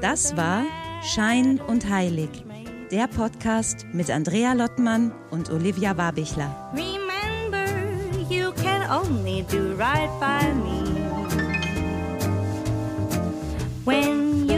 Das 0.00 0.36
war 0.36 0.62
Schein 1.02 1.60
und 1.66 1.88
Heilig 1.88 2.44
der 2.92 3.06
Podcast 3.06 3.86
mit 3.94 4.10
Andrea 4.10 4.52
Lottmann 4.52 5.12
und 5.30 5.50
Olivia 5.50 5.96
Wabichler. 5.96 6.70
Remember, 6.74 7.64
you 8.28 8.52
can 8.52 8.82
only 8.90 9.46
do 9.50 9.74
right 9.78 10.10
by 10.20 10.52
me. 10.52 10.82
When 13.86 14.51